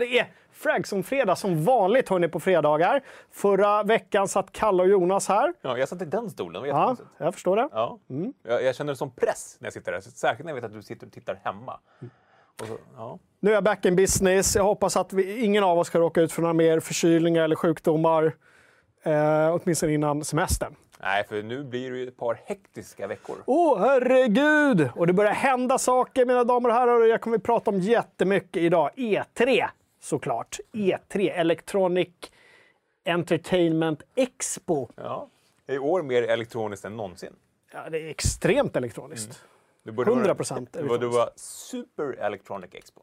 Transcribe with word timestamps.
välkomna! 0.00 0.14
Det 0.14 0.18
är 0.18 0.32
Fragson-fredag 0.52 1.36
som 1.36 1.64
vanligt 1.64 2.08
hörni 2.08 2.28
på 2.28 2.40
fredagar. 2.40 3.02
Förra 3.30 3.82
veckan 3.82 4.28
satt 4.28 4.52
Kalle 4.52 4.82
och 4.82 4.88
Jonas 4.88 5.28
här. 5.28 5.54
Ja, 5.62 5.78
jag 5.78 5.88
satt 5.88 6.02
i 6.02 6.04
den 6.04 6.30
stolen, 6.30 6.62
det 6.62 6.68
Ja, 6.68 6.96
jag 7.18 7.34
förstår 7.34 7.56
det. 7.56 7.68
Ja. 7.72 7.98
Jag, 8.42 8.62
jag 8.62 8.74
känner 8.74 8.92
det 8.92 8.96
som 8.96 9.10
press 9.10 9.56
när 9.60 9.66
jag 9.66 9.72
sitter 9.72 9.92
där, 9.92 10.00
särskilt 10.00 10.44
när 10.44 10.50
jag 10.50 10.54
vet 10.54 10.64
att 10.64 10.72
du 10.72 10.82
sitter 10.82 11.06
och 11.06 11.12
tittar 11.12 11.40
hemma. 11.44 11.80
Och 12.60 12.66
så, 12.66 12.78
ja. 12.96 13.18
Nu 13.40 13.50
är 13.50 13.54
jag 13.54 13.64
back 13.64 13.84
in 13.84 13.96
business. 13.96 14.56
Jag 14.56 14.64
hoppas 14.64 14.96
att 14.96 15.12
vi, 15.12 15.44
ingen 15.44 15.64
av 15.64 15.78
oss 15.78 15.86
ska 15.86 15.98
råka 15.98 16.20
ut 16.20 16.32
för 16.32 16.42
några 16.42 16.54
mer 16.54 16.80
förkylningar 16.80 17.42
eller 17.44 17.56
sjukdomar. 17.56 18.36
Eh, 19.02 19.54
åtminstone 19.54 19.92
innan 19.92 20.24
semestern. 20.24 20.74
Nej, 21.00 21.24
för 21.28 21.42
nu 21.42 21.64
blir 21.64 21.90
det 21.90 21.98
ju 21.98 22.08
ett 22.08 22.16
par 22.16 22.40
hektiska 22.44 23.06
veckor. 23.06 23.36
Åh, 23.46 23.78
herregud! 23.78 24.90
Och 24.94 25.06
det 25.06 25.12
börjar 25.12 25.32
hända 25.32 25.78
saker, 25.78 26.26
mina 26.26 26.44
damer 26.44 26.68
och 26.68 26.74
herrar. 26.74 27.00
Och 27.00 27.08
jag 27.08 27.20
kommer 27.20 27.36
att 27.36 27.42
prata 27.42 27.70
om 27.70 27.80
jättemycket 27.80 28.62
idag. 28.62 28.90
E3, 28.96 29.66
såklart. 30.00 30.58
E3, 30.72 31.30
Electronic 31.32 32.08
Entertainment 33.04 34.02
Expo. 34.14 34.88
Ja. 34.96 35.28
I 35.68 35.78
år 35.78 36.02
mer 36.02 36.22
elektroniskt 36.22 36.84
än 36.84 36.96
någonsin. 36.96 37.32
Ja, 37.72 37.90
det 37.90 37.98
är 37.98 38.06
extremt 38.10 38.76
elektroniskt. 38.76 39.42
Det 39.84 39.92
vara- 39.92 40.34
100% 40.34 40.68
Det 40.72 40.82
borde 40.82 41.06
vara 41.06 41.28
Super 41.36 42.12
Electronic 42.18 42.70
Expo. 42.74 43.00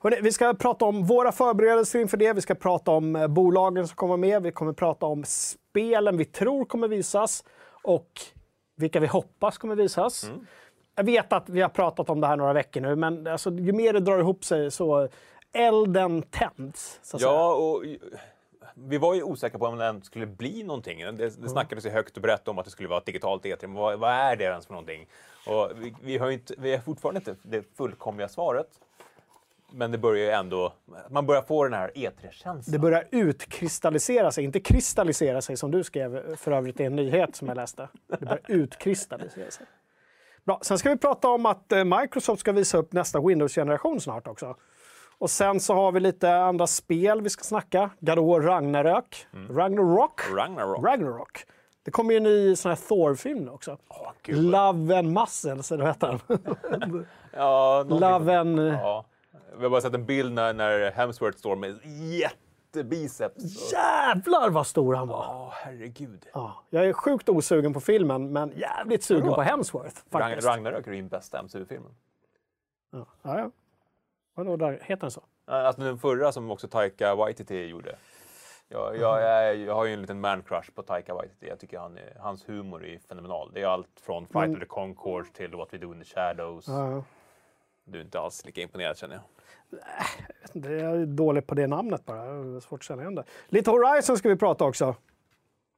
Hörrni, 0.00 0.16
vi 0.22 0.32
ska 0.32 0.54
prata 0.54 0.84
om 0.84 1.06
våra 1.06 1.32
förberedelser 1.32 1.98
inför 2.00 2.16
det. 2.16 2.32
Vi 2.32 2.40
ska 2.40 2.54
prata 2.54 2.90
om 2.90 3.16
eh, 3.16 3.26
bolagen 3.28 3.88
som 3.88 3.96
kommer 3.96 4.16
med. 4.16 4.42
Vi 4.42 4.52
kommer 4.52 4.72
prata 4.72 5.06
om 5.06 5.24
spelen 5.24 6.16
vi 6.16 6.24
tror 6.24 6.64
kommer 6.64 6.88
visas 6.88 7.44
och 7.82 8.10
vilka 8.76 9.00
vi 9.00 9.06
hoppas 9.06 9.58
kommer 9.58 9.74
visas. 9.74 10.30
Jag 10.94 11.04
vet 11.04 11.32
att 11.32 11.48
vi 11.48 11.60
har 11.60 11.68
pratat 11.68 12.10
om 12.10 12.20
det 12.20 12.26
här 12.26 12.36
några 12.36 12.52
veckor 12.52 12.80
nu, 12.80 12.96
men 12.96 13.26
alltså, 13.26 13.50
ju 13.50 13.72
mer 13.72 13.92
det 13.92 14.00
drar 14.00 14.18
ihop 14.18 14.44
sig 14.44 14.70
så 14.70 15.08
elden 15.52 16.22
tänds. 16.22 17.00
Så 17.02 17.16
att. 17.16 17.22
Ja, 17.22 17.54
och 17.54 17.84
vi 18.74 18.98
var 18.98 19.14
ju 19.14 19.22
osäkra 19.22 19.58
på 19.58 19.66
om 19.66 19.78
det 19.78 20.00
skulle 20.02 20.26
bli 20.26 20.62
någonting. 20.62 20.98
Det, 20.98 21.42
det 21.42 21.48
snackades 21.48 21.86
ju 21.86 21.90
högt 21.90 22.16
och 22.16 22.22
brett 22.22 22.48
om 22.48 22.58
att 22.58 22.64
det 22.64 22.70
skulle 22.70 22.88
vara 22.88 22.98
ett 22.98 23.06
digitalt 23.06 23.44
E3, 23.44 23.56
men 23.60 23.74
vad, 23.74 23.98
vad 23.98 24.10
är 24.10 24.36
det 24.36 24.44
ens 24.44 24.66
för 24.66 24.72
någonting? 24.72 25.06
Och 25.46 25.70
vi, 25.76 25.94
vi, 26.02 26.18
har 26.18 26.26
ju 26.26 26.32
inte, 26.32 26.54
vi 26.58 26.72
har 26.72 26.78
fortfarande 26.78 27.18
inte 27.18 27.34
det 27.42 27.76
fullkomliga 27.76 28.28
svaret. 28.28 28.68
Men 29.74 29.90
det 29.90 29.98
börjar 29.98 30.24
ju 30.24 30.30
ändå, 30.30 30.72
man 31.10 31.26
börjar 31.26 31.42
få 31.42 31.64
den 31.64 31.72
här 31.72 31.90
E3-känslan. 31.94 32.72
Det 32.72 32.78
börjar 32.78 33.08
utkristallisera 33.10 34.32
sig, 34.32 34.44
inte 34.44 34.60
kristallisera 34.60 35.42
sig 35.42 35.56
som 35.56 35.70
du 35.70 35.84
skrev 35.84 36.36
för 36.36 36.52
övrigt 36.52 36.80
i 36.80 36.84
en 36.84 36.96
nyhet 36.96 37.36
som 37.36 37.48
jag 37.48 37.56
läste. 37.56 37.88
Det 38.06 38.20
börjar 38.20 38.40
utkristallisera 38.48 39.50
sig. 39.50 39.66
Bra. 40.44 40.58
Sen 40.62 40.78
ska 40.78 40.90
vi 40.90 40.96
prata 40.96 41.28
om 41.28 41.46
att 41.46 41.72
eh, 41.72 41.84
Microsoft 41.84 42.40
ska 42.40 42.52
visa 42.52 42.78
upp 42.78 42.92
nästa 42.92 43.20
Windows-generation 43.20 44.00
snart 44.00 44.26
också. 44.26 44.56
Och 45.22 45.30
sen 45.30 45.60
så 45.60 45.74
har 45.74 45.92
vi 45.92 46.00
lite 46.00 46.34
andra 46.34 46.66
spel 46.66 47.20
vi 47.20 47.30
ska 47.30 47.44
snacka. 47.44 47.90
God 48.00 48.18
of 48.18 48.44
Ragnarök. 48.44 49.26
Ragnarok. 49.50 50.20
Ragnarok. 50.36 50.84
Ragnarok. 50.84 51.44
Det 51.82 51.90
kommer 51.90 52.10
ju 52.10 52.16
en 52.16 52.22
ny 52.22 52.56
sån 52.56 52.68
här 52.68 52.76
Thor-film 52.88 53.48
också. 53.48 53.78
Åh, 53.88 54.12
gud, 54.22 54.36
Love 54.44 54.98
and 54.98 55.12
Muscles, 55.12 55.72
eller 55.72 55.84
vad 55.84 55.92
heter 55.94 56.20
den? 56.26 57.06
Ja, 57.32 57.82
Love 57.88 58.38
and... 58.38 58.58
Ja. 58.58 59.04
Vi 59.56 59.62
har 59.62 59.70
bara 59.70 59.80
sett 59.80 59.94
en 59.94 60.06
bild 60.06 60.32
när, 60.32 60.52
när 60.52 60.90
Hemsworth 60.90 61.38
står 61.38 61.56
med 61.56 61.78
jättebiceps. 61.84 63.72
Jävlar 63.72 64.50
vad 64.50 64.66
stor 64.66 64.94
han 64.94 65.08
var! 65.08 65.24
Ja, 65.24 65.52
herregud. 65.54 66.26
Ja, 66.32 66.64
jag 66.70 66.86
är 66.86 66.92
sjukt 66.92 67.28
osugen 67.28 67.72
på 67.72 67.80
filmen, 67.80 68.32
men 68.32 68.52
jävligt 68.56 69.04
sugen 69.04 69.34
på 69.34 69.42
Hemsworth. 69.42 69.96
Faktiskt. 70.10 70.46
Ragnarök 70.46 70.86
är 70.86 70.92
ju 70.92 70.96
den 70.96 71.08
bästa 71.08 71.42
MCU-filmen. 71.42 71.94
Ja, 72.92 73.06
ja. 73.22 73.50
Vadå, 74.34 74.56
där, 74.56 74.78
heter 74.82 75.00
den 75.00 75.10
så? 75.10 75.22
Alltså 75.46 75.82
den 75.82 75.98
förra 75.98 76.32
som 76.32 76.50
också 76.50 76.68
Taika 76.68 77.14
Waititi 77.14 77.64
gjorde. 77.66 77.96
Jag, 78.68 78.96
jag, 78.98 79.22
jag, 79.22 79.56
jag 79.56 79.74
har 79.74 79.84
ju 79.84 79.92
en 79.94 80.00
liten 80.00 80.20
man-crush 80.20 80.70
på 80.74 80.82
Taika 80.82 81.14
Waititi. 81.14 81.48
Jag 81.48 81.58
tycker 81.58 81.78
han, 81.78 81.98
hans 82.18 82.48
humor 82.48 82.84
är 82.86 82.98
fenomenal. 83.08 83.50
Det 83.54 83.62
är 83.62 83.66
allt 83.66 84.00
från 84.00 84.26
Fight 84.26 84.52
of 84.54 84.58
the 84.60 84.66
Conchords 84.66 85.32
till 85.32 85.54
What 85.54 85.68
We 85.74 85.78
Do 85.78 85.94
in 85.94 85.98
the 86.00 86.04
Shadows. 86.04 86.68
Ja, 86.68 87.04
Du 87.84 87.98
är 87.98 88.02
inte 88.02 88.20
alls 88.20 88.44
lika 88.44 88.60
imponerad 88.60 88.96
känner 88.98 89.14
jag. 89.14 89.24
det 90.52 90.80
är 90.80 91.06
dålig 91.06 91.46
på 91.46 91.54
det 91.54 91.66
namnet 91.66 92.04
bara. 92.04 92.24
Det 92.32 92.60
svårt 92.60 92.80
att 92.80 92.84
känna 92.84 93.02
igen 93.02 93.14
det. 93.14 93.24
Lite 93.48 93.70
Horizon 93.70 94.18
ska 94.18 94.28
vi 94.28 94.36
prata 94.36 94.64
också. 94.64 94.94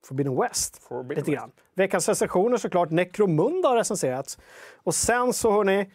Forbidden 0.07 0.41
West. 0.41 0.77
Forbidden 0.83 1.09
lite 1.25 1.31
West. 1.31 1.41
grann. 1.41 1.53
Veckans 1.75 2.09
recensioner 2.09 2.57
såklart. 2.57 2.91
Necromunda 2.91 3.69
har 3.69 3.77
recenserats. 3.77 4.39
Och 4.77 4.95
sen 4.95 5.33
så 5.33 5.51
hörni, 5.53 5.91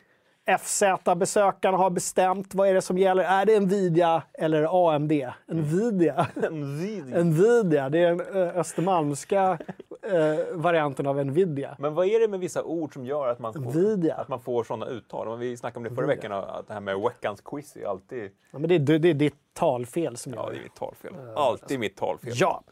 FZ-besökarna 0.58 1.78
har 1.78 1.90
bestämt 1.90 2.56
vad 2.56 2.68
är 2.70 2.74
det 2.74 2.82
som 2.82 2.98
gäller. 2.98 3.24
Är 3.24 3.46
det 3.46 3.60
Nvidia 3.60 4.24
eller 4.34 4.94
AMD? 4.96 5.12
Nvidia. 5.48 6.28
Nvidia, 7.24 7.90
det 7.90 8.00
är 8.00 8.08
den 8.16 8.22
östermalmska 8.56 9.58
eh, 10.02 10.46
varianten 10.54 11.08
av 11.08 11.26
Nvidia. 11.26 11.76
Men 11.80 11.94
vad 11.94 12.06
är 12.06 12.20
det 12.20 12.28
med 12.28 12.40
vissa 12.40 12.64
ord 12.64 12.94
som 12.94 13.06
gör 13.06 13.28
att 13.28 13.40
man 13.40 13.54
får, 13.54 13.60
Nvidia. 13.62 14.16
att 14.16 14.28
man 14.28 14.40
får 14.40 14.64
sådana 14.64 14.86
uttal? 14.86 15.38
Vi 15.38 15.58
snackade 15.58 15.78
om 15.78 15.84
det 15.84 15.96
förra 15.96 16.08
veckan, 16.08 16.32
att 16.32 16.68
det 16.68 16.74
här 16.74 16.82
med 16.82 17.00
veckans 17.00 17.42
quiz 17.42 17.76
är 17.76 17.86
alltid... 17.88 18.32
Ja, 18.52 18.60
men 18.60 18.70
det, 18.70 18.76
är, 18.76 19.00
det 19.00 19.10
är 19.10 19.14
ditt 19.14 19.36
talfel 19.54 20.18
som 20.18 20.34
Ja, 20.34 20.40
gör 20.40 20.50
det 20.50 20.54
det. 20.56 20.60
är 20.60 20.64
mitt 20.64 20.76
talfel. 20.76 21.14
Alltid 21.36 21.80
mitt 21.80 21.98
talfel. 21.98 22.32
Ja. 22.36 22.64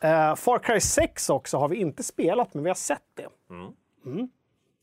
Eh, 0.00 0.34
Far 0.34 0.58
Cry 0.58 0.80
6 0.80 1.30
också 1.30 1.56
har 1.56 1.68
vi 1.68 1.76
inte 1.76 2.02
spelat, 2.02 2.54
men 2.54 2.62
vi 2.64 2.70
har 2.70 2.74
sett 2.74 3.02
det. 3.14 3.26
Mm. 3.50 4.28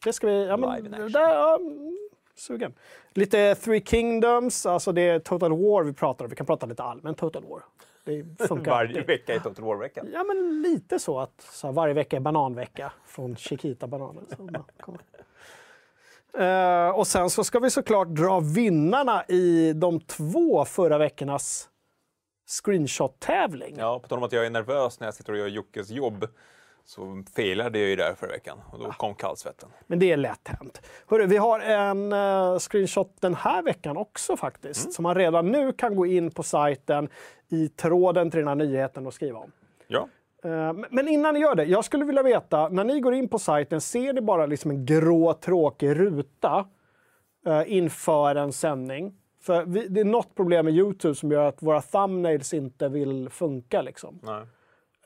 Det 0.03 0.13
ska 0.13 0.27
vi... 0.27 0.47
Ja, 0.47 0.57
men, 0.57 0.91
där, 1.11 1.33
ja, 1.33 1.55
mm, 1.61 1.97
sugen. 2.41 2.73
Lite 3.13 3.55
Three 3.55 3.81
Kingdoms, 3.85 4.65
alltså 4.65 4.91
det 4.91 5.01
är 5.01 5.19
Total 5.19 5.51
War 5.51 5.83
vi 5.83 5.93
pratar 5.93 6.25
om. 6.25 6.29
Vi 6.29 6.35
kan 6.35 6.45
prata 6.45 6.65
lite 6.65 6.83
allmänt 6.83 7.17
Total 7.17 7.43
War. 7.43 7.61
Det 8.03 8.47
funkar 8.47 8.71
Varje 8.71 9.01
vecka 9.01 9.35
i 9.35 9.39
Total 9.39 9.65
War-veckan. 9.65 10.07
Ja, 10.13 10.23
men 10.23 10.61
lite 10.61 10.99
så 10.99 11.19
att 11.19 11.41
så 11.41 11.67
här, 11.67 11.73
varje 11.73 11.93
vecka 11.93 12.15
är 12.15 12.19
bananvecka 12.19 12.93
från 13.05 13.35
bara, 13.87 14.13
kom. 14.79 14.97
Eh, 16.37 16.89
och 16.89 17.07
sen 17.07 17.29
så 17.29 17.43
ska 17.43 17.59
vi 17.59 17.69
såklart 17.69 18.07
dra 18.07 18.39
vinnarna 18.39 19.25
i 19.27 19.73
de 19.73 19.99
två 19.99 20.65
förra 20.65 20.97
veckornas 20.97 21.69
screenshot-tävling. 22.47 23.75
Ja, 23.77 23.99
på 23.99 24.07
tal 24.07 24.17
om 24.17 24.23
att 24.23 24.31
jag 24.31 24.45
är 24.45 24.49
nervös 24.49 24.99
när 24.99 25.07
jag 25.07 25.13
sitter 25.13 25.33
och 25.33 25.39
gör 25.39 25.47
Jockes 25.47 25.89
jobb 25.89 26.27
så 26.85 27.23
failade 27.35 27.79
jag 27.79 27.89
ju 27.89 27.95
där 27.95 28.13
förra 28.13 28.31
veckan 28.31 28.57
och 28.71 28.79
då 28.79 28.91
kom 28.91 29.15
kallsvetten. 29.15 29.69
Men 29.87 29.99
det 29.99 30.11
är 30.11 30.17
lätt 30.17 30.47
hänt. 30.47 30.81
Hörru, 31.07 31.25
vi 31.25 31.37
har 31.37 31.59
en 31.59 32.13
eh, 32.13 32.59
screenshot 32.59 33.15
den 33.19 33.35
här 33.35 33.63
veckan 33.63 33.97
också 33.97 34.37
faktiskt. 34.37 34.93
Som 34.93 35.03
man 35.03 35.15
redan 35.15 35.51
nu 35.51 35.73
kan 35.73 35.95
gå 35.95 36.05
in 36.05 36.31
på 36.31 36.43
sajten 36.43 37.09
i 37.49 37.67
tråden 37.69 38.31
till 38.31 38.37
den 38.39 38.47
här 38.47 38.55
nyheten 38.55 39.07
och 39.07 39.13
skriva 39.13 39.39
om. 39.39 39.51
Ja. 39.87 40.07
Eh, 40.43 40.73
Men 40.89 41.07
innan 41.07 41.33
ni 41.33 41.39
gör 41.39 41.55
det, 41.55 41.63
jag 41.63 41.85
skulle 41.85 42.05
vilja 42.05 42.23
veta, 42.23 42.69
när 42.69 42.83
ni 42.83 42.99
går 42.99 43.13
in 43.13 43.27
på 43.27 43.39
sajten, 43.39 43.81
ser 43.81 44.13
ni 44.13 44.21
bara 44.21 44.45
liksom 44.45 44.71
en 44.71 44.85
grå 44.85 45.33
tråkig 45.33 45.99
ruta 45.99 46.65
eh, 47.45 47.63
inför 47.65 48.35
en 48.35 48.53
sändning? 48.53 49.13
För 49.41 49.65
vi, 49.65 49.87
det 49.87 49.99
är 50.01 50.05
något 50.05 50.35
problem 50.35 50.65
med 50.65 50.73
Youtube 50.75 51.15
som 51.15 51.31
gör 51.31 51.47
att 51.47 51.63
våra 51.63 51.81
thumbnails 51.81 52.53
inte 52.53 52.89
vill 52.89 53.29
funka. 53.29 53.81
Liksom. 53.81 54.19
Nej. 54.23 54.45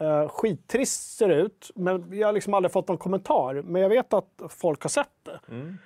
Uh, 0.02 0.28
skittrist 0.28 1.18
ser 1.18 1.28
det 1.28 1.36
ut, 1.36 1.72
men 1.76 2.18
jag 2.18 2.28
har 2.28 2.34
liksom 2.34 2.54
aldrig 2.54 2.72
fått 2.72 2.88
någon 2.88 2.98
kommentar. 2.98 3.54
Men 3.62 3.82
jag 3.82 3.90
vet 3.90 4.14
att 4.14 4.42
folk 4.50 4.82
har 4.84 4.90
sett 4.90 5.10
det. 5.24 5.40
Vi 5.48 5.56
Mm. 5.56 5.78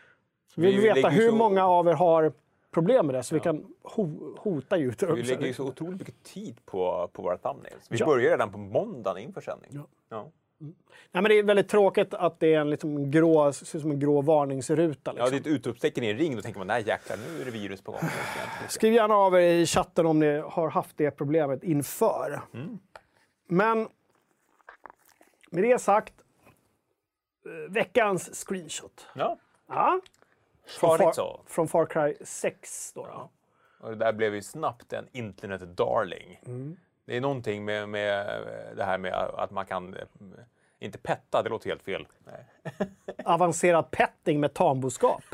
Vi 0.56 0.65
vill 0.71 0.79
veta 0.81 0.95
lägger 0.95 1.09
hur 1.09 1.29
så- 1.29 1.35
många 1.35 1.65
av 1.67 1.88
er 1.88 1.94
har 1.94 2.31
problem 2.71 3.06
med 3.06 3.15
det, 3.15 3.23
så 3.23 3.35
vi 3.35 3.41
kan 3.41 3.65
ho 3.83 4.35
hota 4.38 4.77
Youtube. 4.77 5.13
Vi 5.13 5.23
lägger 5.23 5.45
ju 5.47 5.53
så 5.53 5.63
otroligt 5.67 6.00
mycket 6.00 6.23
tid 6.23 6.65
på, 6.65 7.09
på 7.13 7.21
våra 7.21 7.38
thumbnails. 7.38 7.85
Vi 7.89 7.97
Ja. 7.97 8.06
börjar 8.06 8.29
redan 8.31 8.51
på 8.51 8.57
måndagen 8.57 9.23
inför 9.23 9.41
sändning. 9.41 9.71
Ja. 9.73 9.88
Ja. 10.09 10.27
Nej, 10.61 10.73
men 11.11 11.23
det 11.23 11.33
är 11.39 11.44
väldigt 11.44 11.69
tråkigt 11.69 12.13
att 12.13 12.39
det 12.39 12.53
är 12.53 12.59
en 12.59 12.69
liksom 12.69 13.11
grå, 13.11 13.53
ser 13.53 13.79
som 13.79 13.91
en 13.91 14.00
grå 14.00 14.21
varningsruta. 14.21 15.13
Ja, 15.17 15.23
Liksom. 15.23 15.29
det 15.31 15.35
är 15.38 15.39
ett 15.39 15.57
utropstecken 15.59 16.03
i 16.03 16.07
en 16.09 16.17
ring. 16.17 16.35
Då 16.35 16.41
tänker 16.41 16.59
man, 16.59 16.67
nej 16.67 16.83
jäklar, 16.88 17.17
nu 17.17 17.41
är 17.41 17.45
det 17.45 17.51
virus 17.51 17.81
på 17.81 17.91
gång. 17.91 18.01
Skriv 18.69 18.94
gärna 18.94 19.15
av 19.15 19.35
er 19.35 19.39
i 19.39 19.65
chatten 19.65 20.06
om 20.06 20.19
ni 20.19 20.38
har 20.39 20.69
haft 20.69 20.97
det 20.97 21.11
problemet 21.11 21.63
inför. 21.63 22.41
Mm. 22.53 22.79
Men 23.47 23.88
med 25.50 25.63
det 25.63 25.81
sagt, 25.81 26.13
eh, 27.46 27.72
veckans 27.72 28.46
screenshot. 28.48 29.07
Ja, 29.16 29.38
Ja. 29.68 30.00
Farligt 30.80 31.04
Far, 31.04 31.12
så. 31.13 31.42
från 31.46 31.68
Far 31.68 31.86
Cry 31.86 32.16
6. 32.22 32.94
Då, 32.94 33.06
då. 33.06 33.30
Och 33.80 33.90
det 33.90 33.96
där 33.96 34.13
blev 34.13 34.36
ju 34.36 34.42
snabbt 34.42 34.94
en 34.94 35.07
internet 35.12 35.62
darling. 35.62 36.42
Mm. 36.46 36.78
Det 37.06 37.18
är 37.18 37.22
någonting 37.22 37.66
med, 37.66 37.90
med 37.90 38.42
det 38.75 38.84
här 38.84 38.98
med 38.98 39.13
att 39.13 39.51
man 39.51 39.66
kan, 39.66 39.94
eh, 39.94 40.01
inte 40.80 40.98
petta, 40.98 41.44
det 41.44 41.50
låter 41.50 41.69
helt 41.69 41.84
fel. 41.84 42.07
Nej. 42.25 42.45
Avancerad 43.25 43.92
petting 43.92 44.40
med 44.40 44.54
tamboskap. 44.54 45.24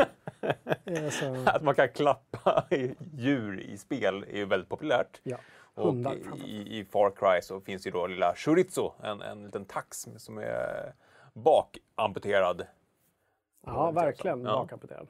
Att 1.46 1.64
man 1.64 1.76
kan 1.76 1.90
klappa 1.90 2.66
djur 3.14 3.60
i 3.60 3.78
spel 3.78 4.26
är 4.32 4.38
ju 4.38 4.46
väldigt 4.46 4.70
populärt. 4.70 5.20
Ja, 5.24 5.38
hundar 5.75 6.13
i, 6.16 6.24
framförallt. 6.24 6.44
i, 6.51 6.77
i 6.80 6.86
Far 6.86 7.12
Cry 7.12 7.42
så 7.42 7.62
finns 7.62 7.88
ju 7.88 7.92
då 7.92 8.07
lilla 8.07 8.36
chorizo, 8.36 8.92
en, 9.04 9.22
en 9.22 9.44
liten 9.44 9.66
tax 9.66 10.07
som 10.18 10.38
är 10.38 10.94
bakamputerad. 11.33 12.66
Ja, 13.66 13.92
verkligen 13.92 14.44
Ja. 14.44 14.60
bakamputerad. 14.62 15.07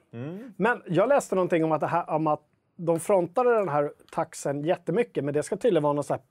Men 0.56 0.82
jag 0.86 1.08
läste 1.08 1.34
någonting 1.34 1.64
om 1.64 1.72
att, 1.72 1.80
det 1.80 1.86
här, 1.86 2.10
om 2.10 2.26
att 2.26 2.42
de 2.76 3.00
frontade 3.00 3.54
den 3.54 3.68
här 3.68 3.92
taxen 4.12 4.64
jättemycket, 4.64 5.24
men 5.24 5.34
det 5.34 5.42
ska 5.42 5.56
tydligen 5.56 5.82
vara 5.82 5.92
någon 5.92 6.04
sån 6.04 6.14
här 6.14 6.24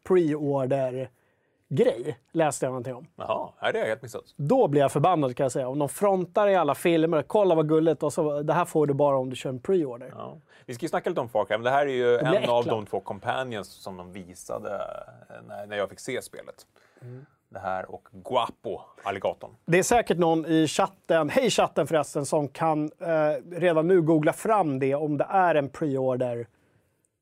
pre-order-grej, 1.70 2.18
läste 2.32 2.66
jag 2.66 2.72
någonting 2.72 2.96
om. 2.96 3.08
Jaha, 3.16 3.50
nej, 3.62 3.74
det 3.74 3.80
helt 3.86 4.02
missat. 4.02 4.24
Då 4.36 4.68
blir 4.68 4.82
jag 4.82 4.92
förbannad 4.92 5.36
kan 5.36 5.44
jag 5.44 5.52
säga. 5.52 5.68
Om 5.68 5.80
de 5.80 5.90
frontar 5.90 6.48
i 6.48 6.56
alla 6.56 6.76
filmer, 6.76 7.22
kolla 7.22 7.56
vad 7.56 7.70
gulligt, 7.70 8.04
och 8.04 8.14
så, 8.14 8.42
det 8.42 8.54
här 8.54 8.66
får 8.66 8.88
du 8.88 8.94
bara 8.94 9.18
om 9.18 9.30
du 9.30 9.36
kör 9.36 9.50
en 9.50 9.60
pre-order. 9.60 10.14
Ja. 10.16 10.38
Vi 10.66 10.74
ska 10.74 10.84
ju 10.84 10.90
snacka 10.90 11.10
lite 11.10 11.22
om 11.22 11.30
Far 11.30 11.46
Cry, 11.46 11.58
men 11.58 11.64
det 11.64 11.70
här 11.70 11.86
är 11.86 11.92
ju 11.92 12.18
en 12.18 12.32
blir 12.32 12.50
av 12.50 12.66
de 12.66 12.86
två 12.86 13.00
companions 13.00 13.68
som 13.68 13.98
de 13.98 14.12
visade 14.12 14.70
eh, 15.30 15.36
när, 15.48 15.66
när 15.68 15.78
jag 15.78 15.90
fick 15.90 16.00
se 16.00 16.22
spelet. 16.22 16.66
Mm. 17.02 17.26
Det 17.50 17.60
här 17.60 17.92
och 17.92 18.08
Guapo, 18.12 18.82
alligatorn. 19.04 19.52
Det 19.66 19.80
är 19.80 19.84
säkert 19.84 20.18
någon 20.18 20.46
i 20.46 20.68
chatten, 20.68 21.30
hej 21.30 21.50
chatten 21.50 21.88
förresten, 21.88 22.26
som 22.26 22.48
kan 22.48 22.92
eh, 23.00 23.60
redan 23.60 23.88
nu 23.88 24.02
googla 24.02 24.34
fram 24.34 24.80
det 24.80 24.96
om 24.96 25.18
det 25.18 25.28
är 25.30 25.56
en 25.56 25.70
pre-order 25.70 26.48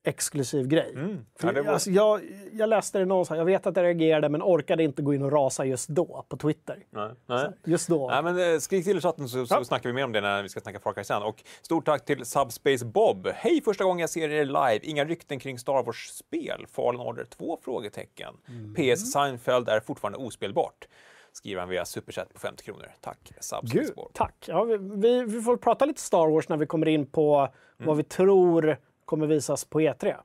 exklusiv 0.03 0.67
grej. 0.67 0.93
För, 1.39 1.53
Ja, 1.53 1.63
var- 1.63 1.73
alltså, 1.73 1.89
jag, 1.89 2.21
jag 2.53 2.69
läste 2.69 2.99
det 2.99 3.05
någonstans, 3.05 3.37
jag 3.37 3.45
vet 3.45 3.65
att 3.67 3.75
jag 3.77 3.83
reagerade 3.83 4.29
men 4.29 4.41
orkade 4.43 4.83
inte 4.83 5.01
gå 5.01 5.13
in 5.13 5.21
och 5.21 5.31
rasa 5.31 5.65
just 5.65 5.89
då 5.89 6.25
på 6.29 6.37
Twitter. 6.37 6.83
Nej. 6.89 7.09
Nej. 7.25 7.49
Just 7.65 7.87
då. 7.89 8.07
Nej, 8.09 8.23
men 8.23 8.53
eh, 8.53 8.59
skrik 8.59 8.83
till 8.85 8.97
i 8.97 9.01
chatten 9.01 9.29
så, 9.29 9.45
så 9.45 9.53
Ja. 9.55 9.63
snackar 9.63 9.89
vi 9.89 9.93
mer 9.93 10.03
om 10.03 10.11
det 10.11 10.21
när 10.21 10.43
vi 10.43 10.49
ska 10.49 10.59
snacka 10.59 10.79
Far 10.79 10.93
Cry 10.93 11.03
sen. 11.03 11.23
Och 11.23 11.43
stort 11.61 11.85
tack 11.85 12.05
till 12.05 12.25
Subspace 12.25 12.85
Bob. 12.85 13.27
Hej, 13.35 13.61
första 13.65 13.83
gången 13.83 13.99
jag 13.99 14.09
ser 14.09 14.29
er 14.29 14.45
live. 14.45 14.79
Inga 14.81 15.05
rykten 15.05 15.39
kring 15.39 15.59
Star 15.59 15.83
Wars-spel. 15.83 16.65
Fallen 16.71 17.01
Order 17.01 17.25
2? 17.25 17.59
Frågetecken. 17.63 18.33
Mm. 18.47 18.73
PS 18.95 19.11
Seinfeld 19.11 19.69
är 19.69 19.79
fortfarande 19.79 20.17
ospelbart. 20.19 20.87
Skriver 21.35 21.59
han 21.61 21.69
via 21.69 21.85
superchat 21.85 22.33
på 22.33 22.39
50 22.39 22.63
kronor. 22.63 22.87
Tack 23.01 23.31
Subspace 23.39 23.93
Bob. 23.95 24.11
tack. 24.13 24.45
Ja, 24.47 24.63
vi, 24.63 24.77
vi, 24.77 25.23
vi 25.23 25.41
får 25.41 25.57
prata 25.57 25.85
lite 25.85 26.01
Star 26.01 26.27
Wars 26.31 26.49
när 26.49 26.57
vi 26.57 26.65
kommer 26.65 26.87
in 26.87 27.05
på 27.05 27.35
Mm. 27.79 27.87
vad 27.87 27.97
vi 27.97 28.03
tror 28.03 28.77
kommer 29.13 29.27
visas 29.27 29.65
på 29.65 29.79
E3. 29.81 30.15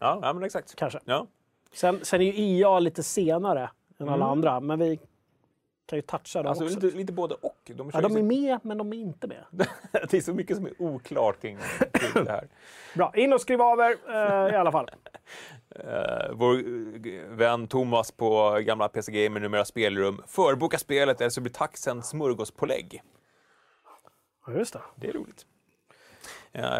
Ja, 0.00 0.18
ja, 0.22 0.32
men 0.32 0.42
exakt. 0.42 0.74
Kanske. 0.74 0.98
Ja. 1.04 1.26
Sen, 1.72 2.00
sen 2.04 2.20
är 2.20 2.24
ju 2.24 2.32
IA 2.32 2.78
lite 2.78 3.02
senare 3.02 3.70
än 3.98 4.08
alla 4.08 4.24
andra, 4.24 4.60
men 4.60 4.78
vi 4.78 4.98
kan 5.86 5.98
ju 5.98 6.02
toucha 6.02 6.38
dem 6.42 6.46
Mm. 6.46 6.50
Alltså 6.50 6.64
också. 6.64 6.86
lite, 6.86 6.96
lite 6.96 7.12
både 7.12 7.34
och. 7.34 7.70
De, 7.74 7.90
Ja, 7.94 8.00
de 8.00 8.12
är 8.12 8.16
ju 8.16 8.22
med, 8.22 8.58
men 8.62 8.78
de 8.78 8.92
är 8.92 8.96
inte 8.96 9.26
med. 9.26 9.44
det 10.10 10.14
är 10.14 10.20
så 10.20 10.34
mycket 10.34 10.56
som 10.56 10.66
är 10.66 10.72
oklart 10.82 11.40
kring, 11.40 11.58
kring 11.92 12.24
det 12.24 12.30
här. 12.30 12.48
Bra, 12.94 13.12
in 13.16 13.32
och 13.32 13.40
skriv 13.40 13.62
av 13.62 13.80
er 13.80 13.96
eh, 14.08 14.54
i 14.54 14.56
alla 14.56 14.72
fall. 14.72 14.90
Eh, 15.76 16.30
vår 16.32 17.36
vän 17.36 17.66
Thomas 17.66 18.10
på 18.12 18.58
gamla 18.60 18.88
PC 18.88 19.12
Gamer, 19.12 19.40
numera 19.40 19.64
spelrum. 19.64 20.22
Förboka 20.26 20.78
spelet 20.78 21.20
eller 21.20 21.30
så 21.30 21.40
blir 21.40 21.52
taxen 21.52 22.02
smörgåspålägg. 22.02 23.02
Ja, 24.46 24.52
just 24.52 24.72
det. 24.72 24.80
Det 24.96 25.08
är 25.08 25.12
roligt. 25.12 25.46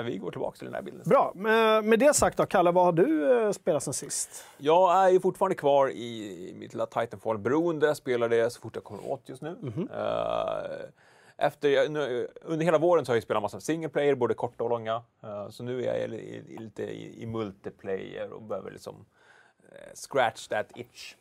Vi 0.05 0.19
går 0.19 0.31
tillbaka 0.31 0.57
till 0.57 0.65
den 0.65 0.75
här 0.75 0.83
bilden. 0.83 1.03
Bra, 1.07 1.33
med, 1.35 1.85
det 1.99 2.15
sagt 2.15 2.37
då, 2.39 2.47
Kalle, 2.47 2.71
vad 2.71 2.85
har 2.85 2.93
du 2.93 3.41
eh, 3.47 3.51
spelat 3.53 3.83
sen 3.83 3.95
sist? 3.95 4.45
Jag 4.59 5.05
är 5.05 5.09
ju 5.11 5.21
fortfarande 5.21 5.55
kvar 5.55 5.91
i 5.91 6.53
mitt 6.57 6.73
lilla 6.75 6.87
Titanfall-beroende. 6.87 7.87
Jag 7.87 7.97
spelar 7.97 8.29
det 8.29 8.51
så 8.51 8.61
fort 8.61 8.75
jag 8.75 8.85
kommer 8.85 9.11
åt 9.11 9.29
just 9.29 9.43
nu. 9.43 9.57
Eh, 9.95 10.87
efter, 11.37 11.69
jag- 11.69 11.91
nu, 11.91 12.29
under 12.43 12.65
hela 12.65 12.79
våren 12.79 13.05
så 13.05 13.13
har 13.13 13.17
jag 13.17 13.23
spelat 13.23 13.43
massa 13.43 13.61
single 13.61 13.89
player, 13.89 14.15
både 14.15 14.35
korta 14.35 14.65
och 14.65 14.71
långa. 14.71 15.03
Eh, 15.23 15.49
så 15.49 15.63
nu 15.63 15.85
är 15.85 15.99
jag 16.01 16.11
lite 16.61 16.83
i, 16.83 17.23
i 17.23 17.27
multiplayer 17.27 18.33
och 18.33 18.43
behöver 18.43 18.71
liksom 18.71 19.05
scratch 19.95 20.49
that 20.49 20.67
itch. 20.75 21.15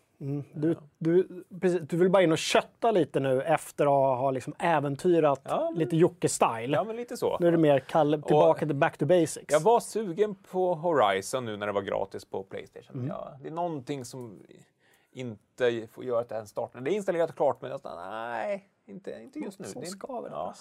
Du, 0.53 0.75
du, 0.97 1.43
precis, 1.61 1.81
du 1.89 1.97
vill 1.97 2.09
bara 2.09 2.23
in 2.23 2.31
och 2.31 2.37
kötta 2.37 2.91
lite 2.91 3.19
nu 3.19 3.41
efter 3.41 3.85
att 3.85 4.19
ha 4.19 4.31
liksom 4.31 4.53
äventyrat 4.59 5.41
Ja, 5.43 5.69
men- 5.69 5.79
lite 5.79 5.95
Jocke-style. 5.95 6.73
Ja, 6.75 6.83
men 6.83 6.95
lite 6.95 7.17
så. 7.17 7.37
Nu 7.39 7.47
är 7.47 7.51
det 7.51 7.57
mer 7.57 7.79
Kalle, 7.79 8.21
tillbaka 8.21 8.65
till 8.65 8.75
back 8.75 8.97
to 8.97 9.05
basics. 9.05 9.45
Jag 9.53 9.59
var 9.59 9.79
sugen 9.79 10.35
på 10.35 10.73
Horizon 10.75 11.45
nu 11.45 11.57
när 11.57 11.67
det 11.67 11.73
var 11.73 11.81
gratis 11.81 12.25
på 12.25 12.43
Playstation. 12.43 13.07
Ja, 13.07 13.31
det 13.41 13.47
är 13.47 13.51
någonting 13.51 14.05
som 14.05 14.39
inte 15.11 15.87
får 15.91 16.03
göra 16.03 16.19
att 16.21 16.29
det 16.29 16.35
ens 16.35 16.49
startar. 16.49 16.81
Det 16.81 16.91
är 16.91 16.95
installerat 16.95 17.29
och 17.29 17.35
klart, 17.35 17.61
men 17.61 17.71
jag 17.71 17.79
sa, 17.81 17.95
nej, 18.09 18.69
inte, 18.85 19.11
inte 19.21 19.39
just 19.39 19.59
nu. 19.59 19.65
Som 19.65 19.81
det, 19.81 19.87
skaver. 19.87 20.29
ja. 20.31 20.53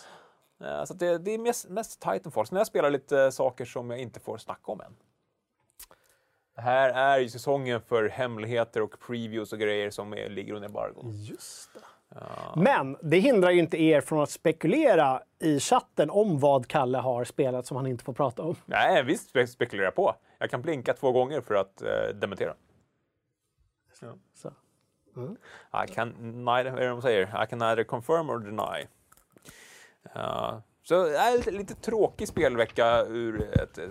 Så 0.86 0.94
det, 0.94 1.18
det 1.18 1.30
är 1.30 1.38
mest, 1.38 1.68
mest 1.68 2.00
Titanfall. 2.00 2.46
Sen 2.46 2.58
jag 2.58 2.66
spelar 2.66 2.90
lite 2.90 3.32
saker 3.32 3.64
som 3.64 3.90
jag 3.90 4.00
inte 4.00 4.20
får 4.20 4.36
snacka 4.38 4.72
om 4.72 4.80
än. 4.80 4.96
Det 6.54 6.60
här 6.60 6.90
är 6.90 7.18
ju 7.18 7.28
säsongen 7.28 7.80
för 7.80 8.08
hemligheter 8.08 8.82
och 8.82 9.00
previews 9.06 9.52
och 9.52 9.58
grejer 9.58 9.90
som 9.90 10.12
är, 10.12 10.28
ligger 10.28 10.54
under 10.54 10.68
embargo. 10.68 11.10
Just 11.12 11.70
det. 11.74 11.80
Men 12.56 12.96
det 13.02 13.18
hindrar 13.18 13.50
ju 13.50 13.58
inte 13.58 13.82
er 13.82 14.00
från 14.00 14.22
att 14.22 14.30
spekulera 14.30 15.22
i 15.38 15.60
chatten 15.60 16.10
om 16.10 16.38
vad 16.38 16.68
Kalle 16.68 16.98
har 16.98 17.24
spelat 17.24 17.66
som 17.66 17.76
han 17.76 17.86
inte 17.86 18.04
får 18.04 18.12
prata 18.12 18.42
om. 18.42 18.56
Nej, 18.66 19.02
visst 19.02 19.34
spe- 19.34 19.46
spekulerar 19.46 19.86
jag 19.86 19.94
på. 19.94 20.14
Jag 20.38 20.50
kan 20.50 20.62
blinka 20.62 20.94
två 20.94 21.12
gånger 21.12 21.40
för 21.40 21.54
att 21.54 21.82
eh, 21.82 22.14
dementera. 22.14 22.54
Så. 24.34 24.52
I 25.84 25.94
can 25.94 26.08
neither, 26.44 26.70
vad 26.70 26.82
de 26.82 27.02
säger? 27.02 27.44
I 27.44 27.46
can 27.46 27.58
neither 27.58 27.84
confirm 27.84 28.30
or 28.30 28.38
deny. 28.38 28.86
Uh, 30.16 30.58
så 30.82 31.04
det 31.04 31.16
är 31.16 31.36
lite, 31.36 31.50
lite 31.50 31.74
tråkig 31.74 32.28
spelvecka 32.28 33.04
ur 33.04 33.50
ett 33.62 33.78
eh, 33.78 33.84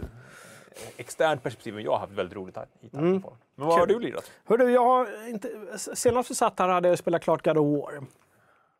externt 0.98 1.44
perspektiv, 1.44 1.74
men 1.74 1.84
jag 1.84 1.92
har 1.92 2.00
haft 2.00 2.14
väldigt 2.14 2.36
roligt 2.36 2.56
här 2.56 2.68
i 2.82 2.90
Titanfall. 2.90 3.34
Men 3.56 3.68
vad 3.68 3.80
har 3.80 3.88
Kul. 3.88 4.02
du 4.02 4.08
lirat? 4.08 4.32
Hörru, 4.46 4.72
jag 4.72 4.84
har 4.84 5.30
inte, 5.30 5.50
senast 5.78 6.32
vi 6.32 6.36
satt 6.36 6.60
här 6.60 6.68
hade 6.68 6.88
jag 6.90 6.98
spelat 6.98 7.22
klart 7.22 7.46
God 7.46 7.58
of 7.58 7.80
War. 7.80 8.04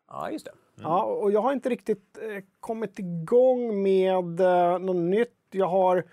Ja, 0.08 0.32
just 0.32 0.46
det. 0.46 0.52
Ja, 0.76 1.04
och 1.04 1.32
jag 1.32 1.42
har 1.42 1.54
inte 1.54 1.70
riktigt 1.70 2.18
eh, 2.22 2.44
kommit 2.60 3.00
igång 3.00 3.84
med 3.84 4.40
eh, 4.40 4.80
något 4.80 4.96
nytt. 4.96 5.38
Jag 5.52 5.68
har 5.68 6.04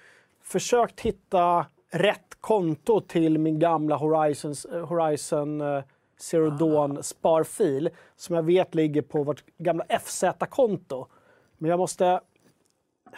försökt 0.43 1.01
hitta 1.01 1.67
rätt 1.91 2.35
konto 2.41 3.01
till 3.01 3.39
min 3.39 3.59
gamla 3.59 3.97
Horizons, 3.97 4.65
eh, 4.65 4.87
Horizon 4.87 5.61
eh, 5.61 5.83
Zero 6.19 6.51
Dawn 6.51 7.03
sparfil 7.03 7.91
som 8.17 8.37
jag 8.37 8.43
vet 8.43 8.75
ligger 8.75 9.03
på 9.03 9.23
vårt 9.23 9.45
gamla 9.59 9.85
FZ-konto. 9.85 11.07
Men 11.59 11.71
jag 11.71 11.79
måste... 11.79 12.21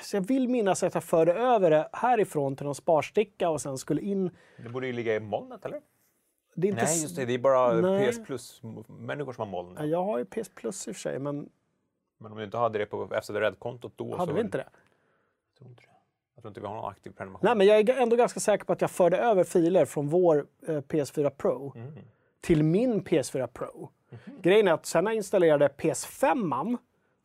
Så 0.03 0.17
jag 0.17 0.21
vill 0.27 0.49
minnas 0.49 0.83
att 0.83 0.95
jag 0.95 1.05
förde 1.05 1.33
över 1.35 1.71
det 1.71 1.89
härifrån 1.93 2.57
till 2.57 2.67
någon 2.67 2.75
sparsticka 2.75 3.51
och 3.51 3.61
sen 3.61 3.79
skulle 3.79 4.01
in... 4.01 4.31
Det 4.57 4.69
borde 4.69 4.87
ju 4.87 4.93
ligga 4.93 5.15
i 5.15 5.21
molnet, 5.21 5.65
eller? 5.65 5.81
Det 6.55 6.67
är 6.67 6.71
inte 6.71 6.83
Nej, 6.85 6.95
s- 6.95 7.03
just 7.03 7.17
det. 7.17 7.25
Det 7.25 7.35
är 7.35 7.39
bara 7.39 7.73
Nej. 7.73 8.13
PS 8.13 8.25
Plus-människor 8.27 9.33
som 9.33 9.45
har 9.45 9.51
moln. 9.63 9.77
Ja, 9.79 9.85
Jag 9.85 10.05
har 10.05 10.19
ju 10.19 10.25
PS 10.25 10.49
Plus 10.55 10.89
i 10.89 10.91
och 10.91 10.95
för 10.97 11.01
sig, 11.01 11.19
men 11.19 11.49
Men 12.19 12.33
om 12.33 12.39
du 12.39 12.45
inte 12.45 12.57
hade 12.59 12.79
det 12.79 12.87
på 12.87 13.09
FZ 13.23 13.31
Red-kontot 13.31 13.93
då 13.97 14.17
hade 14.17 14.31
så... 14.33 14.35
vi 14.37 14.41
inte 14.41 14.59
det? 14.59 14.69
Jag 15.53 15.59
tror 15.59 15.71
inte 15.71 15.83
det. 15.83 15.89
Jag 16.35 16.43
tror 16.43 16.51
inte 16.51 16.61
vi 16.61 16.67
har 16.67 16.75
någon 16.75 16.91
aktiv 16.91 17.11
prenumeration. 17.11 17.47
Nej, 17.47 17.57
men 17.57 17.67
jag 17.67 17.89
är 17.91 18.03
ändå 18.03 18.17
ganska 18.17 18.41
säker 18.41 18.65
på 18.65 18.73
att 18.73 18.81
jag 18.81 18.91
förde 18.91 19.17
över 19.19 19.45
filer 19.45 19.85
från 19.85 20.09
vår 20.09 20.47
eh, 20.67 20.73
PS4 20.77 21.31
Pro 21.31 21.73
till 22.41 22.63
min 22.63 23.03
PS4 23.03 23.47
Pro. 23.47 23.91
Grejen 24.43 24.69
är 24.69 24.73
att 24.73 24.87
sen 24.87 25.05
när 25.05 25.11
jag 25.11 25.17
installerade 25.17 25.69
PS5 25.69 26.77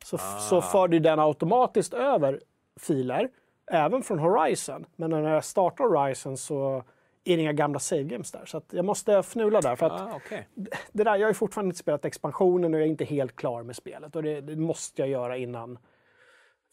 så, 0.04 0.18
så 0.18 0.62
förde 0.62 0.98
den 0.98 1.18
automatiskt 1.18 1.94
över 1.94 2.40
filer, 2.80 3.28
även 3.66 4.02
från 4.02 4.18
Horizon. 4.18 4.86
Men 4.96 5.10
när 5.10 5.34
jag 5.34 5.44
startar 5.44 5.84
Horizon 5.84 6.36
så 6.36 6.84
är 7.24 7.36
det 7.36 7.42
inga 7.42 7.52
gamla 7.52 7.78
save 7.78 8.02
games 8.02 8.32
där. 8.32 8.44
Så 8.46 8.62
jag 8.70 8.84
måste 8.84 9.12
fnula 9.18 9.60
där. 9.60 9.76
För 9.76 9.86
att 9.86 10.00
Ah, 10.00 10.12
okej. 10.16 10.48
det 10.92 11.04
där, 11.04 11.16
jag 11.16 11.28
har 11.28 11.32
fortfarande 11.32 11.68
inte 11.68 11.78
spelat 11.78 12.04
expansionen 12.04 12.74
och 12.74 12.80
jag 12.80 12.86
är 12.86 12.90
inte 12.90 13.04
helt 13.04 13.36
klar 13.36 13.62
med 13.62 13.76
spelet. 13.76 14.16
Och 14.16 14.22
det, 14.22 14.40
det 14.40 14.56
måste 14.56 15.02
jag 15.02 15.08
göra 15.08 15.36
innan 15.36 15.78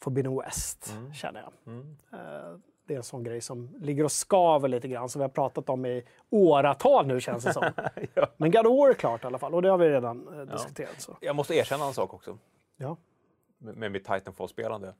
Forbidden 0.01 0.35
West, 0.39 0.93
känner 1.13 1.41
jag. 1.41 1.75
Eh, 2.19 2.57
Det 2.87 2.93
är 2.93 2.97
en 2.97 3.03
sån 3.03 3.23
grej 3.23 3.41
som 3.41 3.69
ligger 3.81 4.03
och 4.03 4.11
skaver 4.11 4.67
lite 4.67 4.87
grann, 4.87 5.09
som 5.09 5.19
vi 5.19 5.23
har 5.23 5.29
pratat 5.29 5.69
om 5.69 5.85
i 5.85 6.03
åratal 6.29 7.07
nu 7.07 7.21
känns 7.21 7.43
det 7.43 7.53
som. 7.53 7.63
Ja. 8.13 8.27
Men 8.37 8.51
God 8.51 8.67
of 8.67 8.77
War 8.79 8.89
är 8.89 8.93
klart 8.93 9.23
i 9.23 9.27
alla 9.27 9.37
fall 9.39 9.53
och 9.53 9.61
det 9.61 9.69
har 9.69 9.77
vi 9.77 9.89
redan 9.89 10.39
eh, 10.39 10.45
diskuterat. 10.53 11.01
Så. 11.01 11.17
Jag 11.21 11.35
måste 11.35 11.55
erkänna 11.55 11.85
en 11.85 11.93
sak 11.93 12.13
också. 12.13 12.37
Ja. 12.77 12.97
med 13.57 13.75
med 13.77 13.91
mitt 13.91 14.05
Titanfall-spelande. 14.05 14.93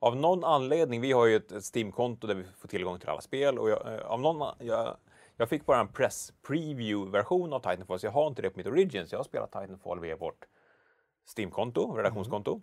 Av 0.00 0.16
någon 0.16 0.44
anledning, 0.44 1.00
vi 1.00 1.12
har 1.12 1.26
ju 1.26 1.36
ett, 1.36 1.52
ett 1.52 1.74
Steam-konto 1.74 2.26
där 2.26 2.34
vi 2.34 2.44
får 2.44 2.68
tillgång 2.68 2.98
till 2.98 3.08
alla 3.08 3.20
spel 3.20 3.58
och 3.58 3.70
jag, 3.70 3.94
eh, 3.94 4.00
av 4.00 4.20
någon, 4.20 4.54
jag, 4.58 4.96
jag 5.36 5.48
fick 5.48 5.66
bara 5.66 5.80
en 5.80 5.88
press 5.88 6.32
preview-version 6.42 7.52
av 7.52 7.58
Titanfall 7.60 7.98
så 7.98 8.06
jag 8.06 8.12
har 8.12 8.26
inte 8.26 8.42
det 8.42 8.50
på 8.50 8.58
mitt 8.58 8.66
Origins. 8.66 9.12
Jag 9.12 9.18
har 9.18 9.24
spelat 9.24 9.52
Titanfall 9.52 10.00
via 10.00 10.16
vårt 10.16 10.46
Steam-konto, 11.36 11.96
redaktionskonto. 11.96 12.60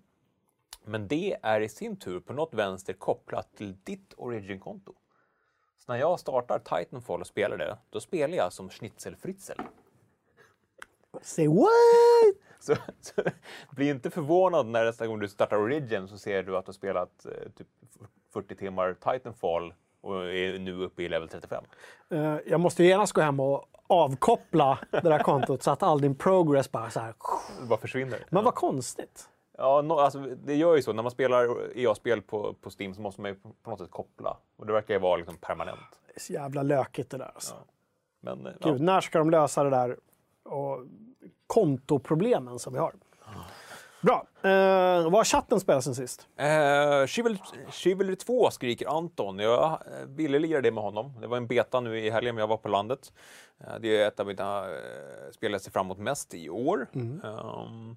Men 0.83 1.07
det 1.07 1.37
är 1.41 1.61
i 1.61 1.69
sin 1.69 1.99
tur 1.99 2.19
på 2.19 2.33
något 2.33 2.53
vänster 2.53 2.93
kopplat 2.93 3.55
till 3.55 3.77
ditt 3.83 4.13
Origin-konto. 4.17 4.93
Så 5.77 5.91
när 5.91 5.99
jag 5.99 6.19
startar 6.19 6.59
Titanfall 6.59 7.21
och 7.21 7.27
spelar 7.27 7.57
det, 7.57 7.77
då 7.89 7.99
spelar 7.99 8.37
jag 8.37 8.53
som 8.53 8.69
Schnitzel-Fritzel. 8.69 9.61
Say 11.21 11.47
what? 11.47 11.69
Så, 12.59 12.75
så 13.01 13.21
bli 13.71 13.89
inte 13.89 14.09
förvånad 14.09 14.65
när 14.65 14.85
nästa 14.85 15.07
gång 15.07 15.19
du 15.19 15.27
startar 15.27 15.57
Origin 15.57 16.07
så 16.07 16.17
ser 16.17 16.43
du 16.43 16.57
att 16.57 16.65
du 16.65 16.69
har 16.69 16.73
spelat 16.73 17.25
eh, 17.25 17.51
typ 17.57 17.67
40 18.33 18.55
timmar 18.55 18.93
Titanfall 18.93 19.73
och 20.01 20.33
är 20.33 20.59
nu 20.59 20.83
uppe 20.83 21.03
i 21.03 21.09
level 21.09 21.29
35. 21.29 21.63
Eh, 22.09 22.37
jag 22.45 22.59
måste 22.59 22.83
ju 22.83 22.89
genast 22.89 23.13
gå 23.13 23.21
hem 23.21 23.39
och 23.39 23.65
avkoppla 23.87 24.79
det 24.91 25.09
där 25.09 25.19
kontot 25.19 25.63
så 25.63 25.71
att 25.71 25.83
all 25.83 26.01
din 26.01 26.15
progress 26.15 26.71
bara 26.71 26.89
så 26.89 26.99
här... 26.99 27.13
Bara 27.69 27.79
försvinner. 27.79 28.25
Men 28.29 28.43
vad 28.43 28.55
konstigt. 28.55 29.29
Ja, 29.57 29.81
no, 29.81 29.93
alltså, 29.93 30.19
det 30.19 30.55
gör 30.55 30.75
ju 30.75 30.81
så. 30.81 30.93
När 30.93 31.03
man 31.03 31.11
spelar 31.11 31.77
EA-spel 31.77 32.21
på, 32.21 32.53
på 32.53 32.69
Steam 32.79 32.93
så 32.93 33.01
måste 33.01 33.21
man 33.21 33.31
ju 33.31 33.37
på, 33.63 33.69
något 33.69 33.79
sätt 33.79 33.91
koppla. 33.91 34.37
Och 34.57 34.65
det 34.65 34.73
verkar 34.73 34.93
ju 34.93 34.99
vara 34.99 35.15
liksom 35.15 35.37
permanent. 35.37 35.99
Det 36.07 36.15
är 36.15 36.19
så 36.19 36.33
jävla 36.33 36.63
lökigt 36.63 37.09
det 37.09 37.17
där. 37.17 37.31
Alltså. 37.35 37.55
Men, 38.19 38.45
eh, 38.45 38.53
Gud, 38.61 38.81
när 38.81 39.01
ska 39.01 39.19
de 39.19 39.29
lösa 39.29 39.63
det 39.63 39.69
där 39.69 39.97
och 40.45 40.79
kontoproblemen 41.47 42.59
som 42.59 42.73
vi 42.73 42.79
har? 42.79 42.93
Bra. 44.01 44.27
Eh, 44.41 45.03
vad 45.03 45.13
har 45.13 45.23
chatten 45.23 45.59
spelat 45.59 45.83
sen 45.83 45.95
sist? 45.95 46.27
Eh, 46.37 47.05
Chivalry, 47.05 47.37
Chivalry 47.71 48.15
2 48.15 48.51
skriker 48.51 48.97
Anton. 48.97 49.39
Jag 49.39 49.63
eh, 49.71 50.05
ville 50.07 50.39
lira 50.39 50.61
det 50.61 50.71
med 50.71 50.83
honom. 50.83 51.13
Det 51.21 51.27
var 51.27 51.37
en 51.37 51.47
beta 51.47 51.79
nu 51.79 51.99
i 51.99 52.09
helgen, 52.09 52.35
men 52.35 52.39
jag 52.41 52.47
var 52.47 52.57
på 52.57 52.67
landet. 52.69 53.13
Eh, 53.59 53.73
det 53.79 54.01
är 54.01 54.07
ett 54.07 54.19
av 54.19 54.27
mina 54.27 54.65
eh, 54.71 55.31
spel 55.31 55.51
jag 55.51 55.61
ser 55.61 55.71
fram 55.71 55.85
emot 55.85 55.97
mest 55.97 56.33
i 56.33 56.49
år. 56.49 56.87
Ehm, 56.93 57.95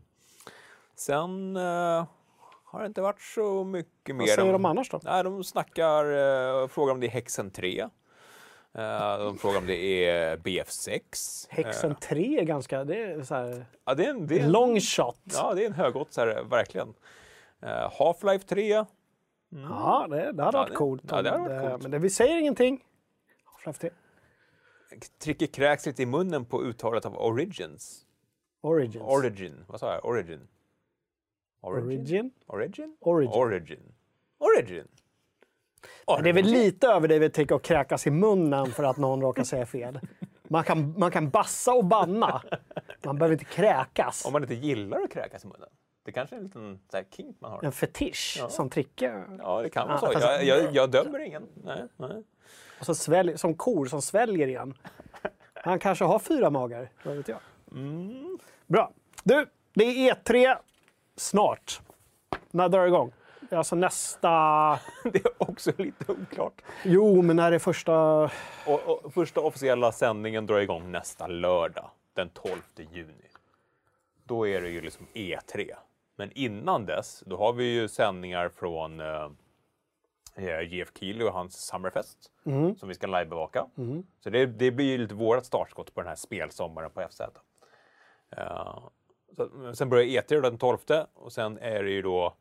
sen 0.95 1.57
eh, 1.57 2.05
har 2.65 2.81
det 2.81 2.87
inte 2.87 3.01
varit 3.03 3.21
så 3.21 3.65
mycket 3.65 4.17
mer. 4.17 4.23
Vad 4.23 4.29
säger 4.29 4.47
än- 4.47 4.53
de 4.53 4.65
annars 4.65 4.91
då? 4.91 5.01
Nej, 5.03 5.25
de 5.25 5.45
snackar, 5.45 6.05
eh, 6.63 6.69
frågar 6.69 6.93
om 6.93 7.01
det 7.01 7.07
är 7.07 7.11
Hexen 7.11 7.51
3. 7.51 7.89
Eh, 8.79 9.19
de 9.25 9.39
frågar 9.39 9.59
om 9.59 9.67
det 9.67 10.05
är 10.05 10.37
BF6. 10.37 11.47
Häxen 11.51 11.91
Eh, 11.91 11.99
3 11.99 12.41
är 12.41 12.45
ganska... 12.45 12.85
Det 12.85 13.03
är 13.03 13.23
så 13.23 13.35
här, 13.35 13.67
ja, 13.85 13.95
det 13.95 14.05
är 14.05 14.11
en, 14.11 14.27
det 14.27 14.39
är 14.41 14.45
en, 14.45 14.53
long 14.53 14.81
shot. 14.81 15.21
Ja, 15.25 15.55
det 15.55 15.63
är 15.63 15.67
en 15.67 15.73
högoddsare, 15.73 16.43
verkligen. 16.43 16.95
Eh, 17.63 17.69
Half-Life 17.99 18.47
3. 18.47 18.69
Ja, 18.69 20.07
det, 20.11 20.17
det 20.33 20.43
hade 20.43 20.43
Ja, 20.43 20.51
varit 20.63 20.69
det- 20.69 20.75
coolt. 20.77 21.03
ja, 21.11 21.23
det 21.23 21.31
hade 21.31 21.49
varit 21.49 21.71
coolt. 21.71 21.83
Men 21.83 21.91
det, 21.91 21.99
vi 21.99 22.11
säger 22.11 22.39
ingenting. 22.39 22.85
Half-Life 23.45 23.79
3. 23.81 23.91
Tricky 25.19 25.47
kräks 25.47 25.87
lite 25.87 26.03
i 26.03 26.07
munnen 26.07 26.45
på 26.45 26.63
uttalet 26.63 27.07
av 27.07 27.17
Origins. 27.19 28.05
Origins. 28.61 29.05
Origin, 29.05 29.65
vad 29.67 29.81
sa 29.81 29.95
jag? 29.95 30.05
Origin? 30.05 30.49
Origin. 31.61 32.31
Origin? 32.47 32.97
Origin. 33.01 33.33
Origin. 33.33 33.93
Origin. 34.39 34.89
Men 36.07 36.23
Det 36.25 36.29
är 36.29 36.33
väl 36.35 36.45
lite 36.45 36.87
över 36.87 37.09
det 37.09 37.19
vi 37.19 37.31
tänker 37.31 37.55
att 37.55 37.63
kräkas 37.63 38.07
i 38.07 38.11
munnen 38.11 38.67
för 38.67 38.85
att 38.85 38.97
någon 38.97 39.21
råkar 39.21 39.45
säga 39.45 39.67
fel. 39.67 40.01
Man 40.49 40.65
kan, 40.65 40.99
man 40.99 41.11
kan 41.11 41.31
bassa 41.31 41.73
och 41.73 41.85
banna. 41.85 42.43
Man 43.05 43.19
behöver 43.19 43.33
inte 43.33 43.45
kräkas. 43.45 44.25
Om 44.27 44.33
man 44.33 44.43
inte 44.43 44.55
gillar 44.55 45.01
att 45.01 45.11
kräkas 45.11 45.45
i 45.45 45.47
munnen. 45.47 45.69
Det 46.05 46.13
kanske 46.13 46.35
är 46.37 46.39
en 46.39 46.45
liten 46.45 46.81
så 46.91 46.97
här, 46.97 47.05
kink 47.17 47.37
man 47.41 47.51
har. 47.51 47.65
En 47.65 47.73
fetisch 47.73 48.45
som 48.49 48.71
Tricke. 48.71 49.25
Ja, 49.39 49.63
det 49.63 49.71
kan 49.71 49.87
vara 49.89 49.99
Ja, 50.03 50.07
så. 50.07 50.13
fast- 50.13 50.25
Jag, 50.27 50.45
jag, 50.45 50.75
jag 50.75 50.91
dömer 50.91 51.19
ingen. 51.19 51.43
Nej, 51.65 51.83
nej. 51.97 52.23
Och 52.81 52.87
så 52.87 52.95
svälj, 52.95 53.39
som 53.39 53.55
kor 53.55 53.87
som 53.87 54.03
sväljer 54.03 54.49
igen. 54.49 54.75
Han 55.55 55.79
kanske 55.79 56.05
har 56.05 56.19
fyra 56.19 56.51
magar, 56.51 56.91
vad 57.05 57.17
vet 57.17 57.29
jag. 57.29 57.39
Mm. 57.73 58.39
Bra. 58.67 58.93
Du, 59.25 59.47
det 59.75 59.85
är 59.85 60.15
E3 60.15 60.57
snart. 61.17 61.81
När 62.51 62.69
drar 62.69 62.81
det 62.81 62.87
igång? 62.89 63.13
Alltså 63.51 63.77
nästa... 63.77 64.29
Det 65.05 65.19
är 65.25 65.33
också 65.39 65.73
lite 65.79 66.13
oklart. 66.13 66.63
Jo, 66.85 67.23
men 67.23 67.37
när 67.37 67.53
är 67.53 67.59
första... 67.59 68.25
Och, 68.67 68.89
och 68.89 69.15
första 69.15 69.41
officiella 69.41 69.93
sändningen 69.93 70.47
drar 70.47 70.59
igång 70.59 70.93
nästa 70.93 71.27
lördag, 71.27 71.91
den 72.15 72.29
12 72.29 72.61
juni. 72.93 73.13
Då 74.25 74.49
är 74.49 74.61
det 74.61 74.69
ju 74.69 74.81
liksom 74.81 75.07
E3. 75.15 75.75
Men 76.17 76.33
innan 76.33 76.87
dess, 76.87 77.23
då 77.27 77.37
har 77.37 77.53
vi 77.53 77.65
ju 77.65 77.89
sändningar 77.89 78.49
från 78.49 79.01
eh, 79.01 79.31
eh, 80.35 80.75
Jeff 80.75 80.89
Keely 80.99 81.25
och 81.25 81.33
hans 81.33 81.67
Summerfest 81.67 82.31
som 82.79 82.89
vi 82.89 82.95
ska 82.95 83.07
livebevaka. 83.07 83.67
Så 84.21 84.31
det, 84.31 84.47
det 84.47 84.71
blir 84.71 84.87
ju 84.87 84.99
lite 84.99 85.15
vårt 85.15 85.45
startskott 85.45 85.95
på 85.95 86.01
den 86.01 86.09
här 86.09 86.17
spelsommaren 86.17 86.91
på 86.91 87.07
FZ. 87.11 87.21
Eh, 88.31 88.79
så, 89.37 89.73
sen 89.75 89.89
börjar 89.89 90.05
E3 90.23 90.41
den 90.41 90.59
12 90.59 90.79
och 91.15 91.33
sen 91.33 91.59
är 91.59 91.83
det 91.83 91.91
ju 91.91 92.03
då 92.03 92.35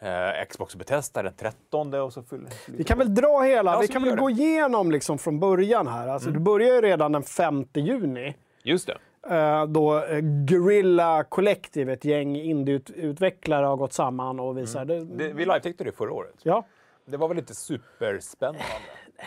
eh, 0.00 0.44
Xbox 0.48 0.76
Bethesda 0.76 1.22
den 1.22 1.34
13 1.34 1.94
och 1.94 2.12
så 2.12 2.22
fyller 2.22 2.48
Vi 2.66 2.84
kan 2.84 2.98
väl 2.98 3.14
dra 3.14 3.40
hela, 3.40 3.72
Ja, 3.72 3.78
vi 3.80 3.88
kan 3.88 4.02
vi 4.02 4.10
väl 4.10 4.18
gå 4.18 4.30
igenom 4.30 4.90
liksom 4.90 5.18
från 5.18 5.40
början 5.40 5.86
här. 5.86 6.08
Alltså, 6.08 6.30
Det 6.30 6.38
börjar 6.40 6.74
ju 6.74 6.80
redan 6.80 7.12
den 7.12 7.22
5 7.22 7.64
juni. 7.74 8.34
Just 8.62 8.86
det. 8.86 9.34
eh, 9.36 9.66
Då 9.66 10.04
eh, 10.04 10.18
Guerrilla 10.20 11.24
Collective, 11.24 11.92
ett 11.92 12.04
gäng 12.04 12.36
indieutvecklare, 12.36 13.66
har 13.66 13.76
gått 13.76 13.92
samman 13.92 14.40
och 14.40 14.58
visar... 14.58 14.84
Det, 14.84 15.04
det 15.04 15.32
vi 15.32 15.44
live-täckte 15.44 15.84
det 15.84 15.92
förra 15.92 16.12
året. 16.12 16.34
ja, 16.42 16.66
Det 17.04 17.16
var 17.16 17.28
väl 17.28 17.38
inte 17.38 17.54
superspännande? 17.54 18.60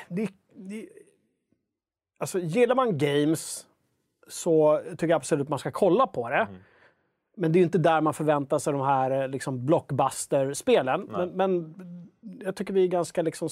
det, 0.09 0.29
det, 0.55 0.89
alltså, 2.17 2.39
gillar 2.39 2.75
man 2.75 2.97
games 2.97 3.65
så 4.27 4.81
tycker 4.89 5.07
jag 5.07 5.15
absolut 5.17 5.49
man 5.49 5.59
ska 5.59 5.71
kolla 5.71 6.07
på 6.07 6.29
det. 6.29 6.47
Men 7.37 7.51
det 7.51 7.57
är 7.57 7.59
ju 7.59 7.65
inte 7.65 7.77
där 7.77 8.01
man 8.01 8.13
förväntar 8.13 8.59
sig 8.59 8.73
de 8.73 8.81
här 8.81 9.11
eh, 9.11 9.27
liksom, 9.27 9.65
blockbuster-spelen. 9.65 11.01
Men, 11.11 11.29
men 11.29 11.75
jag 12.43 12.55
tycker 12.55 12.73
vi 12.73 12.83
är 12.83 12.87
ganska 12.87 13.21
liksom, 13.21 13.49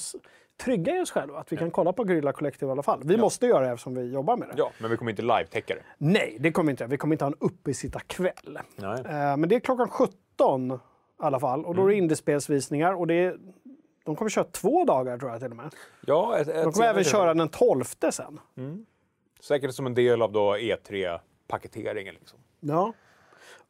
trygga 0.64 0.96
i 0.96 1.00
oss 1.00 1.10
själva. 1.10 1.38
Att 1.38 1.52
vi 1.52 1.56
kan 1.56 1.70
kolla 1.70 1.92
på 1.92 2.04
Guerrilla 2.04 2.32
Collective 2.32 2.70
i 2.70 2.72
alla 2.72 2.82
fall. 2.82 3.00
Vi 3.04 3.16
måste 3.16 3.46
göra 3.46 3.66
det 3.66 3.72
eftersom 3.72 3.94
vi 3.94 4.12
jobbar 4.12 4.36
med 4.36 4.48
det. 4.48 4.54
Ja, 4.56 4.70
men 4.78 4.90
vi 4.90 4.96
kommer 4.96 5.10
inte 5.10 5.22
live-täcka 5.22 5.74
det. 5.74 5.82
Nej, 5.98 6.36
det 6.40 6.52
kommer 6.52 6.66
vi 6.66 6.70
inte. 6.70 6.86
Vi 6.86 6.96
kommer 6.96 7.14
inte 7.14 7.24
ha 7.24 7.32
en 7.32 7.38
uppesittarkväll. 7.40 8.58
Nej. 8.76 8.98
Eh, 8.98 9.36
men 9.36 9.48
det 9.48 9.54
är 9.54 9.60
klockan 9.60 9.88
17 9.88 10.72
i 10.72 10.78
alla 11.16 11.40
fall. 11.40 11.64
Och 11.64 11.74
då 11.74 11.82
är 11.82 11.88
det 11.88 11.94
indiespelsvisningar. 11.94 12.94
Och 12.94 13.06
det 13.06 13.14
är, 13.14 13.36
de 14.04 14.16
kommer 14.16 14.28
köra 14.28 14.44
två 14.44 14.84
dagar 14.84 15.18
tror 15.18 15.30
jag 15.30 15.40
till 15.40 15.50
och 15.50 15.56
med. 15.56 15.74
Ja, 16.06 16.38
ett, 16.38 16.48
ett 16.48 16.64
De 16.64 16.72
kommer 16.72 16.86
även 16.86 17.04
köra 17.04 17.34
den 17.34 17.48
12 17.48 17.84
sen. 18.10 18.40
Säkert 19.40 19.74
som 19.74 19.86
en 19.86 19.94
del 19.94 20.22
av 20.22 20.32
då 20.32 20.56
E3-paketeringen. 20.56 22.14
Liksom. 22.14 22.38
Ja. 22.60 22.92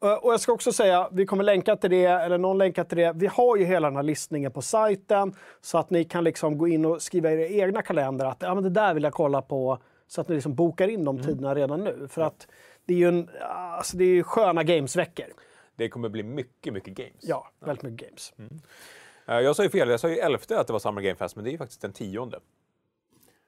Eh, 0.03 0.13
Och 0.13 0.33
jag 0.33 0.39
ska 0.41 0.51
också 0.51 0.71
säga, 0.71 1.09
vi 1.11 1.25
kommer 1.25 1.43
länka 1.43 1.75
till 1.75 1.89
det, 1.89 2.05
eller 2.05 2.37
någon 2.37 2.57
länkar 2.57 2.83
till 2.83 2.97
det. 2.97 3.13
Vi 3.15 3.27
har 3.27 3.57
ju 3.57 3.65
hela 3.65 3.87
den 3.87 3.95
här 3.95 4.03
listningen 4.03 4.51
på 4.51 4.61
sajten 4.61 5.35
så 5.61 5.77
att 5.77 5.89
ni 5.89 6.03
kan 6.03 6.23
liksom 6.23 6.57
gå 6.57 6.67
in 6.67 6.85
och 6.85 7.01
skriva 7.01 7.31
i 7.31 7.57
era 7.57 7.67
egna 7.67 7.81
kalender 7.81 8.25
att 8.25 8.37
ja, 8.41 8.53
men 8.55 8.63
det 8.63 8.69
där 8.69 8.93
vill 8.93 9.03
jag 9.03 9.13
kolla 9.13 9.41
på. 9.41 9.79
Så 10.07 10.21
att 10.21 10.27
ni 10.27 10.35
liksom 10.35 10.55
bokar 10.55 10.87
in 10.87 11.03
de 11.05 11.23
tiderna 11.23 11.55
redan 11.55 11.83
nu. 11.83 12.07
För 12.09 12.21
att 12.21 12.47
det 12.85 12.93
är 12.93 12.97
ju 12.97 13.07
en, 13.07 13.29
alltså 13.77 13.97
det 13.97 14.03
är 14.03 14.07
ju 14.09 14.23
sköna 14.23 14.63
gamesveckor. 14.63 15.25
Det 15.75 15.89
kommer 15.89 16.09
bli 16.09 16.23
mycket, 16.23 16.73
mycket 16.73 16.93
games. 16.93 17.13
Ja, 17.21 17.47
väldigt 17.59 17.83
mycket 17.83 18.07
games. 18.09 18.33
Eh, 19.27 19.35
Jag 19.39 19.55
sa 19.55 19.63
ju 19.63 19.69
fel, 19.69 19.89
jag 19.89 19.99
sa 19.99 20.09
ju 20.09 20.17
11 20.17 20.39
att 20.49 20.67
det 20.67 20.73
var 20.73 20.79
Summer 20.79 21.01
Game 21.01 21.15
Fest, 21.15 21.35
men 21.35 21.43
det 21.45 21.49
är 21.49 21.51
ju 21.51 21.57
faktiskt 21.57 21.81
den 21.81 21.93
10 21.93 22.31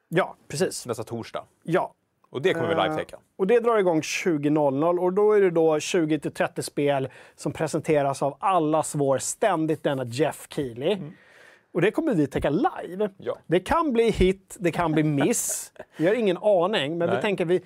Ja, 0.09 0.35
precis. 0.47 0.85
nästa 0.85 1.03
torsdag. 1.03 1.43
Ja. 1.63 1.93
Och 2.29 2.41
det 2.41 2.53
kommer 2.53 2.67
vi 2.67 2.73
Eh, 2.75 2.83
live-täcka. 2.83 3.17
Och 3.37 3.47
det 3.47 3.59
drar 3.59 3.77
igång 3.77 4.01
20.00 4.01 4.99
och 4.99 5.13
då 5.13 5.33
är 5.33 5.41
det 5.41 5.49
då 5.51 5.75
20-30 5.77 6.61
spel 6.61 7.09
som 7.35 7.51
presenteras 7.51 8.23
av 8.23 8.37
allas 8.39 8.95
vår 8.95 9.17
ständigt 9.17 9.83
denna 9.83 10.03
Jeff 10.05 10.47
Keely. 10.49 10.97
Och 11.71 11.81
det 11.81 11.91
kommer 11.91 12.13
vi 12.13 12.27
täcka 12.27 12.49
live. 12.49 12.93
Mm. 13.03 13.11
Ja. 13.17 13.37
Det 13.47 13.59
kan 13.59 13.93
bli 13.93 14.09
hit, 14.09 14.57
det 14.59 14.71
kan 14.71 14.91
bli 14.91 15.03
miss. 15.03 15.71
vi 15.97 16.07
har 16.07 16.13
ingen 16.15 16.37
aning, 16.37 16.97
men 16.97 17.07
vi 17.07 17.13
Nej. 17.13 17.21
tänker 17.21 17.45
vi, 17.45 17.61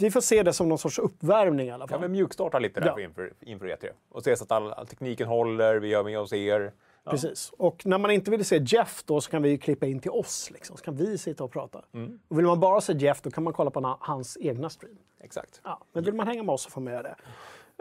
vi 0.00 0.10
får 0.10 0.20
se 0.20 0.42
det 0.42 0.52
som 0.52 0.68
någon 0.68 0.78
sorts 0.78 0.98
uppvärmning 0.98 1.66
i 1.66 1.70
alla 1.70 1.86
Kan 1.86 1.98
fall. 2.00 2.08
vi 2.08 2.12
mjukstarta 2.12 2.58
lite 2.58 2.80
där 2.80 2.94
Ja. 2.96 3.00
inför, 3.00 3.32
inför 3.40 3.66
E3 3.66 3.88
och 4.10 4.24
se 4.24 4.36
så 4.36 4.44
att 4.44 4.52
all, 4.52 4.72
all 4.72 4.86
tekniken 4.86 5.28
håller, 5.28 5.76
vi 5.76 5.94
har 5.94 6.04
med 6.04 6.18
oss 6.18 6.32
er. 6.32 6.72
Ja. 7.04 7.10
Precis. 7.10 7.52
Och 7.56 7.86
när 7.86 7.98
man 7.98 8.10
inte 8.10 8.30
vill 8.30 8.44
se 8.44 8.60
Jeff 8.66 9.02
då 9.04 9.20
så 9.20 9.30
kan 9.30 9.42
vi 9.42 9.58
klippa 9.58 9.86
in 9.86 10.00
till 10.00 10.10
oss. 10.10 10.50
Liksom. 10.50 10.76
Så 10.76 10.84
kan 10.84 10.96
vi 10.96 11.18
sitta 11.18 11.44
och 11.44 11.52
prata. 11.52 11.82
Mm. 11.94 12.18
Och 12.28 12.38
vill 12.38 12.46
man 12.46 12.60
bara 12.60 12.80
se 12.80 12.92
Jeff 12.92 13.22
då 13.22 13.30
kan 13.30 13.44
man 13.44 13.52
kolla 13.52 13.70
på 13.70 13.96
hans 14.00 14.38
egna 14.40 14.70
stream. 14.70 14.98
Exakt. 15.20 15.60
Ja, 15.64 15.80
men 15.92 16.04
vill 16.04 16.14
man 16.14 16.26
hänga 16.26 16.42
med 16.42 16.52
oss 16.52 16.62
så 16.62 16.70
får 16.70 16.80
man 16.80 16.92
göra 16.92 17.02
det. 17.02 17.16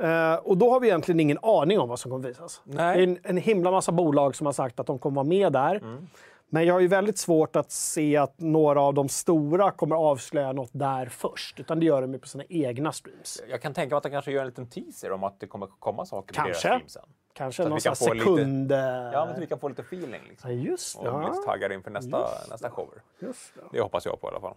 Eh, 0.07 0.35
och 0.35 0.57
då 0.57 0.71
har 0.71 0.79
vi 0.79 0.87
egentligen 0.87 1.19
ingen 1.19 1.37
aning 1.41 1.79
om 1.79 1.89
vad 1.89 1.99
som 1.99 2.11
kommer 2.11 2.27
visas. 2.27 2.61
Nej. 2.63 2.97
Det 2.97 3.03
är 3.03 3.07
en, 3.07 3.17
en 3.23 3.37
himla 3.37 3.71
massa 3.71 3.91
bolag 3.91 4.35
som 4.35 4.45
har 4.45 4.53
sagt 4.53 4.79
att 4.79 4.87
de 4.87 4.99
kommer 4.99 5.15
vara 5.15 5.27
med 5.27 5.53
där. 5.53 5.75
Mm. 5.75 6.07
Men 6.49 6.65
jag 6.65 6.73
har 6.73 6.79
ju 6.79 6.87
väldigt 6.87 7.17
svårt 7.17 7.55
att 7.55 7.71
se 7.71 8.17
att 8.17 8.39
några 8.39 8.81
av 8.81 8.93
de 8.93 9.09
stora 9.09 9.71
kommer 9.71 9.95
avslöja 9.95 10.51
något 10.51 10.69
där 10.73 11.05
först. 11.05 11.59
Utan 11.59 11.79
det 11.79 11.85
gör 11.85 12.01
de 12.01 12.13
ju 12.13 12.19
på 12.19 12.27
sina 12.27 12.43
egna 12.49 12.91
streams. 12.91 13.41
Jag 13.49 13.61
kan 13.61 13.73
tänka 13.73 13.95
mig 13.95 13.97
att 13.97 14.03
de 14.03 14.09
kanske 14.09 14.31
gör 14.31 14.41
en 14.41 14.47
liten 14.47 14.67
teaser 14.69 15.11
om 15.11 15.23
att 15.23 15.39
det 15.39 15.47
kommer 15.47 15.67
komma 15.67 16.05
saker 16.05 16.33
på 16.33 16.43
deras 16.43 16.61
Kanske. 16.61 16.87
stream 16.87 16.87
sen. 16.87 17.13
Kanske 17.33 17.63
någon 17.63 17.79
kan 17.79 17.95
få 17.95 18.13
lite- 18.13 18.25
sekund... 18.25 18.71
Ja, 18.71 19.25
men 19.25 19.35
så 19.35 19.41
vi 19.41 19.47
kan 19.47 19.59
få 19.59 19.67
lite 19.69 19.81
feeling 19.81 20.21
liksom. 20.29 20.49
Ja, 20.51 20.55
just 20.55 21.01
det. 21.03 21.09
Och 21.09 21.19
bli 21.19 21.27
lite 21.27 21.39
Ja, 21.45 21.51
taggade 21.51 21.73
inför 21.73 21.91
nästa, 21.91 22.27
nästa 22.49 22.69
shower. 22.69 23.01
just 23.19 23.55
det. 23.55 23.61
Det 23.71 23.81
hoppas 23.81 24.05
jag 24.05 24.21
på 24.21 24.27
i 24.27 24.31
alla 24.31 24.39
fall. 24.41 24.55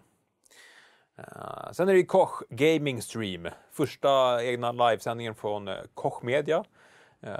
Eh, 1.17 1.71
sen 1.71 1.89
är 1.89 1.93
det 1.93 1.99
ju 1.99 2.05
Koch 2.05 2.43
Gaming 2.49 3.01
Stream. 3.01 3.47
Första 3.71 4.43
egna 4.43 4.71
livesändningen 4.71 5.35
från 5.35 5.67
uh, 5.67 5.75
Koch 5.93 6.23
Media. 6.23 6.63
Eh, 7.21 7.33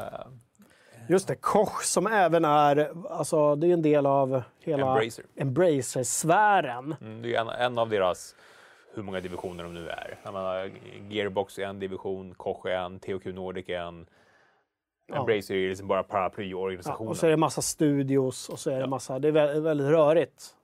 Just 1.10 1.28
det, 1.28 1.36
Koch 1.36 1.84
som 1.84 2.08
även 2.08 2.46
är, 2.46 2.92
alltså 3.10 3.56
det 3.56 3.68
är 3.68 3.74
en 3.74 3.82
del 3.82 4.06
av 4.06 4.42
hela 4.60 4.88
Embracer. 4.98 5.26
Embracer-sfären. 5.36 6.96
mm, 7.02 7.22
det 7.22 7.36
är 7.36 7.42
en, 7.42 7.50
en 7.50 7.78
av 7.78 7.90
deras, 7.90 8.36
hur 8.94 9.04
många 9.04 9.20
divisioner 9.20 9.64
de 9.64 9.74
nu 9.74 9.90
är. 9.90 10.20
Jag 10.24 10.34
menar, 10.34 10.72
Gearbox 11.10 11.60
är 11.60 11.64
en 11.66 11.80
division, 11.80 12.34
Koch 12.36 12.66
är 12.66 12.78
en, 12.78 13.00
THQ 13.00 13.26
Nordic 13.26 13.70
är 13.70 13.80
en. 13.80 14.08
Ja. 15.08 15.20
Embracer 15.20 15.56
är 15.56 15.70
liksom 15.70 15.88
bara 15.88 16.00
Ja, 16.00 16.04
paraplyorganisationen. 16.04 17.10
och 17.10 17.18
så 17.18 17.26
är 17.26 17.30
det 17.30 17.38
massa 17.38 17.62
studios 17.62 18.50
och 18.50 18.60
så 18.60 18.72
är 18.72 18.80
det 18.80 18.88
massa, 18.88 19.20
det 19.20 19.28
är 19.28 19.62
väldigt, 19.62 19.88
rörigt. 19.88 20.56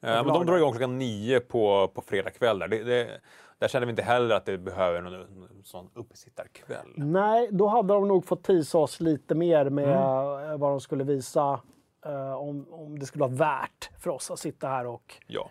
men 0.00 0.26
de 0.26 0.46
drar 0.46 0.56
igång 0.56 0.72
klockan 0.72 0.98
nio 0.98 1.40
på, 1.40 1.88
på 1.94 2.02
fredag 2.02 2.30
kväll. 2.30 2.58
Där. 2.58 2.68
Det, 2.68 2.84
det, 2.84 3.20
där 3.58 3.68
känner 3.68 3.86
vi 3.86 3.90
inte 3.90 4.02
heller 4.02 4.34
att 4.34 4.46
det 4.46 4.58
behöver 4.58 5.02
någon, 5.02 5.48
sån 5.64 5.90
uppesittarkväll. 5.94 6.92
Nej, 6.96 7.48
då 7.50 7.66
hade 7.66 7.94
de 7.94 8.08
nog 8.08 8.24
fått 8.24 8.44
tisa 8.44 8.78
oss 8.78 9.00
lite 9.00 9.34
mer 9.34 9.70
med 9.70 9.84
mm. 9.84 10.60
vad 10.60 10.70
de 10.70 10.80
skulle 10.80 11.04
visa. 11.04 11.60
Uh, 12.06 12.32
om, 12.32 12.66
om 12.70 12.98
det 12.98 13.06
skulle 13.06 13.22
vara 13.22 13.32
värt 13.32 13.90
för 13.98 14.10
oss 14.10 14.30
att 14.30 14.38
sitta 14.38 14.68
här 14.68 14.86
och 14.86 15.14
ja. 15.26 15.50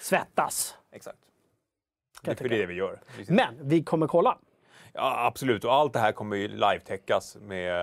svettas. 0.00 0.76
Exakt. 0.90 1.18
Det 2.22 2.40
är 2.40 2.48
det 2.48 2.66
vi 2.66 2.74
gör. 2.74 3.00
Men 3.28 3.68
vi 3.68 3.84
kommer 3.84 4.06
kolla. 4.06 4.38
Ja, 4.92 5.26
absolut. 5.26 5.64
Och 5.64 5.72
allt 5.72 5.92
det 5.92 5.98
här 5.98 6.12
kommer 6.12 6.36
ju 6.36 6.48
live-täckas 6.48 7.36
med, 7.40 7.74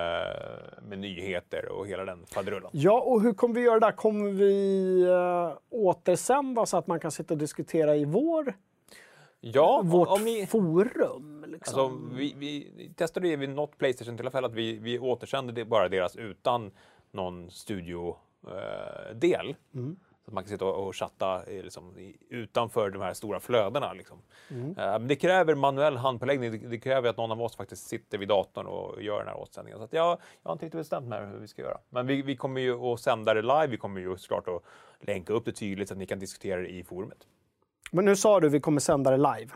med 0.81 0.99
nyheter 0.99 1.71
och 1.71 1.87
hela 1.87 2.05
den 2.05 2.25
faderullan. 2.25 2.71
Ja, 2.73 3.01
och 3.01 3.21
hur 3.21 3.33
kommer 3.33 3.55
vi 3.55 3.61
göra 3.61 3.79
det 3.79 3.91
Kommer 3.91 4.31
vi 4.31 5.05
uh, 5.07 5.57
återsända 5.69 6.65
så 6.65 6.77
att 6.77 6.87
man 6.87 6.99
kan 6.99 7.11
sitta 7.11 7.33
och 7.33 7.37
diskutera 7.37 7.95
i 7.95 8.05
vår 8.05 8.53
Ja, 9.41 9.81
vårt 9.85 10.21
ni... 10.21 10.47
forum. 10.47 11.45
Liksom. 11.47 11.79
Alltså, 11.79 12.15
vi, 12.15 12.33
vi 12.37 12.93
testade 12.95 13.27
ju 13.27 13.35
vid 13.35 13.49
något 13.49 13.77
Playstation-tillfälle 13.77 14.47
att 14.47 14.53
vi, 14.53 14.77
vi 14.77 14.99
återsände 14.99 15.53
det 15.53 15.65
bara 15.65 15.89
deras 15.89 16.15
utan 16.15 16.71
någon 17.11 17.51
studiodel. 17.51 18.15
Eh, 19.23 19.55
mm. 19.75 19.99
Att 20.29 20.33
man 20.33 20.43
kan 20.43 20.49
sitta 20.49 20.65
och, 20.65 20.95
chatta 20.95 21.43
liksom, 21.47 22.13
utanför 22.29 22.89
de 22.89 23.01
här 23.01 23.13
stora 23.13 23.39
flödena. 23.39 23.93
Liksom. 23.93 24.21
Mm. 24.49 24.69
Eh, 24.69 24.75
men 24.75 25.07
det 25.07 25.15
kräver 25.15 25.55
manuell 25.55 25.97
handpåläggning. 25.97 26.51
Det, 26.51 26.57
det, 26.57 26.79
kräver 26.79 27.09
att 27.09 27.17
någon 27.17 27.31
av 27.31 27.41
oss 27.41 27.55
faktiskt 27.55 27.87
sitter 27.87 28.17
vid 28.17 28.27
datorn 28.27 28.67
och 28.67 29.03
gör 29.03 29.19
den 29.19 29.27
här 29.27 29.37
återsändningen. 29.37 29.79
Så 29.79 29.85
att 29.85 29.93
jag, 29.93 30.07
jag 30.43 30.49
har 30.49 30.53
inte 30.53 30.65
riktigt 30.65 30.79
bestämt 30.79 31.07
mig 31.07 31.25
hur 31.25 31.37
vi 31.37 31.47
ska 31.47 31.61
göra. 31.61 31.77
Men 31.89 32.07
vi, 32.07 32.21
vi 32.21 32.35
kommer 32.35 32.61
ju 32.61 32.73
att 32.73 32.99
sända 32.99 33.33
det 33.33 33.41
live. 33.41 33.67
Vi 33.67 33.77
kommer 33.77 34.01
ju 34.01 34.17
såklart 34.17 34.47
att 34.47 34.63
länka 34.99 35.33
upp 35.33 35.45
det 35.45 35.51
tydligt 35.51 35.87
så 35.87 35.93
att 35.93 35.97
ni 35.97 36.05
kan 36.05 36.19
diskutera 36.19 36.61
det 36.61 36.69
i 36.69 36.83
forumet. 36.83 37.27
Men 37.91 38.05
nu 38.05 38.15
sa 38.15 38.39
du 38.39 38.47
att 38.47 38.53
vi 38.53 38.59
kommer 38.59 38.79
sända 38.79 39.11
det 39.11 39.17
live. 39.17 39.51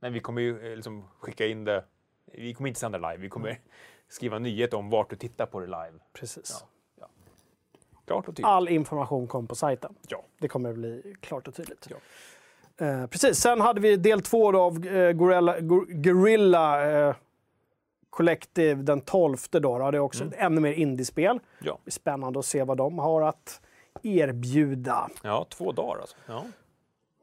Nej, 0.00 0.10
vi 0.10 0.20
kommer 0.20 0.42
ju 0.42 0.70
eh, 0.70 0.76
liksom 0.76 1.08
skicka 1.18 1.46
in 1.46 1.64
det. 1.64 1.84
Vi 2.32 2.54
kommer 2.54 2.68
inte 2.68 2.80
sända 2.80 2.98
live. 2.98 3.22
Vi 3.22 3.28
kommer 3.28 3.48
mm. 3.48 3.62
skriva 4.08 4.38
nyhet 4.38 4.74
om 4.74 4.90
vart 4.90 5.10
du 5.10 5.16
tittar 5.16 5.46
på 5.46 5.60
det 5.60 5.66
live. 5.66 5.98
Precis. 6.12 6.58
Ja. 6.60 6.68
Klart 8.08 8.28
och 8.28 8.36
tydligt. 8.36 8.46
All 8.46 8.68
information 8.68 9.26
kommer 9.26 9.48
på 9.48 9.54
sajten. 9.54 9.94
Ja. 10.08 10.22
Det 10.38 10.48
kommer 10.48 10.70
att 10.70 10.74
bli 10.74 11.14
klart 11.20 11.48
och 11.48 11.54
tydligt. 11.54 11.88
Ja. 11.90 11.96
Eh, 12.86 13.06
precis. 13.06 13.38
Sen 13.38 13.60
hade 13.60 13.80
vi 13.80 13.96
del 13.96 14.22
två 14.22 14.58
av 14.58 14.86
eh, 14.86 15.12
Gorilla, 15.12 15.60
Gorilla 15.88 16.90
eh, 16.90 17.14
Collective 18.10 18.82
den 18.82 19.00
12 19.00 19.36
då. 19.50 19.58
då. 19.58 19.90
Det 19.90 19.96
är 19.96 20.00
också 20.00 20.24
mm. 20.24 20.34
ännu 20.38 20.60
mer 20.60 20.72
indiespel. 20.72 21.40
Ja. 21.58 21.78
Det 21.84 21.88
är 21.88 21.92
spännande 21.92 22.38
att 22.38 22.46
se 22.46 22.64
vad 22.64 22.76
de 22.76 22.98
har 22.98 23.22
att 23.22 23.60
erbjuda. 24.02 25.08
Ja, 25.22 25.46
två 25.50 25.72
dagar 25.72 26.00
alltså. 26.00 26.16
Ja 26.26 26.44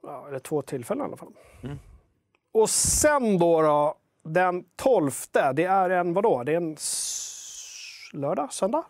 ja, 0.05 0.25
eller 0.27 0.39
två 0.39 0.61
tillfällen 0.61 1.05
i 1.05 1.07
alla 1.07 1.17
fall. 1.17 1.33
Mm. 1.63 1.79
Och 2.51 2.69
sen 2.69 3.39
då, 3.39 3.61
då, 3.61 3.95
den 4.23 4.65
12, 4.75 5.11
det 5.53 5.63
är 5.63 5.89
en 5.89 6.13
vadå? 6.13 6.43
Det 6.43 6.51
är 6.51 6.57
en 6.57 6.77
lördag, 8.13 8.53
söndag? 8.53 8.83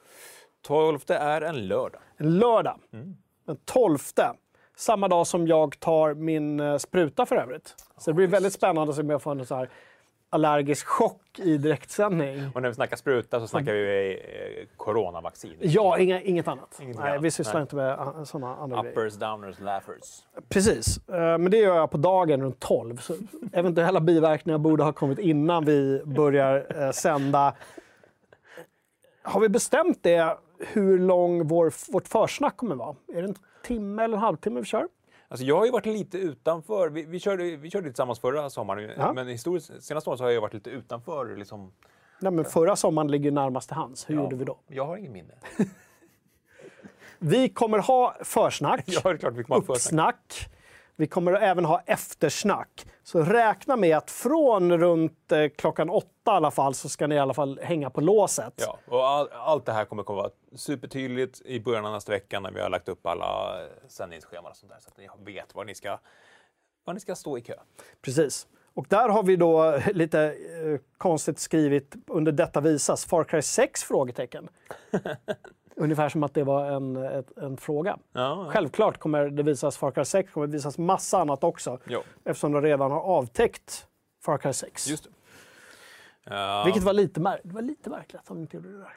12 0.66 1.00
är 1.08 1.42
en 1.42 1.68
lördag. 1.68 2.02
En 2.18 2.40
lördag. 2.40 2.80
Mm. 2.94 3.16
Den 3.46 3.58
12. 3.66 3.98
Samma 4.78 5.08
dag 5.08 5.28
som 5.28 5.48
jag 5.48 5.80
tar 5.80 6.14
min 6.14 6.60
eh, 6.60 6.78
spruta 6.78 7.26
för 7.26 7.36
övrigt. 7.36 7.76
Så 7.98 8.10
det 8.10 8.14
blir 8.14 8.28
väldigt 8.28 8.54
spännande 8.54 8.90
att 8.90 8.96
se 8.96 9.02
om 9.02 9.10
jag 9.10 9.22
får 9.22 9.32
en 9.32 9.46
så 9.46 9.56
här 9.56 9.70
allergisk 10.30 10.88
chock 10.88 11.40
i 11.40 11.58
direktsändning. 11.58 12.52
Och 12.56 12.62
när 12.62 12.70
vi 12.70 12.76
snackar 12.76 12.98
spruta 12.98 13.40
så 13.40 13.48
snackar 13.48 13.74
vi 13.74 14.14
eh, 14.14 14.78
coronavaccin? 14.78 15.58
Ja, 15.60 15.98
inga, 16.00 16.22
inget 16.22 16.48
annat. 16.48 16.80
Nej, 16.80 16.96
annat. 16.98 17.22
vi 17.22 17.32
sysslar 17.32 17.54
Nej. 17.54 17.62
inte 17.62 17.76
med 17.76 18.00
uh, 18.00 18.24
sådana 18.24 18.56
andra 18.56 18.80
Uppers, 18.80 19.18
grejer. 19.18 19.32
downers, 19.32 19.60
laughers. 19.60 20.24
Precis, 20.50 21.00
men 21.08 21.52
det 21.52 21.58
gör 21.58 21.76
jag 21.76 21.92
på 21.92 21.98
dagen 21.98 22.42
runt 22.42 22.60
12. 22.60 22.98
Så 22.98 23.14
eventuella 23.54 24.00
biverkningar 24.00 24.58
borde 24.58 24.84
ha 24.84 24.94
kommit 24.94 25.20
innan 25.20 25.66
vi 25.66 26.02
börjar 26.06 26.92
sända. 26.92 27.54
Har 29.26 29.40
vi 29.40 29.50
bestämt 29.50 30.04
det, 30.04 30.38
hur 30.60 31.00
lång 31.00 31.48
vår, 31.48 31.92
vårt 31.92 32.08
försnack 32.08 32.58
kommer 32.58 32.76
vara? 32.76 32.96
Är 33.14 33.22
det 33.22 33.28
en 33.28 33.36
timme 33.64 34.04
eller 34.04 34.18
en 34.18 34.24
halvtimme 34.24 34.60
vi 34.60 34.66
kör? 34.66 34.88
Alltså 35.28 35.46
jag 35.46 35.58
har 35.58 35.66
ju 35.66 35.72
varit 35.72 35.86
lite 35.86 36.18
utanför. 36.18 36.90
Vi, 36.90 37.06
vi, 37.06 37.20
körde, 37.20 37.56
vi 37.56 37.70
körde 37.70 37.88
tillsammans 37.88 38.20
förra 38.20 38.50
sommaren, 38.50 38.92
ja. 38.98 39.14
men 39.14 39.28
historiskt 39.28 39.84
senaste 39.84 40.10
året 40.10 40.18
så 40.18 40.24
har 40.24 40.32
jag 40.32 40.42
varit 40.42 40.54
lite 40.54 40.70
utanför. 40.70 41.36
Liksom. 41.36 41.72
Nej, 42.20 42.32
men 42.32 42.46
förra 42.46 42.76
sommaren 42.76 43.12
ligger 43.12 43.32
närmast 43.32 43.70
till 43.70 43.76
hands. 43.76 44.10
Hur 44.10 44.16
ja, 44.16 44.22
gjorde 44.22 44.36
vi 44.36 44.46
då? 44.46 44.58
Jag 44.68 44.86
har 44.86 44.98
ingen 44.98 45.12
minne. 45.12 45.34
vi 47.20 47.50
kommer 47.50 47.80
ha 47.80 48.16
försnack, 48.24 48.84
ja, 48.86 49.00
det 49.04 49.10
är 49.10 49.18
klart 49.18 49.34
vi 49.34 49.44
kommer 49.44 49.62
ha 49.62 49.74
uppsnack. 49.74 50.50
Vi 50.96 51.08
kommer 51.08 51.32
även 51.32 51.66
ha 51.66 51.82
eftersnack. 51.86 52.86
Så 53.04 53.24
räkna 53.24 53.76
med 53.76 53.98
att 53.98 54.12
från 54.12 54.78
runt 54.78 55.32
eh, 55.32 55.48
klockan 55.58 55.90
åtta 55.90 56.08
i 56.26 56.30
alla 56.30 56.52
fall 56.52 56.74
så 56.74 56.90
ska 56.90 57.08
ni 57.08 57.16
i 57.16 57.20
alla 57.20 57.34
fall 57.34 57.60
hänga 57.64 57.90
på 57.90 58.02
låset. 58.02 58.54
Ja, 58.56 58.80
och 58.88 59.08
all, 59.08 59.30
allt 59.32 59.66
det 59.66 59.74
här 59.74 59.86
kommer 59.86 60.02
att 60.04 60.08
vara 60.08 60.30
supertydligt 60.56 61.42
i 61.46 61.60
början 61.60 61.86
av 61.86 61.94
nästa 61.94 62.12
vecka 62.12 62.40
när 62.40 62.52
vi 62.52 62.62
har 62.62 62.70
lagt 62.70 62.90
upp 62.90 63.06
alla 63.06 63.62
eh, 63.62 63.68
sändningsscheman 63.88 64.52
och 64.52 64.58
sånt 64.58 64.72
där 64.72 64.80
så 64.80 64.90
att 64.90 64.98
ni 64.98 65.34
vet 65.34 65.56
var 65.56 65.66
ni 65.66 65.76
ska, 65.76 66.00
var 66.84 66.94
ni 66.94 67.00
ska 67.00 67.16
stå 67.16 67.38
i 67.38 67.42
kö. 67.42 67.56
Precis. 68.02 68.48
Och 68.74 68.86
där 68.90 69.10
har 69.10 69.24
vi 69.24 69.36
då 69.36 69.80
lite 69.94 70.22
eh, 70.22 70.80
konstigt 70.98 71.40
skrivit 71.40 71.96
under 72.08 72.32
detta 72.32 72.62
visas 72.62 73.06
Far 73.06 73.24
Cry 73.24 73.42
6? 73.42 73.84
frågetecken. 73.84 74.50
Ungefär 75.78 76.10
som 76.10 76.24
att 76.24 76.34
det 76.34 76.44
var 76.44 76.72
en, 76.72 76.96
ett, 76.96 77.38
en 77.38 77.58
fråga. 77.58 77.98
Ja. 78.14 78.48
Självklart 78.50 78.98
kommer 78.98 79.30
det 79.30 79.44
visas 79.44 79.78
Far 79.78 79.92
Cry 79.92 80.06
6, 80.06 80.32
kommer 80.32 80.48
det 80.48 80.54
visas 80.54 80.78
massa 80.78 81.20
annat 81.20 81.44
också. 81.44 81.80
Jo. 81.86 82.02
Eftersom 82.24 82.52
de 82.52 82.62
redan 82.62 82.92
har 82.92 83.02
avtäckt 83.02 83.88
Far 84.24 84.38
Cry 84.38 84.54
6. 84.54 84.88
Just 84.88 85.04
det. 85.04 86.62
Vilket 86.66 86.84
var 86.84 86.94
lite, 86.94 87.20
mär 87.20 87.42
det 87.44 87.54
var 87.54 87.62
lite 87.62 87.90
märkligt 87.90 88.20
att 88.22 88.28
de 88.28 88.40
inte 88.40 88.58
gjorde 88.58 88.72
det 88.72 88.78
där. 88.78 88.94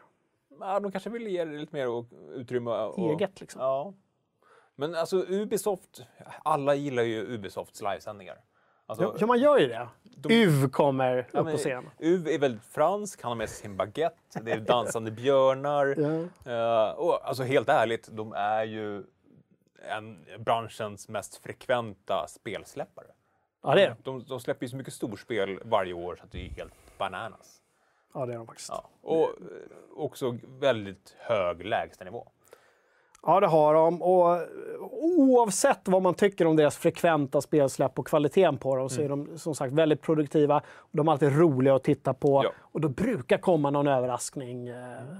Ja, 0.60 0.80
de 0.80 0.92
kanske 0.92 1.10
ville 1.10 1.30
ge 1.30 1.44
det 1.44 1.58
lite 1.58 1.76
mer 1.76 2.04
utrymme. 2.32 2.70
Och, 2.70 2.98
Eget 2.98 3.40
liksom. 3.40 3.60
Ja. 3.60 3.94
Men 4.76 4.94
alltså 4.94 5.16
Ubisoft, 5.28 6.02
alla 6.44 6.74
gillar 6.74 7.02
ju 7.02 7.34
Ubisofts 7.34 7.82
livesändningar. 7.82 8.36
Alltså, 8.88 9.16
ja, 9.20 9.26
man 9.26 9.38
gör 9.38 9.58
ju 9.58 9.66
det. 9.66 9.88
De, 10.02 10.34
UV 10.34 10.68
kommer 10.68 11.26
ja, 11.32 11.40
upp 11.40 11.50
på 11.50 11.56
scen. 11.56 11.90
UV 11.98 12.28
är 12.28 12.38
väldigt 12.38 12.64
fransk, 12.64 13.22
han 13.22 13.30
har 13.30 13.36
med 13.36 13.48
sig 13.48 13.62
sin 13.62 13.76
baguette, 13.76 14.40
det 14.42 14.52
är 14.52 14.60
dansande 14.60 15.10
björnar. 15.10 15.94
Ja. 16.44 16.90
Uh, 16.90 16.98
och 16.98 17.28
alltså 17.28 17.42
helt 17.42 17.68
ärligt, 17.68 18.08
de 18.12 18.32
är 18.32 18.64
ju 18.64 19.04
en, 19.88 20.24
branschens 20.38 21.08
mest 21.08 21.36
frekventa 21.36 22.26
spelsläppare. 22.28 23.06
Ja, 23.62 23.74
det 23.74 23.84
är 23.84 23.96
de. 24.02 24.24
De 24.24 24.40
släpper 24.40 24.66
ju 24.66 24.70
så 24.70 24.76
mycket 24.76 24.94
storspel 24.94 25.60
varje 25.64 25.92
år 25.92 26.16
så 26.16 26.24
att 26.24 26.32
det 26.32 26.46
är 26.46 26.50
helt 26.50 26.98
bananas. 26.98 27.62
Ja, 28.14 28.26
det 28.26 28.32
är 28.32 28.36
de 28.36 28.46
faktiskt. 28.46 28.68
Ja. 28.68 28.88
Och 29.02 29.22
eh, 29.22 29.28
också 29.96 30.38
väldigt 30.48 31.16
hög 31.18 31.64
lägstanivå. 31.64 32.28
Ja, 33.22 33.40
det 33.40 33.46
har 33.46 33.74
de. 33.74 34.02
Och 34.02 34.38
oavsett 34.90 35.88
vad 35.88 36.02
man 36.02 36.14
tycker 36.14 36.46
om 36.46 36.56
deras 36.56 36.76
frekventa 36.76 37.40
spelsläpp 37.40 37.98
och 37.98 38.06
kvaliteten 38.06 38.58
på 38.58 38.76
dem 38.76 38.88
så 38.88 39.00
är 39.00 39.06
mm. 39.06 39.26
de 39.26 39.38
som 39.38 39.54
sagt 39.54 39.72
väldigt 39.72 40.02
produktiva. 40.02 40.62
De 40.90 41.08
är 41.08 41.12
alltid 41.12 41.38
roliga 41.38 41.74
att 41.74 41.84
titta 41.84 42.14
på 42.14 42.44
ja. 42.44 42.50
och 42.58 42.80
då 42.80 42.88
brukar 42.88 43.38
komma 43.38 43.70
någon 43.70 43.86
överraskning 43.86 44.68
eh, 44.68 44.74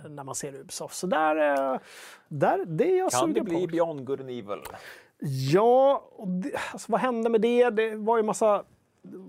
när 0.08 0.24
man 0.24 0.34
ser 0.34 0.54
Ubisoft. 0.54 0.96
Så 0.96 1.06
där, 1.06 1.37
eh, 1.74 1.80
där 2.28 2.64
det 2.66 2.92
är 2.92 2.98
jag 2.98 3.11
Kan 3.11 3.32
det 3.32 3.40
bli 3.40 3.66
på. 3.66 3.72
Beyond 3.72 4.06
Good 4.06 4.20
and 4.20 4.30
Evil? 4.30 4.62
Ja, 5.52 6.02
det, 6.26 6.52
alltså, 6.72 6.92
vad 6.92 7.00
hände 7.00 7.30
med 7.30 7.40
det? 7.40 7.70
Det 7.70 7.94
var 7.94 8.16
ju 8.16 8.22
massa, 8.22 8.64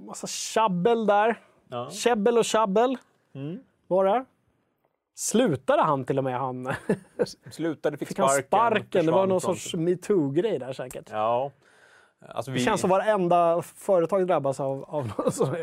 massa 0.05 0.27
tjabbel 0.27 1.05
där. 1.05 1.39
Ja. 1.69 1.89
Käbbel 1.89 2.37
och 2.37 2.45
tjabbel 2.45 2.97
mm. 3.35 3.59
var 3.87 4.05
det. 4.05 4.25
Slutade 5.19 5.81
han 5.81 6.05
till 6.05 6.17
och 6.17 6.23
med? 6.23 6.39
Han... 6.39 6.73
Slutade, 7.51 7.97
fick, 7.97 8.07
fick 8.07 8.17
sparken. 8.17 8.33
Han 8.33 8.43
sparken. 8.43 9.05
Det 9.05 9.11
var 9.11 9.27
någon 9.27 9.41
sorts 9.41 9.73
metoo-grej 9.73 10.59
där 10.59 10.73
säkert. 10.73 11.09
Ja. 11.11 11.51
Alltså 12.19 12.51
vi... 12.51 12.59
Det 12.59 12.65
känns 12.65 12.81
som 12.81 12.89
varenda 12.89 13.61
företag 13.61 14.27
drabbas 14.27 14.59
av, 14.59 14.83
av 14.83 15.07
något 15.17 15.33
sånt. 15.33 15.57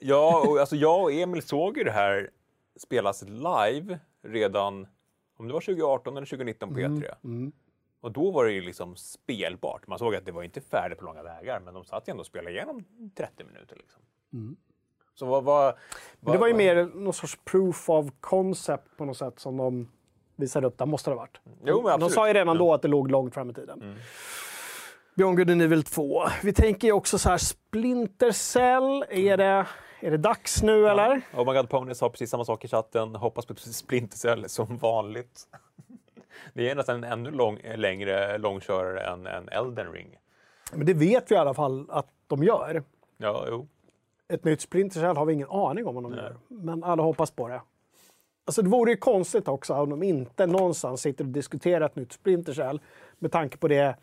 Ja, 0.00 0.44
och 0.46 0.58
alltså 0.58 0.76
jag 0.76 1.02
och 1.02 1.12
Emil 1.12 1.42
såg 1.42 1.78
ju 1.78 1.84
det 1.84 1.90
här 1.90 2.30
spelas 2.76 3.24
live 3.28 3.98
redan, 4.22 4.86
om 5.36 5.48
det 5.48 5.54
var 5.54 5.60
2018 5.60 6.16
eller 6.16 6.26
2019 6.26 6.74
på 6.74 6.80
E3. 6.80 6.86
Mm, 6.86 7.06
mm. 7.24 7.52
Och 8.00 8.12
då 8.12 8.30
var 8.30 8.44
det 8.44 8.52
ju 8.52 8.60
liksom 8.60 8.96
spelbart. 8.96 9.86
Man 9.86 9.98
såg 9.98 10.14
att 10.14 10.24
det 10.24 10.32
var 10.32 10.42
inte 10.42 10.60
färdigt 10.60 10.98
på 10.98 11.04
långa 11.04 11.22
vägar, 11.22 11.60
men 11.60 11.74
de 11.74 11.84
satt 11.84 12.08
ju 12.08 12.10
ändå 12.10 12.20
och 12.20 12.26
spelade 12.26 12.50
igenom 12.50 12.84
30 13.14 13.44
minuter. 13.44 13.76
Liksom. 13.76 14.02
Mm. 14.32 14.56
Så 15.20 15.26
vad, 15.26 15.44
vad, 15.44 15.74
vad, 16.20 16.34
det 16.34 16.38
var 16.38 16.46
ju 16.46 16.54
mer 16.54 16.90
någon 16.94 17.12
sorts 17.12 17.38
proof 17.44 17.90
of 17.90 18.06
concept 18.20 18.96
på 18.96 19.04
något 19.04 19.16
sätt 19.16 19.40
som 19.40 19.56
de 19.56 19.88
visade 20.36 20.66
upp. 20.66 20.78
Det 20.78 20.86
måste 20.86 21.10
det 21.10 21.14
ha 21.14 21.20
varit. 21.20 21.40
Jo, 21.64 21.82
men 21.82 22.00
de 22.00 22.10
sa 22.10 22.28
ju 22.28 22.34
redan 22.34 22.58
då 22.58 22.74
att 22.74 22.82
det 22.82 22.88
låg 22.88 23.10
långt 23.10 23.34
fram 23.34 23.50
i 23.50 23.54
tiden. 23.54 23.82
Mm. 23.82 23.96
Beyond 25.14 25.36
Good 25.36 25.50
and 25.50 25.62
Evil 25.62 25.82
2. 25.82 26.22
Vi 26.42 26.52
tänker 26.52 26.88
ju 26.88 26.92
också 26.92 27.18
så 27.18 27.28
här, 27.28 27.38
Splinter 27.38 28.32
Cell, 28.32 29.04
är 29.10 29.36
det, 29.36 29.66
är 30.00 30.10
det 30.10 30.16
dags 30.16 30.62
nu 30.62 30.80
ja. 30.80 30.90
eller? 30.90 31.22
Oh 31.34 31.46
my 31.46 31.58
God 31.58 31.68
Pony 31.68 31.94
sa 31.94 32.08
precis 32.08 32.30
samma 32.30 32.44
sak 32.44 32.64
i 32.64 32.68
chatten. 32.68 33.14
Hoppas 33.14 33.46
på 33.46 33.54
Splinter 33.54 34.18
Cell 34.18 34.48
som 34.48 34.76
vanligt. 34.76 35.42
Det 36.54 36.70
är 36.70 36.74
nästan 36.74 37.04
en 37.04 37.12
ännu 37.12 37.30
lång, 37.30 37.58
längre 37.76 38.38
långkörare 38.38 39.00
än, 39.00 39.26
än 39.26 39.48
Elden 39.48 39.92
Ring. 39.92 40.18
Men 40.72 40.86
det 40.86 40.94
vet 40.94 41.30
vi 41.30 41.34
i 41.34 41.38
alla 41.38 41.54
fall 41.54 41.86
att 41.90 42.08
de 42.26 42.42
gör. 42.42 42.82
Ja, 43.16 43.44
jo. 43.48 43.68
Ett 44.30 44.44
nytt 44.44 44.60
Splinter 44.60 45.00
Cell 45.00 45.16
har 45.16 45.24
vi 45.26 45.32
ingen 45.32 45.48
aning 45.50 45.86
om 45.86 45.94
vad 45.94 46.04
de 46.04 46.14
gör. 46.14 46.36
Men 46.48 46.84
alla 46.84 47.02
hoppas 47.02 47.30
på 47.30 47.48
det. 47.48 47.62
Alltså 48.46 48.62
det 48.62 48.68
vore 48.68 48.90
ju 48.90 48.96
konstigt 48.96 49.48
också 49.48 49.74
om 49.74 49.90
de 49.90 50.02
inte 50.02 50.46
någonstans 50.46 51.00
sitter 51.00 51.24
och 51.24 51.30
diskuterar 51.30 51.86
ett 51.86 51.96
nytt 51.96 52.12
Splinter 52.12 52.52
Cell 52.52 52.80
med 53.18 53.32
tanke 53.32 53.56
på 53.56 53.68
det 53.68 53.96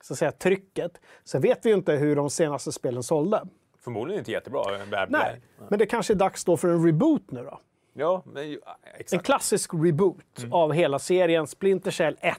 så 0.00 0.12
att 0.14 0.18
säga, 0.18 0.32
trycket. 0.32 1.00
Sen 1.24 1.40
vet 1.42 1.66
vi 1.66 1.68
ju 1.70 1.74
inte 1.76 1.92
hur 1.92 2.16
de 2.16 2.30
senaste 2.30 2.72
spelen 2.72 3.02
sålde. 3.02 3.42
Förmodligen 3.78 4.18
inte 4.18 4.32
jättebra. 4.32 4.62
Bad 4.90 5.10
Nej, 5.10 5.40
men 5.70 5.78
det 5.78 5.86
kanske 5.86 6.12
är 6.12 6.14
dags 6.14 6.44
då 6.44 6.56
för 6.56 6.68
en 6.68 6.86
reboot 6.86 7.30
nu 7.30 7.42
då. 7.44 7.60
Ja, 7.92 8.22
men, 8.26 8.48
ju- 8.50 8.60
En 8.94 9.00
exakt. 9.00 9.26
klassisk 9.26 9.70
reboot 9.74 10.44
av 10.50 10.72
hela 10.72 10.98
serien 10.98 11.46
Splinter 11.46 11.90
Cell 11.90 12.16
1. 12.20 12.36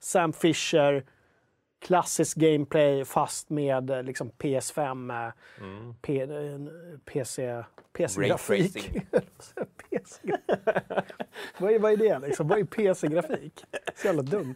Sam 0.00 0.32
Fisher, 0.32 1.04
klassisk 1.82 2.36
gameplay 2.36 3.04
fast 3.04 3.50
med 3.50 3.90
eh, 3.90 4.02
liksom 4.02 4.30
PS5, 4.38 5.26
eh, 5.26 5.32
P, 6.02 6.20
eh, 6.20 6.28
PC, 7.04 7.64
PC-grafik. 7.92 8.74
PC 9.90 10.20
vad, 11.58 11.72
är, 11.72 11.78
vad 11.78 11.92
är 11.92 11.96
det 11.96 12.18
liksom? 12.18 12.48
Vad 12.48 12.58
är 12.58 12.64
PC-grafik? 12.64 13.64
Så 13.96 14.06
jävla 14.06 14.22
dumt. 14.22 14.54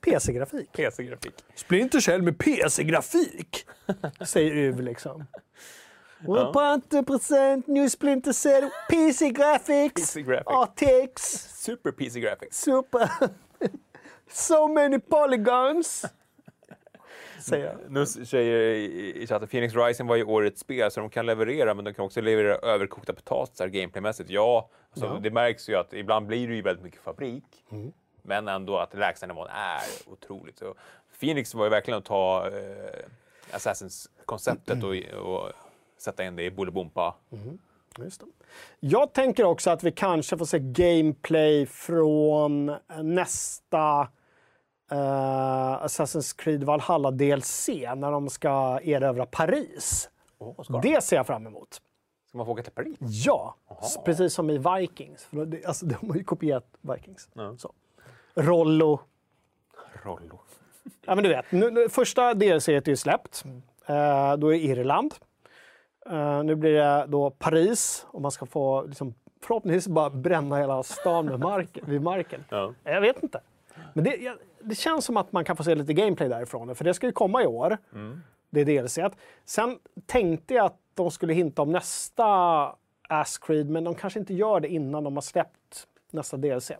PC-grafik. 0.00 0.72
PC-grafik. 0.72 1.34
Splinter 1.54 2.00
Cell 2.00 2.22
med 2.22 2.38
PC-grafik, 2.38 3.66
säger 4.26 4.56
Uv 4.56 4.80
liksom. 4.80 5.26
Ja. 6.26 6.52
På 6.52 6.60
80% 6.60 7.62
New 7.66 7.88
Splinter 7.88 8.32
Cell, 8.32 8.70
PC 8.90 9.30
Graphics, 9.30 9.94
PC 9.94 10.22
graphics. 10.22 10.50
RTX, 10.50 11.22
Super 11.64 11.90
PC 11.92 12.20
graphics. 12.20 12.62
super. 12.62 13.10
so 14.30 14.68
many 14.68 14.98
polygons. 14.98 16.04
Säger 17.40 17.66
jag. 17.66 17.76
Nu 17.92 18.06
säger 18.06 18.74
i 19.16 19.26
chatten 19.26 19.48
Phoenix 19.48 19.74
Rising 19.74 20.06
var 20.06 20.16
ju 20.16 20.24
årets 20.24 20.60
spel 20.60 20.90
så 20.90 21.00
de 21.00 21.10
kan 21.10 21.26
leverera 21.26 21.74
men 21.74 21.84
de 21.84 21.94
kan 21.94 22.04
också 22.04 22.20
leverera 22.20 22.54
överkokta 22.56 23.12
potatisar 23.12 23.68
gameplaymässigt. 23.68 24.30
Ja, 24.30 24.70
alltså, 24.90 25.06
Ja. 25.06 25.18
det 25.22 25.30
märks 25.30 25.68
ju 25.68 25.74
att 25.74 25.92
ibland 25.92 26.26
blir 26.26 26.48
det 26.48 26.54
ju 26.54 26.62
väldigt 26.62 26.84
mycket 26.84 27.00
fabrik. 27.00 27.44
Mm. 27.70 27.92
Men 28.22 28.48
ändå 28.48 28.76
att 28.78 28.94
lägstanivån 28.94 29.48
är 29.48 30.12
otroligt. 30.12 30.58
Så 30.58 30.74
Phoenix 31.20 31.54
var 31.54 31.64
ju 31.64 31.70
verkligen 31.70 31.98
att 31.98 32.04
ta 32.04 32.46
eh, 32.48 33.04
Assassins-konceptet 33.50 34.82
och, 34.84 34.94
och 35.22 35.52
sätta 35.98 36.24
in 36.24 36.36
det 36.36 36.42
i 36.44 36.50
Bolibompa. 36.50 37.14
Just 37.98 38.20
det. 38.20 38.26
Jag 38.80 39.12
tänker 39.12 39.44
också 39.44 39.70
att 39.70 39.84
vi 39.84 39.92
kanske 39.92 40.38
får 40.38 40.44
se 40.44 40.58
gameplay 40.58 41.66
från 41.66 42.76
nästa 43.02 44.08
eh, 44.90 45.84
Assassin's 45.84 46.36
Creed 46.38 46.64
Valhalla 46.64 47.10
DLC 47.10 47.68
när 47.96 48.10
de 48.12 48.28
ska 48.30 48.80
erövra 48.82 49.26
Paris. 49.26 50.10
Oh, 50.38 50.80
Det 50.80 51.04
ser 51.04 51.16
jag 51.16 51.26
fram 51.26 51.46
emot. 51.46 51.74
ska 52.28 52.38
man 52.38 52.46
få 52.46 52.52
åka 52.52 52.62
till 52.62 52.72
Paris? 52.72 52.96
Ja, 53.00 53.54
s- 53.82 53.98
precis 54.04 54.34
som 54.34 54.50
i 54.50 54.58
Vikings. 54.58 55.24
För 55.24 55.46
det, 55.46 55.64
alltså, 55.66 55.86
de 56.00 56.08
har 56.08 56.16
ju 56.16 56.24
kopierat 56.24 56.66
Vikings. 56.80 57.28
Ja. 57.34 57.56
Så. 57.58 57.72
Rollo. 58.34 59.00
Rollo. 60.02 60.40
Ja, 61.06 61.14
men 61.14 61.24
du 61.24 61.30
vet, 61.30 61.52
nu, 61.52 61.88
första 61.88 62.34
DLC 62.34 62.68
är 62.68 62.88
ju 62.88 62.96
släppt. 62.96 63.44
Eh, 63.86 64.36
då 64.36 64.54
är 64.54 64.58
det 64.58 64.58
Irland. 64.58 65.14
Eh, 66.10 66.42
nu 66.44 66.54
blir 66.54 66.72
det 66.74 67.04
då 67.08 67.30
Paris 67.30 68.06
och 68.10 68.22
man 68.22 68.30
ska 68.30 68.46
få 68.46 68.82
liksom, 68.82 69.14
förhoppningsvis 69.42 69.88
bara 69.88 70.10
bränna 70.10 70.56
hela 70.58 70.82
stan 70.82 71.26
med 71.26 71.40
mark, 71.40 71.78
vid 71.82 72.02
marken. 72.02 72.44
Ja. 72.48 72.74
Jag 72.84 73.00
vet 73.00 73.22
inte. 73.22 73.40
Men 73.98 74.04
det, 74.04 74.38
det 74.60 74.74
känns 74.74 75.04
som 75.04 75.16
att 75.16 75.32
man 75.32 75.44
kan 75.44 75.56
få 75.56 75.64
se 75.64 75.74
lite 75.74 75.92
gameplay 75.92 76.28
därifrån. 76.28 76.74
För 76.74 76.84
det 76.84 76.94
ska 76.94 77.06
ju 77.06 77.12
komma 77.12 77.42
i 77.42 77.46
år. 77.46 77.78
Det 78.50 78.60
är 78.60 78.64
DLC. 78.64 78.98
Sen 79.44 79.78
tänkte 80.06 80.54
jag 80.54 80.66
att 80.66 80.78
de 80.94 81.10
skulle 81.10 81.32
hinta 81.32 81.62
om 81.62 81.72
nästa 81.72 82.24
Ass 83.08 83.38
Creed, 83.38 83.70
men 83.70 83.84
de 83.84 83.94
kanske 83.94 84.18
inte 84.18 84.34
gör 84.34 84.60
det 84.60 84.68
innan 84.68 85.04
de 85.04 85.16
har 85.16 85.20
släppt 85.20 85.86
nästa 86.10 86.36
DLC. 86.36 86.72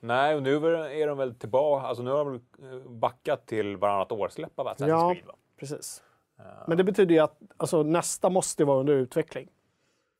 Nej, 0.00 0.34
och 0.34 0.42
nu 0.42 0.56
är 0.56 1.06
de 1.06 1.18
väl 1.18 1.34
tillbaka, 1.34 1.86
alltså 1.86 2.02
nu 2.02 2.10
har 2.10 2.24
de 2.24 2.34
eh, 2.34 2.90
backat 2.90 3.46
till 3.46 3.76
varannat 3.76 4.12
år-släpp 4.12 4.58
av 4.58 4.68
Assassin's 4.68 4.88
Ja. 4.88 5.12
Creed 5.14 5.26
va? 5.26 5.34
Precis. 5.58 6.02
Men 6.66 6.78
det 6.78 6.84
betyder 6.84 7.14
ju 7.14 7.20
att 7.20 7.38
alltså, 7.56 7.82
nästa 7.82 8.30
måste 8.30 8.64
vara 8.64 8.80
under 8.80 8.92
utveckling. 8.92 9.48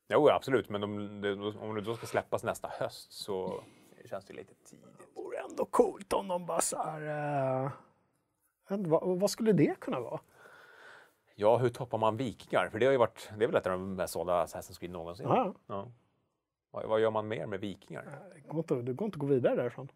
Jo, 0.09 0.29
absolut, 0.29 0.69
men 0.69 0.81
de, 0.81 1.21
de, 1.21 1.59
om 1.59 1.75
det 1.75 1.81
då 1.81 1.97
ska 1.97 2.07
släppas 2.07 2.45
nästa 2.45 2.69
höst 2.73 3.13
så 3.13 3.63
känns 4.05 4.25
det 4.25 4.35
lite 4.35 4.55
tidigt. 4.71 4.87
Ändå 5.57 5.65
coolt 5.65 6.13
om 6.13 6.29
de 6.29 6.47
bara 6.47 6.61
så 6.61 6.83
här... 6.83 7.65
eh, 7.65 7.71
vad, 8.69 9.21
vad 9.21 9.31
skulle 9.31 9.53
det 9.53 9.81
kunna 9.81 10.01
vara? 10.01 10.21
Ja, 11.35 11.57
hur 11.57 11.69
toppar 11.69 11.99
man 11.99 12.17
vikingar? 12.17 12.69
För 12.69 12.79
det 12.79 12.87
har 12.87 12.93
ju 12.93 12.99
varit, 12.99 13.31
det 13.39 13.45
är 13.45 13.49
väl 13.49 13.57
ett 13.57 13.67
av 13.67 13.73
de 13.73 13.95
mest 13.95 14.13
sålda 14.13 14.45
Assassin's 14.45 14.79
Creed 14.79 14.93
någonsin. 14.93 15.27
Ja. 15.29 15.55
Ja. 15.67 15.89
Vad, 16.71 16.85
vad 16.85 17.01
gör 17.01 17.11
man 17.11 17.29
mer 17.29 17.47
med 17.47 17.61
vikingar? 17.61 18.19
Det 18.35 18.41
går 18.41 18.59
inte, 18.59 18.75
det 18.75 18.93
går 18.93 19.07
inte 19.07 19.17
att 19.17 19.21
gå 19.21 19.27
vidare 19.27 19.55
därifrån. 19.55 19.89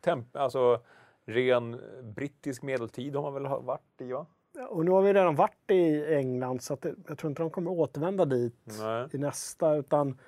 Temp, 0.00 0.36
alltså, 0.36 0.80
ren 1.24 1.80
brittisk 2.02 2.62
medeltid 2.62 3.16
har 3.16 3.22
man 3.22 3.34
väl 3.34 3.46
varit 3.46 4.00
i, 4.00 4.12
va? 4.12 4.26
Och 4.68 4.84
nu 4.84 4.90
har 4.90 5.02
vi 5.02 5.12
redan 5.12 5.34
varit 5.34 5.70
i 5.70 6.14
England 6.14 6.62
så 6.62 6.74
att 6.74 6.86
jag 7.08 7.18
tror 7.18 7.30
inte 7.30 7.42
de 7.42 7.50
kommer 7.50 7.70
återvända 7.70 8.24
dit 8.24 8.78
Nej. 8.80 9.08
i 9.12 9.18
nästa. 9.18 9.76
Utan... 9.76 10.18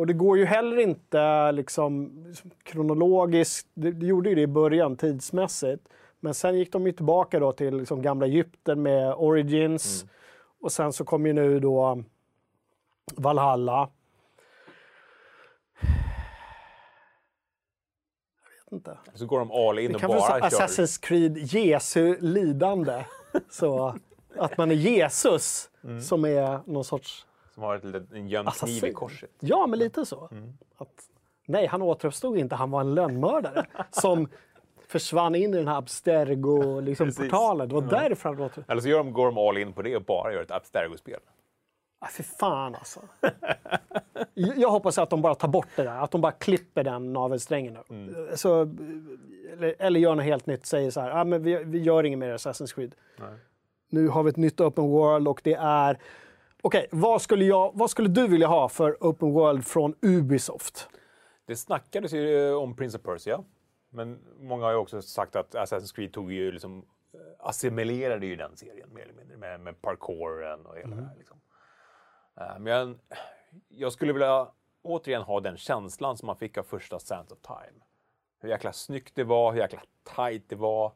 Och 0.00 0.06
det 0.06 0.12
går 0.12 0.38
ju 0.38 0.44
heller 0.44 0.76
inte 0.78 1.52
liksom, 1.52 2.24
kronologiskt. 2.62 3.68
Det, 3.74 3.92
det 3.92 4.06
gjorde 4.06 4.28
ju 4.28 4.34
det 4.34 4.40
i 4.40 4.46
början 4.46 4.96
tidsmässigt. 4.96 5.88
Men 6.20 6.34
sen 6.34 6.58
gick 6.58 6.72
de 6.72 6.86
ju 6.86 6.92
tillbaka 6.92 7.40
då 7.40 7.52
till 7.52 7.76
liksom 7.76 8.02
gamla 8.02 8.26
Egypten 8.26 8.82
med 8.82 9.14
Origins. 9.14 10.04
Och 10.60 10.72
sen 10.72 10.92
så 10.92 11.04
kom 11.04 11.26
ju 11.26 11.32
nu 11.32 11.60
då 11.60 12.02
Valhalla. 13.16 13.90
Jag 18.42 18.64
vet 18.64 18.72
inte. 18.72 18.98
Så 19.14 19.26
går 19.26 19.38
de 19.38 19.50
all 19.52 19.78
in 19.78 19.88
Det 19.88 19.94
och 19.94 20.00
kan 20.00 20.10
vara 20.10 20.40
bara 20.40 20.50
så 20.50 20.56
kör. 20.56 20.66
Assassin's 20.66 21.02
Creed 21.02 21.36
Jesu 21.38 22.16
lidande. 22.20 23.04
så 23.50 23.94
att 24.36 24.58
man 24.58 24.70
är 24.70 24.74
Jesus 24.74 25.70
Mm. 25.84 26.00
som 26.00 26.24
är 26.24 26.60
någon 26.66 26.84
sorts... 26.84 27.26
Som 27.60 27.66
har 27.66 27.76
ett 27.76 28.12
en 28.12 28.28
gömd 28.28 28.48
kniv 28.52 28.70
i 28.70 28.76
Assassin. 28.76 28.94
korset. 28.94 29.30
Ja, 29.40 29.66
men 29.66 29.78
lite 29.78 30.06
så. 30.06 30.28
Mm. 30.32 30.52
Att, 30.76 31.02
nej, 31.46 31.66
han 31.66 31.82
återuppstod 31.82 32.38
inte. 32.38 32.54
Han 32.54 32.70
var 32.70 32.80
en 32.80 32.94
lönnmördare 32.94 33.66
som 33.90 34.28
försvann 34.86 35.34
in 35.34 35.54
i 35.54 35.56
den 35.56 35.68
här 35.68 35.76
Abstergo-portalen. 35.76 36.84
Liksom, 36.84 37.12
portalen. 37.12 37.68
det 37.68 37.74
var 37.74 37.82
därför 37.82 38.28
han 38.28 38.40
åter... 38.40 38.64
Eller 38.68 38.80
så 38.80 38.88
gör 38.88 38.98
de, 38.98 39.12
går 39.12 39.26
de 39.26 39.38
all 39.38 39.58
in 39.58 39.72
på 39.72 39.82
det 39.82 39.96
och 39.96 40.02
bara 40.02 40.32
gör 40.32 40.42
ett 40.42 40.50
Abstergo-spel. 40.50 41.20
Ah, 41.98 42.08
fy 42.08 42.22
fan 42.22 42.74
alltså. 42.74 43.00
Jag 44.34 44.70
hoppas 44.70 44.98
att 44.98 45.10
de 45.10 45.22
bara 45.22 45.34
tar 45.34 45.48
bort 45.48 45.68
det 45.76 45.82
där. 45.82 46.04
Att 46.04 46.10
de 46.10 46.20
bara 46.20 46.32
klipper 46.32 46.84
den 46.84 47.12
navelsträngen. 47.12 47.78
Mm. 47.90 48.36
Så, 48.36 48.62
eller, 49.52 49.74
eller 49.78 50.00
gör 50.00 50.14
något 50.14 50.24
helt 50.24 50.46
nytt. 50.46 50.66
Säger 50.66 50.90
så 50.90 51.00
här, 51.00 51.10
ah, 51.10 51.24
men 51.24 51.42
vi, 51.42 51.64
vi 51.64 51.78
gör 51.78 52.04
inget 52.04 52.18
mer 52.18 52.34
Assassin's 52.34 52.74
Creed. 52.74 52.94
Nej. 53.18 53.38
Nu 53.90 54.08
har 54.08 54.22
vi 54.22 54.30
ett 54.30 54.36
nytt 54.36 54.60
Open 54.60 54.84
World 54.84 55.28
och 55.28 55.40
det 55.44 55.54
är... 55.54 55.98
Okej, 56.62 56.88
vad, 56.92 57.22
skulle 57.22 57.44
jag, 57.44 57.70
vad 57.74 57.90
skulle 57.90 58.08
du 58.08 58.28
vilja 58.28 58.46
ha 58.46 58.68
för 58.68 58.96
Open 59.00 59.32
World 59.32 59.66
från 59.66 59.94
Ubisoft? 60.02 60.88
Det 61.46 61.56
snackades 61.56 62.12
ju 62.12 62.48
eh, 62.48 62.54
om 62.54 62.76
Prince 62.76 62.98
of 62.98 63.02
Persia. 63.04 63.44
Men 63.90 64.18
många 64.38 64.64
har 64.64 64.72
ju 64.72 64.76
också 64.78 65.02
sagt 65.02 65.36
att 65.36 65.54
Assassin's 65.54 65.94
Creed 65.94 66.12
tog 66.12 66.32
ju 66.32 66.52
liksom 66.52 66.86
eh, 67.14 67.20
assimilerade 67.38 68.26
ju 68.26 68.36
den 68.36 68.56
serien 68.56 68.94
mer 68.94 69.02
eller 69.02 69.14
mindre 69.14 69.36
med, 69.36 69.60
med 69.60 69.82
parkouren 69.82 70.66
och 70.66 70.76
hela 70.76 70.96
det 70.96 71.02
här. 71.02 71.16
Liksom. 71.18 71.40
Eh, 72.40 72.58
Men 72.58 72.72
jag, 72.72 72.98
jag 73.68 73.92
skulle 73.92 74.12
vilja 74.12 74.48
återigen 74.82 75.22
ha 75.22 75.40
den 75.40 75.56
känslan 75.56 76.16
som 76.16 76.26
man 76.26 76.36
fick 76.36 76.58
av 76.58 76.62
första 76.62 76.98
Sands 76.98 77.32
of 77.32 77.38
Time. 77.40 77.84
Hur 78.40 78.48
jäkla 78.48 78.72
snyggt 78.72 79.14
det 79.14 79.24
var, 79.24 79.52
hur 79.52 79.58
jäkla 79.60 79.80
tight 80.16 80.48
det 80.48 80.56
var. 80.56 80.92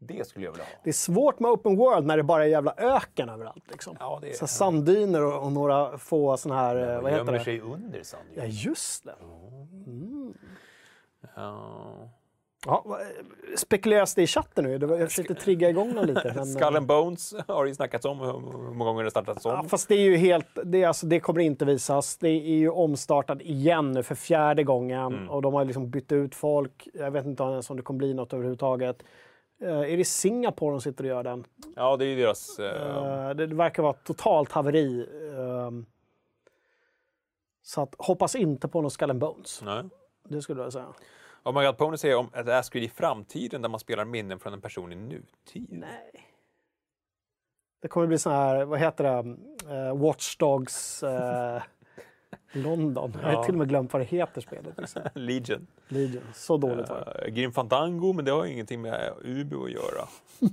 Det 0.00 0.28
skulle 0.28 0.44
jag 0.44 0.52
vilja 0.52 0.64
ha. 0.64 0.70
Det 0.84 0.90
är 0.90 0.94
svårt 0.94 1.40
med 1.40 1.50
Open 1.50 1.76
World 1.76 2.06
när 2.06 2.16
det 2.16 2.22
bara 2.22 2.44
är 2.44 2.48
jävla 2.48 2.74
öken 2.76 3.28
överallt. 3.28 3.64
Liksom. 3.70 3.96
Ja, 4.00 4.20
är- 4.24 4.32
så 4.32 4.46
sandyner 4.46 5.24
och, 5.24 5.42
och 5.42 5.52
några 5.52 5.98
få 5.98 6.36
såna 6.36 6.54
här... 6.56 6.76
eh, 6.76 7.00
vad 7.02 7.10
heter 7.12 7.16
gömmer 7.16 7.32
det? 7.32 7.44
sig 7.44 7.60
under 7.60 8.02
sanden. 8.02 8.28
Ja, 8.36 8.44
just 8.44 9.04
det. 9.04 9.14
Ja. 11.36 12.10
Ja, 12.66 12.82
vad- 12.86 13.00
spekuleras 13.56 14.14
det 14.14 14.22
i 14.22 14.26
chatten 14.26 14.64
nu? 14.64 14.72
Jag 14.98 15.08
försökte 15.08 15.34
trigga 15.34 15.68
igång 15.70 15.94
den 15.94 16.06
lite. 16.06 16.32
Men, 16.36 16.46
Skull 16.46 16.76
and 16.76 16.86
Bones 16.86 17.34
har 17.48 17.64
det 17.64 17.68
ju 17.68 17.74
snackats 17.74 18.04
om, 18.04 18.18
hur 18.20 18.72
många 18.74 18.90
gånger 18.90 19.04
det 19.04 19.10
startats 19.10 19.46
om. 19.46 19.52
Ja, 19.52 19.64
fast 19.68 19.88
det 19.88 19.94
är 19.94 20.00
ju 20.00 20.16
helt, 20.16 20.46
det, 20.64 20.82
är 20.82 20.88
alltså, 20.88 21.06
det 21.06 21.20
kommer 21.20 21.40
inte 21.40 21.64
visas. 21.64 22.16
Det 22.16 22.28
är 22.28 22.56
ju 22.56 22.70
omstartat 22.70 23.40
igen 23.42 23.92
nu 23.92 24.02
för 24.02 24.14
fjärde 24.14 24.64
gången 24.64 25.28
och 25.28 25.42
de 25.42 25.54
har 25.54 25.64
liksom 25.64 25.90
bytt 25.90 26.12
ut 26.12 26.34
folk. 26.34 26.88
Jag 26.94 27.10
vet 27.10 27.26
inte 27.26 27.42
ens 27.42 27.70
om 27.70 27.76
det 27.76 27.82
kommer 27.82 27.98
bli 27.98 28.14
något 28.14 28.32
överhuvudtaget. 28.32 29.02
Uh, 29.62 29.92
är 29.92 29.96
det 29.96 30.04
Singapore 30.04 30.70
de 30.72 30.80
sitter 30.80 31.04
och 31.04 31.08
gör 31.10 31.22
den? 31.22 31.44
Ja, 31.76 31.96
det 31.96 32.04
är 32.04 32.08
ju 32.08 32.16
deras... 32.16 32.58
eh, 32.58 33.28
Eh, 33.28 33.34
det, 33.34 33.46
verkar 33.46 33.82
vara 33.82 33.92
totalt 33.92 34.52
haveri. 34.52 35.06
Ehm, 35.36 35.86
Så 37.62 37.82
att, 37.82 37.94
hoppas 37.98 38.34
inte 38.34 38.68
på 38.68 38.80
någon 38.82 38.90
Skull 38.90 39.10
and 39.10 39.18
Bones. 39.20 39.62
Nej. 39.62 39.84
Det 40.28 40.42
skulle 40.42 40.62
jag 40.62 40.72
säga. 40.72 40.92
Och 41.42 41.54
My 41.54 41.64
God 41.66 41.76
Pony 41.78 41.96
säger 41.96 42.16
om 42.16 42.30
ett 42.34 42.48
Askeed 42.48 42.84
i 42.84 42.88
framtiden 42.88 43.62
där 43.62 43.68
man 43.68 43.80
spelar 43.80 44.04
minnen 44.04 44.38
från 44.38 44.52
en 44.52 44.60
person 44.60 44.92
i 44.92 44.96
nutid. 44.96 45.66
Nej. 45.70 46.24
Det 47.82 47.88
kommer 47.88 48.06
bli 48.06 48.18
sån 48.18 48.32
här, 48.32 48.64
vad 48.64 48.78
heter 48.78 49.04
det, 49.04 49.36
uh, 49.74 49.96
Watch 50.02 50.36
Dogs 50.36 51.02
uh, 51.02 51.62
London. 52.52 53.12
Jag 53.20 53.26
har 53.28 53.32
Ja. 53.32 53.44
till 53.44 53.54
och 53.54 53.58
med 53.58 53.68
glömt 53.68 53.92
vad 53.92 54.02
det 54.02 54.06
heter 54.06 54.40
spelet. 54.40 54.78
Legion. 55.14 55.66
Legion. 55.88 56.22
Så 56.34 56.56
dåligt 56.56 56.88
var 56.88 57.12
det. 57.20 57.24
Uh, 57.28 57.34
Grim 57.34 57.52
Fandango, 57.52 58.12
men 58.12 58.24
det 58.24 58.30
har 58.30 58.44
ju 58.44 58.52
ingenting 58.52 58.80
med 58.82 59.12
Ubu 59.24 59.64
att 59.64 59.70
göra. 59.70 60.08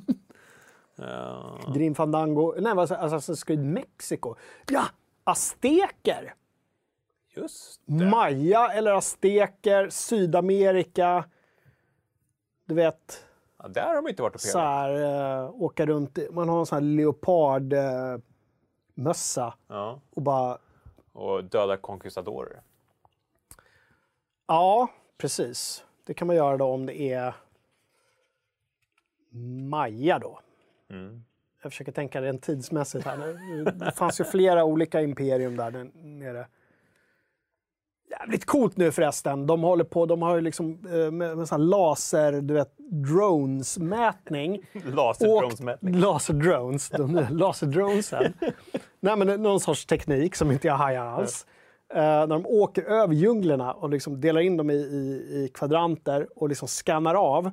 Eh, 0.97 1.73
Grim 1.73 1.95
Fandango, 1.95 2.53
nej 2.59 2.87
sa- 2.87 2.95
Assassin's 2.95 3.45
Creed 3.45 3.59
Mexico. 3.65 4.35
Ja, 4.71 4.83
azteker! 5.23 6.33
just 7.35 7.81
det. 7.85 8.05
Maya 8.05 8.67
eller 8.71 8.91
azteker, 8.93 9.89
Sydamerika. 9.89 11.25
Du 12.65 12.73
vet, 12.75 13.25
Ja, 13.59 13.67
där 13.67 13.87
har 13.87 13.95
de 13.95 14.07
inte 14.07 14.21
varit 14.21 14.35
och 14.35 14.41
så 14.41 14.47
spelat. 14.47 14.67
här, 14.67 15.43
uh, 15.43 15.61
åka 15.63 15.85
runt. 15.85 16.17
Man 16.31 16.49
har 16.49 16.59
en 16.59 16.65
sån 16.65 16.75
här 16.75 16.81
leopardmössa 16.95 18.21
mössa 18.95 19.53
Ja. 19.67 19.99
och 20.15 20.21
bara 20.21 20.57
Och 21.15 21.43
döda 21.43 21.77
conquistadorer. 21.77 22.61
Ja, 24.47 24.87
precis. 25.17 25.85
Det 26.03 26.13
kan 26.13 26.27
man 26.27 26.35
göra 26.35 26.57
då 26.57 26.65
om 26.65 26.85
det 26.85 27.01
är 27.01 27.35
Maja 29.69 30.19
då. 30.19 30.39
Mm. 30.89 31.23
Jag 31.63 31.71
försöker 31.71 31.91
tänka 31.91 32.21
rent 32.21 32.43
tidsmässigt 32.43 33.05
här 33.05 33.17
nu. 33.17 33.63
Det 33.63 33.91
fanns 33.91 34.19
ju 34.19 34.23
flera 34.23 34.63
olika 34.63 35.01
imperium 35.01 35.57
där 35.57 35.91
nere. 35.93 36.47
Jävligt 38.09 38.45
coolt 38.45 38.77
nu 38.77 38.91
förresten. 38.91 39.47
De 39.47 39.61
håller 39.61 39.83
på, 39.83 40.05
de 40.05 40.21
har 40.21 40.35
ju 40.35 40.41
liksom 40.41 40.79
eh, 40.85 41.11
med, 41.11 41.37
med 41.37 41.47
sån 41.47 41.69
laser, 41.69 42.41
du 42.41 42.53
vet, 42.53 42.77
drones-mätning. 42.77 44.61
Laserdronesmätning. 44.85 45.95
Laserdrones, 45.99 46.91
laserdronesen. 47.29 48.33
Nej 49.05 49.17
men 49.17 49.41
någon 49.43 49.59
sorts 49.59 49.85
teknik 49.85 50.35
som 50.35 50.51
inte 50.51 50.67
jag 50.67 50.75
hajar 50.75 51.05
alls. 51.05 51.45
Eh, 51.93 52.01
när 52.01 52.27
de 52.27 52.45
åker 52.45 52.83
över 52.83 53.13
djunglerna 53.13 53.73
och 53.73 53.89
liksom 53.89 54.21
delar 54.21 54.41
in 54.41 54.57
dem 54.57 54.69
i, 54.69 54.73
i, 54.73 54.97
i 55.43 55.51
kvadranter 55.53 56.27
och 56.35 56.49
liksom 56.49 56.67
skannar 56.67 57.15
av 57.15 57.51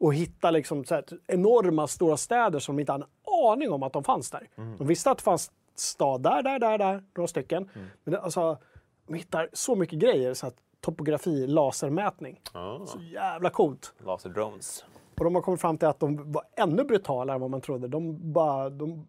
och 0.00 0.14
hittar 0.14 0.52
liksom 0.52 0.84
här 0.90 1.04
enorma 1.26 1.86
stora 1.86 2.16
städer 2.16 2.58
som 2.58 2.76
de 2.76 2.80
inte 2.80 2.92
hade 2.92 3.04
en 3.04 3.10
aning 3.52 3.72
om 3.72 3.82
att 3.82 3.92
de 3.92 4.04
fanns 4.04 4.30
där. 4.30 4.48
De 4.78 4.86
visste 4.86 5.10
att 5.10 5.18
det 5.18 5.24
fanns 5.24 5.50
stad 5.74 6.22
där, 6.22 6.42
där, 6.42 6.58
där, 6.58 6.78
där, 6.78 7.02
några 7.16 7.28
stycken. 7.28 7.68
Men 8.04 8.12
det, 8.12 8.20
alltså, 8.20 8.58
de 9.06 9.14
hittar 9.14 9.48
så 9.52 9.74
mycket 9.76 9.98
grejer, 9.98 10.34
så 10.34 10.46
att 10.46 10.54
topografi, 10.80 11.46
lasermätning. 11.46 12.40
Ja, 12.54 12.82
Så 12.86 12.98
jävla 13.00 13.50
coolt. 13.50 13.92
laserdrones. 14.04 14.84
Och 15.18 15.24
de 15.24 15.34
har 15.34 15.42
kommit 15.42 15.60
fram 15.60 15.78
till 15.78 15.88
att 15.88 16.00
de 16.00 16.32
var 16.32 16.42
ännu 16.56 16.84
brutalare 16.84 17.34
än 17.34 17.40
vad 17.40 17.50
man 17.50 17.60
trodde. 17.60 17.88
De, 17.88 18.32
bara, 18.32 18.70
de 18.70 19.06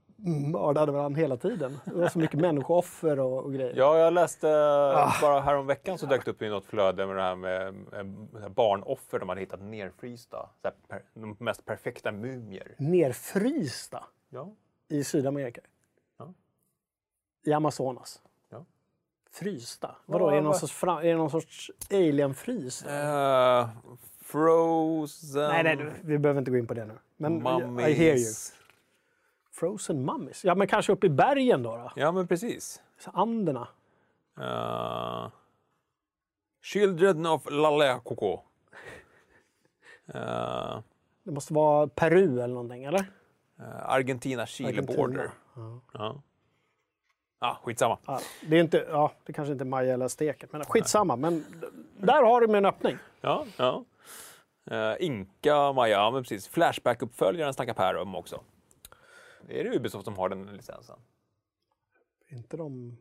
mördade 0.51 0.91
varandra 0.91 1.21
hela 1.21 1.37
tiden. 1.37 1.79
Det 1.85 1.93
var 1.93 2.07
så 2.09 2.19
mycket 2.19 2.39
människooffer 2.39 3.19
och, 3.19 3.43
och 3.43 3.53
grejer. 3.53 3.73
Ja, 3.77 3.97
jag 3.97 4.13
läste 4.13 4.47
Ah. 4.95 5.13
bara 5.21 5.39
häromveckan 5.41 5.97
så 5.97 6.05
dök 6.05 6.25
det 6.25 6.31
upp 6.31 6.41
i 6.41 6.49
något 6.49 6.65
flöde 6.65 7.05
med 7.07 7.15
det 7.15 7.21
här 7.21 7.35
med, 7.35 7.73
med 7.73 8.51
barnoffer 8.51 9.19
de 9.19 9.29
hade 9.29 9.41
hittat 9.41 9.61
nerfrysta. 9.61 10.49
Så 10.61 10.71
per, 10.87 11.01
de 11.13 11.35
mest 11.39 11.65
perfekta 11.65 12.11
mumier. 12.11 12.75
Nerfrysta 12.77 14.03
Ja. 14.29 14.49
i 14.89 15.03
Sydamerika. 15.03 15.61
Ja. 16.19 16.33
I 17.45 17.53
Amazonas. 17.53 18.21
Ja. 18.49 18.65
Frysta? 19.31 19.95
Vadå, 20.05 20.25
Ja, 20.25 20.31
är, 20.31 20.35
det 20.35 20.41
någon 20.41 20.55
sorts 20.55 20.73
fra, 20.73 21.03
är 21.03 21.07
det 21.07 21.15
någon 21.15 21.29
sorts 21.29 21.71
alien-frys? 21.91 22.85
Uh, 22.85 23.69
frozen... 24.21 25.49
nej, 25.49 25.63
nej, 25.63 25.91
vi 26.03 26.17
behöver 26.17 26.39
inte 26.39 26.51
gå 26.51 26.57
in 26.57 26.67
på 26.67 26.73
det 26.73 26.85
nu. 26.85 26.93
Men 27.17 27.43
mummies. 27.43 27.87
I 27.89 27.93
hear 27.93 28.15
you. 28.15 28.33
Frozen 29.59 30.05
mummies? 30.05 30.45
Ja, 30.45 30.55
men 30.55 30.67
kanske 30.67 30.91
uppe 30.93 31.07
i 31.07 31.09
bergen 31.09 31.63
då? 31.63 31.75
då. 31.75 31.91
Ja, 31.95 32.11
men 32.11 32.27
precis. 32.27 32.81
Så 32.99 33.11
Anderna. 33.13 33.67
Uh, 34.39 35.27
Children 36.63 37.25
of 37.25 37.41
Lalekoko. 37.51 38.33
Uh, 40.15 40.79
Det 41.23 41.31
måste 41.31 41.53
vara 41.53 41.87
Peru 41.87 42.41
eller 42.41 42.53
någonting, 42.53 42.83
eller? 42.83 42.99
uh, 43.59 43.89
Argentina 43.89 44.45
Chile 44.45 44.69
Argentina. 44.69 44.97
border. 44.97 45.31
Ja. 45.93 46.21
Ja. 47.39 47.57
Skitsamma. 47.63 47.97
Ja, 48.05 48.19
det 48.49 48.55
är 48.57 48.61
inte, 48.61 48.85
ja, 48.89 49.11
det 49.25 49.33
kanske 49.33 49.51
inte 49.51 49.63
är 49.63 49.65
Maja 49.65 49.93
eller 49.93 50.07
steken, 50.07 50.49
men 50.51 50.63
skitsamma. 50.65 51.15
Men 51.15 51.39
d- 51.39 51.67
där 51.97 52.23
har 52.23 52.41
de 52.41 52.55
en 52.55 52.65
öppning. 52.65 52.97
Ja, 53.21 53.45
ja. 53.57 53.83
Uh, 54.71 54.95
Inka, 55.05 55.73
Maja, 55.73 55.97
ja, 55.97 56.11
men 56.11 56.23
precis. 56.23 56.47
Flashback-uppföljaren 56.49 57.53
snackar 57.53 57.73
Per 57.73 57.97
om 57.97 58.15
också. 58.15 58.41
Är 59.49 59.63
det 59.63 59.75
Ubisoft 59.75 60.05
som 60.05 60.17
har 60.17 60.29
den 60.29 60.45
licensen. 60.45 60.95
inte 62.27 62.57
de 62.57 62.97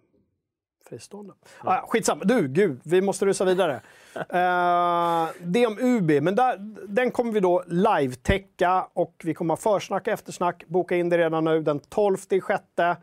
fristående? 0.89 1.35
Ah, 1.61 1.75
ja, 1.75 1.85
skitsamma. 1.89 2.25
Du, 2.25 2.49
gud, 2.49 2.81
vi 2.85 3.01
måste 3.01 3.27
rusa 3.27 3.45
vidare. 3.45 3.81
Eh, 4.15 5.29
det 5.41 5.67
om 5.67 5.79
Ubi, 5.79 6.21
men 6.21 6.35
där, 6.35 6.57
den 6.89 7.11
kommer 7.11 7.33
vi 7.33 7.41
då 7.41 7.65
live-täcka 7.67 8.89
och 8.93 9.23
vi 9.25 9.35
kommer 9.35 9.53
ha 9.53 9.57
försnack 9.57 10.07
och 10.07 10.13
eftersnack. 10.13 10.65
Boka 10.67 10.97
in 10.97 11.09
det 11.09 11.19
redan 11.19 11.45
nu 11.45 11.63
den 11.63 11.81
12 11.81 12.17
sjätte. 12.41 12.97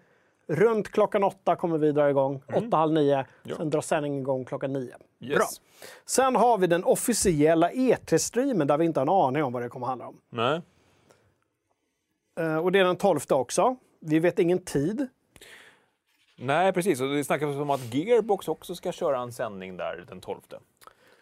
Runt 0.48 0.92
klockan 0.92 1.24
åtta 1.24 1.56
kommer 1.56 1.78
vi 1.78 1.92
dra 1.92 2.10
igång. 2.10 2.44
Åtta, 2.56 2.78
halv 2.78 2.94
nio. 2.94 3.26
Ja. 3.44 3.56
Sen 3.56 3.70
drar 3.70 3.82
sändningen 3.82 4.20
igång 4.20 4.46
klockan 4.46 4.74
nio. 4.74 4.96
Yes. 5.20 5.36
Bra. 5.36 5.46
Sen 6.06 6.36
har 6.36 6.58
vi 6.58 6.68
den 6.68 6.84
officiella 6.84 7.72
E3-streamen 7.72 8.68
där 8.68 8.78
vi 8.78 8.86
inte 8.86 9.00
har 9.00 9.06
en 9.06 9.10
aning 9.10 9.44
om 9.44 9.54
vad 9.54 9.62
det 9.62 9.70
kommer 9.70 9.88
handla 9.88 10.08
om. 10.08 10.18
Nej. 10.30 10.62
Eh, 12.40 12.58
och 12.58 12.72
det 12.72 12.80
är 12.80 12.84
den 12.84 12.96
12 12.98 13.20
också. 13.30 13.76
Vi 14.00 14.20
vet 14.20 14.40
ingen 14.40 14.60
tid. 14.66 15.08
Nej, 16.38 16.74
precis. 16.74 17.02
Och 17.02 17.08
det 17.10 17.24
snackas 17.24 17.56
om 17.56 17.70
att 17.70 17.94
Gearbox 17.94 18.48
också 18.48 18.76
ska 18.76 18.92
köra 18.92 19.20
en 19.20 19.32
sändning 19.32 19.78
där 19.78 20.06
den 20.08 20.22
12. 20.22 20.40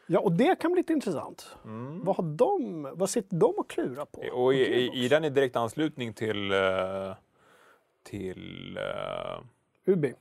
Ja, 0.07 0.19
och 0.19 0.31
det 0.31 0.59
kan 0.59 0.71
bli 0.71 0.79
lite 0.81 0.93
intressant. 0.93 1.55
Vad, 2.03 2.15
har 2.15 2.23
de, 2.23 2.89
vad 2.93 3.09
sitter 3.09 3.35
de 3.37 3.53
och 3.57 3.69
klurar 3.69 4.05
på? 4.05 4.21
Mm. 4.21 4.35
Och 4.35 4.53
i, 4.53 4.57
i, 4.57 5.05
i 5.05 5.07
den 5.07 5.25
i 5.25 5.29
direkt 5.29 5.55
anslutning 5.55 6.13
till... 6.13 6.51
eh, 6.51 7.13
till 8.03 8.77
eh, 8.77 9.43
Ubi. 9.85 10.13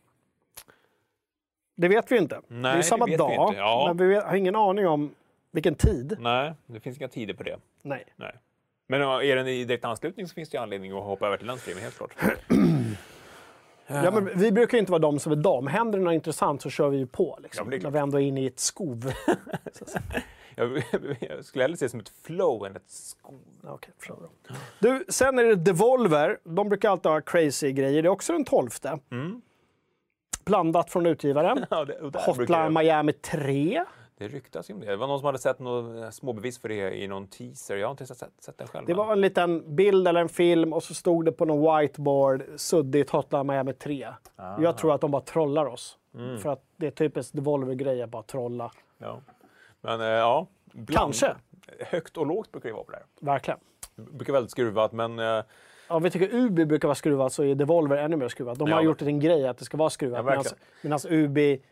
Det 1.75 1.89
vet 1.89 2.13
vi 2.13 2.19
inte. 2.19 2.35
det 2.49 2.55
Nej, 2.55 2.79
är 2.79 2.83
samma 2.83 3.07
det 3.07 3.11
vet 3.13 3.21
vi 3.21 3.37
dag, 3.37 3.49
inte. 3.49 3.61
Ja. 3.61 3.95
men 3.97 4.09
vi 4.09 4.15
har 4.15 4.35
ingen 4.35 4.57
aning 4.57 4.87
om 4.87 5.15
vilken 5.51 5.75
tid. 5.75 6.17
nej, 6.21 6.55
det 6.67 6.81
finns 6.81 6.99
inga 6.99 7.09
tider 7.09 7.35
på 7.35 7.43
det. 7.43 7.57
Nej. 7.83 8.05
Nej. 8.17 8.35
Men 8.91 9.01
är 9.03 9.37
den 9.37 9.49
i 9.49 9.65
direkt 9.65 9.85
anslutning 9.85 10.29
så 10.29 10.35
finns 10.35 10.49
det 10.49 10.57
ju 10.57 10.63
anledning 10.63 10.93
att 10.99 11.05
hoppa 11.05 11.27
över 11.27 11.37
till 11.37 11.47
den 11.47 11.59
streamen, 11.59 11.83
helt 11.83 11.97
klart. 11.97 12.15
Ja, 13.91 14.11
men 14.11 14.39
vi 14.39 14.53
brukar 14.53 14.79
inte 14.79 14.93
vara 14.93 14.99
de 14.99 15.19
som 15.19 15.33
är 15.33 15.37
dem. 15.37 15.67
Händer 15.67 15.99
det 15.99 16.05
något 16.05 16.15
intressant 16.15 16.63
så 16.63 16.71
kör 16.71 16.89
vi 16.89 16.99
ju 16.99 17.07
på. 17.07 17.39
Liksom, 17.43 17.73
Ja, 17.73 17.79
när 17.83 17.91
vi 17.91 17.99
ändå 17.99 18.21
är 18.21 18.23
inne 18.23 18.43
i 18.43 18.47
ett 18.47 18.61
skov. 18.61 19.13
Jag, 20.55 20.83
jag 21.21 21.45
skulle 21.45 21.65
hellre 21.65 21.77
se 21.77 21.85
det 21.85 21.89
som 21.89 22.01
ett 22.01 22.13
flow 22.23 22.67
än 22.67 22.77
ett 22.77 22.91
skov. 22.91 23.41
Då. 23.63 24.55
Du, 24.79 25.05
sen 25.09 25.39
är 25.39 25.45
det 25.45 25.55
Devolver. 25.55 26.39
De 26.45 26.69
brukar 26.69 26.91
alltid 26.91 27.13
ha 27.13 27.21
crazy 27.21 27.73
grejer. 27.73 28.03
Det 28.03 28.09
är 28.09 28.11
också 28.11 28.33
den 28.33 28.45
12. 28.45 28.71
Mm. 29.11 29.43
Blandat 30.45 30.91
från 30.91 31.07
utgivaren. 31.07 31.67
Ja, 31.71 31.85
det, 31.85 32.19
Hotline 32.27 32.73
Miami 32.73 33.13
3. 33.13 33.85
Det 34.19 34.29
ryktas 34.29 34.71
ju 34.71 34.75
om 34.75 34.81
det. 34.81 34.87
Det 34.87 34.97
var 34.97 35.07
någon 35.07 35.19
som 35.19 35.27
hade 35.27 35.39
sett 35.39 35.59
något 35.59 36.15
småbevis 36.15 36.59
för 36.61 36.69
det 36.69 36.95
i 37.03 37.07
någon 37.09 37.27
teaser. 37.27 37.77
Jag 37.77 37.87
har 37.87 37.91
inte 37.91 38.07
sett, 38.07 38.33
sett 38.39 38.59
den 38.59 38.69
själv. 38.69 38.87
Det 38.87 38.95
var 38.95 39.13
en 39.13 39.21
liten 39.21 39.77
bild 39.77 40.09
eller 40.09 40.21
en 40.21 40.29
film 40.29 40.73
och 40.73 40.83
så 40.83 40.95
stod 40.95 41.25
det 41.25 41.33
på 41.33 41.45
någon 41.45 41.79
whiteboard 41.81 42.43
suddigt 42.57 43.11
Hotline 43.11 43.47
Miami 43.47 43.73
3. 43.73 44.09
Ah. 44.37 44.63
Jag 44.63 44.79
tror 44.79 44.95
att 44.95 45.01
de 45.01 45.11
bara 45.11 45.23
trollar 45.23 45.67
oss. 45.67 45.99
Mm. 46.15 46.39
För 46.39 46.51
att 46.53 46.63
det 46.77 46.87
är 46.87 46.91
typiskt 46.91 47.35
Devolver-grej 47.37 48.03
att 48.03 48.11
bara 48.11 48.23
trolla. 48.23 48.71
Ja. 48.99 49.21
Men 49.81 50.01
eh, 50.01 50.07
ja, 50.07 50.47
bland- 50.73 50.99
Kanske. 50.99 51.35
Högt 51.81 52.17
och 52.17 52.27
lågt 52.27 52.53
brukar 52.53 52.69
det 52.69 52.73
vara 52.75 52.85
på 52.85 52.91
det 52.91 52.97
här. 52.97 53.33
Verkligen. 53.33 53.61
Det 53.97 54.03
brukar 54.13 54.33
väldigt 54.33 54.51
skruvat, 54.51 54.93
men 54.93 55.19
eh, 55.19 55.43
Om 55.89 56.03
vi 56.03 56.11
tycker 56.11 56.35
Ubi 56.35 56.67
brukar 56.67 56.89
vara 56.89 56.95
skruvat 56.95 57.33
så 57.33 57.45
är 57.45 57.55
Devolver 57.55 57.97
ännu 57.97 58.17
mer 58.17 58.29
skruvat. 58.29 58.59
De 58.59 58.73
har 58.73 58.79
Ja. 58.81 58.85
gjort 58.85 58.99
det 58.99 59.05
till 59.05 59.15
en 59.15 59.21
grej 59.21 59.47
att 59.49 59.59
det 59.59 59.65
ska 59.65 59.77
vara 59.77 59.87
Ja, 59.87 59.91
skruvat. 59.91 60.25
verkligen. 60.25 60.59
Medan 60.83 60.99
Ubi 61.11 61.63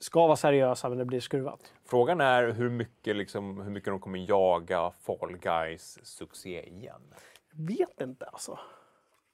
ska 0.00 0.26
vara 0.26 0.36
seriösa 0.36 0.88
men 0.88 0.98
det 0.98 1.04
blir 1.04 1.20
skruvat. 1.20 1.72
frågan 1.84 2.20
är 2.20 2.48
hur 2.48 2.70
mycket, 2.70 3.16
liksom, 3.16 3.60
hur 3.60 3.70
mycket 3.70 3.92
de 3.92 4.00
kommer 4.00 4.30
jaga 4.30 4.90
Fall 4.90 5.36
Guys 5.36 5.98
succé 6.02 6.68
igen. 6.68 7.14
Vet 7.52 8.00
inte 8.00 8.26
alltså. 8.26 8.58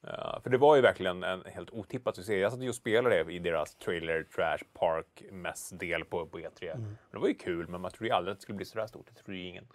Ja, 0.01 0.41
för 0.43 0.51
det 0.51 0.59
var 0.59 0.77
ju 0.77 0.83
verkligen 0.83 1.23
en 1.23 1.43
helt 1.45 1.71
otippad 1.71 2.17
succé. 2.17 2.39
Jag 2.39 2.53
satt 2.53 2.61
ju 2.61 2.69
och 2.69 2.75
spelade 2.75 3.25
det 3.25 3.33
i 3.33 3.39
deras 3.39 3.75
trailer 3.75 4.23
trash 4.23 4.65
park 4.73 5.23
mess-del 5.31 6.05
på, 6.05 6.27
på 6.27 6.39
E3. 6.39 6.75
Mm. 6.75 6.97
Det 7.11 7.19
var 7.19 7.29
ju 7.29 7.35
kul, 7.35 7.69
men 7.69 7.81
man 7.81 7.91
trodde 7.91 8.09
ju 8.09 8.15
aldrig 8.15 8.33
att 8.33 8.39
det 8.39 8.43
skulle 8.43 8.57
bli 8.57 8.65
så 8.65 8.79
där 8.79 8.87
stort. 8.87 9.07
Det 9.07 9.23
trodde 9.23 9.39
ju 9.39 9.49
ingen. 9.49 9.69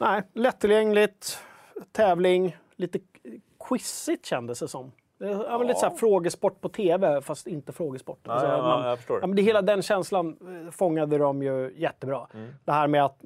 Nej, 0.00 0.22
lättillgängligt, 0.32 1.38
tävling, 1.92 2.56
lite 2.76 2.98
quizigt 3.68 4.26
kändes 4.26 4.58
det 4.58 4.68
som. 4.68 4.92
Ja, 5.18 5.58
men 5.58 5.66
lite 5.66 5.80
så 5.80 5.86
här 5.88 5.96
frågesport 5.96 6.60
på 6.60 6.68
tv, 6.68 7.20
fast 7.20 7.46
inte 7.46 7.72
frågesport. 7.72 8.18
Ja, 8.22 8.32
Alltså, 8.32 8.48
ja, 8.48 8.62
man- 8.62 8.88
jag 8.88 8.98
förstår. 8.98 9.18
Ja, 9.20 9.26
men 9.26 9.36
det, 9.36 9.42
hela 9.42 9.62
den 9.62 9.82
känslan 9.82 10.36
eh, 10.66 10.70
fångade 10.70 11.18
de 11.18 11.42
ju 11.42 11.74
jättebra. 11.76 12.26
Mm. 12.34 12.54
Det 12.64 12.72
här 12.72 12.88
med 12.88 13.04
att 13.04 13.20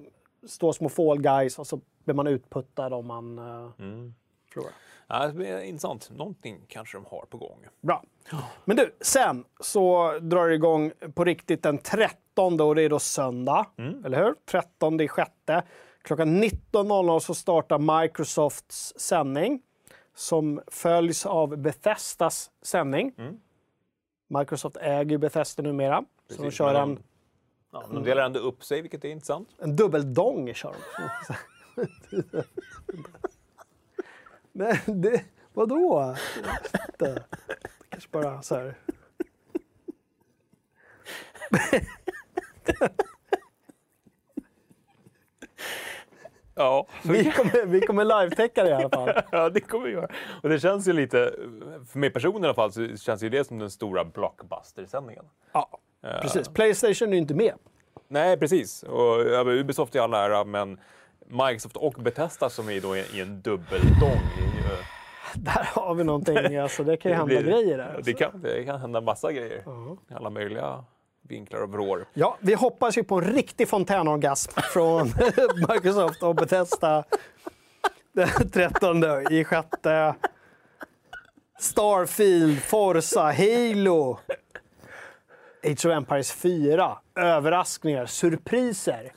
stå 0.46 0.72
små 0.72 0.88
fall 0.88 1.20
guys 1.20 1.58
och 1.58 1.66
så 1.66 1.80
blir 2.04 2.14
man 2.14 2.26
utputtad 2.26 2.92
om 2.94 3.06
man 3.06 3.38
uh, 3.38 3.70
Mm. 3.78 4.14
förlorar. 4.52 4.72
Ja, 5.08 5.62
intressant. 5.62 6.10
Någonting 6.16 6.60
kanske 6.68 6.96
de 6.96 7.04
har 7.10 7.24
på 7.30 7.36
gång. 7.38 7.58
Bra. 7.80 8.02
Men 8.64 8.76
du, 8.76 8.94
sen 9.00 9.44
så 9.60 10.12
drar 10.18 10.48
det 10.48 10.54
igång 10.54 10.92
på 11.14 11.24
riktigt 11.24 11.62
den 11.62 11.78
13 11.78 12.60
och 12.60 12.74
det 12.74 12.82
är 12.82 12.88
då 12.88 12.98
söndag. 12.98 13.66
Mm. 13.78 14.04
Eller 14.04 14.24
hur? 14.24 14.34
13 14.50 15.00
i 15.00 15.08
sjätte. 15.08 15.62
Klockan 16.02 16.42
19.00 16.44 17.18
så 17.18 17.34
startar 17.34 18.00
Microsofts 18.02 18.94
sändning 18.96 19.60
som 20.18 20.60
följs 20.66 21.26
av 21.26 21.56
Bethesdas 21.56 22.50
sändning. 22.62 23.12
Mm. 23.18 23.40
Microsoft 24.28 24.76
äger 24.76 25.10
ju 25.10 25.18
Bethesda 25.18 25.62
numera. 25.62 26.04
Så 26.28 26.34
de 26.34 26.36
Precis, 26.36 26.58
kör 26.58 26.74
en, 26.74 27.02
Ja, 27.72 27.84
de 27.92 28.02
delar 28.04 28.22
ändå 28.24 28.40
upp 28.40 28.64
sig, 28.64 28.82
vilket 28.82 29.04
är 29.04 29.08
intressant. 29.08 29.48
en 29.58 29.76
dubbeldong. 29.76 30.54
Kör 30.54 30.74
de. 31.76 31.86
Men 34.52 34.76
det, 34.86 35.24
vadå? 35.52 36.16
Det, 36.98 37.24
kanske 37.88 38.08
bara 38.10 38.42
så 38.42 38.54
här. 38.54 38.74
Ja, 46.58 46.86
Vi 47.02 47.30
kommer, 47.32 47.66
vi 47.66 47.80
kommer 47.80 48.04
live-täcka 48.04 48.64
det 48.64 48.70
i 48.70 48.72
alla 48.72 48.88
fall. 48.90 49.10
ja, 49.32 49.48
det 49.50 49.60
kommer 49.60 49.86
vi 49.86 49.92
göra. 49.92 50.08
Och 50.42 50.48
det 50.48 50.60
känns 50.60 50.88
ju 50.88 50.92
lite, 50.92 51.32
för 51.92 51.98
mig 51.98 52.10
personligen 52.10 52.44
i 52.44 52.46
alla 52.46 52.54
fall, 52.54 52.72
så 52.72 52.96
känns 52.96 53.22
ju 53.22 53.28
det 53.28 53.44
som 53.44 53.58
den 53.58 53.70
stora 53.70 54.04
blockbuster-sändningen. 54.04 55.24
Ja, 55.52 55.78
precis. 56.22 56.48
Playstation 56.48 57.08
är 57.08 57.12
ju 57.12 57.18
inte 57.18 57.34
med. 57.34 57.54
Nej, 58.08 58.36
precis. 58.36 58.82
Och 58.82 59.46
Ubisoft 59.46 59.94
i 59.94 59.98
all 59.98 60.14
ära, 60.14 60.44
men 60.44 60.80
Microsoft 61.26 61.76
och 61.76 61.92
Bethesda 61.92 62.50
som 62.50 62.68
är 62.68 62.80
då 62.80 62.96
i, 62.96 63.00
i 63.14 63.20
en 63.20 63.40
dubbeldong. 63.42 64.20
är 64.38 64.42
ju- 64.42 64.76
Där 65.34 65.68
har 65.74 65.94
vi 65.94 66.04
någonting. 66.04 66.56
Alltså, 66.56 66.84
det 66.84 66.96
kan 66.96 67.10
ju 67.10 67.14
det 67.14 67.18
hända 67.18 67.40
blir- 67.42 67.52
grejer 67.62 67.78
där. 67.78 68.00
Det 68.04 68.12
kan, 68.12 68.40
det 68.42 68.64
kan 68.64 68.80
hända 68.80 69.00
massa 69.00 69.32
grejer. 69.32 69.62
I 70.10 70.14
alla 70.14 70.30
möjliga 70.30 70.84
vinklar 71.28 71.60
och 71.60 71.72
vrår. 71.72 72.06
Ja, 72.14 72.36
vi 72.40 72.54
hoppas 72.54 72.98
ju 72.98 73.04
på 73.04 73.14
en 73.18 73.24
riktig 73.24 73.68
fontänorgasm 73.68 74.52
från 74.72 75.06
Microsoft 75.68 76.22
och 76.22 76.34
Bethesda 76.34 77.04
den 78.12 78.50
13 78.50 79.04
i 79.30 79.44
sjätte. 79.44 80.14
Starfield, 81.58 82.62
Forza, 82.62 83.22
Halo. 83.22 84.18
Age 85.64 85.86
of 85.86 85.92
Empires 85.92 86.32
4. 86.32 86.98
Överraskningar, 87.14 88.06
surpriser 88.06 89.12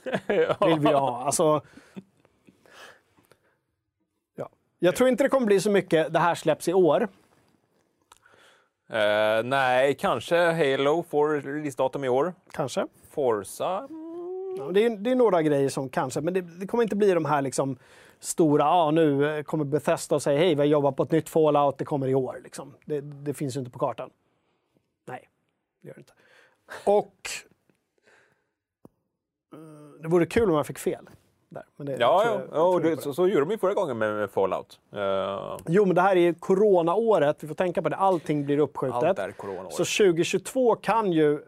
vill 0.66 0.80
vi 0.80 0.92
ha. 0.92 1.24
Alltså, 1.24 1.62
ja. 4.36 4.48
Jag 4.78 4.96
tror 4.96 5.08
inte 5.08 5.24
det 5.24 5.28
kommer 5.28 5.46
bli 5.46 5.60
så 5.60 5.70
mycket 5.70 6.12
det 6.12 6.18
här 6.18 6.34
släpps 6.34 6.68
i 6.68 6.72
år. 6.72 7.08
Eh, 8.92 9.44
nej, 9.44 9.94
kanske 9.94 10.36
Halo 10.36 11.02
får 11.02 11.28
releasedatum 11.28 12.04
i 12.04 12.08
år. 12.08 12.34
Kanske. 12.50 12.86
Forza? 13.10 13.88
Ja, 14.58 14.70
det, 14.72 14.84
är, 14.84 14.96
det 14.96 15.10
är 15.10 15.14
några 15.14 15.42
grejer 15.42 15.68
som 15.68 15.88
kanske, 15.88 16.20
men 16.20 16.34
det, 16.34 16.40
det 16.40 16.66
kommer 16.66 16.82
inte 16.82 16.96
bli 16.96 17.14
de 17.14 17.24
här 17.24 17.42
liksom 17.42 17.78
stora, 18.18 18.64
ja 18.64 18.90
nu 18.90 19.36
eh, 19.38 19.42
kommer 19.42 19.64
Bethesda 19.64 20.14
och 20.14 20.22
säger 20.22 20.38
hej, 20.38 20.54
vi 20.54 20.60
har 20.60 20.66
jobbat 20.66 20.96
på 20.96 21.02
ett 21.02 21.10
nytt 21.10 21.28
Fallout, 21.28 21.78
det 21.78 21.84
kommer 21.84 22.08
i 22.08 22.14
år. 22.14 22.40
Liksom. 22.44 22.74
Det, 22.84 23.00
det 23.00 23.34
finns 23.34 23.56
ju 23.56 23.60
inte 23.60 23.70
på 23.70 23.78
kartan. 23.78 24.10
Nej, 25.06 25.28
det 25.82 25.88
gör 25.88 25.94
det 25.94 26.00
inte. 26.00 26.12
Och 26.84 27.30
eh, 29.52 30.00
det 30.02 30.08
vore 30.08 30.26
kul 30.26 30.50
om 30.50 30.56
jag 30.56 30.66
fick 30.66 30.78
fel. 30.78 31.08
Där, 31.54 31.62
men 31.76 31.86
det, 31.86 31.96
Ja, 32.00 32.24
jag- 32.24 32.40
ja 32.52 32.62
och 32.62 32.80
det, 32.80 33.02
så, 33.02 33.14
så 33.14 33.28
gjorde 33.28 33.40
de 33.40 33.50
ju 33.50 33.58
förra 33.58 33.74
gången 33.74 33.98
med, 33.98 34.14
med 34.14 34.30
Fallout. 34.30 34.80
Eh, 34.92 35.56
Jo, 35.68 35.84
men 35.86 35.94
det 35.94 36.00
här 36.00 36.16
är 36.16 36.32
coronaåret, 36.32 37.42
vi 37.44 37.48
får 37.48 37.54
tänka 37.54 37.82
på 37.82 37.88
det, 37.88 37.96
allting 37.96 38.44
blir 38.44 38.58
uppskjutet. 38.58 38.94
allt 39.02 39.18
Så 39.72 39.84
2022 39.84 40.74
kan 40.76 41.12
ju, 41.12 41.40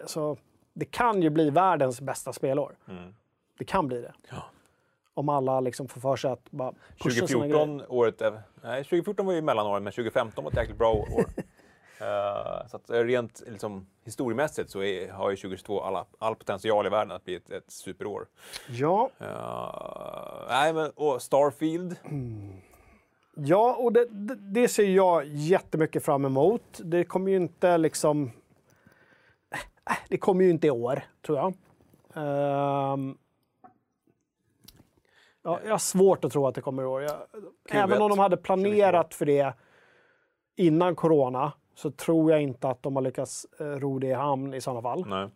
alltså, 0.00 0.36
det 0.74 0.84
kan 0.84 1.22
ju 1.22 1.30
bli 1.30 1.50
världens 1.50 2.00
bästa 2.00 2.32
spelår. 2.32 2.76
Det 3.58 3.64
kan 3.64 3.86
bli 3.88 4.00
det. 4.00 4.12
Ja. 4.30 4.36
Om 5.14 5.28
alla 5.28 5.60
liksom 5.60 5.88
får 5.88 6.00
för 6.00 6.16
sig 6.16 6.30
att 6.30 6.50
bara 6.50 6.72
pusha 7.02 7.26
sina 7.26 7.46
grejer. 7.46 7.66
2014, 7.66 7.96
året, 7.96 8.22
nej, 8.62 8.84
2014 8.84 9.26
var 9.26 9.32
ju 9.32 9.42
mellanåret, 9.42 9.82
men 9.82 9.92
2015 9.92 10.44
var 10.44 10.50
ett 10.50 10.56
jäkligt 10.56 10.78
bra 10.78 10.92
år. 10.92 11.24
Eh, 12.00 12.66
så 12.68 12.76
att 12.76 12.90
rent 12.90 13.42
liksom, 13.46 13.86
historiemässigt 14.04 14.70
så 14.70 14.82
är, 14.82 15.10
har 15.10 15.30
ju 15.30 15.36
2022 15.36 15.80
alla, 15.82 16.06
all 16.18 16.34
potential 16.34 16.86
i 16.86 16.90
världen 16.90 17.12
att 17.16 17.24
bli 17.24 17.34
ett, 17.34 17.50
ett 17.50 17.70
superår. 17.70 18.26
Ja, 18.70 19.10
Eh, 19.18 20.46
nej, 20.48 20.72
men, 20.72 20.90
och 20.90 21.22
Starfield. 21.22 21.96
ja 23.34 23.76
och 23.78 23.92
det, 23.92 24.06
det, 24.10 24.34
det 24.34 24.68
ser 24.68 24.88
jag 24.88 25.26
jättemycket 25.26 26.04
fram 26.04 26.24
emot. 26.24 26.80
Det 26.84 27.04
kommer 27.04 27.30
ju 27.30 27.36
inte 27.36 27.78
liksom... 27.78 28.30
Det 30.08 30.18
kommer 30.18 30.44
ju 30.44 30.50
inte 30.50 30.66
i 30.66 30.70
år, 30.70 31.02
tror 31.26 31.38
jag. 31.38 31.54
Ehm, 32.14 33.18
ja, 35.42 35.60
jag 35.64 35.70
har 35.70 35.78
svårt 35.78 36.24
att 36.24 36.32
tro 36.32 36.46
att 36.46 36.54
det 36.54 36.60
kommer 36.60 36.82
i 36.82 36.86
år. 36.86 37.02
Jag, 37.02 37.16
även 37.70 38.02
om 38.02 38.10
de 38.10 38.18
hade 38.18 38.36
planerat 38.36 39.14
för 39.14 39.26
det 39.26 39.54
innan 40.56 40.96
corona 40.96 41.52
så 41.78 41.90
tror 41.90 42.30
jag 42.32 42.42
inte 42.42 42.68
att 42.68 42.82
de 42.82 42.96
har 42.96 43.02
lyckats 43.02 43.46
eh, 43.60 43.64
ro 43.64 43.98
det 43.98 44.06
i 44.06 44.12
hamn 44.12 44.54
i 44.54 44.60
sådana 44.60 44.82
fall. 44.82 45.04
Nej. 45.06 45.28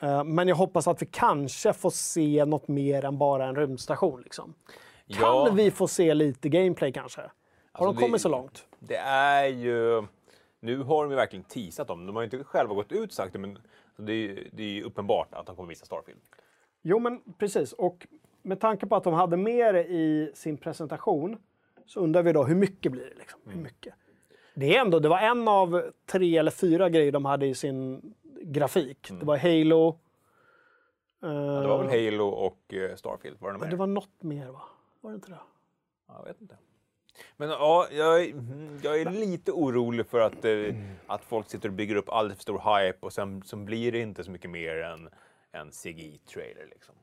Eh, 0.00 0.24
men 0.24 0.48
jag 0.48 0.56
hoppas 0.56 0.88
att 0.88 1.02
vi 1.02 1.06
kanske 1.06 1.72
får 1.72 1.90
se 1.90 2.44
något 2.44 2.68
mer 2.68 3.04
än 3.04 3.18
bara 3.18 3.46
en 3.46 3.56
rymdstation. 3.56 4.20
Liksom. 4.20 4.54
Kan 5.08 5.20
Ja. 5.22 5.50
vi 5.54 5.70
få 5.70 5.88
se 5.88 6.14
lite 6.14 6.48
gameplay 6.48 6.92
kanske? 6.92 7.20
Har 7.20 7.86
Alltså, 7.86 8.00
de 8.00 8.06
kommit 8.06 8.12
det- 8.18 8.22
så 8.22 8.28
långt? 8.28 8.66
Det 8.78 8.96
är 8.96 9.46
ju... 9.46 10.02
Nu 10.60 10.78
har 10.82 11.04
de 11.04 11.10
ju 11.10 11.16
verkligen 11.16 11.44
teasat 11.44 11.88
dem. 11.88 12.06
De 12.06 12.16
har 12.16 12.22
ju 12.22 12.24
inte 12.24 12.44
själva 12.44 12.74
gått 12.74 12.92
ut 12.92 13.08
och 13.08 13.12
sagt 13.14 13.32
det, 13.32 13.38
men 13.38 13.58
det 13.96 14.12
är, 14.12 14.48
det 14.52 14.62
är 14.78 14.82
uppenbart 14.84 15.34
att 15.34 15.46
de 15.46 15.56
kommer 15.56 15.68
visa 15.68 15.86
Starfield. 15.86 16.20
Jo, 16.82 16.98
men 16.98 17.20
precis. 17.38 17.72
Och 17.72 18.06
med 18.42 18.60
tanke 18.60 18.86
på 18.86 18.96
att 18.96 19.04
de 19.04 19.14
hade 19.14 19.36
med 19.36 19.74
det 19.74 19.84
i 19.84 20.30
sin 20.34 20.56
presentation 20.56 21.38
så 21.86 22.00
undrar 22.00 22.22
vi 22.22 22.32
då 22.32 22.44
hur 22.44 22.54
mycket 22.54 22.92
blir 22.92 23.04
det? 23.10 23.18
Liksom? 23.18 23.40
Mm. 23.44 23.56
Hur 23.56 23.62
mycket? 23.64 23.94
Det, 24.54 24.76
är 24.76 24.80
ändå, 24.80 24.98
det 24.98 25.08
var 25.08 25.18
en 25.18 25.48
av 25.48 25.82
tre 26.06 26.36
eller 26.36 26.50
fyra 26.50 26.88
grejer 26.88 27.12
de 27.12 27.24
hade 27.24 27.46
i 27.46 27.54
sin 27.54 28.14
grafik. 28.42 29.08
Det 29.20 29.24
var 29.26 29.36
Halo. 29.36 29.88
eh, 31.22 31.28
Mm. 31.30 31.60
Det 31.62 31.68
var 31.68 31.84
väl 31.84 32.04
Halo 32.10 32.24
och 32.28 32.74
eh, 32.74 32.96
Starfield? 32.96 33.40
Var 33.40 33.48
det 33.48 33.52
något 33.52 33.60
men 33.60 33.66
mer? 33.68 33.70
det 33.70 33.76
var 33.76 33.86
något 33.86 34.22
mer, 34.22 34.46
va? 34.48 34.62
Var 35.00 35.10
det 35.10 35.14
inte 35.14 35.30
det? 35.30 35.38
Jag 36.08 36.24
vet 36.24 36.40
inte. 36.40 36.56
Men 37.36 37.48
ja, 37.50 37.86
jag, 37.90 38.24
är- 38.24 38.30
mm, 38.32 38.78
jag 38.82 39.00
är 39.00 39.10
lite 39.10 39.52
orolig 39.52 40.06
för 40.06 40.20
att, 40.20 40.44
eh, 40.44 40.74
att 41.06 41.24
folk 41.24 41.50
sitter 41.50 41.68
och 41.68 41.74
bygger 41.74 41.96
upp 41.96 42.08
alldeles 42.08 42.36
för 42.38 42.42
stor 42.42 42.78
hype 42.78 42.98
och 43.06 43.12
sen 43.12 43.42
så 43.42 43.56
blir 43.56 43.92
det 43.92 43.98
inte 44.00 44.24
så 44.24 44.30
mycket 44.30 44.50
mer 44.50 44.76
än 44.76 45.08
en 45.52 45.70
CGI-trailer. 45.72 46.66
Liksom. 46.70 46.94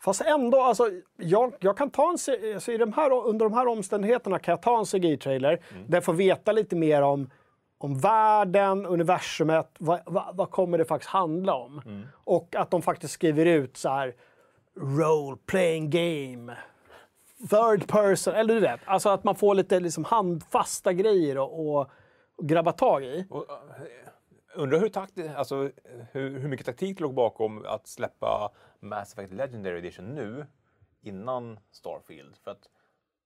Fast 0.00 0.20
ändå, 0.20 0.62
alltså, 0.62 0.90
jag, 1.16 1.52
jag 1.60 1.76
kan 1.76 1.90
ta 1.90 2.02
en, 2.02 2.18
alltså, 2.54 2.72
i 2.72 2.76
de 2.78 2.92
här, 2.92 3.26
under 3.26 3.46
de 3.46 3.52
här 3.52 3.66
omständigheterna 3.66 4.38
kan 4.38 4.52
jag 4.52 4.62
ta 4.62 4.78
en 4.78 4.84
CGI-trailer 4.84 5.60
där 5.86 5.96
jag 5.96 6.04
får 6.04 6.12
veta 6.12 6.52
lite 6.52 6.76
mer 6.76 7.02
om, 7.02 7.30
om 7.78 7.98
världen, 7.98 8.86
universumet, 8.86 9.70
vad, 9.78 10.00
vad, 10.06 10.36
vad 10.36 10.50
kommer 10.50 10.78
det 10.78 10.84
faktiskt 10.84 11.10
handla 11.10 11.54
om? 11.54 11.82
Och 12.24 12.56
att 12.56 12.70
de 12.70 12.82
faktiskt 12.82 13.14
skriver 13.14 13.46
ut 13.46 13.76
så 13.76 13.88
här 13.88 14.14
role 14.80 15.36
playing 15.46 15.90
game, 15.90 16.56
third 17.50 17.86
person, 17.88 18.34
eller 18.34 18.54
du 18.54 18.60
vet, 18.60 18.80
alltså 18.84 19.08
att 19.08 19.24
man 19.24 19.34
får 19.34 19.54
lite 19.54 19.80
liksom 19.80 20.04
handfasta 20.04 20.92
grejer 20.92 21.38
och, 21.38 21.60
och, 21.60 21.90
och 22.36 22.48
grabba 22.48 22.72
tag 22.72 23.04
i. 23.04 23.26
Och, 23.30 23.46
undrar 24.54 24.78
hur, 24.78 24.88
takt, 24.88 25.18
alltså, 25.36 25.70
hur, 26.12 26.38
hur 26.38 26.48
mycket 26.48 26.66
taktik 26.66 27.00
låg 27.00 27.14
bakom 27.14 27.64
att 27.66 27.86
släppa 27.86 28.52
Mass 28.80 29.12
Effect 29.12 29.32
Legendary 29.32 29.78
Edition 29.78 30.14
nu 30.14 30.46
innan 31.00 31.60
Starfield? 31.70 32.36
För 32.36 32.50
att 32.50 32.68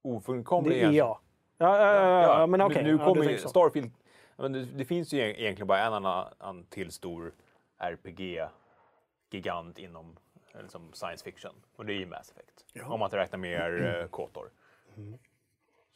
ofrånkomligen... 0.03 0.91
Det 0.91 0.97
är 0.97 0.99
jag. 0.99 1.19
Ja, 1.59 1.79
ja, 1.79 1.95
ja, 1.95 2.41
ja, 2.41 2.47
men 2.47 2.61
okej. 2.61 2.83
Nu, 2.83 2.93
nu 2.93 2.99
ja, 2.99 3.05
kommer 3.05 3.25
ju. 3.25 3.39
Starfield... 3.39 3.91
ja, 4.37 4.43
Men 4.43 4.53
det, 4.53 4.65
det 4.65 4.85
finns 4.85 5.13
ju 5.13 5.21
e- 5.21 5.43
egentligen 5.43 5.67
bara 5.67 5.87
en 5.87 5.93
annan 5.93 6.65
till 6.65 6.91
stor 6.91 7.33
RPG-gigant 7.79 9.79
inom 9.79 10.17
eh, 10.55 10.63
liksom 10.63 10.93
science 10.93 11.25
fiction. 11.25 11.53
Och 11.77 11.87
det 11.87 11.93
är 11.93 11.99
ju 11.99 12.07
Mass 12.07 12.31
Effect. 12.31 12.65
Om 12.85 13.01
man 13.01 13.07
inte 13.07 13.17
räknar 13.17 13.39
med 13.39 13.73
uh, 13.73 14.07
Kotor. 14.07 14.51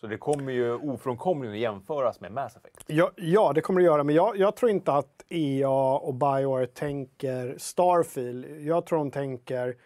Så 0.01 0.07
det 0.07 0.19
kommer 0.19 0.53
ju 0.53 0.75
ofrånkomligen 0.75 1.55
att 1.55 1.61
jämföras 1.61 2.21
med 2.21 2.33
Mass 2.33 2.57
Effect. 2.57 2.85
Ja, 2.87 3.11
ja, 3.17 3.53
det 3.53 3.61
kommer 3.61 3.81
det 3.81 3.85
göra. 3.85 4.05
Men 4.05 4.15
jag, 4.15 4.37
jag 4.37 4.57
tror 4.57 4.71
inte 4.71 4.93
att 4.93 5.25
EA 5.29 5.99
och 5.99 6.15
Bioware 6.15 6.67
tänker 6.67 7.55
Starfield. 7.59 8.47
Jag 8.61 8.87
tror 8.87 8.99
de 8.99 9.11
tänker 9.11 9.77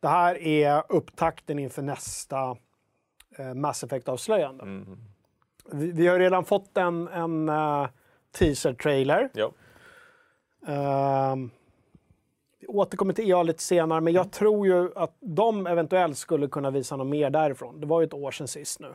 det 0.00 0.08
här 0.08 0.38
är 0.38 0.82
upptakten 0.88 1.58
inför 1.58 1.82
nästa 1.82 2.56
eh, 3.38 3.54
Mass 3.54 3.84
Effect-avslöjande. 3.84 4.84
Vi, 5.72 5.92
vi 5.92 6.06
har 6.06 6.18
redan 6.18 6.44
fått 6.44 6.76
en, 6.76 7.08
en 7.08 7.48
uh, 7.48 7.88
teaser-trailer. 8.38 9.30
Ja. 9.32 9.52
Vi 12.60 12.66
återkommer 12.66 13.12
till 13.14 13.30
EA 13.30 13.42
lite 13.42 13.62
senare, 13.62 14.00
men 14.00 14.12
jag 14.12 14.32
tror 14.32 14.66
ju 14.66 14.90
att 14.96 15.16
de 15.20 15.66
eventuellt 15.66 16.18
skulle 16.18 16.48
kunna 16.48 16.70
visa 16.70 16.96
något 16.96 17.06
mer 17.06 17.30
därifrån. 17.30 17.80
Det 17.80 17.86
var 17.86 18.00
ju 18.00 18.06
ett 18.06 18.14
år 18.14 18.30
sedan 18.30 18.48
sist 18.48 18.80
nu. 18.80 18.94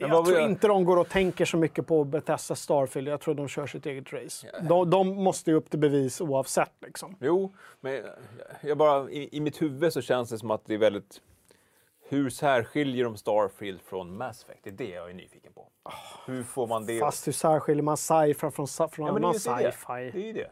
Men 0.00 0.08
Jag 0.10 0.24
tror 0.26 0.36
vi- 0.36 0.42
inte 0.42 0.68
de 0.68 0.84
går 0.84 0.96
och 0.96 1.08
tänker 1.08 1.44
så 1.44 1.56
mycket 1.56 1.86
på 1.86 2.04
Bethesda 2.04 2.54
Starfield. 2.54 3.08
Jag 3.08 3.20
tror 3.20 3.34
de 3.34 3.48
kör 3.48 3.66
sitt 3.66 3.86
eget 3.86 4.12
race. 4.12 4.46
De, 4.68 4.90
de 4.90 5.08
måste 5.08 5.50
ju 5.50 5.56
upp 5.56 5.70
till 5.70 5.78
bevis 5.78 6.20
oavsett. 6.20 6.72
Liksom. 6.80 7.16
Jo, 7.20 7.52
men 7.80 8.02
jag- 8.62 8.78
bara, 8.78 9.10
i, 9.10 9.36
i 9.36 9.40
mitt 9.40 9.62
huvud 9.62 9.92
så 9.92 10.00
känns 10.02 10.30
det 10.30 10.38
som 10.38 10.50
att 10.50 10.66
det 10.66 10.74
är 10.74 10.78
väldigt... 10.78 11.20
Hur 12.08 12.30
särskiljer 12.30 13.04
de 13.04 13.16
Starfield 13.16 13.80
från 13.80 14.16
Mass 14.16 14.42
Effect? 14.44 14.60
Det 14.64 14.70
är 14.70 14.74
det 14.74 14.88
jag 14.90 15.10
är 15.10 15.14
nyfiken 15.14 15.52
på. 15.52 15.68
Hur 16.26 16.42
får 16.42 16.66
man 16.66 16.86
det? 16.86 16.98
Fast 17.00 17.26
hur 17.28 17.32
särskiljer 17.32 17.82
man 17.82 17.96
sci-fi 17.96 18.34
från, 18.50 18.52
från 18.68 19.06
ja, 19.06 19.08
annan 19.16 19.34
sci-fi? 19.34 20.10
Det 20.12 20.22
är 20.22 20.26
ju 20.26 20.32
det. 20.32 20.50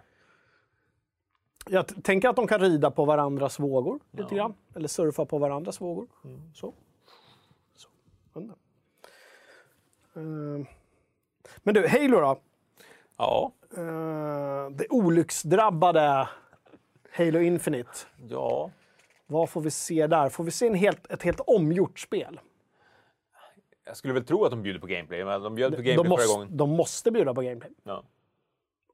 Jag 1.68 2.05
tänker 2.05 2.28
att 2.28 2.36
de 2.36 2.47
kan 2.47 2.61
rida 2.61 2.90
på 2.90 3.05
varandras 3.05 3.59
vågor 3.61 3.95
lite 4.11 4.22
Ja. 4.22 4.24
Mm. 4.24 4.36
grann. 4.36 4.55
Eller 4.74 4.88
surfa 4.88 5.24
på 5.26 5.38
varandras 5.38 5.80
vågor. 5.80 6.07
Så. 6.55 6.74
Så. 7.76 7.88
Undra. 8.32 8.55
Ehm. 10.17 10.67
Men 11.63 11.75
du, 11.75 11.89
Halo 11.89 12.21
då? 12.21 12.39
Ja, 13.19 13.53
Uh, 13.79 14.71
det 14.71 14.87
olycksdrabbade 14.91 16.29
Halo 17.13 17.41
Infinite. 17.41 17.91
ja. 18.29 18.71
Vad 19.27 19.51
får 19.51 19.61
vi 19.61 19.71
se 19.71 20.07
där? 20.07 20.29
Får 20.29 20.45
vi 20.45 20.51
se 20.51 20.67
en 20.67 20.75
helt, 20.75 21.13
ett 21.13 21.23
helt 21.23 21.41
omgjort 21.41 21.99
spel? 21.99 22.41
Jag 23.85 23.97
skulle 23.97 24.15
väl 24.15 24.25
tro 24.25 24.45
att 24.45 24.51
de 24.51 24.63
bjuder 24.63 24.81
på 24.81 24.87
gameplay, 24.87 25.25
men 25.25 25.43
de 25.43 25.55
bjöd 25.55 25.77
på 25.77 25.83
gameplay 25.83 25.97
De 25.97 26.05
förra 26.05 26.11
måste, 26.17 26.35
gången. 26.35 26.57
de 26.57 26.71
måste 26.71 27.11
bjuda 27.11 27.35
på 27.35 27.43
gameplay. 27.43 27.71
Ja. 27.85 28.03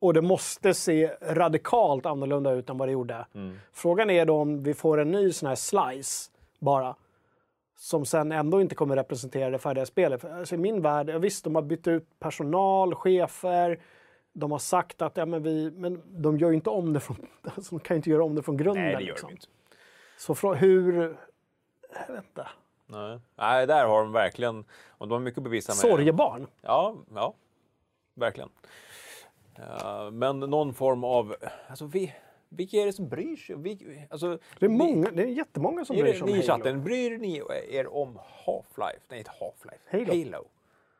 Och 0.00 0.14
det 0.14 0.22
måste 0.22 0.74
se 0.74 1.08
radikalt 1.22 2.06
annorlunda 2.06 2.52
ut 2.52 2.70
än 2.70 2.78
vad 2.78 2.88
det 2.88 2.92
gjorde. 2.92 3.26
Mm. 3.34 3.58
Frågan 3.72 4.10
är 4.10 4.24
då 4.26 4.36
om 4.40 4.62
vi 4.62 4.74
får 4.74 4.98
en 4.98 5.10
ny 5.10 5.32
sån 5.32 5.48
här 5.48 5.56
slice 5.56 6.30
bara. 6.58 6.94
Som 7.80 8.06
sen 8.06 8.32
ändå 8.32 8.60
inte 8.60 8.74
kommer 8.74 8.96
representera 8.96 9.50
det 9.50 9.58
färdiga 9.58 9.86
spelet. 9.86 10.24
Alltså, 10.24 10.54
I 10.54 10.58
min 10.58 10.82
värld, 10.82 11.10
visst 11.10 11.44
de 11.44 11.54
har 11.54 11.62
bytt 11.62 11.86
ut 11.86 12.18
personal, 12.18 12.94
chefer. 12.94 13.80
De 14.32 14.50
har 14.50 14.58
sagt 14.58 15.02
att 15.02 15.16
ja, 15.16 15.26
men 15.26 15.42
vi, 15.42 15.70
men 15.70 16.22
de 16.22 16.38
gör 16.38 16.48
ju 16.48 16.54
inte 16.54 16.70
om 16.70 16.92
det 16.92 17.00
från, 17.00 17.16
alltså, 17.42 17.76
de 17.76 17.80
kan 17.80 17.94
ju 17.94 17.96
inte 17.96 18.10
göra 18.10 18.24
om 18.24 18.34
det 18.34 18.42
från 18.42 18.56
grunden. 18.56 18.84
Nej, 18.84 18.94
det 18.94 19.02
gör 19.02 19.08
liksom. 19.08 19.28
de 19.28 19.32
inte. 19.32 19.46
Så 20.18 20.34
frå, 20.34 20.54
hur, 20.54 21.16
jag 22.06 22.14
vet 22.14 22.24
inte. 22.24 22.48
Nej. 22.86 23.20
Nej, 23.36 23.66
där 23.66 23.86
har 23.86 23.98
de 23.98 24.12
verkligen... 24.12 24.64
Och 24.88 25.08
de 25.08 25.12
har 25.12 25.20
mycket 25.20 25.38
att 25.38 25.44
bevisa 25.44 25.70
med... 25.72 25.76
Sorgebarn. 25.76 26.46
Ja, 26.60 26.96
ja. 27.14 27.34
Verkligen. 28.14 28.48
Ja, 29.56 30.10
men 30.12 30.40
någon 30.40 30.74
form 30.74 31.04
av... 31.04 31.36
Alltså, 31.68 31.86
vi, 31.86 32.14
vilka 32.48 32.76
är 32.76 32.86
det 32.86 32.92
som 32.92 33.08
bryr 33.08 33.36
sig? 33.36 33.56
Vi, 33.56 34.06
alltså, 34.10 34.38
Det 34.58 34.66
är, 34.66 34.70
många, 34.70 35.10
det 35.10 35.22
är 35.22 35.26
jättemånga 35.26 35.84
som 35.84 35.96
Är 35.96 36.02
bryr 36.02 36.12
sig 36.12 36.22
om 36.22 36.28
Halo. 36.28 36.42
chatten, 36.42 36.84
bryr 36.84 37.18
ni 37.18 37.42
er 37.70 37.86
om 37.94 38.18
Half-Life? 38.46 39.00
Nej, 39.08 39.18
inte 39.18 39.30
Half-Life. 39.30 40.06
Halo. 40.06 40.24
Halo. 40.24 40.44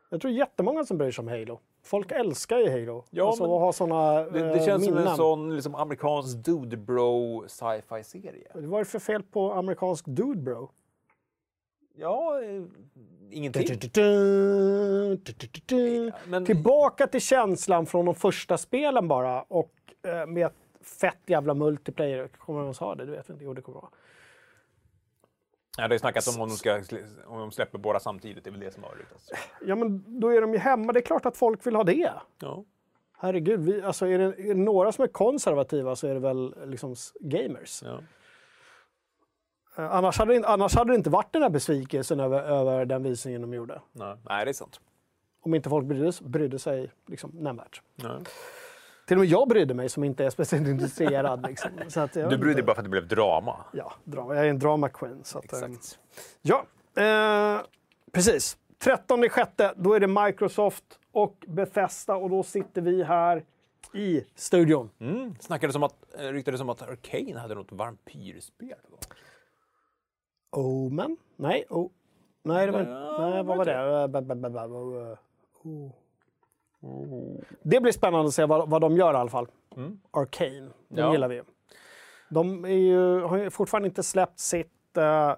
Jag 0.09 0.21
tror 0.21 0.33
jättemånga 0.33 0.85
som 0.85 0.97
bryr 0.97 1.11
sig 1.11 1.21
om 1.21 1.27
Halo. 1.27 1.59
Folk 1.83 2.11
älskar 2.11 2.57
ju 2.57 2.69
Halo. 2.69 3.03
Ja, 3.09 3.27
alltså, 3.27 3.43
men 3.43 3.51
ha 3.51 3.73
såna 3.73 4.13
Det, 4.23 4.29
det 4.39 4.49
eh, 4.59 4.65
känns 4.65 4.85
som 4.85 4.93
minnen. 4.95 5.07
en 5.11 5.15
sån 5.17 5.55
liksom, 5.55 5.75
amerikansk 5.75 6.37
dude 6.37 6.77
bro 6.77 7.43
sci-fi 7.47 8.03
serie. 8.03 8.47
Vad 8.53 8.73
är 8.73 8.83
det 8.83 8.85
för 8.89 8.99
fel 8.99 9.23
på 9.23 9.51
amerikansk 9.53 10.05
dude 10.07 10.41
bro? 10.41 10.69
Ja, 11.95 12.41
eh, 12.43 12.63
ingenting. 13.31 13.67
Men- 16.27 16.45
Tillbaka 16.45 17.07
till 17.07 17.21
känslan 17.21 17.85
från 17.85 18.05
de 18.05 18.15
första 18.15 18.57
spelen 18.57 19.07
bara 19.07 19.41
och 19.41 19.71
eh, 20.07 20.25
med 20.27 20.49
fett 20.89 21.21
jävla 21.25 21.53
multiplayer. 21.53 22.27
Kommer 22.27 22.59
de 22.59 22.65
ens 22.65 22.79
ha 22.79 22.95
det? 22.95 23.05
Du 23.05 23.11
vet 23.11 23.29
inte. 23.29 23.43
Jo, 23.43 23.53
det 23.53 23.61
kommer 23.61 23.81
vara. 23.81 23.91
Ja, 25.77 25.87
det 25.87 25.95
är 25.95 25.99
snackat 25.99 26.27
om 26.27 26.41
om 26.41 26.49
de, 26.49 26.55
ska, 26.55 26.81
om 27.27 27.39
de 27.39 27.51
släpper 27.51 27.77
båda 27.77 27.99
samtidigt. 27.99 28.43
Det 28.43 28.49
är 28.49 28.51
väl 28.51 28.59
det 28.59 28.71
som 28.73 28.83
har 28.83 28.95
ryktats. 28.95 29.29
Ja, 29.65 29.75
men 29.75 30.19
då 30.19 30.29
är 30.29 30.41
de 30.41 30.53
ju 30.53 30.59
hemma. 30.59 30.93
Det 30.93 30.99
är 30.99 31.01
klart 31.01 31.25
att 31.25 31.37
folk 31.37 31.67
vill 31.67 31.75
ha 31.75 31.83
det. 31.83 32.13
Ja. 32.39 32.63
Herregud, 33.17 33.59
vi, 33.59 33.81
alltså 33.81 34.07
är, 34.07 34.17
det, 34.17 34.25
är 34.25 34.47
det 34.47 34.53
några 34.53 34.91
som 34.91 35.03
är 35.03 35.07
konservativa 35.07 35.95
så 35.95 36.07
är 36.07 36.13
det 36.13 36.19
väl 36.19 36.55
liksom 36.65 36.95
gamers. 37.19 37.83
Ja. 37.83 37.99
Eh, 39.77 39.95
Annars 39.95 40.17
hade, 40.17 40.39
det 40.39 40.47
annars 40.47 40.75
hade 40.75 40.91
det 40.91 40.95
inte 40.95 41.09
varit 41.09 41.33
den 41.33 41.41
här 41.41 41.49
besvikelsen 41.49 42.19
över, 42.19 42.41
över 42.41 42.85
den 42.85 43.03
visningen 43.03 43.41
de 43.41 43.53
gjorde. 43.53 43.81
Nej. 43.91 44.17
Nej, 44.29 44.45
det 44.45 44.51
är 44.51 44.53
sant. 44.53 44.79
Om 45.41 45.55
inte 45.55 45.69
folk 45.69 45.85
brydde, 45.85 46.11
brydde 46.21 46.59
sig 46.59 46.91
liksom, 47.07 47.31
nämnvärt. 47.33 47.81
Nej. 47.95 48.23
Till 49.09 49.17
och 49.17 49.21
med 49.21 49.29
jag 49.29 49.47
brydde 49.47 49.73
mig 49.73 49.89
som 49.89 50.03
inte 50.03 50.25
är 50.25 50.29
speciellt 50.29 50.67
intresserad. 50.67 51.47
Liksom. 51.47 51.71
Så 51.87 51.99
att, 51.99 52.15
jag 52.15 52.29
Du 52.29 52.37
brydde 52.37 52.55
dig 52.55 52.63
bara 52.63 52.75
för 52.75 52.81
att 52.81 52.85
det 52.85 52.89
blev 52.89 53.07
drama. 53.07 53.65
Ja, 53.73 53.93
drama. 54.03 54.35
jag 54.35 54.45
är 54.45 54.49
en 54.49 54.59
drama 54.59 54.89
queen. 54.89 55.23
Så 55.23 55.37
att, 55.37 55.53
eh, 55.53 55.59
Exakt. 55.59 55.99
ja, 56.41 56.65
eh, 57.03 57.61
precis. 58.11 58.57
13 58.77 59.29
sjätte, 59.29 59.73
då 59.77 59.93
är 59.93 59.99
det 59.99 60.07
Microsoft 60.07 60.83
och 61.11 61.45
Bethesda 61.47 62.15
och 62.15 62.29
då 62.29 62.43
sitter 62.43 62.81
vi 62.81 63.03
här 63.03 63.45
i 63.93 64.23
studion. 64.35 64.89
Mm. 64.99 65.35
Snackades 65.39 65.75
om 65.75 65.83
att, 65.83 66.19
eh, 66.19 66.27
ryktades 66.27 66.61
om 66.61 66.69
att 66.69 66.81
Arcane 66.81 67.39
hade 67.39 67.55
något 67.55 67.71
vampyrspel. 67.71 68.77
Omen? 70.51 71.17
Nej, 71.35 71.65
oh. 71.69 71.89
nej, 72.43 72.65
det 72.65 72.71
var 72.71 72.83
Nej, 73.19 73.43
vad 73.43 73.57
var 73.57 73.65
det? 73.65 73.73
Det 77.63 77.79
blir 77.81 77.91
spännande 77.91 78.27
att 78.27 78.33
se 78.33 78.45
vad, 78.45 78.69
vad 78.69 78.81
de 78.81 78.97
gör 78.97 79.13
i 79.13 79.17
alla 79.17 79.29
fall. 79.29 79.47
Arcane, 80.11 80.69
de 80.87 80.99
Ja. 81.01 81.11
gillar 81.11 81.27
vi. 81.27 81.41
De 82.29 82.65
ju, 82.69 83.19
har 83.21 83.37
ju 83.37 83.49
fortfarande 83.49 83.87
inte 83.87 84.03
släppt 84.03 84.39
sitt 84.39 84.97
uh, 84.97 85.33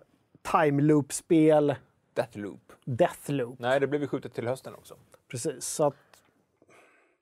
time 0.51 0.81
loop-spel 0.81 1.75
Deathloop. 2.13 2.73
Deathloop. 2.85 3.59
Nej, 3.59 3.79
det 3.79 3.87
blev 3.87 4.01
ju 4.01 4.07
skjutet 4.07 4.33
till 4.33 4.47
hösten 4.47 4.75
också. 4.75 4.95
Precis, 5.27 5.65
så 5.65 5.83
att, 5.87 5.95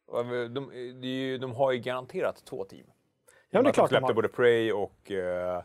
Och 0.07 0.26
De, 0.26 0.72
är 0.72 1.05
ju, 1.07 1.38
de 1.38 1.51
har 1.55 1.72
ju 1.72 1.80
garanterat 1.80 2.45
två 2.45 2.63
team. 2.65 2.86
ja, 3.49 3.61
det 3.61 3.70
är 3.70 3.74
klart 3.74 3.89
de 3.89 3.95
de 3.95 3.99
släppte 3.99 4.13
både 4.13 4.28
Prey 4.28 4.72
och 4.72 5.11
uh, 5.11 5.61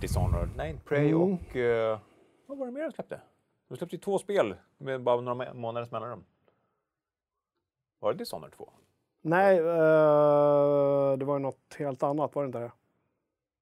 Dishonored. 0.00 0.48
Nej, 0.56 0.78
Prey 0.84 1.08
Mm. 1.10 1.22
och... 1.22 1.56
eh, 1.56 1.98
vad 2.46 2.58
var 2.58 2.66
det 2.66 2.72
mer 2.72 2.82
de 2.82 2.92
släppte? 2.92 3.20
De 3.68 3.76
släppte 3.76 3.96
ju 3.96 4.00
två 4.02 4.18
spel 4.18 4.54
med 4.78 5.02
bara 5.02 5.20
några 5.20 5.34
må- 5.34 5.54
månaders 5.54 5.90
mellanrum. 5.90 6.24
Var 8.02 8.12
det 8.12 8.18
Dishonored 8.18 8.52
2? 8.52 8.70
Nej, 9.20 9.58
eh, 9.58 11.18
det 11.18 11.24
var 11.24 11.34
ju 11.34 11.38
något 11.38 11.74
helt 11.78 12.02
annat, 12.02 12.34
var 12.34 12.42
det 12.42 12.46
inte 12.46 12.58
det? 12.58 12.72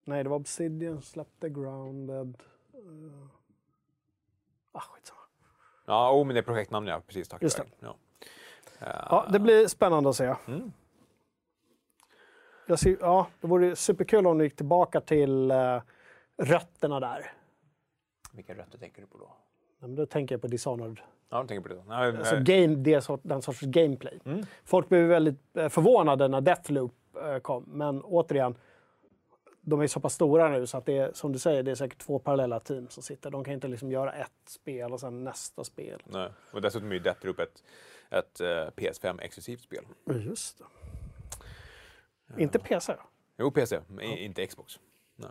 Nej, 0.05 0.23
det 0.23 0.31
var 0.31 0.37
Obsidian 0.37 1.03
släppte 1.03 1.49
Grounded. 1.49 2.43
Uh, 2.75 3.27
ah, 4.73 4.81
skitsamma. 4.81 5.21
Ja, 5.87 6.13
oh, 6.13 6.27
men 6.27 6.35
det 6.35 6.41
är 6.41 6.43
projektnamn 6.43 6.87
ja. 6.87 7.03
Precis, 7.07 7.29
tack. 7.29 7.43
Just 7.43 7.57
det. 7.57 7.65
Ja. 7.81 7.97
Ja, 8.79 9.27
det 9.33 9.39
blir 9.39 9.69
spännande 9.69 10.11
att 10.11 10.17
se. 10.17 10.35
Mm. 10.47 10.73
Jag 12.67 12.79
ser, 12.79 12.97
ja, 13.01 13.27
det 13.41 13.47
vore 13.47 13.77
superkul 13.77 14.27
om 14.27 14.39
du 14.39 14.45
gick 14.45 14.57
tillbaka 14.57 15.01
till 15.01 15.51
uh, 15.51 15.83
rötterna 16.37 17.01
där. 17.01 17.33
Vilka 18.33 18.55
rötter 18.55 18.79
tänker 18.79 19.03
du 19.03 19.07
på 19.09 19.19
då? 19.19 19.37
Ja, 19.81 19.87
men 19.87 19.95
då 19.97 20.07
tänker 20.07 20.35
jag 20.35 20.41
på 20.43 20.47
Dishonored. 20.49 21.01
Ja, 21.29 21.37
de 21.39 21.47
tänker 21.47 21.69
på 21.69 21.75
det. 21.75 21.83
Nej, 21.89 22.17
Alltså 22.17 22.37
game, 22.37 22.67
det, 22.75 23.01
sort- 23.01 23.21
den 23.23 23.43
sortens 23.43 23.73
gameplay. 23.75 24.21
Mm. 24.25 24.43
Folk 24.65 24.89
blev 24.89 25.07
väldigt 25.09 25.57
eh, 25.57 25.69
förvånade 25.69 26.29
när 26.29 26.41
Deathloop 26.41 26.95
eh, 27.17 27.39
kom. 27.39 27.65
Men 27.67 28.03
återigen, 28.03 28.55
de 29.61 29.81
är 29.81 29.87
så 29.87 30.01
pass 30.01 30.15
stora 30.15 30.49
nu 30.49 30.67
så 30.67 30.79
att 30.79 30.87
det 30.87 30.97
är, 30.99 31.13
som 31.13 31.33
du 31.33 31.39
säger, 31.39 31.63
det 31.63 31.71
är 31.71 31.75
säkert 31.75 31.99
två 31.99 32.19
parallella 32.19 32.61
team 32.61 32.89
som 32.89 33.03
sitter. 33.03 33.31
De 33.31 33.45
kan 33.45 33.55
inte 33.55 33.69
liksom 33.69 33.93
göra 33.93 34.13
ett 34.13 34.31
spel 34.47 34.93
och 34.93 35.01
sen 35.01 35.25
nästa 35.25 35.65
spel. 35.65 36.03
nej. 36.05 36.31
Och 36.53 36.61
dessutom 36.61 36.89
är 36.91 36.93
ju 36.95 36.99
Deathloop 37.01 37.39
ett, 37.39 37.63
ett 38.11 38.41
eh, 38.41 38.47
PS5-exklusivt 38.47 39.61
spel. 39.63 39.85
Just 40.27 40.59
det. 40.59 42.43
Inte 42.43 42.59
PC. 42.59 42.95
Jo, 43.39 43.51
PC, 43.51 43.81
men 43.89 44.05
i- 44.05 44.25
inte 44.25 44.47
Xbox. 44.47 44.81
Nej. 45.17 45.31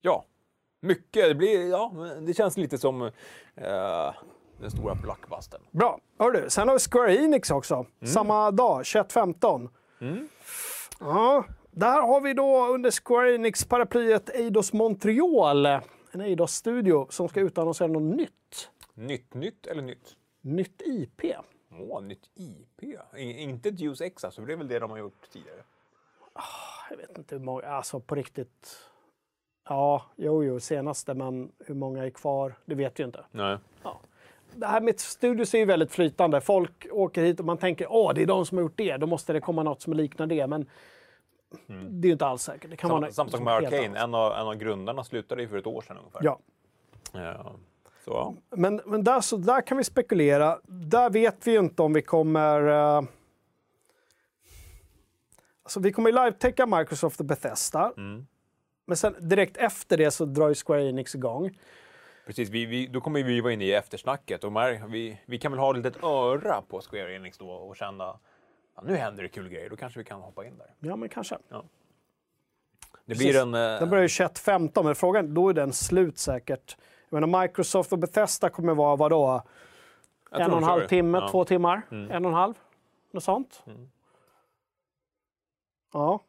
Ja, 0.00 0.24
mycket. 0.80 1.28
Det, 1.28 1.34
blir, 1.34 1.70
ja, 1.70 1.92
det 2.20 2.34
känns 2.34 2.56
lite 2.56 2.78
som 2.78 3.02
eh, 3.54 4.14
den 4.60 4.70
stora 4.70 4.94
blockbustern. 4.94 5.60
Bra. 5.70 6.00
Hör 6.18 6.30
du, 6.30 6.50
sen 6.50 6.68
har 6.68 6.74
vi 6.74 6.80
Square 6.80 7.16
Enix 7.16 7.50
också. 7.50 7.86
Samma 8.04 8.50
dag, 8.50 8.82
21.15. 8.82 9.68
Mm. 10.00 10.28
Ja, 11.00 11.44
där 11.70 12.02
har 12.02 12.20
vi 12.20 12.34
då 12.34 12.66
under 12.66 12.90
Square 12.90 13.34
Enix-paraplyet 13.34 14.30
Eidos 14.30 14.72
Montreal. 14.72 15.66
En 16.12 16.20
Eidos-studio 16.20 17.06
som 17.10 17.28
ska 17.28 17.40
utannonsera 17.40 17.88
något 17.88 18.16
nytt. 18.16 18.70
Nytt, 18.94 19.34
nytt 19.34 19.66
eller 19.66 19.82
nytt? 19.82 20.16
Nytt 20.40 20.82
IP. 20.82 21.22
Åh, 21.72 22.02
nytt 22.02 22.30
IP. 22.34 22.82
I, 23.16 23.22
inte 23.22 23.70
Deus 23.70 24.00
Ex 24.00 24.24
alltså, 24.24 24.40
för 24.40 24.46
det 24.46 24.52
är 24.52 24.56
väl 24.56 24.68
det 24.68 24.78
de 24.78 24.90
har 24.90 24.98
gjort 24.98 25.30
tidigare. 25.32 25.62
Jag 26.90 26.96
vet 26.96 27.18
inte 27.18 27.34
hur 27.34 27.42
många, 27.44 27.66
alltså 27.66 28.00
på 28.00 28.14
riktigt. 28.14 28.76
Ja, 29.68 30.02
jo, 30.16 30.44
jo, 30.44 30.60
senaste, 30.60 31.14
men 31.14 31.52
hur 31.66 31.74
många 31.74 32.04
är 32.06 32.10
kvar? 32.10 32.54
Det 32.64 32.74
vet 32.74 33.00
vi 33.00 33.04
inte. 33.04 33.24
Nej. 33.30 33.58
Det 34.54 34.66
här 34.66 34.80
med 34.80 35.00
studios 35.00 35.54
är 35.54 35.58
ju 35.58 35.64
väldigt 35.64 35.92
flytande. 35.92 36.40
Folk 36.40 36.86
åker 36.90 37.22
hit 37.22 37.40
och 37.40 37.46
man 37.46 37.58
tänker 37.58 37.86
åh, 37.92 38.14
det 38.14 38.22
är 38.22 38.26
de 38.26 38.46
som 38.46 38.58
har 38.58 38.62
gjort 38.62 38.76
det. 38.76 38.96
Då 38.96 39.06
måste 39.06 39.32
det 39.32 39.40
komma 39.40 39.62
något 39.62 39.82
som 39.82 39.92
liknar 39.92 40.26
det. 40.26 40.46
Men 40.46 40.66
det 41.66 42.06
är 42.06 42.08
ju 42.08 42.12
inte 42.12 42.26
alls 42.26 42.42
säkert. 42.42 42.70
Det 42.70 42.76
kan 42.76 42.90
Sam, 42.90 43.00
vara 43.00 43.12
samma 43.12 43.30
sak 43.30 43.40
med 43.40 43.54
Arcane. 43.54 43.98
En 43.98 44.14
av, 44.14 44.32
en 44.32 44.46
av 44.46 44.54
grundarna 44.54 45.04
slutade 45.04 45.42
ju 45.42 45.48
för 45.48 45.56
ett 45.56 45.66
år 45.66 45.82
sedan 45.82 45.96
ungefär. 45.98 46.20
Ja, 46.24 46.38
Ja. 47.12 47.52
Så, 48.04 48.10
ja. 48.10 48.34
men, 48.50 48.80
men 48.86 49.04
där, 49.04 49.20
så 49.20 49.36
där 49.36 49.60
kan 49.60 49.76
vi 49.76 49.84
spekulera. 49.84 50.58
Där 50.64 51.10
vet 51.10 51.46
vi 51.46 51.52
ju 51.52 51.58
inte 51.58 51.82
om 51.82 51.92
vi 51.92 52.02
kommer... 52.02 52.68
Uh... 52.68 53.08
Alltså, 55.62 55.80
vi 55.80 55.92
kommer 55.92 56.10
ju 56.10 56.16
live-täcka 56.16 56.66
Microsoft 56.66 57.20
och 57.20 57.26
Bethesda. 57.26 57.92
Mm. 57.96 58.26
Men 58.90 58.96
sen 58.96 59.14
direkt 59.20 59.56
efter 59.56 59.96
det 59.96 60.10
så 60.10 60.24
drar 60.24 60.48
ju 60.48 60.54
Square 60.54 60.88
Enix 60.88 61.14
igång. 61.14 61.58
Precis, 62.26 62.48
vi, 62.48 62.66
vi, 62.66 62.86
då 62.86 63.00
kommer 63.00 63.22
vi 63.22 63.40
vara 63.40 63.52
inne 63.52 63.64
i 63.64 63.72
eftersnacket 63.72 64.44
och 64.44 64.52
Mar- 64.52 64.88
vi, 64.88 65.20
vi 65.26 65.38
kan 65.38 65.52
väl 65.52 65.58
ha 65.58 65.70
ett 65.70 65.76
litet 65.84 66.02
öra 66.04 66.62
på 66.62 66.80
Square 66.80 67.14
Enix 67.16 67.38
då 67.38 67.50
och 67.50 67.76
känna 67.76 68.18
ja, 68.76 68.82
nu 68.86 68.96
händer 68.96 69.22
det 69.22 69.28
kul 69.28 69.48
grejer. 69.48 69.70
Då 69.70 69.76
kanske 69.76 69.98
vi 69.98 70.04
kan 70.04 70.20
hoppa 70.20 70.44
in 70.46 70.58
där. 70.58 70.74
Ja, 70.78 70.96
men 70.96 71.08
kanske. 71.08 71.38
Det 71.48 71.62
Precis. 73.06 73.18
blir 73.24 73.40
en... 73.42 73.54
eh, 73.54 73.60
Den 73.80 73.90
börjar 73.90 74.02
ju 74.02 74.08
21.15, 74.08 74.82
men 74.82 74.94
frågan 74.94 75.34
då 75.34 75.48
är 75.48 75.52
den 75.54 75.72
slut 75.72 76.18
säkert. 76.18 76.76
Jag 77.08 77.20
menar, 77.20 77.42
Microsoft 77.42 77.92
och 77.92 77.98
Bethesda 77.98 78.48
kommer 78.50 78.74
vara 78.74 78.96
vadå? 78.96 79.42
jag 80.30 80.40
En 80.40 80.50
och 80.50 80.56
en 80.58 80.64
halv 80.64 80.86
timme, 80.86 81.18
Ja. 81.18 81.28
två 81.30 81.44
timmar? 81.44 81.82
Mm. 81.90 82.10
En 82.10 82.24
och 82.24 82.30
en 82.30 82.36
halv? 82.36 82.54
Något 83.10 83.24
sånt? 83.24 83.62
Mm. 83.66 83.90
Ja. 85.92 86.20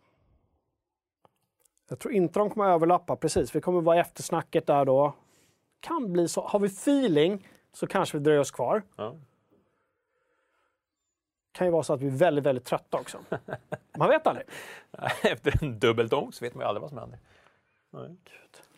Jag 1.92 2.00
tror 2.00 2.14
inte 2.14 2.40
de 2.40 2.50
kommer 2.50 2.66
överlappa, 2.66 3.16
precis. 3.16 3.56
Vi 3.56 3.62
kommer 3.62 3.82
vara 3.82 3.98
i 3.98 4.00
eftersnacket 4.00 4.68
där 4.68 4.86
då. 4.86 5.14
Kan 5.80 6.14
bli 6.14 6.28
så. 6.28 6.42
Har 6.42 6.60
vi 6.60 6.68
feeling 6.68 7.48
så 7.74 7.88
kanske 7.88 8.18
vi 8.18 8.24
dröjer 8.24 8.40
oss 8.40 8.52
kvar. 8.52 8.84
Ja. 8.96 9.16
Kan 11.52 11.68
ju 11.68 11.72
vara 11.72 11.84
så 11.84 11.94
att 11.94 12.02
vi 12.02 12.08
är 12.08 12.12
väldigt, 12.12 12.46
väldigt 12.46 12.66
trötta 12.66 12.98
också. 12.98 13.18
Man 13.98 14.10
vet 14.10 14.28
aldrig. 14.28 14.48
Efter 15.24 15.64
en 15.64 15.80
dubbeltång 15.80 16.34
så 16.34 16.46
vet 16.46 16.56
man 16.56 16.64
ju 16.64 16.68
aldrig 16.68 16.82
vad 16.82 16.90
som 16.90 17.00
händer. 17.00 17.20
Nej. 17.90 18.16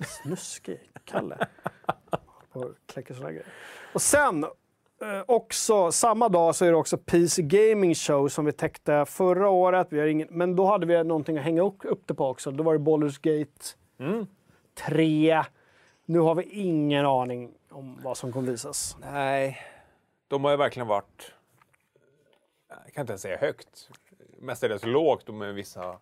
Snuskig 0.08 0.92
Kalle. 1.06 1.48
Och 2.52 2.72
kläcker 2.86 3.14
såna 3.14 3.32
grejer. 3.32 3.48
Och 3.94 4.02
sen 4.02 4.46
också 5.26 5.92
samma 5.92 6.30
dag 6.30 6.56
så 6.56 6.66
är 6.66 6.72
det 6.72 6.78
också 6.78 6.98
PC 6.98 7.42
Gaming 7.42 7.96
Show 7.96 8.28
som 8.28 8.46
vi 8.46 8.52
täckte 8.52 9.06
förra 9.06 9.50
året. 9.50 9.88
Vi 9.90 10.00
har 10.00 10.08
ingen, 10.08 10.28
men 10.32 10.56
då 10.56 10.66
hade 10.66 10.86
vi 10.86 11.04
någonting 11.04 11.38
att 11.38 11.44
hänga 11.44 11.62
upp, 11.62 11.78
upp 11.84 12.08
det 12.08 12.14
på 12.14 12.28
också. 12.28 12.52
Då 12.52 12.64
var 12.64 12.74
det 12.74 12.80
Baldur's 12.80 13.20
Gate 13.22 13.52
Mm. 14.00 14.28
3. 14.88 15.44
Nu 16.06 16.20
har 16.20 16.36
vi 16.36 16.44
ingen 16.44 17.06
aning 17.06 17.52
om 17.70 18.00
vad 18.04 18.18
som 18.18 18.34
kommer 18.34 18.52
visas. 18.52 18.98
Nej, 19.02 19.58
de 20.28 20.44
har 20.44 20.52
ju 20.52 20.58
verkligen 20.58 20.88
varit, 20.88 21.32
jag 22.86 22.94
kan 22.94 23.02
inte 23.02 23.12
ens 23.14 23.22
säga 23.22 23.38
högt, 23.38 23.90
mestadels 24.40 24.86
lågt 24.86 25.30
och 25.30 25.36
med 25.36 25.54
vissa, 25.54 25.98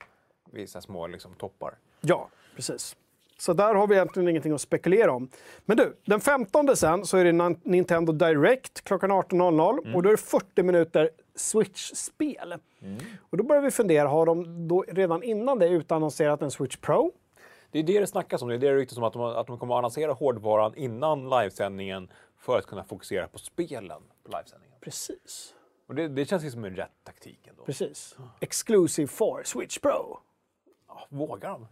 vissa 0.52 0.82
små 0.82 1.08
liksom, 1.08 1.34
toppar. 1.34 1.78
Ja, 2.02 2.30
precis. 2.56 2.96
Så 3.42 3.54
där 3.54 3.76
har 3.76 3.88
vi 3.88 3.96
egentligen 3.96 4.30
ingenting 4.30 4.52
att 4.52 4.62
spekulera 4.62 5.12
om. 5.12 5.30
Men 5.66 5.78
du, 5.78 5.98
den 6.06 6.22
15 6.22 6.76
sen 6.76 7.06
så 7.06 7.18
är 7.18 7.26
det 7.26 7.56
Nintendo 7.64 8.14
Direct 8.14 8.82
klockan 8.82 9.12
18.00 9.12 9.96
och 9.96 10.04
då 10.04 10.10
är 10.10 10.14
det 10.14 10.18
40 10.18 10.64
minuter 10.64 11.10
Switch-spel. 11.36 12.56
Och 13.20 13.38
då 13.38 13.44
börjar 13.44 13.62
vi 13.62 13.72
fundera, 13.72 14.08
har 14.08 14.26
de 14.26 14.68
då 14.68 14.86
redan 14.88 15.24
innan 15.24 15.60
det 15.60 15.68
utannonserat 15.68 16.42
en 16.42 16.52
Switch 16.52 16.78
Pro? 16.78 17.12
Det 17.72 17.80
är 17.80 17.84
det 17.84 18.00
det 18.00 18.08
snackas 18.08 18.42
om. 18.42 18.50
Det 18.50 18.56
är 18.56 18.60
det 18.60 18.76
ryktas 18.76 18.98
om 18.98 19.04
att 19.04 19.14
de, 19.14 19.22
att 19.22 19.48
de 19.48 19.58
kommer 19.58 19.76
att 19.76 19.78
annonsera 19.78 20.14
hårdvaran 20.14 20.76
innan 20.76 21.30
livesändningen 21.30 22.10
för 22.38 22.58
att 22.58 22.66
kunna 22.66 22.84
fokusera 22.84 23.28
på 23.28 23.40
spelen 23.40 24.02
på 24.24 24.38
livesändningen. 24.38 24.78
Precis. 24.82 25.56
Och 25.88 25.96
det, 25.96 26.08
det 26.08 26.26
känns 26.26 26.52
som 26.52 26.66
en 26.66 26.76
rätt 26.76 27.04
taktik 27.04 27.48
ändå. 27.48 27.64
Precis. 27.64 28.18
Exclusive 28.40 29.08
for 29.08 29.42
Switch 29.46 29.80
Pro. 29.80 30.20
Ja, 30.88 31.08
vågar 31.10 31.50
de? 31.50 31.68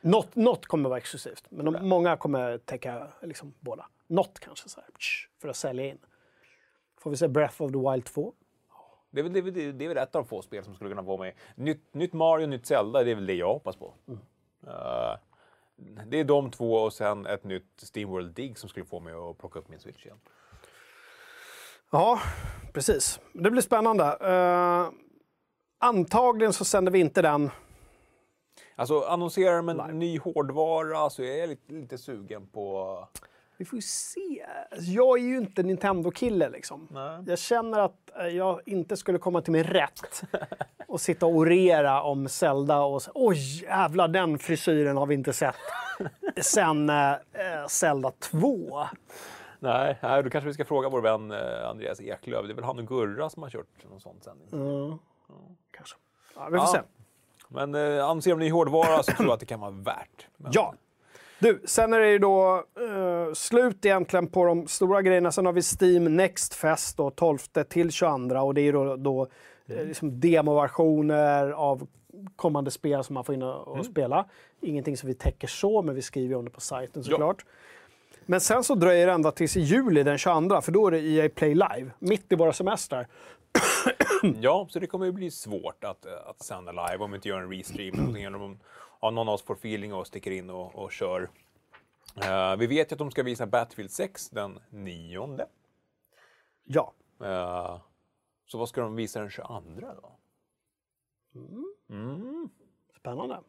Något, 0.00 0.36
något 0.36 0.66
kommer 0.66 0.88
vara 0.88 0.98
exklusivt, 0.98 1.44
men 1.48 1.64
de, 1.64 1.88
många 1.88 2.16
kommer 2.16 2.58
täcka 2.58 3.06
liksom, 3.22 3.54
båda. 3.60 3.86
Något 4.06 4.40
kanske, 4.40 4.68
så 4.68 4.80
här, 4.80 4.90
för 5.40 5.48
att 5.48 5.56
sälja 5.56 5.86
in. 5.86 5.98
Får 6.98 7.10
vi 7.10 7.16
se 7.16 7.28
Breath 7.28 7.62
of 7.62 7.72
the 7.72 7.78
Wild 7.78 8.04
2? 8.04 8.34
Det 9.10 9.20
är, 9.20 9.22
väl, 9.22 9.32
det, 9.32 9.38
är 9.38 9.42
väl, 9.42 9.78
det 9.78 9.84
är 9.84 9.88
väl 9.88 9.96
ett 9.96 10.14
av 10.14 10.22
de 10.22 10.28
få 10.28 10.42
spel 10.42 10.64
som 10.64 10.74
skulle 10.74 10.90
kunna 10.90 11.02
vara 11.02 11.18
med. 11.18 11.34
Nytt, 11.54 11.94
nytt 11.94 12.12
Mario, 12.12 12.46
nytt 12.46 12.66
Zelda, 12.66 13.04
det 13.04 13.10
är 13.10 13.14
väl 13.14 13.26
det 13.26 13.34
jag 13.34 13.52
hoppas 13.52 13.76
på. 13.76 13.94
Eh, 14.66 15.16
det 16.06 16.20
är 16.20 16.24
de 16.24 16.50
två 16.50 16.74
och 16.74 16.92
sen 16.92 17.26
ett 17.26 17.44
nytt 17.44 17.72
Steamworld 17.76 18.34
Dig 18.34 18.54
som 18.54 18.68
skulle 18.68 18.86
få 18.86 19.00
mig 19.00 19.14
att 19.14 19.38
plocka 19.38 19.58
upp 19.58 19.68
min 19.68 19.80
Switch 19.80 20.06
igen. 20.06 20.20
Ja, 21.90 22.20
precis. 22.72 23.20
Det 23.32 23.50
blir 23.50 23.62
spännande. 23.62 24.04
Eh, 24.20 24.90
antagligen 25.78 26.52
så 26.52 26.64
sänder 26.64 26.92
vi 26.92 26.98
inte 26.98 27.22
den. 27.22 27.50
Alltså 28.80 29.00
annonserar 29.00 29.56
de 29.56 29.68
en 29.68 29.98
ny 29.98 30.18
hårdvara 30.18 31.10
så 31.10 31.22
är 31.22 31.36
jag 31.40 31.48
lite, 31.48 31.72
lite 31.72 31.98
sugen 31.98 32.46
på... 32.46 32.98
Vi 33.56 33.64
får 33.64 33.76
ju 33.76 33.82
se. 33.82 34.46
Jag 34.80 35.18
är 35.18 35.22
ju 35.22 35.36
inte 35.36 35.62
Nintendo-kille 35.62 36.48
liksom. 36.50 36.88
Nej. 36.90 37.24
Jag 37.26 37.38
känner 37.38 37.78
att 37.78 38.10
eh, 38.20 38.26
jag 38.26 38.60
inte 38.66 38.96
skulle 38.96 39.18
komma 39.18 39.42
till 39.42 39.52
min 39.52 39.64
rätt 39.64 40.22
och 40.86 41.00
sitta 41.00 41.26
och 41.26 41.32
orera 41.32 42.02
om 42.02 42.28
Zelda 42.28 42.80
och 42.80 43.02
oj 43.14 43.62
jävlar 43.62 44.08
den 44.08 44.38
frisyren 44.38 44.96
har 44.96 45.06
vi 45.06 45.14
inte 45.14 45.32
sett 45.32 45.54
sen 46.42 46.90
eh, 46.90 47.12
eh, 47.12 47.66
Zelda 47.68 48.10
2. 48.10 48.84
Nej, 49.58 49.98
nej, 50.02 50.22
då 50.22 50.30
kanske 50.30 50.48
vi 50.48 50.54
ska 50.54 50.64
fråga 50.64 50.88
vår 50.88 51.00
vän 51.00 51.30
eh, 51.30 51.68
Andreas 51.70 52.00
Eklöf. 52.00 52.46
Det 52.46 52.52
är 52.52 52.54
väl 52.54 52.64
han 52.64 52.78
och 52.78 52.86
Gurra 52.86 53.30
som 53.30 53.42
har 53.42 53.50
kört 53.50 53.84
någon 53.90 54.00
sån 54.00 54.20
sändning. 54.20 54.48
Kanske. 55.70 55.96
Ja, 56.34 56.44
vi 56.44 56.58
får 56.58 56.66
Ja. 56.66 56.66
se. 56.66 56.80
Men 57.52 57.74
eh, 57.74 58.04
annonserar 58.04 58.36
de 58.36 58.44
ny 58.44 58.50
hårdvara 58.50 59.02
så 59.02 59.12
tror 59.12 59.26
jag 59.26 59.34
att 59.34 59.40
det 59.40 59.46
kan 59.46 59.60
vara 59.60 59.70
värt. 59.70 60.26
Men, 60.36 60.52
Ja. 60.54 60.74
Du, 61.38 61.62
sen 61.64 61.92
är 61.92 62.00
det 62.00 62.10
ju 62.10 62.18
då 62.18 62.56
eh, 62.56 63.34
slut 63.34 63.84
egentligen 63.84 64.26
på 64.26 64.44
de 64.44 64.66
stora 64.66 65.02
grejerna. 65.02 65.32
Sen 65.32 65.46
har 65.46 65.52
vi 65.52 65.62
Steam 65.80 66.16
Next 66.16 66.54
Fest 66.54 66.96
då, 66.96 67.10
12 67.10 67.38
till 67.68 67.90
22 67.90 68.36
och 68.36 68.54
det 68.54 68.60
är 68.60 68.72
då, 68.72 68.96
då 68.96 69.28
eh, 69.66 69.84
liksom 69.86 70.20
demoversioner 70.20 71.50
av 71.50 71.86
kommande 72.36 72.70
spel 72.70 73.04
som 73.04 73.14
man 73.14 73.24
får 73.24 73.34
in 73.34 73.42
och, 73.42 73.68
och 73.68 73.86
spela. 73.86 74.24
Ingenting 74.60 74.96
som 74.96 75.06
vi 75.06 75.14
täcker 75.14 75.48
så, 75.48 75.82
men 75.82 75.94
vi 75.94 76.02
skriver 76.02 76.36
om 76.36 76.44
det 76.44 76.50
på 76.50 76.60
sajten 76.60 77.04
såklart. 77.04 77.44
Men 78.26 78.40
sen 78.40 78.64
så 78.64 78.74
dröjer 78.74 79.06
det 79.06 79.12
ända 79.12 79.32
tills 79.32 79.56
i 79.56 79.60
juli 79.60 80.02
den 80.02 80.18
22, 80.18 80.60
för 80.60 80.72
då 80.72 80.86
är 80.86 80.90
det 80.90 81.00
EA 81.00 81.28
Play 81.28 81.54
Live, 81.54 81.90
mitt 81.98 82.32
i 82.32 82.34
våra 82.34 82.52
semestrar. 82.52 83.06
Ja, 84.40 84.66
så 84.70 84.78
det 84.78 84.86
kommer 84.86 85.06
ju 85.06 85.12
bli 85.12 85.30
svårt 85.30 85.84
att, 85.84 86.06
eh, 86.06 86.12
att 86.26 86.42
sända 86.42 86.72
live 86.72 87.04
om 87.04 87.10
vi 87.10 87.16
inte 87.16 87.28
gör 87.28 87.40
en 87.40 87.52
restream. 87.52 88.16
eller 88.16 88.42
om 88.42 88.58
ja, 89.00 89.10
någon 89.10 89.28
av 89.28 89.34
oss 89.34 89.42
får 89.42 89.54
feeling 89.54 89.94
och 89.94 90.06
sticker 90.06 90.30
in 90.30 90.50
och, 90.50 90.74
och 90.74 90.92
kör. 90.92 91.28
Eh, 92.24 92.56
vi 92.56 92.66
vet 92.66 92.92
ju 92.92 92.94
att 92.94 92.98
de 92.98 93.10
ska 93.10 93.22
visa 93.22 93.46
Battlefield 93.46 93.90
6 93.90 94.30
den 94.30 94.58
9. 94.70 95.38
Ja. 96.64 96.92
Eh, 97.22 97.78
så 98.46 98.58
vad 98.58 98.68
ska 98.68 98.80
de 98.80 98.96
visa 98.96 99.20
den 99.20 99.30
22 99.30 99.62
då? 100.02 100.16
Spännande. 102.96 103.40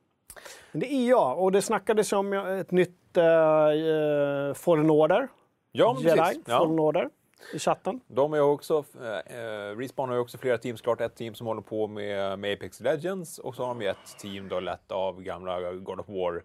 Men 0.72 0.80
det 0.80 0.93
är 0.93 1.10
EA 1.10 1.34
och 1.34 1.52
det 1.52 1.62
snackades 1.62 2.14
om 2.14 2.34
ett 2.34 2.72
nytt 2.72 3.18
uh, 3.18 4.54
Fallen 4.54 4.89
Order. 4.89 5.28
Ja, 5.72 5.97
Jedi, 6.02 6.18
precis. 6.18 6.45
Fallen 6.45 6.76
Ja. 6.76 6.82
Order 6.82 7.10
i 7.54 7.60
chatten. 7.60 8.02
De 8.08 8.34
är 8.34 8.38
ju 8.38 8.44
också, 8.44 8.84
eh, 9.02 9.38
eh, 9.38 9.78
Respawn 9.78 10.10
har 10.10 10.16
ju 10.16 10.22
också 10.22 10.38
flera 10.38 10.58
teams, 10.58 10.82
klart 10.82 11.02
ett 11.02 11.16
team 11.16 11.36
som 11.36 11.48
håller 11.48 11.62
på 11.62 11.88
med, 11.88 12.39
med 12.39 12.54
Apex 12.54 12.80
Legends 12.80 13.39
och 13.39 13.56
så 13.56 13.66
har 13.66 13.76
de 13.76 13.88
ett 13.88 14.18
team 14.20 14.50
då 14.50 14.60
lett 14.60 14.92
av 14.92 15.22
gamla 15.22 15.74
God 15.74 16.00
of 16.00 16.10
War 16.10 16.44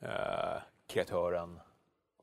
eh, 0.00 0.62
kreatören. 0.86 1.60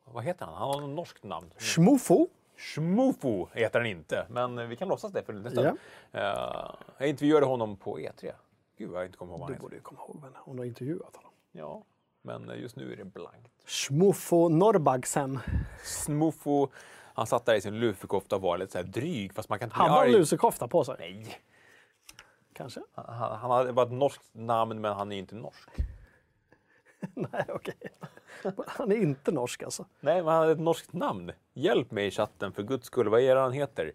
Vad 0.05 0.23
heter 0.23 0.45
han? 0.45 0.55
Han 0.55 0.67
har 0.67 0.81
något 0.81 0.95
norskt 0.95 1.23
namn. 1.23 1.51
Shmufo. 1.57 2.27
Shmufo 2.57 3.47
heter 3.53 3.79
han 3.79 3.87
inte, 3.87 4.25
men 4.29 4.69
vi 4.69 4.75
kan 4.75 4.87
låtsas 4.87 5.11
det 5.11 5.23
för 5.23 5.33
en 5.33 5.39
liten 5.39 5.51
stund. 5.51 5.77
Eh, 6.11 6.75
jag 6.97 7.09
intervjuade 7.09 7.45
honom 7.45 7.77
på 7.77 7.99
E3. 7.99 8.31
Gud, 8.77 8.89
vad 8.89 8.99
jag 8.99 9.05
inte 9.05 9.17
kommer 9.17 9.31
ihåg 9.31 9.39
vad 9.39 9.49
han 9.49 9.57
Du 9.57 9.61
borde 9.61 9.75
ju 9.75 9.81
komma 9.81 9.99
ihåg 10.07 10.21
vem 10.23 10.33
hon 10.35 10.57
har 10.57 10.65
intervjuat 10.65 11.15
honom. 11.15 11.31
Ja, 11.51 11.83
men 12.21 12.51
just 12.61 12.75
nu 12.75 12.93
är 12.93 12.97
det 12.97 13.05
blankt. 13.05 13.51
Shmufo 13.65 14.49
Norbagsen. 14.49 15.39
Smufo, 15.83 16.67
han 17.15 17.27
satt 17.27 17.45
där 17.45 17.55
i 17.55 17.61
sin 17.61 17.79
lufikofta 17.79 18.35
och 18.35 18.41
var 18.41 18.57
lite 18.57 18.71
så 18.71 18.77
här 18.77 18.85
dryg, 18.85 19.33
fast 19.33 19.49
man 19.49 19.59
kan 19.59 19.71
Han 19.71 19.89
har 19.89 20.05
en 20.05 20.11
lusekofta 20.11 20.67
på 20.67 20.83
sig. 20.83 20.95
Nej, 20.99 21.37
Kanske? 22.53 22.81
han, 22.93 23.39
han 23.39 23.51
hade 23.51 23.73
bara 23.73 23.85
ett 23.85 23.91
norskt 23.91 24.23
namn, 24.31 24.81
men 24.81 24.93
han 24.93 25.11
är 25.11 25.17
inte 25.17 25.35
norsk. 25.35 25.69
Nej, 27.13 27.45
okej. 27.49 27.75
Han 28.67 28.91
är 28.91 28.95
inte 28.95 29.31
norsk 29.31 29.63
alltså. 29.63 29.85
Nej, 29.99 30.15
men 30.15 30.27
han 30.33 30.41
hade 30.41 30.51
ett 30.51 30.59
norskt 30.59 30.93
namn. 30.93 31.31
Hjälp 31.53 31.91
mig 31.91 32.07
i 32.07 32.11
chatten 32.11 32.51
för 32.51 32.63
guds 32.63 32.87
skull. 32.87 33.09
Vad 33.09 33.21
är 33.21 33.35
det 33.35 33.41
han 33.41 33.51
heter? 33.53 33.91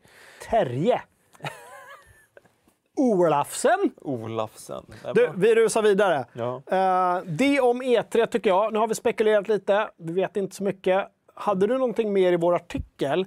Terje. 0.51 1.03
Olafsen. 2.97 3.91
Olafsen. 3.97 4.85
Du, 5.15 5.33
vi 5.37 5.55
rusar 5.55 5.83
vidare. 5.83 6.25
Ja. 6.33 6.63
Eh, 6.67 7.23
det 7.27 7.61
om 7.61 7.83
E3 7.83 8.27
tycker 8.27 8.51
jag. 8.51 8.73
Nu 8.73 8.79
har 8.79 8.89
vi 8.89 8.95
spekulerat 8.95 9.49
lite. 9.49 9.91
Vi 9.97 10.13
vet 10.13 10.37
inte 10.37 10.57
så 10.57 10.63
mycket. 10.63 11.09
Hade 11.41 11.67
du 11.67 11.79
någonting 11.79 12.13
mer 12.13 12.33
i 12.33 12.37
vår 12.37 12.55
artikel 12.55 13.27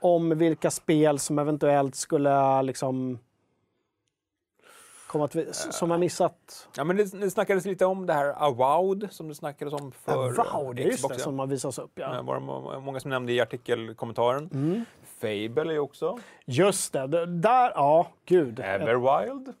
om 0.00 0.38
vilka 0.38 0.70
spel 0.70 1.18
som 1.18 1.38
eventuellt 1.38 1.94
skulle 1.94 2.62
liksom 2.62 3.18
komma 5.06 5.28
till, 5.28 5.48
som 5.54 5.90
har 5.90 5.98
missat? 5.98 6.68
Ja, 6.76 6.84
men 6.84 6.96
det, 6.96 7.20
det 7.20 7.30
snackades 7.30 7.64
lite 7.64 7.86
om 7.86 8.06
det 8.06 8.12
här 8.12 8.42
Avowed 8.42 9.08
som 9.10 9.28
det 9.28 9.34
snackades 9.34 9.74
om 9.74 9.92
för 9.92 10.32
det 10.74 10.82
är 10.82 10.86
just 10.86 10.96
Xbox. 10.98 11.16
det 11.16 11.22
som 11.22 11.38
har 11.38 11.46
visats 11.46 11.78
upp. 11.78 11.90
Ja. 11.94 12.08
Det 12.12 12.22
var 12.22 12.34
det 12.34 12.40
må- 12.40 12.80
många 12.80 13.00
som 13.00 13.10
nämnde 13.10 13.32
i 13.32 13.40
artikelkommentaren. 13.40 14.50
Mm. 14.52 14.84
Fable 15.20 15.74
är 15.74 15.78
också. 15.78 16.18
Just 16.44 16.92
det, 16.92 17.26
där, 17.26 17.72
ja, 17.74 18.06
gud. 18.26 18.60
Everwild. 18.60 19.52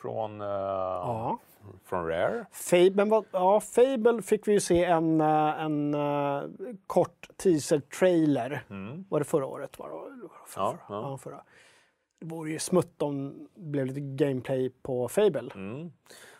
Från, 0.00 0.40
eh, 0.40 0.46
Ja. 0.46 1.38
Från 1.84 2.06
Rare. 2.08 2.46
Fable, 2.52 3.22
ja, 3.32 3.60
Fable 3.60 4.22
fick 4.22 4.48
vi 4.48 4.52
ju 4.52 4.60
se 4.60 4.84
en, 4.84 5.20
eh, 5.20 5.60
en 5.60 5.94
eh, 5.94 6.42
kort 6.86 7.28
teaser-trailer. 7.36 8.64
Var 9.08 9.18
det 9.18 9.24
förra 9.24 9.46
året? 9.46 9.78
Var 9.78 9.88
det, 9.88 9.94
var 9.94 10.10
det 10.10 10.18
förra, 10.46 10.64
Ja, 10.64 10.70
förra? 10.86 10.96
ja. 10.96 11.10
Ja, 11.10 11.18
förra. 11.18 11.42
Det 12.20 12.26
vore 12.26 12.50
ju 12.50 12.58
smutt 12.58 13.02
om 13.02 13.46
det 13.54 13.60
blev 13.70 13.86
lite 13.86 14.00
gameplay 14.00 14.70
på 14.82 15.08
Fable. 15.08 15.50
Mm. 15.54 15.92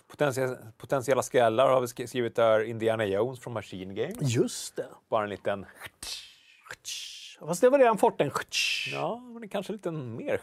Potentiella, 0.06 0.56
potentiella 0.78 1.22
skallar 1.22 1.68
har 1.68 1.80
vi 1.80 1.86
sk- 1.86 2.06
skrivit 2.06 2.36
där 2.36 2.60
Indiana 2.64 3.04
Jones 3.04 3.40
från 3.40 3.52
Machine 3.52 3.94
Games. 3.94 4.16
Just 4.20 4.76
det. 4.76 4.86
Bara 5.08 5.24
en 5.24 5.30
liten... 5.30 5.66
Fast 7.40 7.60
det 7.60 7.70
var 7.70 7.78
redan 7.78 7.98
fått 7.98 8.20
en 8.20 8.30
Ja, 8.92 9.16
men 9.18 9.48
kanske 9.48 9.72
lite 9.72 9.90
mer... 9.90 10.40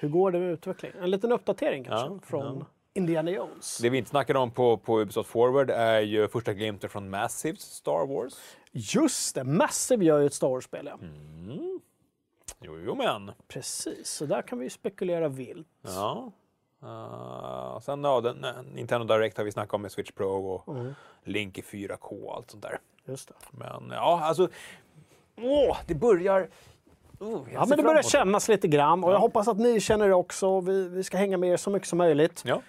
Hur 0.00 0.08
går 0.08 0.32
det 0.32 0.38
med 0.38 0.50
utvecklingen? 0.52 1.02
En 1.02 1.10
liten 1.10 1.32
uppdatering 1.32 1.84
kanske 1.84 2.06
Ja, 2.14 2.18
från 2.22 2.64
Indiana 2.94 3.30
Jones. 3.30 3.78
Det 3.78 3.90
vi 3.90 3.98
inte 3.98 4.10
snackade 4.10 4.38
om 4.38 4.50
på, 4.50 4.76
på 4.76 5.00
Ubisoft 5.00 5.30
Forward 5.30 5.70
är 5.70 6.00
ju 6.00 6.28
första 6.28 6.52
glimten 6.52 6.90
från 6.90 7.10
Massives 7.10 7.60
Star 7.60 8.06
Wars. 8.06 8.34
Just 8.72 9.34
det, 9.34 9.44
Massive 9.44 10.04
gör 10.04 10.20
ju 10.20 10.26
ett 10.26 10.34
Star 10.34 10.48
Wars-spel. 10.48 10.86
Ja. 10.86 10.98
Mm. 11.02 11.80
Jo, 12.60 12.78
jo 12.78 12.94
men. 12.94 13.32
Precis, 13.48 14.08
så 14.08 14.26
där 14.26 14.42
kan 14.42 14.58
vi 14.58 14.64
ju 14.64 14.70
spekulera 14.70 15.28
vilt. 15.28 15.68
Ja. 15.82 16.32
Uh, 16.82 17.80
sen 17.80 18.04
ja, 18.04 18.20
den, 18.20 18.44
eh, 18.44 18.50
Nintendo 18.74 19.06
Direct 19.06 19.36
har 19.36 19.44
vi 19.44 19.52
snackat 19.52 19.74
om 19.74 19.82
med 19.82 19.92
Switch 19.92 20.10
Pro 20.10 20.46
och 20.46 20.76
Link 21.24 21.58
i 21.58 21.62
4K 21.62 22.24
och 22.26 22.36
allt 22.36 22.50
sånt 22.50 22.62
där. 22.62 22.78
Just 23.04 23.28
det. 23.28 23.34
Men 23.50 23.90
ja, 23.90 24.20
alltså... 24.22 24.48
Åh, 25.36 25.76
det 25.86 25.94
börjar... 25.94 26.48
Oh, 27.18 27.40
Ja, 27.52 27.66
men 27.68 27.76
det 27.76 27.82
börjar 27.82 28.02
kännas 28.02 28.48
lite 28.48 28.68
grann 28.68 29.04
och 29.04 29.12
jag 29.12 29.18
hoppas 29.18 29.48
att 29.48 29.58
ni 29.58 29.80
känner 29.80 30.08
det 30.08 30.14
också. 30.14 30.60
Vi, 30.60 30.88
vi 30.88 31.04
ska 31.04 31.16
hänga 31.16 31.38
med 31.38 31.50
er 31.50 31.56
så 31.56 31.70
mycket 31.70 31.88
som 31.88 31.98
möjligt. 31.98 32.42
Ja. 32.46 32.62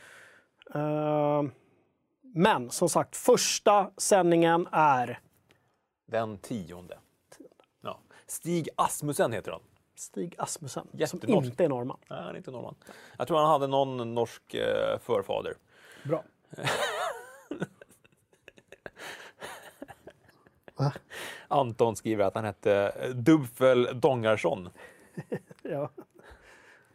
Eh, 0.76 1.43
men 2.22 2.69
som 2.69 2.89
sagt, 2.89 3.15
första 3.15 3.91
sändningen 3.97 4.67
är 4.72 5.19
Den 6.07 6.38
tionde. 6.38 6.99
Ja. 7.82 7.99
Stig 8.28 8.69
Asmussen 8.76 9.34
heter 9.34 9.51
han. 9.51 9.61
Stig 9.95 10.36
Asmussen, 10.38 10.88
som 11.07 11.19
inte 11.30 11.63
är 11.63 11.69
norrman. 11.69 11.97
Nej, 12.09 12.19
han 12.19 12.30
är 12.30 12.38
inte 12.38 12.51
norrman. 12.51 12.76
Jag 13.17 13.28
tror 13.28 13.38
han 13.38 13.49
hade 13.49 13.67
någon 13.67 14.15
norsk 14.15 14.53
eh, 14.53 14.99
förfader. 14.99 15.53
Bra. 16.03 16.24
Anton 21.47 21.95
skriver 21.95 22.26
att 22.26 22.36
han 22.36 22.45
hette 22.45 22.74
eh, 22.74 23.09
Dubfel 23.09 23.99
Dongarsson. 23.99 24.69
Ja. 25.63 25.89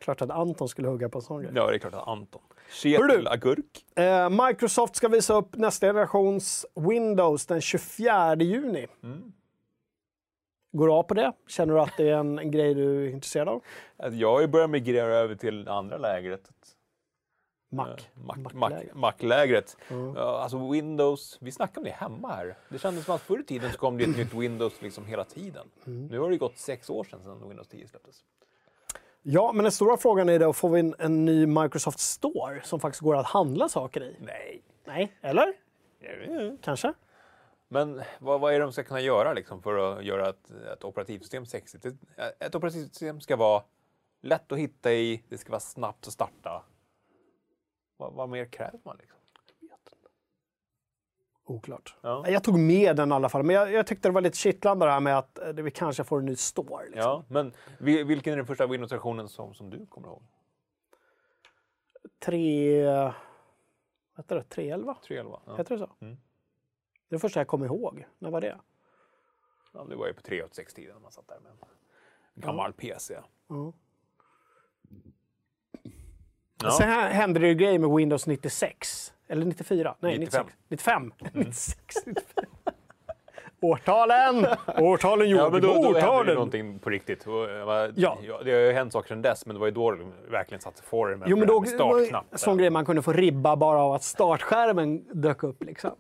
Klart 0.07 0.23
att 0.23 0.31
Anton 0.31 0.69
skulle 0.69 0.89
hugga 0.89 1.09
på 1.09 1.19
en 1.19 1.23
sån 1.23 1.43
grej. 1.43 1.53
Ja, 1.55 1.67
det 1.67 1.75
är 1.75 1.79
klart 1.79 1.95
att 1.95 2.09
Anton. 2.09 2.43
Hörru 2.49 2.71
Kjetil 2.71 3.25
du. 3.25 3.31
Agurk. 3.31 3.99
Eh, 3.99 4.47
Microsoft 4.47 4.97
ska 4.97 5.09
visa 5.09 5.35
upp 5.35 5.57
nästa 5.57 5.87
generations 5.87 6.67
Windows 6.75 7.47
den 7.47 7.61
24 7.61 8.37
juni. 8.37 8.87
Mm. 9.03 9.33
Går 10.73 10.87
du 10.87 10.93
av 10.93 11.03
på 11.03 11.15
det? 11.15 11.33
Känner 11.49 11.75
du 11.75 11.81
att 11.81 11.97
det 11.97 12.09
är 12.09 12.17
en, 12.17 12.51
grej 12.51 12.75
du 12.75 13.07
är 13.07 13.11
intresserad 13.11 13.49
av? 13.49 13.63
Jag 14.13 14.33
har 14.33 14.41
ju 14.41 14.47
börjat 14.47 14.71
migrera 14.71 15.15
över 15.15 15.35
till 15.35 15.65
det 15.65 15.73
andra 15.73 15.99
lägret. 15.99 16.51
Mac. 17.73 17.89
Eh, 17.89 17.95
Mac, 18.15 18.37
Mac. 18.55 18.71
Mac-lägret. 18.95 19.77
Ja, 19.89 20.41
alltså 20.43 20.71
Windows, 20.71 21.39
vi 21.41 21.53
snackade 21.53 21.79
om 21.81 21.85
det 21.85 21.91
hemma 21.91 22.29
här. 22.29 22.59
Det 22.69 22.79
kändes 22.79 23.05
som 23.05 23.15
att 23.15 23.23
förr 23.23 23.41
i 23.41 23.45
tiden 23.45 23.73
så 23.73 23.79
kom 23.79 23.99
det 23.99 24.05
ett 24.05 24.17
nytt 24.17 24.35
Windows 24.35 24.83
liksom 24.83 25.07
hela 25.07 25.25
tiden. 25.25 25.67
Mm. 25.87 26.07
Nu 26.07 26.19
har 26.19 26.31
det 26.31 26.39
gått 26.39 26.59
sex 26.59 26.91
år 26.91 27.05
sedan, 27.05 27.23
sedan 27.23 27.49
Windows 27.49 27.69
10 27.69 27.89
släpptes. 27.89 28.25
Ja, 29.29 29.53
men 29.53 29.63
den 29.63 29.73
stora 29.73 29.97
frågan 29.97 30.29
är 30.29 30.39
då, 30.39 30.53
får 30.53 30.69
vi 30.69 30.81
en, 30.81 30.95
en 30.99 31.25
ny 31.25 31.47
Microsoft 31.47 31.99
Store 31.99 32.61
som 32.65 32.81
faktiskt 32.81 33.03
går 33.03 33.17
att 33.17 33.27
handla 33.27 33.69
saker 33.69 34.03
i? 34.03 34.17
Nej. 34.21 34.63
Nej, 34.85 35.17
eller? 35.21 35.53
Kanske? 36.63 36.93
Men 37.69 38.03
vad, 38.19 38.41
vad 38.41 38.55
är 38.55 38.59
det 38.59 38.65
de 38.65 38.73
ska 38.73 38.85
kunna 38.85 39.01
göra 39.01 39.33
liksom 39.33 39.63
för 39.63 39.99
att 39.99 40.05
göra 40.05 40.29
ett, 40.29 40.51
ett 40.73 40.85
operativsystem 40.85 41.47
sexigt? 41.47 41.85
Ett, 41.85 41.95
ett 42.39 42.55
operativsystem 42.55 43.21
ska 43.21 43.37
vara 43.37 43.63
lätt 44.23 44.53
att 44.53 44.59
hitta 44.59 44.93
i, 44.93 45.23
det 45.29 45.39
ska 45.39 45.51
vara 45.51 45.61
snabbt 45.61 46.07
att 46.07 46.13
starta. 46.13 46.65
Vad, 47.97 48.13
vad 48.13 48.29
mer 48.29 48.45
kräver 48.45 48.81
man? 48.85 48.97
Liksom? 48.97 49.19
Oklart. 51.49 51.97
Ja. 52.01 52.25
Jag 52.29 52.45
tog 52.45 52.59
med 52.59 52.97
den 52.97 53.11
i 53.11 53.15
alla 53.15 53.29
fall, 53.29 53.43
men 53.43 53.57
jag, 53.57 53.73
jag 53.73 53.87
tyckte 53.87 54.09
det 54.09 54.13
var 54.13 54.21
lite 54.21 54.37
kittlande 54.39 54.87
det 54.87 54.93
här 54.93 55.01
med 55.01 55.19
att 55.19 55.39
eh, 55.39 55.53
vi 55.53 55.71
kanske 55.71 56.05
får 56.05 56.19
en 56.19 56.25
ny 56.27 56.37
store. 56.37 56.85
Liksom. 56.85 57.01
Ja, 57.03 57.25
men 57.29 57.53
vi- 57.79 58.05
vilken 58.05 58.33
är 58.33 58.37
den 58.37 58.47
första 58.47 58.67
Windows-versionen 58.67 59.29
som, 59.29 59.55
som 59.55 59.71
du 59.71 59.87
kommer 59.87 60.09
ihåg? 60.09 60.23
Tre... 62.25 62.85
Vad 62.85 63.15
heter 64.25 64.37
det? 64.37 64.43
311? 64.45 64.97
311? 65.07 65.41
Ja. 65.47 65.57
Heter 65.57 65.75
det 65.77 65.79
så? 65.79 65.91
Mm. 66.01 66.15
Det 67.09 67.15
är 67.15 67.17
det 67.17 67.19
första 67.19 67.41
jag 67.41 67.47
kommer 67.47 67.67
ihåg. 67.67 68.07
När 68.19 68.31
var 68.31 68.41
det? 68.41 68.59
ja, 69.73 69.85
det 69.85 69.97
var 69.97 70.07
ju 70.07 70.13
på 70.15 70.21
386-tiden 70.23 71.03
man 71.03 71.13
satt 71.13 71.29
där 71.29 71.41
med 71.41 71.53
en 71.53 71.59
gammal 72.35 72.73
PC. 72.73 73.15
Ja. 73.49 73.73
Ja. 76.63 76.71
Sen 76.71 76.89
här 76.89 77.11
hände 77.11 77.41
det 77.41 77.49
ju 77.49 77.55
grejer 77.55 77.79
med 77.79 77.91
Windows 77.91 78.27
96. 78.27 79.13
Eller 79.29 79.45
94? 79.47 79.95
Nej, 80.01 80.19
95. 80.19 80.47
96. 80.69 81.13
95. 81.13 81.13
96. 81.35 82.07
95. 82.07 82.45
Årtalen! 83.61 84.47
Årtalen 84.79 85.31
Ja, 85.31 85.37
gjorde 85.37 85.51
men 85.53 85.61
då, 85.63 85.69
då 85.69 85.73
hände 85.75 85.89
det 86.01 86.07
årtalen! 86.07 86.35
någonting 86.35 86.79
på 86.79 86.91
riktigt. 86.91 87.27
Eh, 87.27 87.33
Ja. 87.95 88.19
Det 88.45 88.53
har 88.53 88.61
ju 88.61 88.73
hänt 88.73 88.93
saker 88.93 89.09
sedan 89.09 89.23
dess, 89.23 89.47
men 89.47 89.55
det 89.55 89.61
var 89.61 89.67
ju 89.67 89.73
då 89.73 89.91
det 89.91 90.05
verkligen 90.31 90.61
satte 90.61 90.83
formen 90.83 91.29
Jo, 91.29 91.37
men 91.37 91.47
då 91.49 91.61
med 91.61 91.69
startknappen. 91.69 92.29
en 92.33 92.39
sån 92.39 92.59
grej 92.59 92.71
man 92.71 92.85
kunde 92.87 93.03
få 93.03 93.13
ribba 93.13 93.57
bara 93.57 93.81
av 93.83 93.93
att 93.93 94.03
startskärmen 94.03 95.05
dök 95.13 95.43
upp. 95.43 95.65
Liksom. 95.65 95.91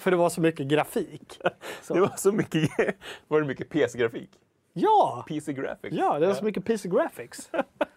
För, 0.00 0.10
det 0.10 0.16
var 0.16 0.28
så 0.28 0.40
mycket 0.40 0.66
grafik. 0.66 1.40
Det 1.88 2.00
var 2.00 2.12
så 2.16 2.32
mycket, 2.32 2.70
var 3.28 3.40
det 3.40 3.46
mycket 3.46 3.68
PC-grafik? 3.70 4.30
Ja! 4.72 5.24
PC 5.28 5.52
graphics? 5.52 5.96
Ja, 5.96 6.18
det 6.18 6.26
var 6.26 6.34
så 6.34 6.44
mycket 6.44 6.64
PC 6.64 6.88
graphics. 6.88 7.50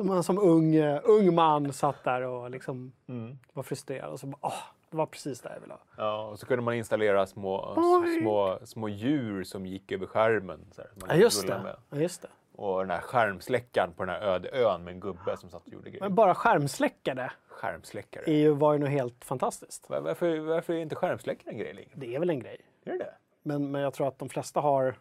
Som 0.00 0.06
man 0.06 0.22
som 0.22 0.38
ung, 0.38 0.74
eh, 0.74 1.00
ung 1.04 1.34
man 1.34 1.72
satt 1.72 2.04
där 2.04 2.22
och 2.22 2.50
liksom 2.50 2.92
Mm. 3.08 3.38
var 3.52 3.62
frustrerad. 3.62 4.10
Och 4.12 4.20
så 4.20 4.26
bara, 4.26 4.38
åh, 4.40 4.52
det 4.90 4.96
var 4.96 5.06
precis 5.06 5.40
det 5.40 5.52
jag 5.54 5.60
ville 5.60 5.72
ha. 5.74 5.80
Ja, 5.96 6.26
och 6.26 6.38
så 6.38 6.46
kunde 6.46 6.62
man 6.64 6.74
installera 6.74 7.26
små, 7.26 7.74
små, 8.20 8.58
små 8.64 8.88
djur 8.88 9.44
som 9.44 9.66
gick 9.66 9.92
över 9.92 10.06
skärmen. 10.06 10.60
Så 10.72 10.82
här, 10.82 10.90
Ja, 10.94 11.00
kunde 11.06 11.22
just 11.22 11.46
det. 11.46 11.60
med. 11.62 11.76
Ja, 11.90 11.96
just 11.96 12.22
det. 12.22 12.28
Och 12.56 12.80
den 12.80 12.90
här 12.90 13.00
skärmsläckaren 13.00 13.92
på 13.92 14.04
den 14.04 14.14
här 14.14 14.20
öde 14.22 14.48
ön 14.52 14.84
med 14.84 14.94
en 14.94 15.00
gubbe 15.00 15.36
som 15.36 15.50
satt 15.50 15.66
och 15.66 15.72
gjorde 15.72 15.90
grejer. 15.90 16.04
Men 16.04 16.14
bara 16.14 16.34
skärmsläckare 16.34 17.32
Skärmsläckare. 17.48 18.24
är 18.26 18.36
ju, 18.38 18.50
var 18.50 18.72
ju 18.72 18.78
något 18.78 18.88
helt 18.90 19.24
fantastiskt. 19.24 19.90
Var- 19.90 20.00
Varför, 20.00 20.38
varför 20.38 20.72
är 20.72 20.78
inte 20.78 20.94
skärmsläckare 20.94 21.50
en 21.52 21.58
grej 21.58 21.74
längre? 21.74 21.90
Det 21.94 22.14
är 22.14 22.18
väl 22.20 22.30
en 22.30 22.40
grej. 22.40 22.60
Är 22.84 22.90
det 22.92 22.98
det? 22.98 23.14
Men, 23.42 23.70
men 23.70 23.80
jag 23.82 23.94
tror 23.94 24.08
att 24.08 24.18
de 24.18 24.28
flesta 24.28 24.60
har... 24.60 24.94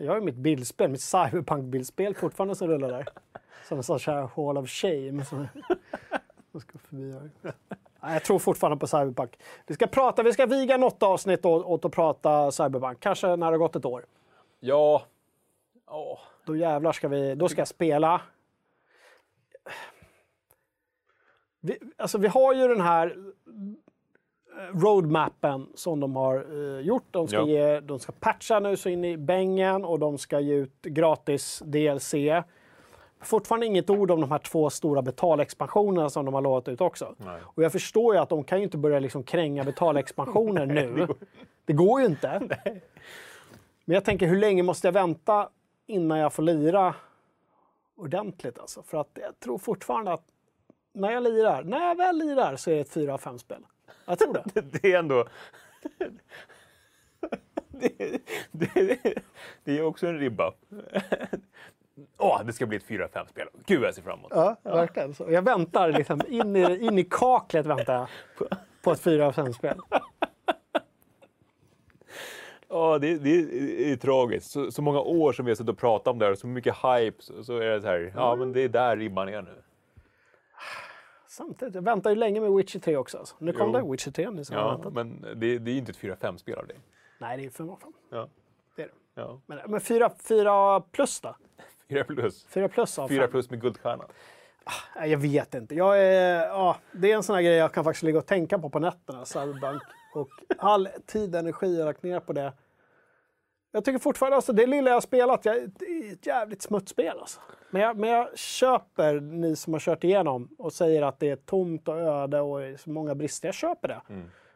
Jag 0.00 0.12
har 0.12 0.20
mitt 0.20 0.36
bildspel, 0.36 0.90
mitt 0.90 1.00
cyberpunk-bildspel 1.00 2.14
fortfarande 2.14 2.54
som 2.54 2.68
rullar 2.68 2.88
där. 2.88 3.08
Som 3.68 3.78
en 3.78 3.84
här 4.06 4.30
Hall 4.36 4.58
of 4.58 4.68
Shame. 4.68 5.24
Som 5.24 5.48
som 6.50 6.60
ska 6.60 6.78
förbi 6.78 7.12
här. 7.12 7.54
Jag 8.00 8.24
tror 8.24 8.38
fortfarande 8.38 8.76
på 8.76 8.86
cyberpunk. 8.86 9.38
Vi 9.66 9.74
ska, 9.74 9.86
prata, 9.86 10.22
vi 10.22 10.32
ska 10.32 10.46
viga 10.46 10.76
något 10.76 11.02
avsnitt 11.02 11.44
åt, 11.44 11.84
att 11.84 11.92
prata 11.92 12.52
cyberpunk. 12.52 13.00
Kanske 13.00 13.26
när 13.26 13.36
det 13.36 13.44
har 13.44 13.58
gått 13.58 13.76
ett 13.76 13.84
år. 13.84 14.06
Ja. 14.60 15.02
Åh. 15.86 16.18
Då 16.44 16.56
jävlar 16.56 16.92
ska 16.92 17.08
vi, 17.08 17.34
då 17.34 17.48
ska 17.48 17.60
jag 17.60 17.68
spela. 17.68 18.20
Vi, 21.60 21.78
alltså 21.96 22.18
vi 22.18 22.28
har 22.28 22.54
ju 22.54 22.68
den 22.68 22.80
här 22.80 23.16
roadmappen 24.74 25.66
som 25.74 26.00
de 26.00 26.16
har 26.16 26.36
eh, 26.76 26.80
gjort. 26.80 27.04
De 27.10 27.28
ska, 27.28 27.36
Ja. 27.36 27.46
ge, 27.46 27.80
de 27.80 27.98
ska 27.98 28.12
patcha 28.12 28.60
nu 28.60 28.76
så 28.76 28.88
in 28.88 29.04
i 29.04 29.16
bängen 29.16 29.84
och 29.84 29.98
de 29.98 30.18
ska 30.18 30.40
ge 30.40 30.54
ut 30.54 30.82
gratis 30.82 31.62
DLC. 31.64 32.14
Fortfarande 33.20 33.66
inget 33.66 33.90
ord 33.90 34.10
om 34.10 34.20
de 34.20 34.30
här 34.30 34.38
två 34.38 34.70
stora 34.70 35.02
betalexpansionerna 35.02 36.10
som 36.10 36.24
de 36.24 36.34
har 36.34 36.40
lovat 36.40 36.68
ut 36.68 36.80
också. 36.80 37.14
Nej. 37.16 37.40
Och 37.44 37.62
jag 37.62 37.72
förstår 37.72 38.14
ju 38.14 38.20
att 38.20 38.28
de 38.28 38.44
kan 38.44 38.58
ju 38.58 38.64
inte 38.64 38.78
börja 38.78 38.98
liksom 38.98 39.22
kränga 39.22 39.64
betalexpansioner 39.64 40.66
nu. 40.96 41.06
Det 41.64 41.72
går 41.72 42.00
ju 42.00 42.06
inte. 42.06 42.40
Men 43.84 43.94
jag 43.94 44.04
tänker, 44.04 44.26
hur 44.26 44.36
länge 44.36 44.62
måste 44.62 44.86
jag 44.86 44.92
vänta 44.92 45.48
innan 45.86 46.18
jag 46.18 46.32
får 46.32 46.42
lira 46.42 46.94
ordentligt 47.96 48.58
alltså. 48.58 48.82
För 48.82 48.98
att 49.00 49.08
jag 49.14 49.40
tror 49.40 49.58
fortfarande 49.58 50.12
att 50.12 50.24
när 50.92 51.10
jag 51.12 51.22
lirar, 51.22 51.62
när 51.62 51.88
jag 51.88 51.94
väl 51.96 52.18
lirar 52.18 52.56
så 52.56 52.70
är 52.70 52.74
det 52.74 52.80
ett 52.80 52.92
4 52.92 53.14
av 53.14 53.18
5 53.18 53.38
spel. 53.38 53.64
Jag 54.06 54.18
tror 54.18 54.34
det. 54.34 54.60
Det 54.80 54.92
är 54.92 54.98
ändå... 54.98 55.24
Det, 57.70 58.20
det, 58.50 58.98
det 59.64 59.78
är 59.78 59.82
också 59.82 60.06
en 60.06 60.18
ribba. 60.18 60.52
Åh, 62.18 62.42
det 62.44 62.52
ska 62.52 62.66
bli 62.66 62.76
ett 62.76 62.86
4-5-spel. 62.86 63.48
Gud, 63.66 63.82
jag 63.82 63.94
ser 63.94 64.02
fram 64.02 64.18
emot 64.18 64.32
Ja, 64.34 64.56
verkligen. 64.62 65.14
Så 65.14 65.26
jag 65.30 65.42
väntar 65.42 65.92
liksom, 65.92 66.20
in 66.28 66.56
i, 66.56 66.86
in 66.86 66.98
i 66.98 67.04
kaklet 67.04 67.66
väntar 67.66 67.94
jag 67.94 68.08
på 68.82 68.92
ett 68.92 69.00
4 69.00 69.26
av 69.26 69.32
5 69.32 69.52
spel. 69.52 69.80
Ja, 72.68 72.98
det, 72.98 73.18
det, 73.18 73.30
är, 73.30 73.46
det 73.46 73.92
är 73.92 73.96
tragiskt. 73.96 74.50
Så, 74.50 74.70
så 74.70 74.82
många 74.82 75.00
år 75.00 75.32
som 75.32 75.44
vi 75.44 75.50
har 75.50 75.56
suttit 75.56 75.70
och 75.70 75.78
pratat 75.78 76.08
om 76.08 76.18
det 76.18 76.26
här, 76.26 76.34
så 76.34 76.46
mycket 76.46 76.74
hype, 76.76 77.22
så, 77.22 77.44
så 77.44 77.56
är 77.56 77.70
det 77.70 77.80
så 77.80 77.86
här, 77.86 78.12
ja 78.16 78.36
men 78.36 78.52
det 78.52 78.60
är 78.60 78.68
där 78.68 78.96
ribban 78.96 79.28
är 79.28 79.42
nu. 79.42 79.62
Samtidigt, 81.38 81.74
jag 81.74 81.82
väntar 81.82 82.10
ju 82.10 82.16
länge 82.16 82.40
med 82.40 82.52
Witcher 82.52 82.78
3 82.78 82.96
också. 82.96 83.18
Alltså. 83.18 83.36
Nu 83.38 83.52
kom 83.52 83.66
Jo. 83.66 83.72
det 83.86 83.92
Witcher 83.92 84.10
3 84.10 84.30
nu 84.30 84.44
som 84.44 84.56
Ja, 84.56 84.70
väntat. 84.70 84.92
men 84.92 85.20
det, 85.40 85.58
det 85.58 85.70
är 85.70 85.72
ju 85.72 85.78
inte 85.78 85.90
ett 85.90 85.98
4-5-spel 85.98 86.58
av 86.58 86.66
det. 86.66 86.74
Nej, 87.18 87.36
det 87.36 87.44
är 87.44 87.50
5 87.50 87.70
av 87.70 87.76
5. 87.76 87.92
Ja. 88.10 88.28
Det 88.76 88.82
är 88.82 88.86
det. 88.86 88.92
Ja. 89.14 89.40
Men, 89.46 89.58
men 89.66 89.80
4, 89.80 90.10
4 90.28 90.80
plus 90.80 91.20
då? 91.20 91.36
4 91.88 92.04
plus. 92.04 92.46
4 92.48 92.68
plus 92.68 92.98
av 92.98 93.08
4 93.08 93.22
5? 93.22 93.30
plus 93.30 93.50
med 93.50 93.60
guldstjärna. 93.60 94.04
Nej, 94.96 95.10
jag 95.10 95.18
vet 95.18 95.54
inte. 95.54 95.74
Jag 95.74 96.04
är, 96.04 96.46
ja, 96.46 96.76
det 96.92 97.12
är 97.12 97.16
en 97.16 97.22
sån 97.22 97.34
här 97.34 97.42
grej 97.42 97.54
jag 97.54 97.72
kan 97.72 97.84
faktiskt 97.84 98.02
ligga 98.02 98.18
och 98.18 98.26
tänka 98.26 98.58
på 98.58 98.70
på 98.70 98.78
nätterna, 98.78 99.24
Cyberbank. 99.24 99.82
Och 100.14 100.28
all 100.58 100.88
tid 101.06 101.34
och 101.34 101.38
energi 101.40 101.78
jag 101.78 101.84
lagt 101.86 102.02
ner 102.02 102.20
på 102.20 102.32
det. 102.32 102.52
Jag 103.72 103.84
tycker 103.84 103.98
fortfarande, 103.98 104.36
alltså 104.36 104.52
det 104.52 104.66
lilla 104.66 104.90
jag 104.90 104.96
har 104.96 105.00
spelat, 105.00 105.44
jag, 105.44 105.70
det 105.78 105.84
är 105.84 106.12
ett 106.12 106.26
jävligt 106.26 106.62
smutsspel 106.62 107.18
alltså. 107.18 107.40
Men 107.70 107.82
jag, 107.82 107.96
men 107.96 108.10
jag 108.10 108.38
köper 108.38 109.20
ni 109.20 109.56
som 109.56 109.72
har 109.72 109.80
kört 109.80 110.04
igenom 110.04 110.48
och 110.58 110.72
säger 110.72 111.02
att 111.02 111.20
det 111.20 111.30
är 111.30 111.36
tomt 111.36 111.88
och 111.88 111.96
öde 111.96 112.40
och 112.40 112.80
så 112.80 112.90
många 112.90 113.14
brister. 113.14 113.48
Jag 113.48 113.54
köper 113.54 113.88
det. 113.88 114.00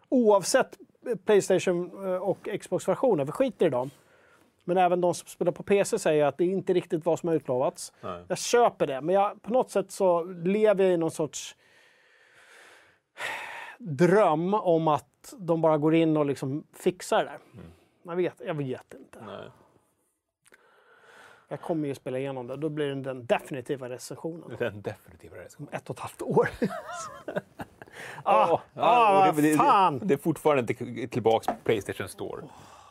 Oavsett 0.08 0.78
Playstation 1.24 2.06
eh, 2.06 2.22
och 2.22 2.48
Xbox-versioner, 2.60 3.24
vi 3.24 3.32
skiter 3.32 3.66
i 3.66 3.70
dem. 3.70 3.90
Men 4.64 4.78
även 4.78 5.00
de 5.00 5.14
som 5.14 5.28
spelar 5.28 5.52
på 5.52 5.62
PC 5.62 5.98
säger 5.98 6.24
att 6.24 6.38
det 6.38 6.44
är 6.44 6.48
inte 6.48 6.72
riktigt 6.72 7.04
vad 7.04 7.18
som 7.18 7.28
har 7.28 7.36
utlovats. 7.36 7.92
Nej. 8.00 8.24
Jag 8.28 8.38
köper 8.38 8.86
det, 8.86 9.00
men 9.00 9.14
jag, 9.14 9.42
på 9.42 9.52
något 9.52 9.70
sätt 9.70 9.90
så 9.90 10.24
lever 10.24 10.84
jag 10.84 10.92
i 10.92 10.96
någon 10.96 11.10
sorts 11.10 11.56
dröm 13.78 14.54
om 14.54 14.88
att 14.88 15.34
de 15.38 15.60
bara 15.60 15.78
går 15.78 15.94
in 15.94 16.16
och 16.16 16.26
liksom 16.26 16.64
fixar 16.72 17.18
det 17.18 17.24
där. 17.24 17.38
Jag, 18.02 18.16
vet, 18.16 18.42
jag 18.46 18.54
vet 18.54 18.94
inte. 18.94 19.24
Nej. 19.26 19.50
Jag 21.48 21.60
kommer 21.60 21.88
ju 21.88 21.94
spela 21.94 22.18
igenom 22.18 22.46
det. 22.46 22.56
Då 22.56 22.68
blir 22.68 22.88
det 22.88 22.94
den 22.94 23.26
definitiva 23.26 23.88
recensionen. 23.88 24.56
Den 24.58 24.82
definitiva 24.82 25.36
recensionen. 25.36 25.68
Om 25.72 25.76
ett 25.76 25.90
och 25.90 25.96
ett 25.96 26.00
halvt 26.00 26.22
år. 26.22 26.48
Ah, 28.24 28.60
ah, 28.74 29.28
och 29.28 29.34
vad 29.34 29.44
det, 29.44 29.56
fan! 29.56 29.98
det, 29.98 30.06
det 30.06 30.14
är 30.14 30.18
fortfarande 30.18 30.72
inte 30.72 31.06
tillbaka 31.06 31.52
på 31.52 31.58
Playstation 31.64 32.08
Store. 32.08 32.42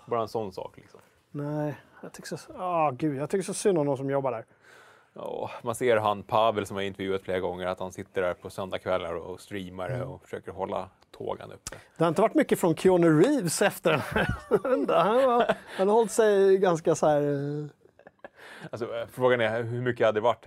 Bara 0.06 0.22
en 0.22 0.28
sån 0.28 0.52
sak. 0.52 0.78
Liksom. 0.78 1.00
Nej, 1.32 1.76
jag 2.02 2.14
tycker 2.14 2.36
så, 2.38 2.54
ah, 2.58 2.92
gud, 2.92 3.18
jag 3.18 3.30
tycker 3.30 3.44
så 3.44 3.54
synd 3.54 3.78
om 3.78 3.86
de 3.86 3.98
som 3.98 4.10
jobbar 4.10 4.32
där. 4.32 4.46
Ja, 5.14 5.52
man 5.62 5.76
ser 5.76 5.98
han 5.98 6.24
Pavel 6.24 6.66
som 6.66 6.76
har 6.76 6.84
intervjuat 6.84 7.22
flera 7.22 7.40
gånger 7.40 7.68
att 7.68 7.80
han 7.80 7.92
sitter 7.92 8.22
där 8.22 8.34
på 8.34 8.50
söndagskvällar 8.50 9.14
och 9.16 9.40
streamar 9.40 9.90
det 9.90 10.04
och 10.04 10.22
försöker 10.24 10.52
hålla 10.52 10.90
tågan 11.22 11.52
uppe. 11.52 11.78
Det 11.98 12.04
har 12.04 12.10
inte 12.10 12.22
varit 12.22 12.36
mycket 12.36 12.60
från 12.60 12.76
Keanu 12.76 13.22
Reeves 13.22 13.62
efter 13.62 13.92
den 13.92 14.00
här. 14.00 14.28
han, 15.04 15.30
har, 15.30 15.56
han 15.78 15.88
har 15.88 15.96
hållit 15.96 16.12
sig 16.12 16.58
ganska 16.58 16.96
så 16.96 17.08
här... 17.08 17.22
eh, 17.22 17.66
Alltså, 18.72 18.96
eh, 18.96 19.08
frågan 19.08 19.42
är 19.42 19.64
hur 19.64 19.82
mycket 19.82 20.06
hade 20.06 20.18
det 20.20 20.24
varit? 20.24 20.46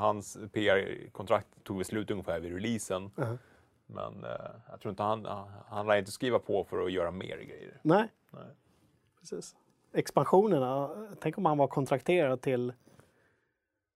Hans 0.00 0.38
PR-kontrakt 0.52 1.48
tog 1.64 1.86
slut 1.86 2.10
ungefär 2.10 2.40
vid 2.40 2.52
releasen. 2.52 3.10
Uh-huh. 3.16 3.38
Men 3.86 4.24
eh, 4.24 4.50
jag 4.70 4.80
tror 4.80 4.90
inte 4.90 5.02
han, 5.02 5.26
han 5.68 5.86
lär 5.86 5.96
inte 5.96 6.10
skriva 6.10 6.38
på 6.38 6.64
för 6.64 6.84
att 6.84 6.92
göra 6.92 7.10
mer 7.10 7.36
grejer. 7.36 7.80
Nej, 7.82 8.08
Nej. 8.30 8.42
precis. 9.20 9.56
Expansionerna, 9.94 10.90
tänk 11.20 11.38
om 11.38 11.44
han 11.46 11.58
var 11.58 11.66
kontrakterad 11.66 12.40
till... 12.40 12.72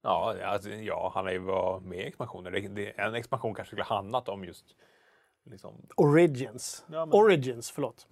Ja, 0.03 0.35
alltså, 0.45 0.71
ja, 0.71 1.13
han 1.15 1.27
är 1.27 1.33
ju 1.33 1.41
med 1.81 1.99
i 1.99 2.03
expansioner. 2.07 2.81
En 3.01 3.15
expansion 3.15 3.55
kanske 3.55 3.71
skulle 3.71 3.83
handlat 3.85 4.29
om 4.29 4.45
just 4.45 4.65
liksom, 5.45 5.75
Origins. 5.97 6.85
Ja, 6.87 7.07
men- 7.07 7.15
Origins, 7.19 7.71
förlåt. 7.71 8.07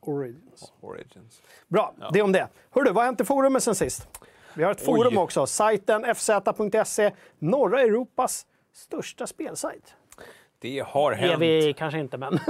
Origins. 0.00 0.72
Origins. 0.80 1.42
Bra, 1.68 1.94
det 2.12 2.22
om 2.22 2.32
det. 2.32 2.48
Hörru, 2.70 2.86
vad 2.86 2.96
har 2.96 3.04
hänt 3.04 3.20
i 3.20 3.24
forumet 3.24 3.62
sen 3.62 3.74
sist? 3.74 4.08
Vi 4.54 4.62
har 4.64 4.70
ett 4.70 4.80
Oj. 4.80 4.84
forum 4.84 5.18
också. 5.18 5.46
Sajten 5.46 6.04
fz.se, 6.14 7.12
norra 7.38 7.80
Europas 7.80 8.46
största 8.72 9.26
spelsajt. 9.26 9.94
Det 10.58 10.80
har 10.86 11.10
Det 11.10 11.16
är 11.16 11.28
hänt. 11.28 11.42
vi 11.42 11.74
kanske 11.78 11.98
inte, 12.00 12.16
men... 12.18 12.38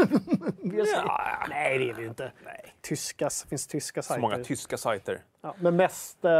Ja. 0.62 1.46
Nej, 1.48 1.78
det 1.78 1.90
är 1.90 1.94
vi 1.94 2.06
inte. 2.06 2.32
Tyska, 2.80 3.30
finns 3.48 3.66
tyska 3.66 4.02
Så 4.02 4.06
sajter. 4.06 4.20
många 4.22 4.38
tyska 4.44 4.76
sajter. 4.76 5.24
ja, 5.40 5.54
men 5.58 5.76
mest... 5.76 6.24
Eh, 6.24 6.30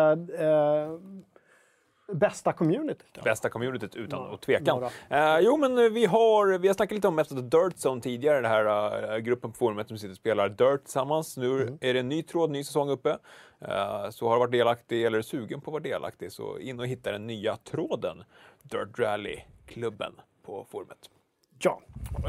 bästa 2.13 2.53
community. 2.53 3.05
Bästa 3.25 3.49
communityt 3.49 3.95
utan 3.97 4.19
Några. 4.19 4.33
och 4.33 4.41
tvekan. 4.41 4.83
Eh, 5.09 5.39
jo, 5.41 5.57
men 5.57 5.79
eh, 5.79 5.85
vi 5.91 6.07
har, 6.07 6.59
vi 6.59 6.69
har 6.69 6.75
snackat 6.75 6.95
lite 6.95 7.09
om 7.09 7.19
efter 7.19 7.35
Dirt 7.35 7.75
Zone 7.87 8.01
tidigare, 8.01 8.37
den 8.41 8.51
här 8.51 9.13
eh, 9.15 9.19
gruppen 9.19 9.51
på 9.53 9.57
forumet 9.57 9.89
som 9.89 9.99
sitter 9.99 10.11
och 10.11 10.17
spelar 10.17 10.49
Dirt 10.49 10.85
tillsammans. 10.85 11.37
Nu 11.37 11.63
Mm. 11.63 11.79
är 11.81 11.95
det 11.95 12.01
en 12.01 12.09
ny 12.09 12.23
tråd, 12.23 12.51
ny 12.51 12.65
säsong 12.65 12.91
uppe. 12.91 13.19
Eh, 13.61 14.11
så 14.11 14.29
har 14.29 14.35
du 14.35 14.39
varit 14.41 14.53
delaktig 14.53 15.05
eller 15.05 15.19
är 15.19 15.23
sugen 15.23 15.61
på 15.61 15.71
att 15.71 15.73
vara 15.73 15.83
delaktig 15.83 16.33
så 16.33 16.59
in 16.59 16.81
och 16.81 16.87
hitta 16.87 17.13
den 17.13 17.27
nya 17.27 17.57
tråden 17.57 18.25
Dirt 18.63 18.99
Rally-klubben 18.99 20.13
på 20.47 20.67
forumet. 20.71 21.11
Ja. 21.59 21.81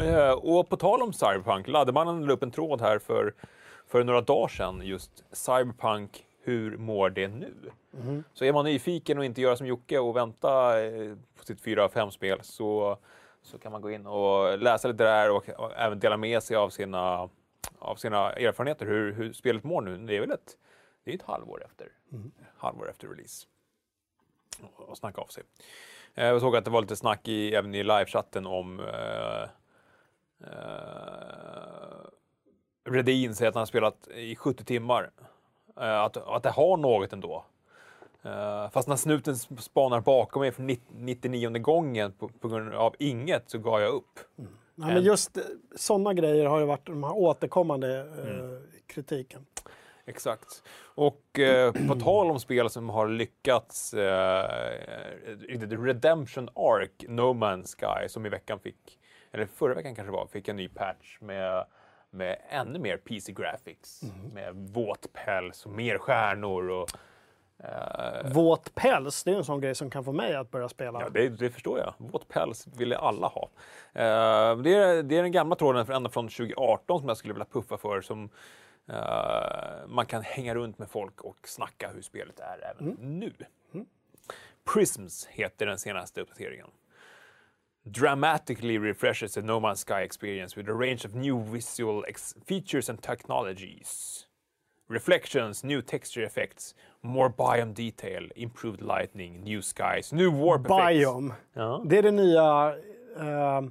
Eh, 0.03 0.31
och 0.31 0.69
på 0.69 0.77
tal 0.77 1.01
om 1.01 1.13
Cyberpunk, 1.13 1.67
Laddemannen 1.67 2.25
la 2.25 2.33
upp 2.33 2.43
en 2.43 2.51
tråd 2.51 2.81
här 2.81 2.99
för, 2.99 3.33
för 3.87 4.03
några 4.03 4.21
dagar 4.21 4.47
sedan 4.47 4.81
just 4.83 5.23
Cyberpunk, 5.31 6.24
hur 6.45 6.77
mår 6.77 7.09
det 7.09 7.27
nu? 7.27 7.53
Så 8.33 8.45
är 8.45 8.53
man 8.53 8.65
nyfiken 8.65 9.17
och 9.17 9.25
inte 9.25 9.41
göra 9.41 9.55
som 9.55 9.67
Jocke 9.67 9.99
och 9.99 10.15
vänta 10.15 10.83
eh, 10.85 11.15
på 11.37 11.43
sitt 11.45 11.61
4-5-spel 11.63 12.39
så, 12.41 12.97
så 13.41 13.57
kan 13.57 13.71
man 13.71 13.81
gå 13.81 13.91
in 13.91 14.05
och 14.05 14.57
läsa 14.59 14.87
lite 14.87 15.03
där 15.03 15.31
och, 15.31 15.49
och 15.49 15.71
även 15.75 15.99
dela 15.99 16.17
med 16.17 16.43
sig 16.43 16.57
av 16.57 16.69
sina, 16.69 17.29
av 17.79 17.95
sina 17.95 18.31
erfarenheter 18.31 18.85
hur, 18.85 19.13
hur 19.13 19.33
spelet 19.33 19.63
mår 19.63 19.81
nu. 19.81 19.97
Det 19.97 20.15
är 20.15 20.19
väl 20.21 20.31
ett, 20.31 20.57
det 21.03 21.11
är 21.11 21.15
ett 21.15 21.21
halvår 21.23 21.63
efter, 21.65 21.87
halvår 22.57 22.89
efter 22.89 23.07
release 23.07 23.47
och, 24.61 24.89
och 24.89 24.97
snacka 24.97 25.21
av 25.21 25.27
sig. 25.27 25.43
Eh, 26.13 26.25
Jag 26.27 26.41
såg 26.41 26.55
att 26.55 26.65
det 26.65 26.71
var 26.71 26.81
lite 26.81 26.95
snack 26.95 27.27
i, 27.27 27.55
även 27.55 27.75
i 27.75 27.83
livechatten 27.83 28.45
om 28.45 28.79
eh, 28.79 29.43
eh, 30.43 32.07
Redin 32.85 33.35
säger 33.35 33.49
att 33.49 33.55
han 33.55 33.61
har 33.61 33.65
spelat 33.65 34.07
i 34.07 34.35
70 34.35 34.65
timmar. 34.65 35.11
Eh, 35.79 36.01
att, 36.01 36.17
att 36.17 36.43
det 36.43 36.49
har 36.49 36.77
något 36.77 37.13
ändå. 37.13 37.45
Eh, 38.23 38.69
fast 38.69 38.87
när 38.87 38.95
snuten 38.95 39.35
spanar 39.35 40.01
bakom 40.01 40.39
mig 40.39 40.51
för 40.51 40.77
99 40.93 41.49
gången 41.49 42.11
på, 42.11 42.27
på 42.27 42.47
grund 42.47 42.73
av 42.73 42.95
inget 42.99 43.49
så 43.49 43.57
gav 43.57 43.81
jag 43.81 43.93
upp. 43.93 44.19
Ja, 44.75 44.87
men 44.87 45.03
just 45.03 45.37
sådana 45.75 46.13
grejer 46.13 46.45
har 46.45 46.59
ju 46.59 46.65
varit 46.65 46.85
de 46.85 47.03
här 47.03 47.13
återkommande 47.13 47.99
eh, 47.99 48.85
kritiken. 48.87 49.45
Exakt. 50.05 50.63
Och 50.95 51.39
eh, 51.39 51.73
på 51.87 51.95
tal 51.95 52.31
om 52.31 52.39
spel 52.39 52.69
som 52.69 52.89
har 52.89 53.07
lyckats, 53.07 53.93
eh, 53.93 54.49
Redemption 55.69 56.49
Arc, 56.55 56.91
No 57.07 57.33
Man's 57.33 57.75
Sky, 57.75 58.09
som 58.09 58.25
i 58.25 58.29
veckan 58.29 58.59
fick, 58.59 58.99
eller 59.31 59.45
förra 59.45 59.73
veckan 59.73 59.95
kanske 59.95 60.11
var, 60.11 60.27
fick 60.27 60.47
en 60.47 60.55
ny 60.55 60.67
patch 60.69 61.17
med, 61.21 61.65
med 62.15 62.37
ännu 62.49 62.79
mer 62.79 62.97
PC 62.97 63.31
graphics. 63.31 64.01
Med 64.33 64.55
våt 64.55 65.13
päls 65.13 65.65
och 65.65 65.71
mer 65.71 65.97
stjärnor 65.97 66.69
och 66.69 66.89
eh, 67.57 68.31
Våt 68.33 68.75
päls, 68.75 69.23
det 69.23 69.31
är 69.31 69.35
en 69.35 69.43
sån 69.43 69.61
grej 69.61 69.75
som 69.75 69.89
kan 69.89 70.03
få 70.03 70.11
mig 70.11 70.35
att 70.35 70.51
börja 70.51 70.69
spela. 70.69 71.01
Ja, 71.01 71.09
det, 71.09 71.29
det 71.29 71.49
förstår 71.49 71.79
jag. 71.79 71.93
Våt 71.97 72.27
päls 72.27 72.67
ville 72.67 72.97
alla 72.97 73.27
ha. 73.27 73.49
Eh, 73.93 74.57
det, 74.57 74.73
är, 74.73 75.03
det 75.03 75.17
är 75.17 75.21
den 75.21 75.31
gamla 75.31 75.55
tråden 75.55 75.91
ända 75.91 76.09
från 76.09 76.27
2018 76.27 76.99
som 76.99 77.07
jag 77.07 77.17
skulle 77.17 77.33
vilja 77.33 77.45
puffa 77.45 77.77
för. 77.77 78.01
Som 78.01 78.29
eh, 78.89 79.87
man 79.87 80.05
kan 80.05 80.21
hänga 80.21 80.55
runt 80.55 80.79
med 80.79 80.89
folk 80.89 81.21
och 81.21 81.37
snacka 81.43 81.89
hur 81.93 82.01
spelet 82.01 82.39
är 82.39 82.71
även 82.71 82.97
nu. 82.99 83.33
Prisms 84.73 85.25
heter 85.25 85.65
den 85.65 85.77
senaste 85.77 86.21
uppdateringen. 86.21 86.67
Dramatically 87.91 88.77
refreshes 88.77 89.33
the 89.33 89.41
No 89.41 89.59
Man's 89.59 89.79
Sky 89.79 90.01
experience 90.01 90.55
with 90.55 90.67
a 90.69 90.73
range 90.73 91.05
of 91.05 91.13
new 91.13 91.43
visual 91.43 92.03
features 92.45 92.89
and 92.89 93.01
technologies. 93.01 94.25
Reflections, 94.89 95.63
new 95.63 95.81
texture 95.81 96.23
effects, 96.23 96.75
more 97.01 97.29
biome 97.29 97.73
detail, 97.73 98.29
improved 98.35 98.81
lighting, 98.81 99.43
new 99.43 99.61
skies, 99.61 100.13
new 100.13 100.31
warp 100.31 100.65
effects. 100.65 100.99
Biome. 100.99 101.33
Ja. 101.53 101.81
Det 101.85 101.97
är 101.97 102.01
det 102.01 102.11
nya... 102.11 102.75
Eh, 103.19 103.61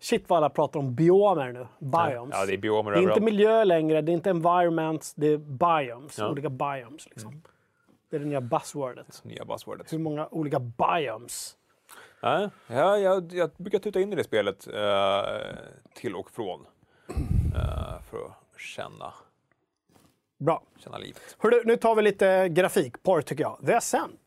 shit 0.00 0.28
vad 0.28 0.36
alla 0.36 0.50
pratar 0.50 0.80
om 0.80 0.94
biomer 0.94 1.52
nu. 1.52 1.66
Biomes. 1.78 2.34
Ja, 2.38 2.46
det 2.46 2.54
är 2.54 2.58
biomer 2.58 2.90
Det 2.90 2.98
är 2.98 3.02
inte 3.02 3.20
miljö 3.20 3.64
längre, 3.64 4.02
det 4.02 4.12
är 4.12 4.14
inte 4.14 4.30
environments, 4.30 5.14
det 5.14 5.26
är 5.26 5.38
biomes. 5.38 6.18
Ja. 6.18 6.30
Olika 6.30 6.50
biomes 6.50 7.08
liksom. 7.10 7.42
Det 8.10 8.16
är 8.16 8.20
det 8.20 8.26
nya 8.26 8.40
buzzwordet. 8.40 9.24
Nya 9.24 9.44
buzzwordet. 9.44 9.92
Hur 9.92 9.98
många 9.98 10.28
olika 10.30 10.60
biomes? 10.60 11.56
Ja, 12.24 12.50
ja, 12.66 12.98
jag, 12.98 13.32
jag 13.32 13.50
brukar 13.56 13.78
tuta 13.78 14.00
in 14.00 14.12
i 14.12 14.16
det 14.16 14.24
spelet 14.24 14.66
eh, 14.66 15.22
till 15.94 16.16
och 16.16 16.30
från. 16.30 16.66
Eh, 17.54 18.02
för 18.10 18.26
att 18.26 18.60
känna, 18.60 19.14
Bra. 20.38 20.62
känna 20.78 20.98
livet. 20.98 21.36
Hörru, 21.38 21.62
nu 21.64 21.76
tar 21.76 21.94
vi 21.94 22.02
lite 22.02 22.48
grafikporr 22.48 23.22
tycker 23.22 23.42
jag. 23.42 23.58
The 23.66 23.74
Ascent. 23.74 24.21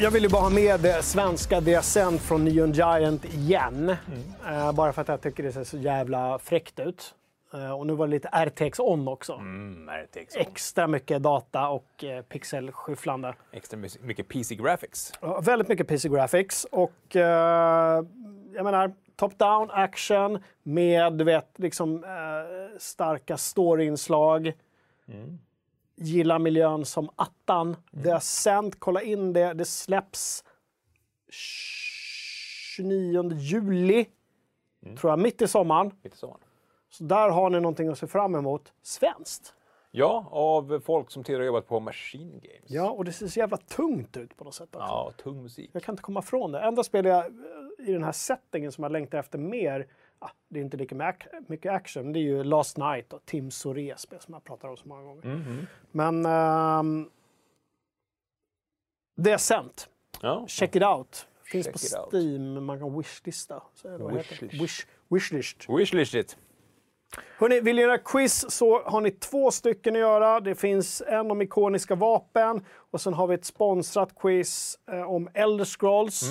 Jag 0.00 0.10
vill 0.10 0.22
ju 0.22 0.28
bara 0.28 0.42
ha 0.42 0.50
med 0.50 0.80
det 0.80 1.02
svenska 1.02 1.78
Ascent 1.78 2.20
från 2.20 2.44
Neon 2.44 2.72
Giant 2.72 3.24
igen. 3.24 3.96
Eh, 4.48 4.72
bara 4.72 4.92
för 4.92 5.02
att 5.02 5.08
jag 5.08 5.20
tycker 5.20 5.42
det 5.42 5.52
ser 5.52 5.64
så 5.64 5.78
jävla 5.78 6.38
fräckt 6.38 6.80
ut. 6.80 7.14
Eh, 7.54 7.70
och 7.72 7.86
nu 7.86 7.92
var 7.94 8.06
det 8.06 8.10
lite 8.10 8.28
RTX 8.28 8.80
on 8.80 9.08
också. 9.08 9.32
Mm, 9.32 9.88
RTX. 9.88 10.36
Extra 10.36 10.86
mycket 10.86 11.22
data 11.22 11.68
och 11.68 12.04
eh, 12.04 12.22
pixelskyfflande. 12.22 13.34
Extra 13.52 13.76
my- 13.76 13.88
mycket 14.00 14.28
PC 14.28 14.54
graphics. 14.54 15.12
Ja, 15.20 15.40
väldigt 15.40 15.68
mycket 15.68 15.88
PC 15.88 16.08
graphics 16.08 16.64
och 16.72 17.16
eh, 17.16 18.04
jag 18.54 18.64
menar 18.64 18.92
top-down 19.16 19.68
action 19.72 20.42
med 20.62 21.12
du 21.12 21.24
vet 21.24 21.48
liksom 21.58 22.04
eh, 22.04 22.78
starka 22.78 23.36
storyinslag. 23.36 24.52
Gillar 26.00 26.38
miljön 26.38 26.84
som 26.84 27.10
attan. 27.16 27.76
The 28.04 28.10
Ascent, 28.10 28.80
kolla 28.80 29.02
in 29.02 29.32
det. 29.32 29.54
Det 29.54 29.64
släpps 29.64 30.44
29 32.76 33.32
juli, 33.32 34.06
tror 35.00 35.12
jag, 35.12 35.18
mitt 35.18 35.42
i 35.42 35.48
sommaren. 35.48 35.92
Lite 36.02 36.16
så. 36.16 36.36
Så 36.90 37.04
där 37.04 37.30
har 37.30 37.50
ni 37.50 37.60
någonting 37.60 37.88
att 37.88 37.98
se 37.98 38.06
fram 38.06 38.34
emot. 38.34 38.72
Svenskt. 38.82 39.54
Ja, 39.90 40.28
av 40.30 40.80
folk 40.80 41.10
som 41.10 41.24
tidigare 41.24 41.46
jobbat 41.46 41.66
på 41.66 41.80
Machine 41.80 42.30
Games. 42.32 42.64
Ja, 42.66 42.90
och 42.90 43.04
det 43.04 43.12
ser 43.12 43.26
så 43.26 43.38
jävla 43.38 43.56
tungt 43.56 44.16
ut 44.16 44.36
på 44.36 44.44
något 44.44 44.54
sätt 44.54 44.68
också. 44.76 44.86
Ja, 44.86 45.12
tung 45.22 45.42
musik. 45.42 45.70
Jag 45.72 45.82
kan 45.82 45.92
inte 45.92 46.02
komma 46.02 46.20
ifrån 46.20 46.52
det. 46.52 46.60
Enda 46.60 46.84
spel 46.84 47.04
jag 47.04 47.26
eh, 47.26 47.88
i 47.88 47.92
den 47.92 48.04
här 48.04 48.12
settingen 48.12 48.72
som 48.72 48.84
jag 48.84 48.92
längtar 48.92 49.18
efter 49.18 49.38
mer, 49.38 49.86
ah, 50.18 50.30
det 50.48 50.58
är 50.58 50.62
inte 50.62 50.76
lika 50.76 51.14
mycket 51.46 51.72
action, 51.72 52.12
det 52.12 52.18
är 52.18 52.22
ju 52.22 52.44
Last 52.44 52.76
Night 52.76 53.12
och 53.12 53.24
Tim 53.26 53.50
Soré 53.50 53.94
spel 53.96 54.20
som 54.20 54.34
jag 54.34 54.44
pratar 54.44 54.68
om 54.68 54.76
så 54.76 54.88
många 54.88 55.02
gånger. 55.02 55.24
Mhm. 55.26 55.66
Men 55.92 56.26
um, 56.26 57.10
The 59.24 59.32
Ascent, 59.32 59.88
Ja. 60.20 60.44
check 60.48 60.76
it 60.76 60.82
out. 60.82 61.26
Finns 61.44 61.66
Check 61.66 61.74
på 61.74 61.78
it 61.86 61.94
out. 61.98 62.14
Steam, 62.14 62.64
man 62.64 62.78
kan 62.78 62.96
wishlista. 62.98 63.62
Är 63.84 63.90
det, 63.90 63.98
det? 63.98 64.18
Wishlist. 64.18 64.62
Wish, 64.62 64.86
wishlist. 65.08 65.66
Wishlist 65.68 66.14
it. 66.14 66.36
Hörrni, 67.38 67.60
vill 67.60 67.76
ni 67.76 67.82
göra 67.82 67.98
quiz 67.98 68.50
så 68.50 68.82
har 68.82 69.00
ni 69.00 69.10
två 69.10 69.50
stycken 69.50 69.94
att 69.94 70.00
göra. 70.00 70.40
Det 70.40 70.54
finns 70.54 71.02
en 71.06 71.30
om 71.30 71.42
ikoniska 71.42 71.94
vapen 71.94 72.64
och 72.90 73.00
sen 73.00 73.14
har 73.14 73.26
vi 73.26 73.34
ett 73.34 73.44
sponsrat 73.44 74.14
quiz 74.14 74.78
eh, 74.90 75.02
om 75.02 75.28
Elder 75.34 75.64
Scrolls. 75.64 76.22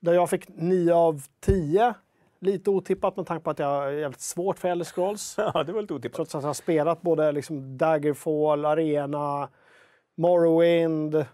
Där 0.00 0.12
jag 0.12 0.30
fick 0.30 0.48
9 0.48 0.94
av 0.94 1.22
10. 1.40 1.94
Lite 2.40 2.70
otippat 2.70 3.16
med 3.16 3.26
tanke 3.26 3.44
på 3.44 3.50
att 3.50 3.58
jag 3.58 3.66
har 3.66 3.90
jävligt 3.90 4.20
svårt 4.20 4.58
för 4.58 4.68
Elder 4.68 4.84
Scrolls. 4.84 5.34
Ja, 5.38 5.64
det 5.64 5.72
var 5.72 5.80
lite 5.80 5.94
otippat. 5.94 6.16
Trots 6.16 6.34
att 6.34 6.42
jag 6.42 6.48
har 6.48 6.54
spelat 6.54 7.02
både 7.02 7.32
liksom 7.32 7.78
Daggerfall, 7.78 8.64
Arena, 8.64 9.48
Morrowind, 10.14 11.24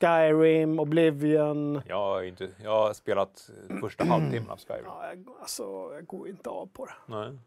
Skyrim, 0.00 0.80
Oblivion. 0.80 1.82
Jag 1.86 2.28
inte, 2.28 2.48
jag 2.64 2.70
har 2.70 2.92
spelat 2.92 3.50
första 3.80 4.04
halvtimmen 4.04 4.50
av 4.50 4.58
Skyrim. 4.58 4.84
Ja, 4.84 5.08
jag, 5.08 5.24
alltså, 5.40 5.62
jag 5.94 6.06
går 6.06 6.28
inte 6.28 6.50
av 6.50 6.66
på 6.66 6.86
det. 6.86 6.94
Nej. 7.06 7.38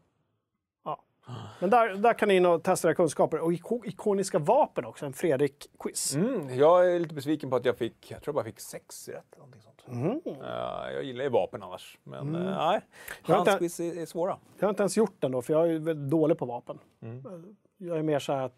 Men 1.59 1.69
där, 1.69 1.93
där 1.95 2.13
kan 2.13 2.27
ni 2.27 2.35
in 2.35 2.45
och 2.45 2.63
testa 2.63 2.87
era 2.87 2.95
kunskaper. 2.95 3.39
Och 3.39 3.51
iko- 3.51 3.85
ikoniska 3.85 4.39
vapen 4.39 4.85
också, 4.85 5.05
en 5.05 5.13
Fredrik-quiz. 5.13 6.15
Mm, 6.15 6.57
jag 6.57 6.95
är 6.95 6.99
lite 6.99 7.15
besviken 7.15 7.49
på 7.49 7.55
att 7.55 7.65
jag 7.65 7.77
fick, 7.77 8.11
jag 8.11 8.23
tror 8.23 8.27
jag 8.27 8.35
bara 8.35 8.45
fick 8.51 8.59
sex 8.59 9.07
rätt. 9.09 9.37
Någonting 9.37 9.61
sånt. 9.61 9.87
Mhm. 9.87 10.21
Eh, 10.25 10.91
jag 10.93 11.03
gillar 11.03 11.23
ju 11.23 11.29
vapen 11.29 11.63
annars, 11.63 11.97
men 12.03 12.35
eh, 12.35 12.41
nej. 12.41 12.81
Jag 13.25 13.35
har 13.35 13.39
inte- 13.39 13.51
Hans 13.51 13.59
quiz 13.59 13.79
är, 13.79 14.01
är 14.01 14.05
svåra. 14.05 14.37
Jag 14.59 14.65
har 14.67 14.69
inte 14.69 14.83
ens 14.83 14.97
gjort 14.97 15.15
den 15.19 15.31
då, 15.31 15.41
för 15.41 15.53
jag 15.53 15.69
är 15.69 15.79
väldigt 15.79 16.09
dålig 16.11 16.37
på 16.37 16.45
vapen. 16.45 16.79
Mm. 17.01 17.55
Jag 17.77 17.97
är 17.97 18.03
mer 18.03 18.19
så 18.19 18.33
här 18.33 18.41
att 18.45 18.55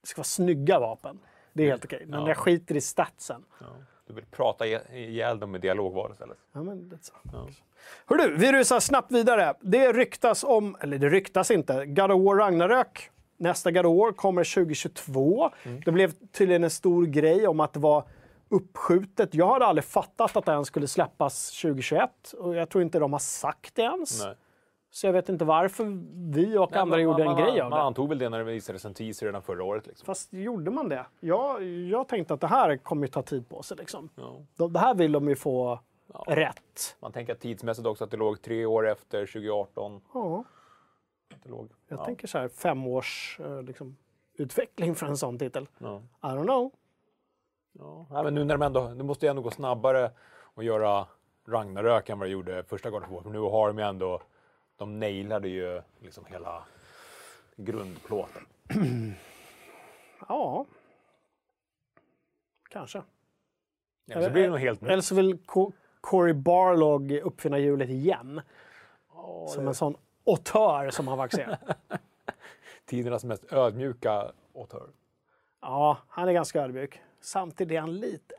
det 0.00 0.06
ska 0.08 0.18
vara 0.18 0.24
snygga 0.24 0.80
vapen. 0.80 1.18
Det 1.52 1.62
är 1.62 1.68
helt 1.70 1.84
okej. 1.84 2.04
Men 2.06 2.20
Ja. 2.20 2.28
jag 2.28 2.36
skiter 2.36 2.74
i 2.76 2.80
statsen. 2.80 3.44
Ja. 3.60 3.66
Du 4.06 4.14
vill 4.14 4.24
prata 4.26 4.66
ihjäl- 4.66 5.38
dem 5.38 5.50
med 5.50 5.60
dialogval 5.60 6.12
istället. 6.12 6.38
Ja, 6.52 6.62
men 6.62 6.88
det 6.88 6.96
är 6.96 7.00
så. 7.02 7.12
Ja. 7.32 7.48
Hör 8.06 8.16
du, 8.16 8.36
vi 8.36 8.52
rusar 8.52 8.80
snabbt 8.80 9.12
vidare. 9.12 9.54
Det 9.60 9.92
ryktas 9.92 10.44
om, 10.44 10.76
eller 10.80 10.98
det 10.98 11.08
ryktas 11.08 11.50
inte, 11.50 11.86
God 11.86 12.10
of 12.10 12.22
War 12.22 12.36
Ragnarök. 12.36 13.10
Nästa 13.36 13.70
God 13.70 13.86
of 13.86 13.98
War 13.98 14.12
kommer 14.12 14.44
2022. 14.54 15.50
Mm. 15.62 15.80
Det 15.84 15.92
blev 15.92 16.12
tydligen 16.32 16.64
en 16.64 16.70
stor 16.70 17.06
grej 17.06 17.48
om 17.48 17.60
att 17.60 17.72
det 17.72 17.80
var 17.80 18.04
uppskjutet. 18.48 19.34
Jag 19.34 19.52
hade 19.52 19.66
aldrig 19.66 19.84
fattat 19.84 20.36
att 20.36 20.46
den 20.46 20.64
skulle 20.64 20.86
släppas 20.88 21.60
2021 21.62 22.10
och 22.38 22.54
jag 22.54 22.70
tror 22.70 22.82
inte 22.82 22.98
de 22.98 23.12
har 23.12 23.20
sagt 23.20 23.74
det 23.74 23.82
ens. 23.82 24.24
Nej. 24.24 24.34
Så 24.94 25.06
jag 25.06 25.12
vet 25.12 25.28
inte 25.28 25.44
varför 25.44 25.84
vi 26.34 26.58
och 26.58 26.76
andra 26.76 26.96
man, 26.96 27.02
gjorde 27.02 27.22
en 27.22 27.28
man, 27.28 27.36
grej 27.42 27.52
man, 27.52 27.60
av 27.62 27.70
man 27.70 27.78
det. 27.78 27.84
antog 27.84 28.08
väl 28.08 28.18
det 28.18 28.28
när 28.28 28.38
det 28.38 28.44
visades 28.44 28.84
en 28.84 28.94
teaser 28.94 29.26
redan 29.26 29.42
förra 29.42 29.64
året. 29.64 29.86
Liksom. 29.86 30.06
Fast 30.06 30.32
gjorde 30.32 30.70
man 30.70 30.88
det? 30.88 31.06
Jag, 31.20 31.62
jag 31.64 32.08
tänkte 32.08 32.34
att 32.34 32.40
det 32.40 32.46
här 32.46 32.76
kommer 32.76 33.06
ju 33.06 33.10
ta 33.10 33.22
tid 33.22 33.48
på 33.48 33.62
sig. 33.62 33.76
Liksom. 33.76 34.08
Ja. 34.16 34.36
De- 34.56 34.72
Det 34.72 34.78
här 34.78 34.94
vill 34.94 35.12
de 35.12 35.28
ju 35.28 35.36
få 35.36 35.80
rätt. 36.26 36.96
Man 37.00 37.12
tänker 37.12 37.32
att 37.32 37.40
tidsmässigt 37.40 37.86
också 37.86 38.04
att 38.04 38.10
det 38.10 38.16
låg 38.16 38.42
tre 38.42 38.66
år 38.66 38.88
efter 38.88 39.26
2018. 39.26 40.00
Ja, 40.14 40.44
det 41.42 41.48
låg. 41.48 41.68
jag 41.88 41.98
ja. 41.98 42.04
tänker 42.04 42.26
så 42.26 42.38
här 42.38 42.48
fem 42.48 42.86
års 42.86 43.40
eh, 43.40 43.62
liksom, 43.62 43.96
utveckling 44.34 44.94
för 44.94 45.06
en 45.06 45.16
sån 45.16 45.38
titel. 45.38 45.68
Ja. 45.78 46.02
I 46.22 46.26
don't 46.26 46.42
know. 46.44 46.72
Ja. 47.72 48.06
Nej, 48.10 48.24
men 48.24 48.34
nu 48.34 48.44
när 48.44 48.54
de 48.54 48.62
ändå, 48.62 48.88
det 48.88 49.04
måste 49.04 49.26
ju 49.26 49.30
ändå 49.30 49.42
gå 49.42 49.50
snabbare 49.50 50.10
att 50.54 50.64
göra 50.64 51.06
Ragnarök 51.48 52.08
än 52.08 52.18
vad 52.18 52.28
det 52.28 52.32
gjorde 52.32 52.64
första 52.64 52.90
War. 52.90 53.22
För 53.22 53.30
nu 53.30 53.38
har 53.38 53.66
de 53.68 53.78
ju 53.78 53.84
ändå, 53.84 54.22
de 54.84 55.00
nailade 55.00 55.48
ju 55.48 55.82
liksom 55.98 56.24
hela 56.26 56.64
grundplåten. 57.56 58.42
Ja. 60.28 60.66
Kanske. 62.70 63.02
Ja, 64.04 64.22
så 64.22 64.30
blir 64.30 64.42
det 64.42 64.48
nog 64.48 64.58
helt 64.58 64.80
nytt. 64.80 64.90
Eller 64.90 65.02
så 65.02 65.14
vill 65.14 65.38
Co- 65.46 65.72
Cory 66.00 66.32
Barlog 66.32 67.12
uppfinna 67.12 67.58
hjulet 67.58 67.88
igen. 67.90 68.40
som 69.48 69.68
en 69.68 69.74
sån 69.74 69.96
auteur 70.26 70.90
som 70.90 71.08
han 71.08 71.16
faktiskt 71.18 71.42
är. 71.42 71.58
Tidernas 72.84 73.24
mest 73.24 73.52
ödmjuka 73.52 74.32
auteur. 74.54 74.88
Ja, 75.60 75.98
han 76.08 76.28
är 76.28 76.32
ganska 76.32 76.62
ödmjuk. 76.62 77.00
Samtidigt 77.20 77.76
är 77.76 77.80
han 77.80 77.96
lite... 77.96 78.34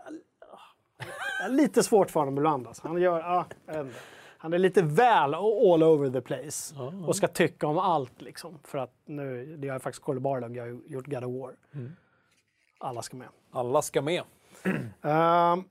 Lite 1.49 1.83
svårt 1.83 2.11
för 2.11 2.19
honom 2.19 2.37
ibland. 2.37 2.67
Alltså. 2.67 2.87
Han, 2.87 3.01
gör, 3.01 3.19
ja, 3.19 3.45
jag 3.65 3.73
vet 3.73 3.85
inte. 3.85 3.99
Han 4.45 4.53
är 4.53 4.59
lite 4.59 4.81
väl 4.81 5.33
all 5.33 5.83
over 5.83 6.09
the 6.09 6.21
place 6.21 6.75
och 7.07 7.15
ska 7.15 7.27
tycka 7.27 7.67
om 7.67 7.77
allt. 7.77 8.21
Liksom. 8.21 8.59
För 8.63 8.77
att 8.77 8.93
nu, 9.05 9.57
det 9.57 9.67
är 9.67 9.79
faktiskt 9.79 10.03
Cory 10.03 10.19
Barlog, 10.19 10.57
jag 10.57 10.63
har 10.63 10.81
gjort 10.87 11.07
God 11.07 11.23
of 11.23 11.41
War. 11.41 11.55
Alla 12.77 13.01
ska 13.01 13.17
med. 13.17 13.27
Alla 13.51 13.81
ska 13.81 14.01
med. 14.01 14.23
Ehm, 15.01 15.63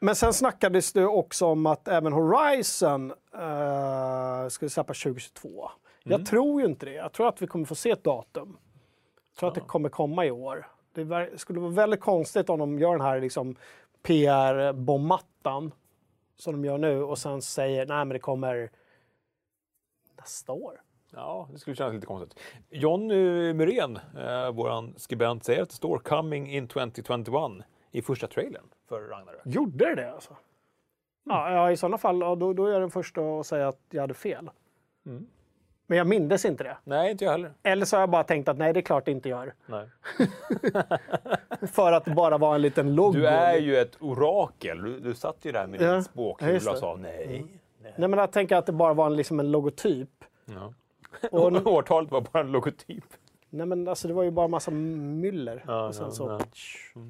men 0.00 0.16
sen 0.16 0.32
snackades 0.32 0.92
det 0.92 1.06
också 1.06 1.46
om 1.46 1.66
att 1.66 1.88
även 1.88 2.12
Horizon 2.12 3.10
uh, 3.10 4.48
skulle 4.48 4.70
släppas 4.70 5.02
2022. 5.02 5.70
Jag 6.04 6.26
tror 6.26 6.60
ju 6.60 6.66
inte 6.66 6.86
det. 6.86 6.92
Jag 6.92 7.12
tror 7.12 7.28
att 7.28 7.42
vi 7.42 7.46
kommer 7.46 7.64
få 7.64 7.74
se 7.74 7.90
ett 7.90 8.04
datum. 8.04 8.56
Jag 9.30 9.38
tror 9.38 9.48
att 9.48 9.54
det 9.54 9.60
kommer 9.60 9.88
komma 9.88 10.26
i 10.26 10.30
år. 10.30 10.66
Det 10.94 11.30
skulle 11.36 11.60
vara 11.60 11.70
väldigt 11.70 12.00
konstigt 12.00 12.50
om 12.50 12.58
de 12.58 12.78
gör 12.78 12.92
den 12.92 13.06
här 13.06 13.20
liksom, 13.20 13.56
PR-bommattan 14.02 15.72
som 16.36 16.52
de 16.52 16.64
gör 16.64 16.78
nu 16.78 17.02
och 17.02 17.18
sen 17.18 17.42
säger 17.42 17.86
nej 17.86 18.04
men 18.04 18.08
det 18.08 18.18
kommer 18.18 18.70
nästa 20.16 20.52
år. 20.52 20.80
Ja, 21.12 21.48
det 21.52 21.58
skulle 21.58 21.76
kännas 21.76 21.94
lite 21.94 22.06
konstigt. 22.06 22.40
John 22.70 23.06
Muren, 23.56 23.98
eh, 24.18 24.50
våran 24.50 24.94
skribent, 24.96 25.44
säger 25.44 25.62
att 25.62 25.68
det 25.68 25.74
står 25.74 25.98
“Coming 25.98 26.50
in 26.50 26.68
2021” 26.68 27.64
i 27.90 28.02
första 28.02 28.26
trailern 28.26 28.64
för 28.88 29.00
Ragnarök. 29.00 29.40
Gjorde 29.44 29.84
det 29.84 29.94
det 29.94 30.12
alltså? 30.12 30.36
Ja, 31.24 31.52
ja, 31.52 31.70
i 31.70 31.76
sådana 31.76 31.98
fall 31.98 32.20
ja, 32.20 32.34
då, 32.34 32.52
då 32.52 32.66
är 32.66 32.72
jag 32.72 32.82
den 32.82 32.90
första 32.90 33.20
att 33.20 33.46
säga 33.46 33.68
att 33.68 33.80
jag 33.90 34.00
hade 34.00 34.14
fel. 34.14 34.50
Men 35.86 35.98
jag 35.98 36.06
mindes 36.06 36.44
inte 36.44 36.64
det. 36.64 36.76
Nej, 36.84 37.10
inte 37.10 37.24
jag 37.24 37.32
heller. 37.32 37.52
Eller 37.62 37.86
så 37.86 37.96
har 37.96 38.00
jag 38.00 38.10
bara 38.10 38.24
tänkt 38.24 38.48
att 38.48 38.58
nej, 38.58 38.72
det 38.72 38.80
är 38.80 38.82
klart 38.82 39.04
det 39.04 39.10
inte 39.10 39.28
gör. 39.28 39.54
Nej. 39.66 39.88
För 41.72 41.92
att 41.92 42.04
det 42.04 42.10
bara 42.10 42.38
var 42.38 42.54
en 42.54 42.62
liten 42.62 42.94
logo. 42.94 43.12
Du 43.12 43.26
är 43.26 43.58
ju 43.58 43.76
ett 43.76 43.96
orakel. 44.00 44.82
Du, 44.82 45.00
du 45.00 45.14
satt 45.14 45.36
ju 45.42 45.52
där 45.52 45.66
med 45.66 45.80
Ja, 45.80 45.92
din 45.92 46.04
spåkula 46.04 46.70
och 46.72 46.78
sa 46.78 46.96
nej, 46.96 47.26
nej. 47.82 47.94
Nej, 47.96 48.08
men 48.08 48.18
jag 48.18 48.32
tänker 48.32 48.56
att 48.56 48.66
det 48.66 48.72
bara 48.72 48.94
var 48.94 49.06
en, 49.06 49.16
liksom 49.16 49.40
en 49.40 49.50
logotyp. 49.50 50.10
Ja. 50.44 50.72
Och, 51.30 51.66
Årtalet 51.66 52.10
var 52.10 52.20
bara 52.20 52.40
en 52.40 52.52
logotyp. 52.52 53.04
nej, 53.50 53.66
men 53.66 53.88
alltså, 53.88 54.08
det 54.08 54.14
var 54.14 54.22
ju 54.22 54.30
bara 54.30 54.48
massa 54.48 54.70
myller. 54.70 55.64
Ja, 55.66 55.86
och 55.86 55.94
sen 55.94 56.04
ja, 56.04 56.10
så... 56.10 56.40
ja. 56.94 57.00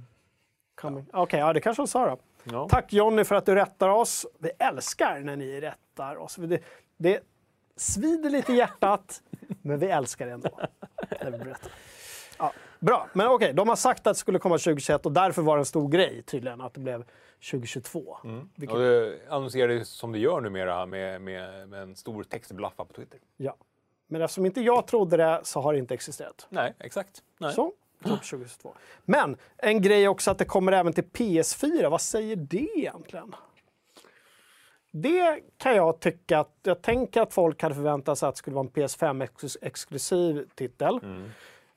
Coming. 0.75 1.07
Okej, 1.13 1.41
ja, 1.41 1.53
det 1.53 1.61
kanske 1.61 1.83
de 1.83 1.87
sa 1.87 2.07
då. 2.07 2.17
Ja. 2.53 2.69
Tack 2.69 2.93
Jonny 2.93 3.25
för 3.25 3.35
att 3.35 3.47
du 3.47 3.55
rättar 3.55 3.89
oss. 3.89 4.27
Vi 4.39 4.51
älskar 4.59 5.21
när 5.21 5.37
ni 5.37 5.61
rättar 5.61 6.17
oss. 6.17 6.37
Det, 6.37 6.61
det 6.97 7.21
svider 7.77 8.31
lite 8.31 8.53
i 8.53 8.57
hjärtat, 8.57 9.23
men 9.63 9.79
vi 9.79 9.87
älskar 9.87 10.27
det 10.27 10.33
ändå. 10.33 10.61
Ja, 12.39 12.53
bra, 12.81 13.09
men 13.13 13.27
okej, 13.27 13.53
de 13.53 13.69
har 13.69 13.77
sagt 13.77 14.07
att 14.07 14.15
det 14.15 14.19
skulle 14.19 14.39
komma 14.39 14.59
2021 14.59 15.07
och 15.07 15.13
därför 15.13 15.43
var 15.43 15.57
det 15.57 15.61
en 15.61 15.65
stor 15.65 15.89
grej 15.89 16.23
tydligen 16.23 16.61
att 16.61 16.75
det 16.75 16.81
blev 16.81 17.05
2022. 17.51 18.17
Vilket, 18.55 18.75
Och 18.77 18.83
det 18.83 19.19
annonserar 19.29 19.85
som 19.85 20.13
det 20.13 20.19
gör 20.19 20.41
numera 20.41 20.87
med, 20.87 21.21
med, 21.21 21.69
med 21.69 21.83
en 21.83 21.97
stor 21.97 22.23
textblaffa 22.23 22.85
på 22.85 22.93
Twitter. 22.93 23.21
ja. 23.37 23.57
Men 24.09 24.23
eftersom 24.23 24.47
inte 24.47 24.61
jag 24.61 24.87
trodde 24.87 25.17
det 25.17 25.41
så 25.43 25.61
har 25.61 25.73
det 25.73 25.79
inte 25.79 25.95
existerat. 25.95 26.47
Nej, 26.51 26.75
exakt. 26.79 27.23
Nej. 27.39 27.55
Så 27.55 27.73
2022. 28.03 28.75
Men 29.05 29.37
en 29.57 29.83
grej 29.83 30.09
också 30.09 30.31
att 30.31 30.39
det 30.39 30.45
kommer 30.45 30.73
även 30.73 30.93
till 30.93 31.05
PS4. 31.05 31.89
Vad 31.89 32.01
säger 32.01 32.37
det 32.37 32.69
egentligen? 32.77 33.35
Det 35.03 35.41
kan 35.59 35.77
jag 35.77 36.01
tycka 36.01 36.39
att, 36.39 36.51
jag 36.63 36.83
tänker 36.83 37.21
att 37.23 37.35
folk 37.35 37.63
hade 37.63 37.75
förväntat 37.75 38.19
sig 38.19 38.29
att 38.29 38.35
det 38.35 38.39
skulle 38.39 38.55
vara 38.57 38.65
en 38.67 38.71
PS5-exklusiv 38.71 40.45
titel. 40.55 41.01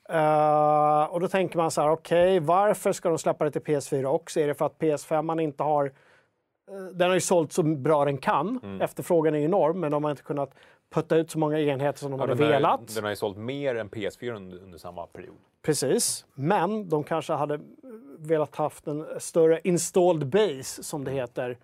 Eh, 0.10 1.04
och 1.04 1.20
då 1.20 1.28
tänker 1.28 1.58
man 1.58 1.72
så 1.72 1.82
här, 1.82 1.90
okej, 1.92 2.40
varför 2.40 2.92
ska 2.92 3.10
de 3.10 3.18
släppa 3.18 3.46
det 3.46 3.52
till 3.52 3.62
PS4 3.62 4.06
också? 4.06 4.40
Är 4.40 4.48
det 4.48 4.54
för 4.54 4.66
att 4.66 4.78
PS5 4.80 5.22
man 5.22 5.40
inte 5.40 5.64
har... 5.64 5.86
eh, 5.86 5.92
den 6.94 7.08
har 7.08 7.16
ju 7.16 7.22
sålt 7.22 7.54
så 7.54 7.64
bra 7.64 8.06
den 8.06 8.18
kan. 8.18 8.80
Efterfrågan 8.82 9.36
är 9.36 9.40
enorm, 9.40 9.80
men 9.80 9.92
de 9.92 10.04
har 10.04 10.12
inte 10.12 10.24
kunnat 10.24 10.54
putta 10.94 11.16
ut 11.16 11.32
så 11.32 11.40
många 11.40 11.60
enheter 11.60 12.00
som 12.00 12.12
de 12.12 12.20
Ja, 12.20 12.24
hade 12.24 12.36
den, 12.36 12.44
har, 12.46 12.54
velat. 12.54 12.96
den 12.96 13.04
har 13.04 13.10
ju 13.10 13.16
sålt 13.16 13.38
mer 13.38 13.76
än 13.76 13.90
PS4 13.90 14.32
under, 14.36 14.58
under 14.64 14.78
samma 14.78 15.08
period. 15.08 15.36
Precis, 15.62 16.26
men 16.34 16.90
de 16.90 17.04
kanske 17.04 17.34
hade 17.34 17.60
velat 18.20 18.56
haft 18.56 18.88
en 18.88 19.06
större 19.20 19.60
installed 19.64 20.28
base, 20.28 20.84
som 20.84 21.04
det 21.04 21.12
heter 21.12 21.58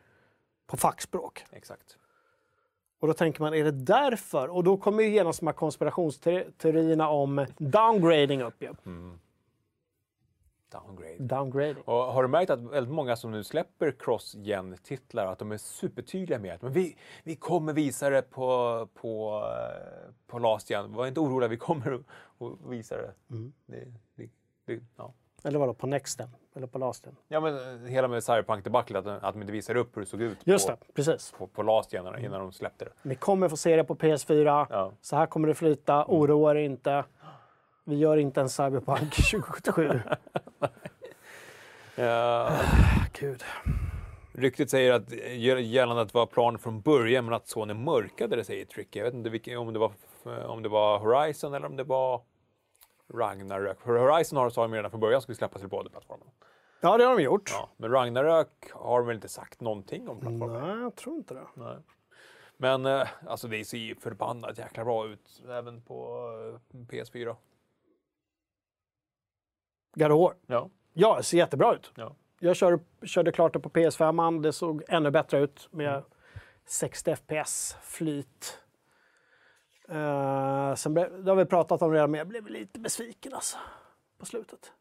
på 0.68 0.78
fackspråk. 0.78 1.46
Exakt. 1.52 1.98
Och 3.00 3.08
då 3.08 3.14
tänker 3.14 3.42
man, 3.42 3.54
är 3.54 3.64
det 3.64 3.72
därför? 3.72 4.48
Och 4.48 4.64
då 4.64 4.78
kommer 4.78 5.04
ju 5.04 5.10
genast 5.10 5.40
de 5.40 5.48
här 5.48 5.54
konspirationsteorierna 5.54 7.10
om 7.10 7.46
downgrading 7.58 8.42
upp 8.42 8.62
ju. 8.62 8.74
Downgrade. 10.72 11.16
Downgrading. 11.20 11.84
Och 11.84 11.96
har 11.96 12.24
du 12.24 12.30
märkt 12.30 12.50
att 12.50 12.60
väldigt 12.60 12.94
många 12.94 13.16
som 13.16 13.32
nu 13.32 13.44
släpper 13.44 13.92
cross-gen-titlar, 13.92 15.26
att 15.26 15.40
de 15.40 15.52
är 15.52 15.58
supertydliga 15.58 16.40
med 16.40 16.54
att 16.54 16.62
men 16.62 16.72
vi, 16.72 16.98
vi 17.24 17.36
kommer 17.36 17.74
visa 17.74 18.10
det 18.10 18.22
på, 18.22 18.88
på, 18.94 19.44
på 20.28 20.40
last 20.40 20.70
gen. 20.70 20.94
Var 20.94 21.08
inte 21.08 21.20
oroliga, 21.20 21.48
vi 21.48 21.58
kommer 21.58 21.94
att 21.94 22.70
visa 22.70 22.98
det. 22.98 23.14
det, 23.66 23.94
det, 24.16 24.30
det 24.66 24.84
ja. 24.98 25.14
Eller 25.46 25.60
vadå, 25.60 25.74
på 25.74 25.88
nexten? 25.88 26.30
Eller 26.56 26.68
på 26.68 26.78
lasten? 26.78 27.16
ja, 27.28 27.40
men 27.40 27.84
eh, 27.84 27.90
hela 27.90 28.08
med 28.08 28.24
Cyberpunk-debaclet, 28.24 29.00
att, 29.00 29.24
att 29.24 29.34
de 29.34 29.42
inte 29.42 29.54
visar 29.54 29.76
upp 29.76 29.98
hur 29.98 30.02
det 30.02 30.08
såg 30.08 30.22
ut 30.22 30.38
Just 30.44 30.68
på, 30.68 30.72
det, 30.72 30.94
precis. 30.94 31.34
på, 31.38 31.48
på 31.48 31.64
last 31.64 31.94
gen 31.94 32.08
innan, 32.08 32.26
innan 32.26 32.40
de 32.40 32.52
släppte 32.52 32.86
det. 32.86 32.92
Ni 33.02 33.16
kommer 33.16 33.50
få 33.50 33.58
se 33.58 33.76
det 33.76 33.84
på 33.84 33.96
PS4. 33.96 34.68
Ja. 34.70 34.92
Så 35.02 35.16
här 35.16 35.26
kommer 35.26 35.48
det 35.48 35.54
flyta, 35.54 36.06
oroa 36.08 36.52
er 36.52 36.56
inte. 36.56 37.04
Vi 37.84 37.96
gör 37.96 38.18
inte 38.18 38.42
en 38.42 38.50
Cyberpunk 38.50 39.16
2077. 39.32 40.00
Ja, 41.98 42.52
Gud. 43.20 43.44
Ryktet 44.34 44.70
säger 44.70 44.94
att 44.94 45.12
gällande 45.62 46.02
att 46.02 46.08
det 46.08 46.18
var 46.18 46.26
planen 46.26 46.60
från 46.60 46.82
början 46.82 47.26
men 47.26 47.34
att 47.34 47.48
Sony 47.48 47.74
mörkade 47.74 48.36
det, 48.36 48.44
säger 48.44 48.66
Tricky. 48.66 49.00
Jag 49.00 49.06
vet 49.06 49.14
inte 49.14 49.30
vilken, 49.30 49.58
om, 49.58 49.74
det 49.74 49.80
var, 49.80 49.92
om 50.46 50.64
det 50.64 50.70
var 50.70 51.00
Horizon 51.00 51.54
eller 51.54 51.68
om 51.68 51.76
det 51.76 51.84
var 51.84 52.22
Ragnarök. 53.14 53.82
Horizon 53.82 54.38
har 54.38 54.52
de 54.56 54.74
redan 54.74 54.92
från 54.92 55.00
början 55.00 55.22
skulle 55.22 55.36
släppas 55.36 55.62
till 55.62 55.70
båda 55.70 55.90
plattformarna. 55.90 56.32
Ja, 56.82 56.98
det 56.98 57.04
har 57.04 57.18
de 57.18 57.24
gjort. 57.24 57.50
Ja, 57.54 57.70
men 57.78 57.92
Ragnarök 57.92 58.72
har 58.72 59.00
de 59.00 59.08
väl 59.08 59.16
inte 59.16 59.28
sagt 59.30 59.62
någonting 59.62 60.10
om 60.10 60.20
plattformen. 60.20 60.62
Nej, 60.62 60.80
jag 60.82 60.96
tror 60.96 61.16
inte 61.16 61.34
det. 61.34 61.48
Nej. 61.54 61.78
Men 62.58 62.86
eh, 62.86 63.08
alltså 63.28 63.48
det 63.48 63.66
ser 63.66 63.78
ju 63.78 63.96
förbannat 63.96 64.58
jäkla 64.58 64.86
bra 64.86 65.08
ut 65.08 65.42
även 65.50 65.82
på 65.82 66.30
eh, 66.74 66.78
PS4. 66.78 67.36
God 69.96 70.12
of 70.12 70.20
War. 70.20 70.34
Ja. 70.48 70.70
Ja, 70.94 71.18
det 71.18 71.24
ser 71.24 71.38
jättebra 71.38 71.76
ut. 71.76 71.92
ja. 71.96 72.16
Jag 72.40 72.56
kör, 72.56 72.80
körde 73.04 73.32
klart 73.32 73.54
det 73.54 73.60
på 73.60 73.70
PS5. 73.70 74.42
Det 74.42 74.54
såg 74.54 74.84
ännu 74.88 75.12
bättre 75.12 75.40
ut 75.40 75.68
med 75.72 76.04
60 76.66 77.16
FPS, 77.16 77.78
flyt. 77.82 78.62
Uh, 79.92 80.76
sen 80.76 80.94
blev, 80.94 81.24
det 81.24 81.32
har 81.32 81.36
vi 81.36 81.46
pratat 81.46 81.82
om 81.82 81.92
redan, 81.92 82.12
men 82.12 82.18
jag 82.18 82.28
blev 82.28 82.48
lite 82.48 82.80
besviken 82.80 83.34
alltså, 83.34 83.58
på 84.18 84.26
slutet. 84.26 84.72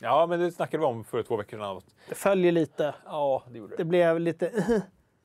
Ja, 0.00 0.26
men 0.26 0.40
det 0.40 0.52
snackade 0.52 0.80
vi 0.80 0.86
om 0.86 1.04
för 1.04 1.22
två 1.22 1.36
veckor 1.36 1.58
sedan. 1.58 1.80
Det 2.08 2.14
följer 2.14 2.52
lite. 2.52 2.94
Ja, 3.04 3.42
det 3.50 3.58
gjorde 3.58 3.72
det. 3.72 3.76
Det 3.76 3.84
blev 3.84 4.20
lite 4.20 4.64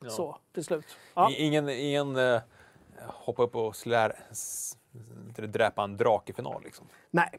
så 0.08 0.38
till 0.52 0.64
slut. 0.64 0.84
Ja. 1.14 1.30
Ingen, 1.30 1.68
ingen 1.68 2.16
eh, 2.16 2.40
hoppa 3.06 3.42
upp 3.42 3.56
och 3.56 3.76
slär, 3.76 4.16
dräpa 5.36 5.82
en 5.82 5.96
drake 5.96 6.32
i 6.32 6.34
final 6.34 6.62
liksom. 6.62 6.86
Nej. 7.10 7.38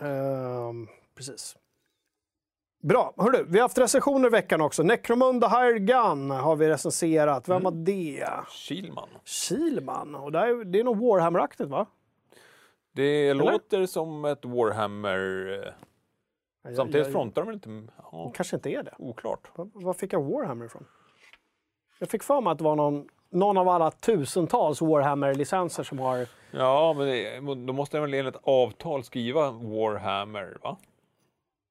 Ehm, 0.00 0.88
precis. 1.14 1.56
Bra. 2.88 3.14
Hörru, 3.16 3.44
vi 3.48 3.58
har 3.58 3.62
haft 3.64 3.78
recensioner 3.78 4.26
i 4.28 4.30
veckan 4.30 4.60
också. 4.60 4.82
Necromunda 4.82 5.48
Hired 5.48 5.86
Gun 5.86 6.30
har 6.30 6.56
vi 6.56 6.68
recenserat. 6.68 7.48
Vem 7.48 7.62
var 7.62 7.70
det? 7.70 8.28
Kilman. 8.50 9.08
Kilman. 9.24 10.14
Och 10.14 10.32
det 10.32 10.38
är, 10.38 10.64
det 10.64 10.80
är 10.80 10.84
nog 10.84 10.96
Warhammer-aktigt 11.00 11.68
va? 11.70 11.86
Det 12.92 13.34
låter 13.34 13.86
som 13.86 14.24
ett 14.24 14.44
Warhammer. 14.44 15.48
eh, 15.66 15.72
Jag- 16.62 16.76
Samtidigt 16.76 17.06
jag- 17.06 17.12
frontar 17.12 17.42
de 17.44 17.52
inte. 17.52 17.92
Ja, 18.12 18.32
kanske 18.34 18.56
inte 18.56 18.70
är 18.70 18.82
det. 18.82 18.94
oklart. 18.98 19.50
Var, 19.54 19.92
fick 19.94 20.12
jag 20.12 20.22
Warhammer 20.22 20.66
ifrån? 20.66 20.84
Jag 21.98 22.08
fick 22.08 22.22
för 22.22 22.40
mig 22.40 22.50
att 22.50 22.58
det 22.58 22.64
var 22.64 22.76
någon, 22.76 23.08
någon 23.30 23.56
av 23.58 23.68
alla 23.68 23.90
tusentals 23.90 24.80
Warhammer-licenser 24.82 25.82
som 25.82 25.98
har... 25.98 26.26
Ja, 26.50 26.94
men 26.98 27.06
det, 27.06 27.40
då 27.66 27.72
måste 27.72 27.96
de 27.96 28.00
väl 28.00 28.14
enligt 28.14 28.36
avtal 28.42 29.04
skriva 29.04 29.50
Warhammer, 29.50 30.58
va? 30.62 30.76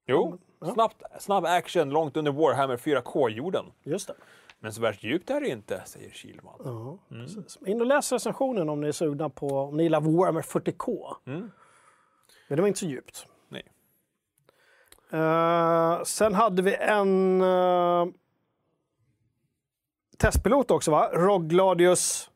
Jo, 0.07 0.37
snabbt, 0.73 1.03
snabb 1.19 1.45
action 1.45 1.89
långt 1.89 2.17
under 2.17 2.31
Warhammer 2.31 2.77
4K-jorden. 2.77 3.65
Just 3.83 4.07
det. 4.07 4.15
Men 4.59 4.73
så 4.73 4.81
värst 4.81 5.03
djupt 5.03 5.29
är 5.29 5.41
det 5.41 5.47
inte, 5.47 5.81
säger 5.85 6.11
Kilman. 6.11 6.61
Ja, 6.63 6.97
precis. 7.09 7.57
In 7.65 7.81
och 7.81 7.87
läs 7.87 8.11
recensionen 8.11 8.69
om 8.69 8.81
ni 8.81 8.87
är 8.87 8.91
sugna 8.91 9.29
på, 9.29 9.47
om 9.47 9.77
ni 9.77 9.83
gillar 9.83 10.01
Warhammer 10.01 10.41
40K. 10.41 11.15
Men 11.23 11.51
det 12.47 12.61
var 12.61 12.67
inte 12.67 12.79
så 12.79 12.85
djupt. 12.85 13.27
Nej. 13.49 13.63
Eh, 15.11 16.03
sen 16.03 16.33
hade 16.33 16.61
vi 16.61 16.75
en 16.75 17.41
uh, 17.41 18.07
testpilot 20.17 20.71
också, 20.71 20.91
va? 20.91 21.09
ROG 21.13 21.49
Gladius 21.49 22.29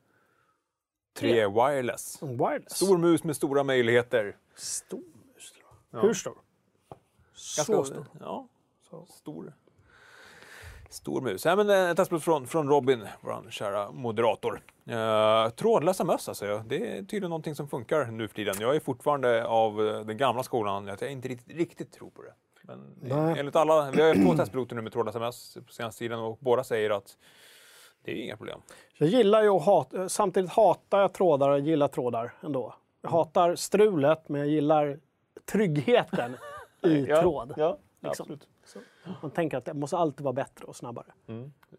3 1.14 1.48
wireless. 1.48 2.22
Wireless. 2.22 2.76
Stor 2.76 2.98
mus 2.98 3.24
med 3.24 3.36
stora 3.36 3.64
möjligheter. 3.64 4.38
Stor 4.56 5.00
mus. 5.00 5.54
jag. 5.92 6.02
Hur 6.02 6.14
stor? 6.14 6.38
Ganska 7.58 7.74
så 7.74 7.84
stor. 7.84 8.06
Ja, 8.20 8.48
stor. 9.08 9.54
Stor 10.90 11.22
mus. 11.22 11.46
Ja, 11.46 11.56
men 11.56 11.70
en 11.70 11.96
testpilot 11.96 12.24
från, 12.24 12.48
från 12.48 12.70
Robin, 12.70 13.08
vår 13.22 13.52
kära 13.52 13.92
moderator. 13.92 14.62
Uh, 14.90 15.50
trådlösa 15.50 16.04
möss 16.04 16.30
alltså. 16.30 16.64
Det 16.68 16.76
är 16.76 16.98
tydligen 16.98 17.30
någonting 17.30 17.56
som 17.56 17.68
funkar 17.68 18.06
nu 18.06 18.28
för 18.28 18.36
tiden. 18.36 18.56
Jag 18.60 18.76
är 18.76 18.80
fortfarande 18.80 19.46
av 19.46 19.88
eh, 19.88 20.02
den 20.02 20.18
gamla 20.18 20.44
skolan 20.44 20.90
att 20.90 21.02
jag 21.02 21.12
inte 21.12 21.28
riktigt, 21.28 21.58
riktigt 21.58 21.92
tror 21.92 22.10
på 22.10 22.22
det. 22.22 22.34
Men 22.62 22.96
Nej. 23.02 23.40
enligt 23.40 23.56
alla, 23.56 23.92
vi 23.92 24.02
har 24.02 24.16
ju 24.16 24.26
två 24.26 24.34
testpiloter 24.38 24.76
nu 24.76 24.82
med 24.82 24.94
trådlösa 24.94 25.20
möss 25.20 25.58
på 25.68 25.74
senaste 25.74 26.00
tiden 26.00 26.20
och 26.20 26.38
båda 26.42 26.64
säger 26.64 26.90
att 26.90 27.18
det 28.04 28.12
är 28.12 28.16
inga 28.16 28.38
problem. 28.38 28.62
Jag 28.98 29.10
gillar 29.10 29.44
ju 29.44 29.50
att 29.50 29.66
hata, 29.66 30.10
samtidigt 30.10 30.52
hatar 30.52 31.00
jag 31.00 31.14
trådar 31.14 31.50
och 31.50 31.60
gillar 31.60 31.88
trådar 31.88 32.34
ändå. 32.42 32.76
Jag 33.02 33.10
hatar 33.10 33.56
strulet, 33.56 34.30
men 34.30 34.42
jag 34.42 34.50
gillar 34.50 35.00
tryggheten 35.52 36.38
i 36.84 37.06
tråd. 37.06 37.54
Ja, 37.58 37.78
liksom. 38.00 38.24
absolut. 38.24 38.48
Man 39.22 39.32
tänker 39.32 39.58
att 39.58 39.66
det 39.66 39.74
måste 39.74 39.98
alltid 39.98 40.24
vara 40.24 40.34
bättre 40.34 40.66
och 40.66 40.76
snabbare. 40.76 41.06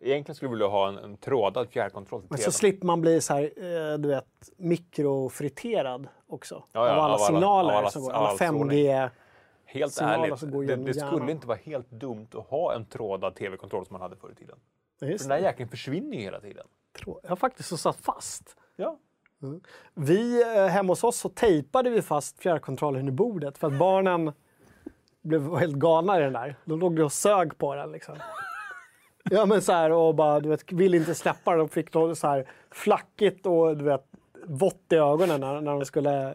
Egentligen 0.00 0.34
skulle 0.36 0.48
vi 0.48 0.54
vilja 0.54 0.66
ha 0.66 0.88
en, 0.88 0.98
en 0.98 1.16
trådad 1.16 1.68
fjärrkontroll 1.68 2.20
till 2.20 2.28
Men 2.30 2.38
så 2.38 2.52
slipper 2.52 2.86
man 2.86 3.00
bli 3.00 3.20
så 3.20 3.34
här, 3.34 3.42
eh, 3.42 3.98
du 3.98 4.08
vet, 4.08 4.50
mikrofriterad 4.56 6.08
också. 6.26 6.64
Ja, 6.72 6.86
ja, 6.86 6.92
av 6.92 6.98
alla 6.98 7.14
av 7.14 7.20
alla- 7.20 7.26
signaler 7.26 7.72
av 7.72 7.78
alla- 7.78 7.90
som 7.90 8.02
går. 8.02 8.12
Alla 8.12 8.28
all 8.28 8.36
5G. 8.38 9.10
Helt 9.64 9.92
signaler 9.92 10.24
ärligt, 10.24 10.38
som 10.38 10.50
går 10.50 10.64
det, 10.64 10.76
det 10.76 10.96
hjärnan. 10.96 11.16
skulle 11.16 11.32
inte 11.32 11.46
vara 11.46 11.58
helt 11.64 11.90
dumt 11.90 12.28
att 12.34 12.46
ha 12.46 12.74
en 12.74 12.84
trådad 12.86 13.34
tv-kontroll 13.34 13.86
som 13.86 13.94
man 13.94 14.00
hade 14.02 14.16
förr 14.16 14.30
i 14.30 14.34
tiden. 14.34 14.58
Ja, 15.00 15.06
För 15.06 15.18
den 15.18 15.28
där 15.28 15.38
jäkeln 15.38 15.68
försvinner 15.68 16.16
ju 16.16 16.22
hela 16.22 16.40
tiden. 16.40 16.66
Jag 17.22 17.28
har 17.28 17.36
faktiskt 17.36 17.68
så 17.68 17.76
satt 17.76 17.96
fast. 17.96 18.56
Ja. 18.76 18.98
Vi, 19.94 20.42
eh, 20.56 20.66
hemma 20.66 20.92
hos 20.92 21.04
oss 21.04 21.16
så 21.16 21.28
tejpade 21.28 21.90
vi 21.90 22.02
fast 22.02 22.38
fjärrkontrollen 22.38 23.08
i 23.08 23.10
bordet 23.10 23.58
för 23.58 23.66
att 23.66 23.78
barnen 23.78 24.32
blev 25.22 25.56
helt 25.56 25.76
galna 25.76 26.18
i 26.18 26.22
den 26.22 26.32
där. 26.32 26.56
De 26.64 26.80
låg 26.80 26.98
och 26.98 27.12
sög 27.12 27.58
på 27.58 27.74
den 27.74 27.92
liksom. 27.92 28.16
Ja, 29.24 29.46
men 29.46 29.62
så 29.62 29.72
här, 29.72 29.92
och 29.92 30.14
bara, 30.14 30.40
du 30.40 30.48
vet, 30.48 30.72
vill 30.72 30.94
inte 30.94 31.14
släppa 31.14 31.50
det. 31.50 31.56
De 31.56 31.68
fick 31.68 31.94
något 31.94 32.18
så 32.18 32.26
här 32.26 32.46
flackigt 32.70 33.46
och 33.46 33.76
du 33.76 33.84
vet, 33.84 34.04
vått 34.44 34.84
i 34.90 34.96
ögonen 34.96 35.40
när, 35.40 35.60
när 35.60 35.72
de 35.72 35.84
skulle 35.84 36.34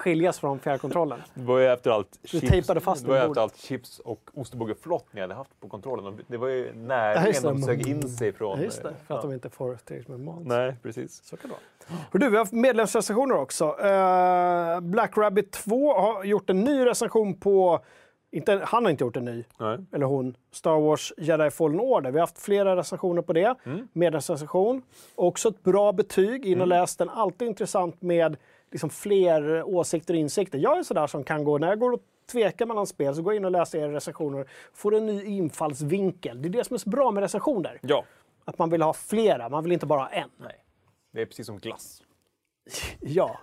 skiljas 0.00 0.38
från 0.38 0.58
fjärrkontrollen. 0.58 1.22
Det 1.34 1.44
var 1.44 1.58
ju 1.58 1.66
efter 1.66 1.90
allt 1.90 2.18
tejpade 2.48 2.80
fast 2.80 3.02
det 3.02 3.08
var 3.08 3.18
den 3.18 3.28
efter 3.28 3.40
allt 3.40 3.56
chips 3.56 3.98
och 3.98 4.30
ostbågeflott 4.34 5.06
ni 5.10 5.20
hade 5.20 5.34
haft 5.34 5.60
på 5.60 5.68
kontrollen. 5.68 6.20
Det 6.26 6.36
var 6.36 6.48
ju 6.48 6.72
det. 6.72 7.40
de 7.42 7.62
sög 7.62 7.88
in 7.88 8.08
sig 8.08 8.32
från... 8.32 8.62
Just 8.62 8.82
det, 8.82 8.94
för 9.06 9.14
att 9.14 9.24
ja. 9.24 9.28
de 9.28 9.32
inte 9.34 9.50
får 9.50 9.74
tillräckligt 9.74 10.08
med 10.08 10.20
mat. 10.20 10.38
Nej, 10.44 10.76
precis. 10.82 11.24
Så 11.24 11.36
kan 11.36 11.50
det 11.50 11.56
vara. 11.56 12.00
Du, 12.12 12.30
vi 12.30 12.36
har 12.36 12.42
haft 12.42 12.52
medlemsrecensioner 12.52 13.36
också. 13.36 13.64
Eh, 13.64 14.80
Black 14.80 15.16
Rabbit 15.16 15.52
2 15.52 15.94
har 15.94 16.24
gjort 16.24 16.50
en 16.50 16.60
ny 16.60 16.86
recension 16.86 17.40
på, 17.40 17.84
inte, 18.32 18.62
han 18.64 18.84
har 18.84 18.90
inte 18.90 19.04
gjort 19.04 19.16
en 19.16 19.24
ny, 19.24 19.44
Nej. 19.58 19.78
eller 19.92 20.06
hon, 20.06 20.36
Star 20.50 20.80
Wars 20.80 21.12
Jedi 21.16 21.50
Fallen 21.50 21.80
Order. 21.80 22.10
Vi 22.10 22.18
har 22.18 22.22
haft 22.22 22.38
flera 22.38 22.76
recensioner 22.76 23.22
på 23.22 23.32
det. 23.32 23.54
Mm. 23.64 23.88
Medlemsrecension. 23.92 24.82
Också 25.14 25.48
ett 25.48 25.62
bra 25.62 25.92
betyg. 25.92 26.46
In 26.46 26.60
och 26.60 26.66
läs 26.66 26.96
den. 26.96 27.08
Alltid 27.08 27.48
intressant 27.48 28.02
med 28.02 28.36
liksom 28.70 28.90
fler 28.90 29.62
åsikter 29.62 30.14
och 30.14 30.20
insikter. 30.20 30.58
Jag 30.58 30.78
är 30.78 30.82
sådär 30.82 31.06
som 31.06 31.24
kan 31.24 31.44
gå, 31.44 31.58
när 31.58 31.68
jag 31.68 31.78
går 31.78 31.92
och 31.92 32.00
tvekar 32.32 32.66
mellan 32.66 32.86
spel, 32.86 33.14
så 33.14 33.22
går 33.22 33.32
jag 33.32 33.36
in 33.40 33.44
och 33.44 33.50
läser 33.50 33.78
era 33.78 33.92
recensioner. 33.92 34.46
Får 34.74 34.94
en 34.94 35.06
ny 35.06 35.24
infallsvinkel. 35.24 36.42
Det 36.42 36.48
är 36.48 36.50
det 36.50 36.64
som 36.64 36.74
är 36.74 36.78
så 36.78 36.90
bra 36.90 37.10
med 37.10 37.20
recensioner. 37.20 37.78
Ja. 37.82 38.04
Att 38.44 38.58
man 38.58 38.70
vill 38.70 38.82
ha 38.82 38.92
flera, 38.92 39.48
man 39.48 39.64
vill 39.64 39.72
inte 39.72 39.86
bara 39.86 40.00
ha 40.00 40.08
en. 40.08 40.30
Nej. 40.36 40.64
Det 41.12 41.22
är 41.22 41.26
precis 41.26 41.46
som 41.46 41.58
glass. 41.58 42.02
Ja. 43.00 43.38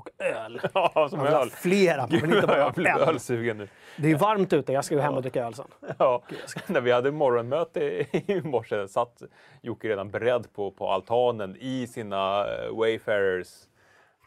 Och 0.00 0.10
öl. 0.24 0.60
Ja, 0.74 1.06
som 1.10 1.18
Man 1.18 1.26
öl. 1.28 1.50
flera, 1.50 2.00
man 2.00 2.08
vill 2.10 2.24
inte 2.34 2.46
bara 2.46 2.58
jag 2.58 2.72
blir 2.74 2.90
ölsugen 3.08 3.58
nu. 3.58 3.68
Det 3.96 4.10
är 4.10 4.16
varmt 4.16 4.52
ute, 4.52 4.72
jag 4.72 4.84
ska 4.84 4.94
ju 4.94 5.00
hem 5.00 5.14
och 5.14 5.22
dricka 5.22 5.44
öl 5.46 5.54
sen. 5.54 5.66
Ja, 5.98 6.22
när 6.66 6.80
vi 6.80 6.92
hade 6.92 7.10
morgonmöte 7.10 7.80
i 8.12 8.40
morse 8.44 8.88
satt 8.88 9.22
Jocke 9.62 9.88
redan 9.88 10.10
beredd 10.10 10.52
på, 10.52 10.70
på 10.70 10.88
altanen 10.90 11.56
i 11.60 11.86
sina 11.86 12.44
eh, 12.46 12.76
Wayfarers 12.76 13.48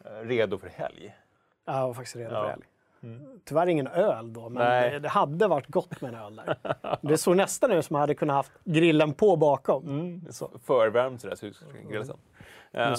eh, 0.06 0.28
redo 0.28 0.58
för 0.58 0.68
helg. 0.70 1.16
Jag 1.66 1.88
var 1.88 1.94
faktiskt 1.94 2.16
redo 2.16 2.30
för 2.30 2.36
Ja. 2.44 2.48
helg. 2.50 2.64
Tyvärr 3.46 3.68
ingen 3.68 3.88
öl 3.88 4.34
då, 4.34 4.50
men 4.50 4.64
Nej. 4.64 4.92
det, 4.92 5.00
det 5.00 5.10
hade 5.10 5.48
varit 5.48 5.68
gott 5.68 6.02
med 6.02 6.14
en 6.14 6.20
öl 6.20 6.36
där. 6.36 6.58
Det 7.02 7.18
såg 7.18 7.36
nästan 7.38 7.72
ut 7.72 7.86
som 7.86 7.96
att 7.96 7.98
jag 7.98 8.02
hade 8.02 8.16
kunnat 8.16 8.36
haft 8.36 8.52
grillen 8.64 9.14
på 9.14 9.36
bakom. 9.36 9.84
Mm. 9.84 10.22
Förvärmt 10.66 11.22
sådär, 11.22 11.36
så 11.36 11.46
vi 11.46 11.54
ska 11.54 11.66
grilla 11.90 12.06
sen. 12.06 12.18
Eh, 12.74 12.96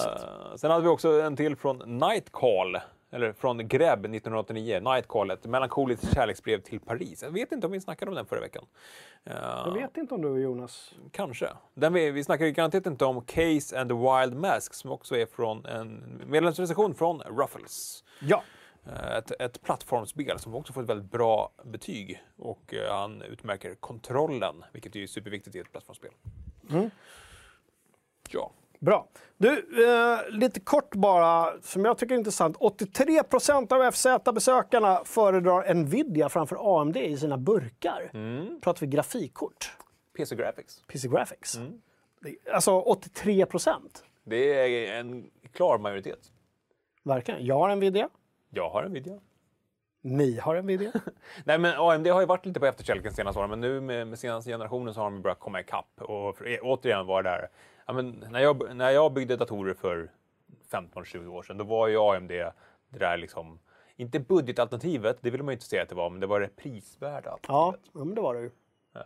sen 0.56 0.70
hade 0.70 0.82
vi 0.82 0.88
också 0.88 1.20
en 1.22 1.36
till 1.36 1.56
från 1.56 1.98
Nightcall, 1.98 2.78
eller 3.10 3.32
från 3.32 3.68
Greb 3.68 3.98
1989. 3.98 4.80
Nightcall, 4.80 5.30
ett 5.30 5.46
melankoliskt 5.46 6.14
kärleksbrev 6.14 6.60
till 6.60 6.80
Paris. 6.80 7.22
Jag 7.22 7.30
vet 7.30 7.52
inte 7.52 7.66
om 7.66 7.72
vi 7.72 7.80
snackade 7.80 8.10
om 8.10 8.14
den 8.14 8.26
förra 8.26 8.40
veckan. 8.40 8.66
Eh, 9.24 9.32
Jag 9.36 9.72
vet 9.74 9.96
inte 9.96 10.14
om 10.14 10.22
du 10.22 10.28
och 10.28 10.40
Jonas... 10.40 10.94
Kanske. 11.12 11.48
Den 11.74 11.92
vi, 11.92 12.10
vi 12.10 12.24
snackar 12.24 12.44
ju 12.44 12.50
garanterat 12.52 12.86
inte 12.86 13.04
om 13.04 13.24
Case 13.24 13.80
and 13.80 13.90
the 13.90 13.94
Wild 13.94 14.36
Mask 14.40 14.74
som 14.74 14.90
också 14.90 15.16
är 15.16 15.26
från 15.26 15.66
en 15.66 16.22
medlemsrecension 16.26 16.94
från 16.94 17.20
Ruffles. 17.20 18.04
Ja. 18.20 18.42
Eh, 18.86 19.16
Ett, 19.16 19.30
ett 19.40 19.62
plattformsspel 19.62 20.38
som 20.38 20.54
också 20.54 20.72
får 20.72 20.82
ett 20.82 20.88
väldigt 20.88 21.10
bra 21.10 21.50
betyg 21.64 22.22
och 22.36 22.74
eh, 22.74 22.94
han 22.94 23.22
utmärker 23.22 23.74
kontrollen, 23.74 24.64
vilket 24.72 24.96
är 24.96 25.06
superviktigt 25.06 25.56
i 25.56 25.58
ett 25.58 25.72
plattformsspel. 25.72 26.10
Ja. 28.30 28.50
Bra. 28.84 29.08
Du, 29.36 29.48
eh, 29.86 30.18
lite 30.30 30.60
kort 30.60 30.94
bara, 30.94 31.60
som 31.62 31.84
jag 31.84 31.98
tycker 31.98 32.14
är 32.14 32.18
intressant. 32.18 32.56
83% 32.56 33.72
av 33.72 33.82
FZ-besökarna 33.92 35.04
föredrar 35.04 35.74
Nvidia 35.74 36.28
framför 36.28 36.80
AMD 36.80 36.96
i 36.96 37.16
sina 37.16 37.38
burkar. 37.38 38.10
Mm. 38.14 38.60
Pratar 38.60 38.80
vi 38.80 38.86
grafikkort, 38.86 39.72
PC 40.16 40.36
Graphics. 40.36 40.82
PC 40.88 41.08
Graphics. 41.08 41.56
Mm. 41.56 41.80
Det- 42.20 42.52
Alltså 42.52 42.80
83% 42.80 44.04
Det 44.24 44.36
är 44.54 45.00
en 45.00 45.30
klar 45.52 45.78
majoritet. 45.78 46.18
Verkligen. 47.02 47.46
Jag 47.46 47.58
har 47.58 47.76
Nvidia. 47.76 48.08
Jag 48.50 48.70
har 48.70 48.82
en 48.84 48.92
video. 48.92 49.20
Ni 50.02 50.38
har 50.38 50.62
Nvidia. 50.62 50.92
Nej, 51.44 51.58
men 51.58 51.74
AMD 51.78 52.06
har 52.06 52.20
ju 52.20 52.26
varit 52.26 52.46
lite 52.46 52.60
på 52.60 52.66
efterkälken 52.66 53.12
senaste 53.14 53.38
åren, 53.40 53.50
men 53.50 53.60
nu 53.60 53.80
med, 53.80 54.06
med 54.06 54.18
senaste 54.18 54.50
generationen 54.50 54.94
så 54.94 55.00
har 55.00 55.10
de 55.10 55.22
börjat 55.22 55.38
komma 55.40 55.60
ikapp 55.60 55.90
och 56.00 56.36
återigen 56.62 57.06
var 57.06 57.22
där. 57.22 57.48
Ja, 57.86 57.92
men 57.92 58.24
när, 58.30 58.40
jag, 58.40 58.76
när 58.76 58.90
jag 58.90 59.12
byggde 59.12 59.36
datorer 59.36 59.74
för 59.74 60.10
15-20 60.70 61.26
år 61.26 61.42
sedan, 61.42 61.58
då 61.58 61.64
var 61.64 61.88
ju 61.88 61.98
AMD 61.98 62.30
det 62.30 62.98
där 62.98 63.16
liksom, 63.16 63.58
inte 63.96 64.20
budgetalternativet, 64.20 65.18
det 65.20 65.30
ville 65.30 65.42
man 65.42 65.52
ju 65.52 65.56
inte 65.56 65.66
säga 65.66 65.82
att 65.82 65.88
det 65.88 65.94
var, 65.94 66.10
men 66.10 66.20
det 66.20 66.26
var 66.26 66.40
det 66.40 66.56
prisvärda 66.56 67.30
alternativet. 67.30 67.80
ja, 67.92 68.04
men 68.04 68.14
det 68.14 68.20
var 68.20 68.34
det 68.34 68.40
ju. 68.40 68.50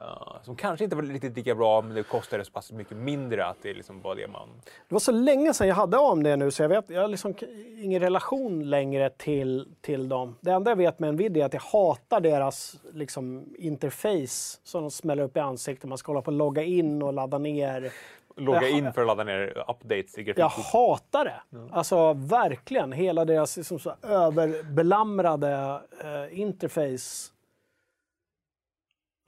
Ja, 0.01 0.41
som 0.43 0.57
kanske 0.57 0.85
inte 0.85 0.97
var 0.97 1.03
riktigt 1.03 1.37
lika 1.37 1.55
bra, 1.55 1.83
men 1.83 1.95
det 1.95 2.03
kostade 2.03 2.45
så 2.45 2.53
pass 2.53 2.73
mycket 2.73 2.97
mindre 2.97 3.47
att 3.47 3.57
det 3.63 3.75
liksom 3.75 4.01
var 4.01 4.15
det 4.15 4.29
man... 4.29 4.49
Det 4.89 4.95
var 4.95 5.01
så 5.01 5.13
länge 5.13 5.55
sedan 5.55 5.69
jag 5.69 5.75
hade 5.75 5.99
AMD 5.99 6.27
nu 6.39 6.51
så 6.51 6.63
jag 6.63 6.69
vet 6.69 6.91
jag 6.91 7.01
har 7.01 7.09
liksom 7.09 7.35
ingen 7.83 8.01
relation 8.01 8.71
längre 8.71 9.11
till, 9.11 9.69
till 9.81 10.09
dem. 10.09 10.37
Det 10.41 10.51
enda 10.51 10.71
jag 10.71 10.77
vet 10.77 10.99
med 10.99 11.15
Nvidia 11.15 11.43
är 11.43 11.47
att 11.47 11.55
jag 11.55 11.61
hatar 11.61 12.21
deras 12.21 12.77
liksom, 12.93 13.55
interface 13.59 14.61
som 14.65 14.83
de 14.83 14.91
smäller 14.91 15.23
upp 15.23 15.37
i 15.37 15.41
ansiktet. 15.41 15.89
Man 15.89 15.99
ska 15.99 16.13
hålla 16.13 16.23
på 16.23 16.31
och 16.31 16.37
logga 16.37 16.63
in 16.63 17.03
och 17.03 17.13
ladda 17.13 17.39
ner. 17.39 17.93
Logga 18.39 18.69
in 18.69 18.93
för 18.93 19.01
att 19.01 19.07
ladda 19.07 19.25
ner 19.25 19.65
updates 19.71 20.19
i 20.19 20.33
Jag 20.37 20.49
hatar 20.49 21.25
det. 21.25 21.43
Alltså 21.73 22.13
verkligen. 22.13 22.93
Hela 22.93 23.25
deras 23.25 23.57
liksom, 23.57 23.79
så 23.79 23.95
överbelamrade 24.03 25.81
eh, 26.05 26.41
interface. 26.41 27.33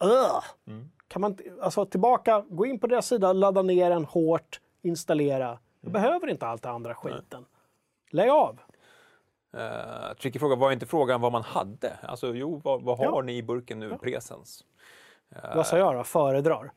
Ugh. 0.04 0.44
Mm. 0.66 0.90
Kan 1.08 1.20
man 1.20 1.36
alltså 1.62 1.86
tillbaka, 1.86 2.44
gå 2.48 2.66
in 2.66 2.78
på 2.78 2.86
deras 2.86 3.06
sida, 3.06 3.32
ladda 3.32 3.62
ner 3.62 3.90
den 3.90 4.04
hårt, 4.04 4.60
installera. 4.82 5.58
Jag 5.80 5.92
behöver 5.92 6.28
inte 6.30 6.46
allt 6.46 6.62
det 6.62 6.70
andra 6.70 6.94
skiten. 6.94 7.46
Lägg 8.10 8.30
av. 8.30 8.60
Uh, 9.56 10.14
tricky 10.20 10.38
fråga, 10.38 10.56
var 10.56 10.72
inte 10.72 10.86
frågan 10.86 11.20
vad 11.20 11.32
man 11.32 11.42
hade? 11.42 11.92
Alltså 12.02 12.34
jo, 12.34 12.60
vad, 12.64 12.82
vad 12.82 12.98
har 12.98 13.04
Ja. 13.04 13.20
ni 13.22 13.36
i 13.36 13.42
burken 13.42 13.78
nu, 13.78 13.98
presens? 13.98 14.64
Eh, 15.30 15.56
Vad 15.56 15.66
sa 15.66 15.78
jag 15.78 15.94
då? 15.94 16.04
Föredrar? 16.04 16.72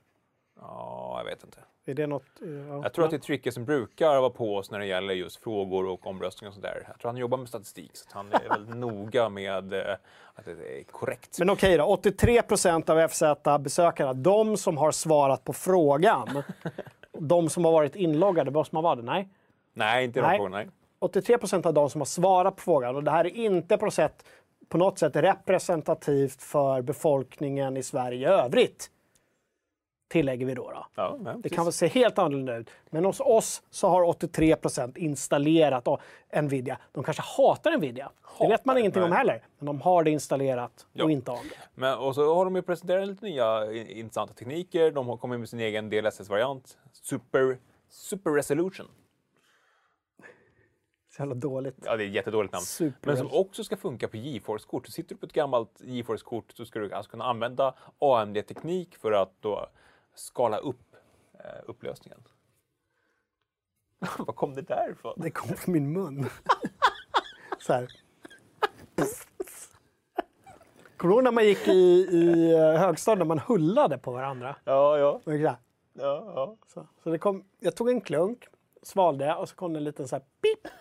Ja, 0.60 1.16
jag 1.18 1.26
vet 1.26 1.44
inte. 1.44 1.58
Är 1.86 1.94
det 1.94 2.08
något? 2.08 2.42
eh, 2.42 2.50
Ja. 2.50 2.80
Jag 2.84 2.94
tror 2.94 3.06
att 3.06 3.12
det 3.12 3.18
är 3.18 3.20
Tricky 3.20 3.52
som 3.52 3.66
brukar 3.66 4.20
vara 4.20 4.30
på 4.30 4.56
oss 4.56 4.72
när 4.72 4.80
det 4.80 4.86
gäller 4.86 5.14
just 5.14 5.44
frågor 5.44 5.86
och 5.86 6.08
omröstningar 6.08 6.50
och 6.50 6.56
sådär. 6.56 6.84
Jag 6.88 7.00
tror 7.00 7.10
han 7.12 7.18
jobbar 7.18 7.38
med 7.38 7.48
statistik, 7.48 7.92
så 7.94 8.06
att 8.08 8.14
han 8.14 8.34
är 8.34 8.50
väldigt 8.50 8.76
noga 8.76 9.30
med 9.30 9.74
eh, 9.74 9.96
att 10.34 10.46
det 10.46 10.80
är 10.80 10.84
korrekt. 10.84 11.40
Men 11.40 11.50
okej 11.50 11.78
då, 11.78 11.96
83% 11.96 12.90
av 12.90 13.08
FZ-besökarna, 13.08 14.14
de 14.14 14.58
som 14.58 14.78
har 14.78 14.92
svarat 14.92 15.44
på 15.44 15.54
frågan, 15.54 16.44
de 17.20 17.50
som 17.50 17.66
har 17.66 17.72
varit 17.72 17.96
inloggade, 17.96 18.66
som 18.66 18.76
har 18.76 18.84
varit 18.84 19.00
det? 19.00 19.06
Nej. 19.06 19.30
nej, 19.74 20.06
inte 20.06 20.20
i 20.20 20.22
de 20.22 20.28
Nej. 20.28 20.38
frågorna. 20.38 20.58
Nej. 20.58 20.70
83% 21.00 21.68
av 21.68 21.74
de 21.74 21.90
som 21.90 22.02
har 22.02 22.06
svarat 22.06 22.56
på 22.56 22.62
frågan, 22.62 22.96
och 22.96 23.04
det 23.04 23.12
här 23.12 23.26
är 23.26 23.36
inte 23.36 23.78
på, 23.78 23.92
sätt, 23.92 24.26
på 24.70 24.78
något 24.78 25.00
sätt 25.00 25.16
representativt 25.16 26.44
för 26.44 26.82
befolkningen 26.82 27.78
i 27.78 27.84
Sverige 27.84 28.30
i 28.30 28.32
övrigt. 28.32 28.90
Tillägger 30.08 30.46
vi 30.46 30.54
då. 30.54 30.72
då. 30.72 30.86
Ja, 30.96 31.18
Det 31.40 31.50
kan 31.50 31.66
väl 31.66 31.74
se 31.74 31.88
helt 31.88 32.18
annorlunda 32.18 32.58
ut. 32.58 32.70
Men 32.90 33.06
hos 33.06 33.20
oss 33.20 33.64
så 33.70 33.88
har 33.90 34.04
83% 34.04 34.98
installerat 34.98 35.88
oh, 35.88 36.00
Nvidia. 36.42 36.78
De 36.92 37.04
kanske 37.04 37.24
hatar 37.38 37.78
Nvidia. 37.78 38.12
det 38.40 38.48
vet 38.48 38.66
man 38.66 38.74
Hatar, 38.74 38.80
ingenting 38.80 39.04
om 39.04 39.10
nej. 39.10 39.18
heller. 39.18 39.46
Men 39.58 39.66
de 39.66 39.82
har 39.82 40.04
det 40.04 40.12
installerat 40.12 40.88
Ja. 40.94 41.04
och 41.04 41.12
inte 41.12 41.32
AMD. 41.32 41.52
Men, 41.76 41.98
och 41.98 42.16
så 42.16 42.36
har 42.36 42.46
de 42.46 42.56
ju 42.56 42.62
presenterat 42.62 43.08
lite 43.08 43.26
nya 43.26 43.72
i- 43.72 44.00
intressanta 44.00 44.34
tekniker. 44.34 44.92
De 44.92 45.08
har 45.08 45.18
kommit 45.18 45.40
med 45.40 45.50
sin 45.50 45.60
egen 45.60 45.90
DLSS-variant. 45.90 46.78
Super, 46.92 47.58
Super 47.90 48.32
Resolution. 48.32 48.86
Så 51.16 51.22
jävla 51.22 51.36
dåligt. 51.36 51.76
Ja, 51.86 51.98
det 51.98 52.04
är 52.04 52.08
ett 52.08 52.14
jättedåligt 52.14 52.54
namn. 52.54 52.66
Super 52.66 53.08
Men 53.08 53.18
som 53.18 53.28
också 53.34 53.64
ska 53.64 53.78
funka 53.78 54.08
på 54.08 54.18
GeForce-kort. 54.18 54.88
Sitter 54.88 55.16
du 55.16 55.20
på 55.20 55.26
ett 55.26 55.34
gammalt 55.34 55.82
GeForce-kort 55.84 56.52
så 56.54 56.66
ska 56.66 56.80
du 56.80 56.94
alltså 56.94 57.12
kunna 57.12 57.26
använda 57.26 57.74
AMD-teknik 58.00 58.96
för 58.96 59.12
att 59.12 59.32
då 59.40 59.68
skala 60.16 60.58
upp 60.58 60.96
eh, 61.34 61.62
upplösningen. 61.66 62.20
Var 64.18 64.34
kom 64.34 64.54
det 64.56 64.62
där 64.62 64.92
ifrån? 64.92 65.14
Det 65.18 65.32
kom 65.32 65.58
från 65.58 65.74
min 65.74 65.94
mun. 65.94 66.30
så 67.60 67.74
här. 67.74 67.88
Kommer 70.98 71.14
du 71.14 71.16
ihåg 71.16 71.24
när 71.24 71.32
man 71.32 71.46
gick 71.46 71.68
i, 71.68 72.08
i 72.12 72.54
eh, 72.54 72.60
högstadiet 72.60 73.20
när 73.20 73.26
man 73.26 73.40
hullade 73.40 73.98
på 73.98 74.12
varandra? 74.12 74.56
Ja, 74.64 74.98
ja. 74.98 75.22
Så 75.24 75.34
ja, 75.34 75.58
ja. 75.94 76.58
Så, 76.68 76.88
så 77.04 77.10
det 77.10 77.18
kom, 77.18 77.44
jag 77.60 77.76
tog 77.76 77.90
en 77.90 78.02
klunk, 78.02 78.48
svalde 78.82 79.36
och 79.36 79.50
så 79.50 79.56
kom 79.56 79.74
det 79.74 79.80
en 79.80 79.84
liten 79.84 80.08
så 80.08 80.16
här 80.16 80.24
pip. 80.42 80.74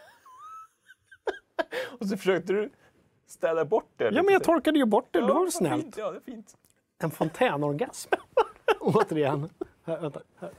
Och 2.00 2.06
så 2.06 2.16
försökte 2.16 2.52
du 2.52 2.70
städa 3.26 3.64
bort 3.64 3.92
det. 3.96 4.04
Ja, 4.04 4.22
men 4.22 4.32
jag 4.32 4.44
torkade 4.44 4.78
ju 4.78 4.84
bort 4.84 5.08
det. 5.10 5.18
Ja, 5.18 5.26
det 5.26 5.32
var 5.32 5.40
väl 5.40 5.46
vad 5.46 5.52
snällt. 5.52 5.82
Fint. 5.82 5.96
Ja, 5.96 6.10
det 6.10 6.16
är 6.16 6.20
fint. 6.20 6.56
En 6.98 7.10
fontänorgasm. 7.10 8.10
Återigen. 8.82 9.48
Här, 9.84 10.00
vänta. 10.00 10.20
Här. 10.40 10.50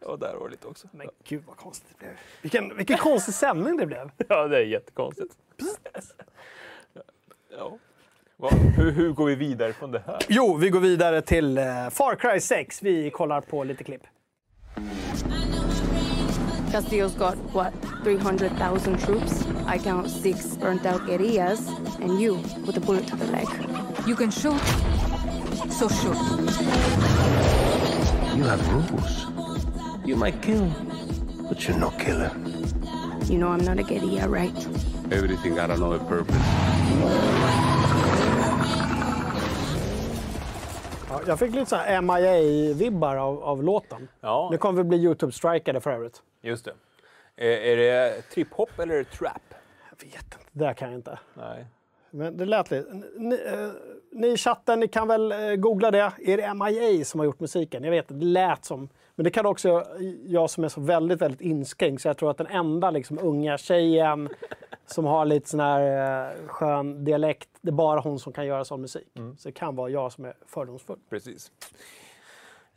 Ja, 0.00 0.16
där 0.16 0.34
var 0.34 0.44
det 0.44 0.50
lite 0.50 0.66
också. 0.66 0.88
Men 0.92 1.08
gud 1.24 1.42
vad 1.46 1.56
konstigt 1.56 1.88
det 1.90 2.04
blev. 2.04 2.16
Vilken, 2.42 2.76
vilken 2.76 2.98
konstig 2.98 3.34
sändning 3.34 3.76
det 3.76 3.86
blev. 3.86 4.10
Ja, 4.28 4.48
det 4.48 4.56
är 4.56 4.62
jättekonstigt. 4.62 5.34
Ja. 7.58 7.78
Va? 8.36 8.48
Hur, 8.76 8.90
hur 8.90 9.12
går 9.12 9.26
vi 9.26 9.34
vidare 9.34 9.72
från 9.72 9.90
det 9.90 10.02
här? 10.06 10.18
Jo, 10.28 10.56
vi 10.56 10.70
går 10.70 10.80
vidare 10.80 11.22
till 11.22 11.58
eh, 11.58 11.64
Far 11.90 12.14
Cry 12.14 12.40
6. 12.40 12.82
Vi 12.82 13.10
kollar 13.10 13.40
på 13.40 13.64
lite 13.64 13.84
klipp. 13.84 14.02
Castillo's 16.72 17.18
got, 17.18 17.36
what, 17.54 17.72
300,000 18.04 18.98
troops? 18.98 19.46
I 19.74 19.78
count 19.78 20.10
six 20.10 20.56
burnt 20.56 20.86
out 20.86 21.08
areas, 21.08 21.68
and 22.02 22.20
you 22.20 22.36
with 22.66 22.76
a 22.76 22.80
bullet 22.80 23.06
to 23.06 23.16
the 23.16 23.26
leg. 23.32 23.46
You 24.06 24.14
can 24.16 24.30
shoot, 24.30 24.60
so 25.70 25.88
shoot. 25.88 27.37
You 28.38 28.44
have 28.44 28.62
rules. 28.72 29.26
You 30.06 30.16
might 30.16 30.40
kill, 30.42 30.70
but 31.48 31.68
you're 31.68 31.76
no 31.76 31.90
killer. 31.90 32.30
You 33.28 33.38
know 33.38 33.48
I'm 33.48 33.64
not 33.64 33.78
a 33.80 33.82
guerrilla, 33.82 34.28
right? 34.28 34.56
Everything 35.10 35.56
got 35.56 35.70
another 35.70 35.98
purpose. 35.98 36.44
Ja, 41.10 41.20
jag 41.26 41.38
fick 41.38 41.54
lite 41.54 41.66
så 41.66 41.76
här 41.76 42.02
MIA-vibbar 42.02 43.16
av, 43.16 43.42
av 43.42 43.62
låten. 43.64 44.08
Ja. 44.20 44.48
Nu 44.50 44.58
kommer 44.58 44.82
vi 44.82 44.88
bli 44.88 44.98
YouTube-strikade 44.98 45.80
för 45.80 45.90
övrigt. 45.90 46.22
Just 46.42 46.64
det. 46.64 46.72
Är, 47.36 47.50
är 47.50 47.76
det 47.76 48.22
trip-hop 48.34 48.82
eller 48.82 49.04
trap? 49.04 49.42
Jag 49.90 50.06
vet 50.06 50.24
inte, 50.24 50.36
det 50.52 50.64
där 50.64 50.74
kan 50.74 50.90
jag 50.90 50.98
inte. 50.98 51.18
Nej. 51.34 51.66
Men 52.10 52.36
det 52.36 52.44
lät 52.44 52.70
lite. 52.70 53.02
Ni, 53.16 53.34
eh, 53.46 53.68
ni 54.12 54.28
i 54.28 54.36
chatten, 54.36 54.80
ni 54.80 54.88
kan 54.88 55.08
väl 55.08 55.32
eh, 55.32 55.38
googla 55.56 55.90
det. 55.90 56.12
Är 56.24 56.36
det 56.36 56.54
MIA 56.54 57.04
som 57.04 57.20
har 57.20 57.24
gjort 57.24 57.40
musiken? 57.40 57.84
Jag 57.84 57.90
vet, 57.90 58.08
det 58.08 58.24
lät 58.24 58.64
som... 58.64 58.88
Men 59.14 59.24
det 59.24 59.30
kan 59.30 59.46
också 59.46 59.84
jag 60.24 60.50
som 60.50 60.64
är 60.64 60.68
så 60.68 60.80
väldigt, 60.80 61.20
väldigt 61.20 61.40
inskränkt 61.40 62.02
så 62.02 62.08
jag 62.08 62.16
tror 62.16 62.30
att 62.30 62.36
den 62.38 62.46
enda 62.46 62.90
liksom, 62.90 63.18
unga 63.22 63.58
tjejen 63.58 64.28
som 64.86 65.04
har 65.04 65.24
lite 65.24 65.48
sån 65.48 65.60
här 65.60 66.26
eh, 66.30 66.46
skön 66.46 67.04
dialekt, 67.04 67.48
det 67.60 67.70
är 67.70 67.72
bara 67.72 68.00
hon 68.00 68.18
som 68.18 68.32
kan 68.32 68.46
göra 68.46 68.64
sån 68.64 68.80
musik. 68.80 69.06
Så 69.38 69.48
det 69.48 69.52
kan 69.52 69.76
vara 69.76 69.90
jag 69.90 70.12
som 70.12 70.24
är 70.24 70.34
fördomsfull. 70.46 70.98
Precis. 71.10 71.52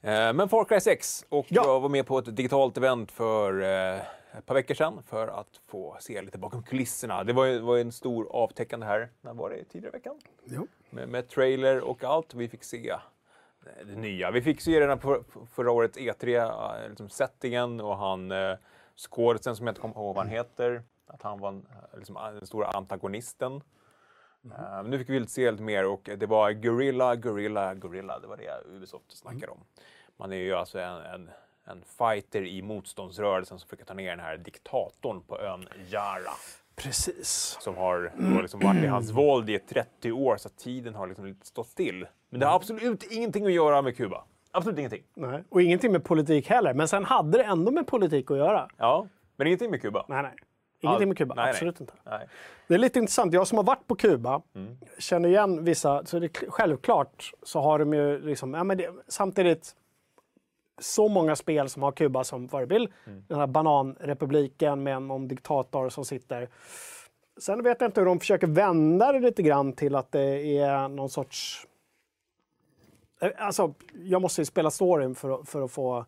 Eh, 0.01 0.33
Men 0.33 0.49
Far 0.49 0.65
Cry 0.65 0.79
6 0.79 1.25
och 1.29 1.45
Ja. 1.49 1.61
jag 1.65 1.79
var 1.79 1.89
med 1.89 2.05
på 2.05 2.17
ett 2.17 2.35
digitalt 2.35 2.77
event 2.77 3.11
för 3.11 3.61
eh, 3.61 3.99
ett 4.37 4.45
par 4.45 4.55
veckor 4.55 4.75
sedan 4.75 5.03
för 5.03 5.27
att 5.27 5.61
få 5.67 5.97
se 5.99 6.21
lite 6.21 6.37
bakom 6.37 6.63
kulisserna. 6.63 7.23
Det 7.23 7.33
var 7.33 7.45
ju, 7.45 7.59
var 7.59 7.75
ju 7.75 7.81
en 7.81 7.91
stor 7.91 8.27
avtäckande 8.31 8.85
här, 8.85 9.09
när 9.21 9.33
var 9.33 9.49
det? 9.49 9.63
Tidigare 9.63 9.91
veckan? 9.91 10.19
Jo. 10.45 10.67
Med, 10.89 11.09
med 11.09 11.27
trailer 11.27 11.81
och 11.81 12.03
allt. 12.03 12.33
Vi 12.33 12.47
fick 12.47 12.63
se 12.63 12.89
eh, 12.89 12.97
det 13.85 13.95
nya. 13.95 14.31
Vi 14.31 14.41
fick 14.41 14.61
se 14.61 14.81
redan 14.81 14.99
på 14.99 15.23
förra 15.51 15.71
årets 15.71 15.97
E3, 15.97 16.83
eh, 16.83 16.89
liksom 16.89 17.09
settingen 17.09 17.79
och 17.79 17.97
han 17.97 18.31
eh, 18.31 18.55
skådisen 18.95 19.55
som 19.55 19.67
jag 19.67 19.71
inte 19.71 19.81
kommer 19.81 19.95
ihåg 19.95 20.15
vad 20.15 20.25
han 20.25 20.33
heter. 20.33 20.83
Att 21.07 21.21
han 21.21 21.39
var 21.39 21.51
eh, 21.51 21.97
liksom, 21.97 22.15
den 22.15 22.47
stora 22.47 22.67
antagonisten. 22.67 23.61
Eh, 24.45 24.81
men 24.81 24.89
nu 24.89 24.97
fick 24.99 25.09
vi 25.09 25.19
lite 25.19 25.31
se 25.31 25.51
lite 25.51 25.63
mer 25.63 25.85
och 25.85 26.09
det 26.17 26.25
var 26.25 26.51
Gorilla, 26.51 27.15
Gorilla, 27.15 27.73
Gorilla. 27.73 28.19
Det 28.19 28.27
var 28.27 28.37
det 28.37 28.63
Ubisoft 28.65 29.17
snackade 29.17 29.51
om. 29.51 29.63
Man 30.17 30.31
är 30.31 30.37
ju 30.37 30.53
alltså 30.53 30.79
en, 30.79 31.01
en, 31.01 31.29
en 31.71 31.83
fighter 31.97 32.45
i 32.45 32.61
motståndsrörelsen 32.61 33.59
som 33.59 33.67
försöker 33.69 33.85
ta 33.85 33.93
ner 33.93 34.09
den 34.09 34.19
här 34.19 34.37
diktatorn 34.37 35.21
på 35.27 35.39
ön 35.39 35.67
Jara. 35.89 36.31
Precis. 36.75 37.57
Som 37.61 37.77
har 37.77 38.11
liksom 38.41 38.59
varit 38.59 38.83
i 38.83 38.87
hans 38.87 39.11
våld 39.11 39.49
i 39.49 39.59
30 39.59 40.11
år 40.11 40.37
så 40.37 40.47
att 40.47 40.57
tiden 40.57 40.95
har 40.95 41.07
liksom 41.07 41.35
stått 41.41 41.67
still. 41.67 42.07
Men 42.29 42.39
det 42.39 42.45
har 42.45 42.55
absolut 42.55 43.03
ingenting 43.11 43.45
att 43.45 43.51
göra 43.51 43.81
med 43.81 43.97
Kuba. 43.97 44.23
Absolut 44.51 44.79
ingenting. 44.79 45.03
Nej. 45.13 45.43
Och 45.49 45.61
ingenting 45.61 45.91
med 45.91 46.03
politik 46.03 46.49
heller. 46.49 46.73
Men 46.73 46.87
sen 46.87 47.05
hade 47.05 47.37
det 47.37 47.43
ändå 47.43 47.71
med 47.71 47.87
politik 47.87 48.31
att 48.31 48.37
göra. 48.37 48.67
Ja, 48.77 49.07
men 49.35 49.47
ingenting 49.47 49.71
med 49.71 49.81
Kuba. 49.81 50.05
Nej, 50.07 50.23
nej. 50.23 50.31
Ingenting 50.83 51.07
med 51.07 51.17
Kuba. 51.17 51.35
Nej, 51.35 51.43
nej. 51.45 51.49
Absolut 51.51 51.81
inte. 51.81 51.93
Nej. 52.03 52.27
Det 52.67 52.73
är 52.73 52.77
lite 52.77 52.99
intressant. 52.99 53.33
Jag 53.33 53.47
som 53.47 53.57
har 53.57 53.63
varit 53.63 53.87
på 53.87 53.95
Kuba 53.95 54.41
Mm. 54.55 54.77
känner 54.99 55.29
igen 55.29 55.63
vissa. 55.63 56.05
Så 56.05 56.19
det, 56.19 56.37
självklart 56.47 57.31
så 57.43 57.61
har 57.61 57.79
de 57.79 57.93
ju 57.93 58.21
liksom, 58.21 58.53
ja, 58.53 58.63
men 58.63 58.77
det, 58.77 58.89
samtidigt 59.07 59.75
så 60.81 61.07
många 61.07 61.35
spel 61.35 61.69
som 61.69 61.83
har 61.83 61.91
Kuba 61.91 62.23
som 62.23 62.47
förebild. 62.49 62.89
Mm. 63.05 63.23
Den 63.27 63.39
här 63.39 63.47
bananrepubliken 63.47 64.83
med 64.83 64.95
en 64.95 65.27
diktator 65.27 65.89
som 65.89 66.05
sitter. 66.05 66.49
Sen 67.37 67.63
vet 67.63 67.81
jag 67.81 67.87
inte 67.87 68.01
hur 68.01 68.05
de 68.05 68.19
försöker 68.19 68.47
vända 68.47 69.11
det 69.11 69.19
lite 69.19 69.41
grann 69.41 69.73
till 69.73 69.95
att 69.95 70.11
det 70.11 70.57
är 70.57 70.87
någon 70.87 71.09
sorts... 71.09 71.67
Eh, 73.21 73.31
Alltså, 73.37 73.73
jag 73.93 74.21
måste 74.21 74.41
ju 74.41 74.45
spela 74.45 74.71
storyn 74.71 75.15
för, 75.15 75.43
för 75.43 75.61
att 75.61 75.71
få 75.71 76.05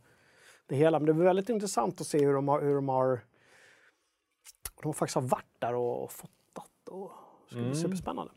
det 0.68 0.76
hela. 0.76 1.00
Men 1.00 1.06
det 1.06 1.12
är 1.12 1.26
väldigt 1.26 1.50
intressant 1.50 2.02
att 2.02 2.08
se 2.08 2.26
hur 2.26 2.34
de 2.34 2.48
har, 2.48 2.62
hur 2.62 2.76
de 2.76 2.90
har 2.90 3.20
de 4.84 4.94
faktiskt 4.94 5.16
har 5.16 5.22
varit 5.22 5.60
där 5.60 5.76
och 5.76 6.12
fotat. 6.12 6.90
Och, 6.90 7.12
så 7.50 7.56
det 7.56 7.70
är 7.70 7.74
superspännande. 7.74 8.32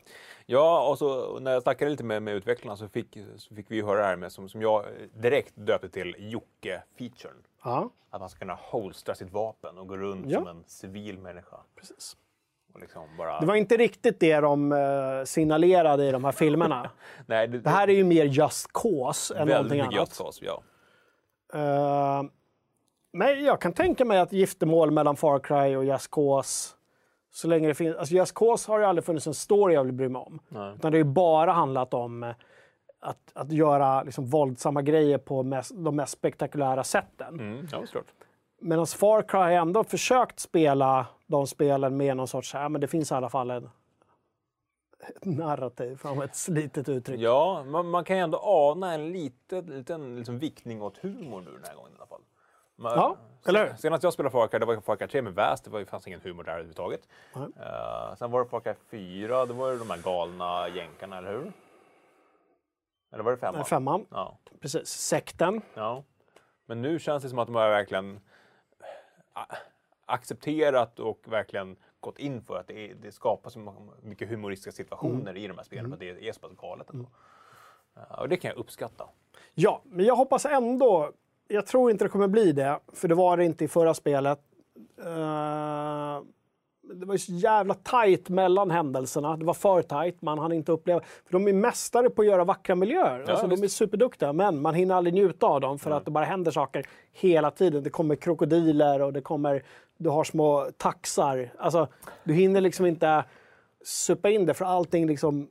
Ja, 0.48 0.88
och 0.88 0.98
så 0.98 1.38
när 1.38 1.52
jag 1.52 1.62
snackade 1.62 1.90
lite 1.90 2.04
med, 2.04 2.22
med 2.22 2.34
utvecklarna 2.34 2.76
så 2.76 2.88
fick, 2.88 3.18
så 3.36 3.54
fick 3.54 3.70
vi 3.70 3.82
höra 3.82 3.98
det 4.00 4.06
här 4.06 4.16
med 4.16 4.32
som, 4.32 4.48
som 4.48 4.62
jag 4.62 4.84
direkt 5.14 5.52
döpte 5.56 5.88
till 5.88 6.16
Jocke-featuren. 6.18 7.42
Ja, 7.64 7.90
Att 8.10 8.20
man 8.20 8.30
ska 8.30 8.38
kunna 8.38 8.58
holstra 8.60 9.14
sitt 9.14 9.32
vapen 9.32 9.78
och 9.78 9.88
gå 9.88 9.96
runt 9.96 10.26
Ja. 10.28 10.38
som 10.38 10.48
en 10.48 10.64
civil 10.66 11.18
människa. 11.18 11.56
precis. 11.76 12.16
Liksom 12.80 13.16
bara... 13.18 13.40
Det 13.40 13.46
var 13.46 13.54
inte 13.54 13.76
riktigt 13.76 14.20
det 14.20 14.40
de 14.40 14.72
uh, 14.72 15.24
signalerade 15.24 16.04
i 16.06 16.10
de 16.10 16.24
här 16.24 16.32
filmerna. 16.32 16.90
Nej, 17.26 17.48
det, 17.48 17.58
Det 17.58 17.70
här 17.70 17.88
är 17.88 17.92
ju 17.92 18.04
mer 18.04 18.24
just 18.24 18.72
cause 18.72 19.34
än 19.38 19.48
någonting 19.48 19.80
annat. 19.80 19.94
Just 19.94 20.18
Cause, 20.18 20.44
ja. 20.44 20.62
Eh, 21.54 22.22
men 23.12 23.44
jag 23.44 23.60
kan 23.60 23.72
tänka 23.72 24.04
mig 24.04 24.18
att 24.18 24.32
giftermål 24.32 24.90
mellan 24.90 25.16
Far 25.16 25.38
Cry 25.38 25.76
och 25.76 25.84
Just 25.84 26.10
Cause, 26.10 26.75
så 27.36 27.48
länge 27.48 27.68
det 27.68 27.74
finns... 27.74 27.96
Alltså 27.96 28.14
Just 28.14 28.34
Cause 28.34 28.72
har 28.72 28.78
ju 28.78 28.84
aldrig 28.84 29.04
funnits 29.04 29.26
en 29.26 29.34
story 29.34 29.74
jag 29.74 29.84
vill 29.84 29.92
bry 29.92 30.08
mig 30.08 30.22
om. 30.22 30.40
Utan 30.50 30.92
det 30.92 30.98
har 30.98 31.04
ju 31.04 31.04
bara 31.04 31.52
handlat 31.52 31.94
om 31.94 32.22
eh, 32.22 32.34
att, 33.00 33.32
att 33.32 33.52
göra 33.52 34.02
liksom 34.02 34.26
våldsamma 34.26 34.82
grejer 34.82 35.18
på 35.18 35.42
mest, 35.42 35.72
de 35.74 35.96
mest 35.96 36.12
spektakulära 36.12 36.84
sätten. 36.84 37.40
Mm, 37.40 37.68
ja, 37.72 37.80
såklart. 37.86 38.04
Medan 38.60 38.86
Far 38.86 39.22
Cry 39.22 39.38
har 39.38 39.50
ändå 39.50 39.84
försökt 39.84 40.40
spela 40.40 41.06
de 41.26 41.46
spelen 41.46 41.96
med 41.96 42.16
någon 42.16 42.28
sorts, 42.28 42.54
ja 42.54 42.68
men 42.68 42.80
det 42.80 42.86
finns 42.86 43.10
i 43.10 43.14
alla 43.14 43.28
fall 43.28 43.50
en 43.50 43.70
ett 45.08 45.24
narrativ, 45.24 45.96
från 45.96 46.22
ett 46.22 46.36
slitet 46.36 46.88
uttryck. 46.88 47.20
Ja, 47.20 47.64
man, 47.66 47.90
man 47.90 48.04
kan 48.04 48.16
ju 48.16 48.22
ändå 48.22 48.38
ana 48.42 48.94
en 48.94 49.12
liten, 49.12 49.66
liten 49.66 50.16
liksom 50.16 50.38
viktning 50.38 50.82
åt 50.82 50.98
humor 50.98 51.40
nu 51.40 51.50
den 51.50 51.64
här 51.64 51.74
gången 51.74 51.92
i 51.92 51.96
alla 51.96 52.06
fall. 52.06 52.22
Man, 52.76 52.92
Ja, 52.92 53.16
eller 53.48 53.66
hur? 53.68 53.76
Senast 53.76 54.04
jag 54.04 54.12
spelade 54.12 54.32
Far 54.32 54.48
Cry, 54.48 54.58
det 54.58 54.66
var 54.66 54.80
Far 54.80 54.96
Cry 54.96 55.06
3 55.08 55.22
med 55.22 55.34
Väst, 55.34 55.64
det 55.64 55.70
var, 55.70 55.84
fanns 55.84 56.06
ingen 56.06 56.20
humor 56.20 56.44
där 56.44 56.52
överhuvudtaget. 56.52 57.08
Nej. 57.34 57.42
Uh, 57.44 58.14
sen 58.16 58.30
var 58.30 58.44
det 58.44 58.48
Far 58.50 58.60
Cry 58.60 58.74
4, 58.90 59.46
då 59.46 59.54
var 59.54 59.72
det 59.72 59.78
de 59.78 59.90
här 59.90 59.98
galna 60.02 60.68
jänkarna, 60.68 61.18
eller 61.18 61.30
hur? 61.32 61.52
Eller 63.12 63.24
var 63.24 63.30
det 63.30 63.38
femman? 63.38 63.54
Nej, 63.58 63.64
Femman, 63.64 64.06
Ja. 64.10 64.38
precis. 64.60 64.86
Sekten. 64.88 65.62
ja. 65.74 66.02
Men 66.66 66.82
nu 66.82 66.98
känns 66.98 67.22
det 67.22 67.28
som 67.28 67.38
att 67.38 67.46
de 67.46 67.54
har 67.54 67.68
verkligen 67.68 68.20
a- 69.32 69.56
accepterat 70.06 70.98
och 71.00 71.20
verkligen 71.26 71.76
gått 72.00 72.18
in 72.18 72.42
för 72.42 72.58
att 72.58 72.66
det, 72.66 72.90
är, 72.90 72.94
det 72.94 73.12
skapas 73.12 73.52
så 73.52 73.74
mycket 74.02 74.28
humoristiska 74.28 74.72
situationer 74.72 75.20
Mm. 75.30 75.36
i 75.36 75.48
de 75.48 75.56
här 75.56 75.64
spelen, 75.64 75.86
för 75.86 75.92
att 75.92 76.00
det 76.00 76.28
är 76.28 76.32
så 76.32 76.40
pass 76.40 76.52
galet 76.56 76.90
ändå. 76.90 77.06
Ja, 77.94 78.16
och 78.20 78.28
det 78.28 78.36
kan 78.36 78.48
jag 78.48 78.58
uppskatta. 78.58 79.08
Ja, 79.54 79.80
men 79.84 80.04
jag 80.06 80.16
hoppas 80.16 80.44
ändå... 80.46 81.12
Jag 81.48 81.66
tror 81.66 81.90
inte 81.90 82.04
det 82.04 82.08
kommer 82.08 82.28
bli 82.28 82.52
det, 82.52 82.80
för 82.92 83.08
det 83.08 83.14
var 83.14 83.36
det 83.36 83.44
inte 83.44 83.64
i 83.64 83.68
förra 83.68 83.94
spelet. 83.94 84.38
Eh, 85.04 86.22
det 86.94 87.06
var 87.06 87.14
ju 87.14 87.18
så 87.18 87.32
jävla 87.32 87.74
tajt 87.74 88.28
mellan 88.28 88.70
händelserna. 88.70 89.36
Det 89.36 89.44
var 89.44 89.54
för 89.54 89.82
tajt, 89.82 90.22
man 90.22 90.38
hann 90.38 90.52
inte 90.52 90.72
uppleva... 90.72 91.00
För 91.00 91.32
de 91.32 91.48
är 91.48 91.52
mästare 91.52 92.10
på 92.10 92.22
att 92.22 92.28
göra 92.28 92.44
vackra 92.44 92.74
miljöer. 92.74 93.30
alltså, 93.30 93.46
de 93.46 93.62
är 93.62 93.68
superduktiga, 93.68 94.32
men 94.32 94.62
man 94.62 94.74
hinner 94.74 94.94
aldrig 94.94 95.14
njuta 95.14 95.46
av 95.46 95.60
dem 95.60 95.78
för 95.78 95.90
att 95.90 96.04
det 96.04 96.10
bara 96.10 96.24
händer 96.24 96.50
saker 96.50 96.86
hela 97.12 97.50
tiden. 97.50 97.82
Det 97.82 97.90
kommer 97.90 98.16
krokodiler 98.16 99.02
och 99.02 99.12
det 99.12 99.20
kommer... 99.20 99.62
Du 99.98 100.08
har 100.08 100.24
små 100.24 100.70
taxar. 100.76 101.52
Alltså, 101.58 101.88
du 102.24 102.34
hinner 102.34 102.60
liksom 102.60 102.86
inte 102.86 103.24
supa 103.84 104.30
in 104.30 104.46
det, 104.46 104.54
för 104.54 104.64
allting 104.64 105.06
liksom 105.06 105.48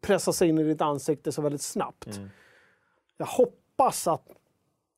pressas 0.00 0.42
in 0.42 0.58
i 0.58 0.62
ditt 0.62 0.80
ansikte 0.80 1.32
så 1.32 1.42
väldigt 1.42 1.62
snabbt. 1.62 2.20
Jag 3.16 3.26
hoppas 3.26 4.08
att 4.08 4.37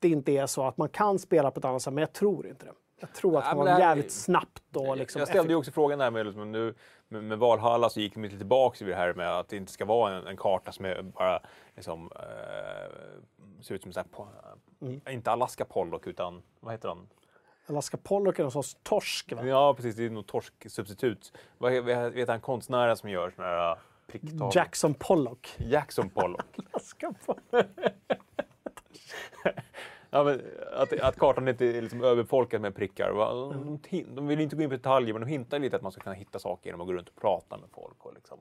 det 0.00 0.08
inte 0.08 0.32
är 0.32 0.46
så 0.46 0.66
att 0.66 0.76
man 0.76 0.88
kan 0.88 1.18
spela 1.18 1.50
på 1.50 1.58
ett 1.58 1.64
annat 1.64 1.82
sätt, 1.82 1.92
men 1.92 2.02
jag 2.02 2.12
tror 2.12 2.46
inte 2.46 2.66
det. 2.66 2.72
Jag 3.00 3.12
tror 3.12 3.38
att 3.38 3.50
det 3.50 3.56
var 3.56 3.66
här- 3.66 3.78
jävligt 3.80 4.12
snabbt 4.12 4.76
och 4.76 4.96
liksom 4.96 5.18
jag 5.18 5.28
ställde 5.28 5.52
ju 5.52 5.56
också 5.56 5.70
frågan 5.72 5.98
där 5.98 6.10
med, 6.10 6.26
liksom, 6.26 6.52
nu, 6.52 6.74
med, 7.08 7.24
med 7.24 7.38
Valhalla 7.38 7.90
så 7.90 8.00
gick 8.00 8.14
de 8.14 8.22
lite 8.22 8.36
tillbaka 8.36 8.84
vid 8.84 8.94
det 8.94 8.98
här 8.98 9.14
med 9.14 9.38
att 9.38 9.48
det 9.48 9.56
inte 9.56 9.72
ska 9.72 9.84
vara 9.84 10.16
en, 10.16 10.26
en 10.26 10.36
karta 10.36 10.72
som 10.72 10.84
är 10.84 11.02
bara 11.02 11.40
liksom, 11.76 12.10
eh, 12.16 13.62
ser 13.62 13.74
ut 13.74 13.82
som 13.82 13.92
så 13.92 14.00
här, 14.00 14.06
Mm. 14.82 15.00
inte 15.08 15.30
Alaska 15.30 15.64
Pollock 15.64 16.06
utan 16.06 16.42
vad 16.60 16.72
heter 16.72 16.88
den? 16.88 17.08
Alaska 17.68 17.96
Pollock 17.96 18.38
är 18.38 18.42
någon 18.42 18.52
sorts 18.52 18.76
torsk. 18.82 19.32
Va? 19.32 19.42
Ja 19.46 19.74
precis, 19.74 19.96
det 19.96 20.04
är 20.06 20.10
nog 20.10 20.26
torsksubstitut. 20.26 21.32
Vad 21.58 21.72
vet 22.12 22.28
han 22.28 22.40
konstnären 22.40 22.96
som 22.96 23.10
gör 23.10 23.30
såna 23.30 23.48
här 23.48 23.78
pricktavlor? 24.06 24.50
Jackson 24.54 24.94
Pollock. 24.94 25.54
Jackson 25.58 26.10
Pollock. 26.10 26.44
Alaska 26.72 27.14
Pollock. 27.26 27.66
Ja, 30.12 30.24
men 30.24 30.40
att, 30.72 31.00
att 31.00 31.16
kartan 31.16 31.48
inte 31.48 31.64
är 31.66 31.82
liksom 31.82 32.04
överfolkad 32.04 32.60
med 32.60 32.74
prickar. 32.74 33.10
va? 33.10 33.32
De, 33.34 33.78
hin- 33.88 34.14
de 34.14 34.26
vill 34.26 34.40
inte 34.40 34.56
gå 34.56 34.62
in 34.62 34.68
på 34.70 34.76
detaljer, 34.76 35.12
men 35.12 35.20
de 35.22 35.26
hintar 35.28 35.58
lite 35.58 35.76
att 35.76 35.82
man 35.82 35.92
ska 35.92 36.00
kunna 36.00 36.14
hitta 36.14 36.38
saker 36.38 36.66
genom 36.66 36.80
att 36.80 36.86
gå 36.86 36.92
runt 36.92 37.08
och 37.08 37.16
prata 37.20 37.56
med 37.56 37.68
folk. 37.70 38.06
Och 38.06 38.14
liksom. 38.14 38.38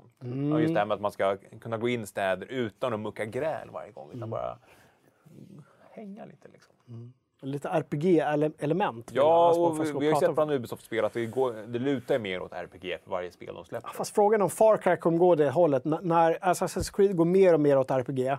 ja, 0.51 0.59
just 0.59 0.73
det 0.73 0.79
här 0.79 0.85
med 0.85 0.95
att 0.95 1.01
man 1.01 1.11
ska 1.11 1.37
kunna 1.61 1.77
gå 1.77 1.89
in 1.89 2.01
i 2.03 2.05
städer 2.07 2.47
utan 2.47 2.93
att 2.93 2.99
mucka 2.99 3.25
gräl 3.25 3.69
varje 3.71 3.91
gång, 3.91 4.09
utan 4.13 4.29
bara 4.29 4.57
hänga 5.91 6.25
lite. 6.25 6.47
Liksom. 6.47 6.73
Lite 7.41 7.67
RPG-element. 7.69 9.11
Ja, 9.13 9.53
och 9.57 9.79
vi, 9.79 9.91
vi 9.91 9.91
har 9.91 10.03
ju 10.03 10.15
sett 10.15 10.35
bland 10.35 10.51
Ubisoft-spel 10.51 11.05
att 11.05 11.13
det, 11.13 11.25
går, 11.25 11.53
det 11.67 11.79
lutar 11.79 12.19
mer 12.19 12.41
åt 12.41 12.53
RPG 12.53 12.97
för 13.03 13.11
varje 13.11 13.31
spel 13.31 13.55
de 13.55 13.65
släpper. 13.65 13.89
Fast 13.89 14.15
frågan 14.15 14.41
om 14.41 14.49
Far 14.49 14.77
Cry 14.77 14.97
kommer 14.97 15.17
gå 15.17 15.35
det 15.35 15.49
hållet. 15.49 15.85
N- 15.85 15.97
när 16.01 16.33
Assassin's 16.39 16.95
Creed 16.95 17.15
går 17.15 17.25
mer 17.25 17.53
och 17.53 17.59
mer 17.59 17.77
åt 17.77 17.91
RPG, 17.91 18.37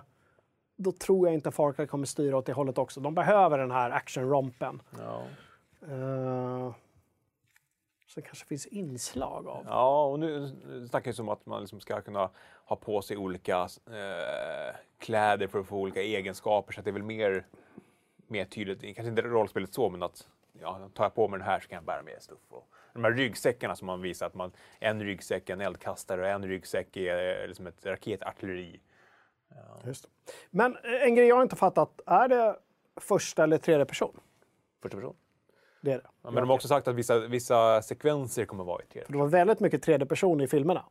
då 0.81 0.91
tror 0.91 1.27
jag 1.27 1.33
inte 1.33 1.51
Far 1.51 1.73
Cry 1.73 1.87
kommer 1.87 2.05
styra 2.05 2.37
åt 2.37 2.45
det 2.45 2.53
hållet 2.53 2.77
också. 2.77 2.99
De 2.99 3.15
behöver 3.15 3.57
den 3.57 3.71
här 3.71 3.91
action-rompen. 3.91 4.81
Ja. 4.99 5.23
Uh, 5.87 6.73
det 8.15 8.21
kanske 8.21 8.45
finns 8.45 8.65
inslag 8.65 9.47
av. 9.47 9.65
Ja, 9.67 10.05
och 10.05 10.19
nu 10.19 10.55
snackar 10.89 11.11
det 11.11 11.21
om 11.21 11.29
att 11.29 11.45
man 11.45 11.59
liksom 11.59 11.79
ska 11.79 12.01
kunna 12.01 12.29
ha 12.65 12.75
på 12.75 13.01
sig 13.01 13.17
olika 13.17 13.67
eh, 13.87 14.75
kläder 14.99 15.47
för 15.47 15.59
att 15.59 15.67
få 15.67 15.77
olika 15.77 16.01
egenskaper. 16.01 16.73
Så 16.73 16.79
att 16.79 16.85
det 16.85 16.91
är 16.91 16.93
väl 16.93 17.03
mer, 17.03 17.45
mer 18.27 18.45
tydligt, 18.45 18.81
kanske 18.81 19.09
inte 19.09 19.21
rollspelet 19.21 19.73
så, 19.73 19.89
men 19.89 20.03
att 20.03 20.27
ja, 20.61 20.89
tar 20.93 21.03
jag 21.03 21.15
på 21.15 21.27
mig 21.27 21.39
den 21.39 21.47
här 21.47 21.59
så 21.59 21.67
kan 21.67 21.75
jag 21.75 21.83
bära 21.83 22.01
mer 22.03 22.17
stuff. 22.19 22.39
Och 22.49 22.67
de 22.93 23.03
här 23.03 23.11
ryggsäckarna 23.11 23.75
som 23.75 23.85
man 23.85 24.01
visar, 24.01 24.25
att 24.25 24.33
man, 24.33 24.51
en 24.79 25.03
ryggsäck 25.03 25.49
är 25.49 25.53
en 25.53 25.61
eldkastare 25.61 26.21
och 26.21 26.27
en 26.27 26.45
ryggsäck 26.45 26.97
är 26.97 27.47
liksom 27.47 27.67
ett 27.67 27.85
raketartilleri. 27.85 28.79
Just 29.85 30.03
det. 30.03 30.09
Men 30.49 30.75
eh, 30.75 31.03
en 31.03 31.15
grej 31.15 31.27
jag 31.27 31.41
inte 31.41 31.55
fattat, 31.55 32.01
är 32.05 32.27
det 32.27 32.55
första 32.95 33.43
eller 33.43 33.57
tredje 33.57 33.85
person? 33.85 34.19
Första 34.81 34.97
person. 34.97 35.15
Det 35.81 35.91
är 35.91 35.97
det. 35.97 36.03
Ja, 36.21 36.31
men 36.31 36.35
de 36.43 36.49
har 36.49 36.55
också 36.55 36.67
sagt 36.67 36.87
att 36.87 36.95
vissa, 36.95 37.19
vissa 37.19 37.81
sekvenser 37.81 38.45
kommer 38.45 38.63
vara 38.63 38.81
i 38.81 38.85
tredje. 38.85 39.07
Det 39.11 39.17
var 39.17 39.27
väldigt 39.27 39.59
mycket 39.59 39.83
tredje 39.83 40.05
person 40.05 40.41
i 40.41 40.47
filmerna. 40.47 40.85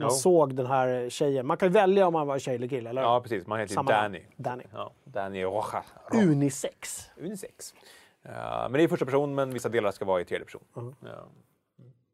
Man 0.00 0.08
Jo. 0.10 0.14
såg 0.14 0.54
den 0.54 0.66
här 0.66 1.08
tjejen. 1.10 1.46
Man 1.46 1.56
kan 1.56 1.72
välja 1.72 2.06
om 2.06 2.12
man 2.12 2.26
var 2.26 2.38
tjej 2.38 2.54
eller 2.54 2.68
kille, 2.68 2.90
eller 2.90 3.02
Ja, 3.02 3.20
precis. 3.20 3.46
Man 3.46 3.58
heter 3.58 3.74
Samma. 3.74 3.90
Danny. 3.90 4.22
Danny. 4.36 4.64
Ja, 4.72 4.92
Danny 5.04 5.42
Roja. 5.44 5.84
Unisex. 6.12 7.10
Unisex. 7.16 7.74
Ja, 8.22 8.66
men 8.70 8.72
det 8.72 8.82
är 8.84 8.88
första 8.88 9.04
person, 9.04 9.34
men 9.34 9.52
vissa 9.52 9.68
delar 9.68 9.90
ska 9.90 10.04
vara 10.04 10.20
i 10.20 10.24
tredje 10.24 10.44
person. 10.44 10.62
Ja. 10.74 11.26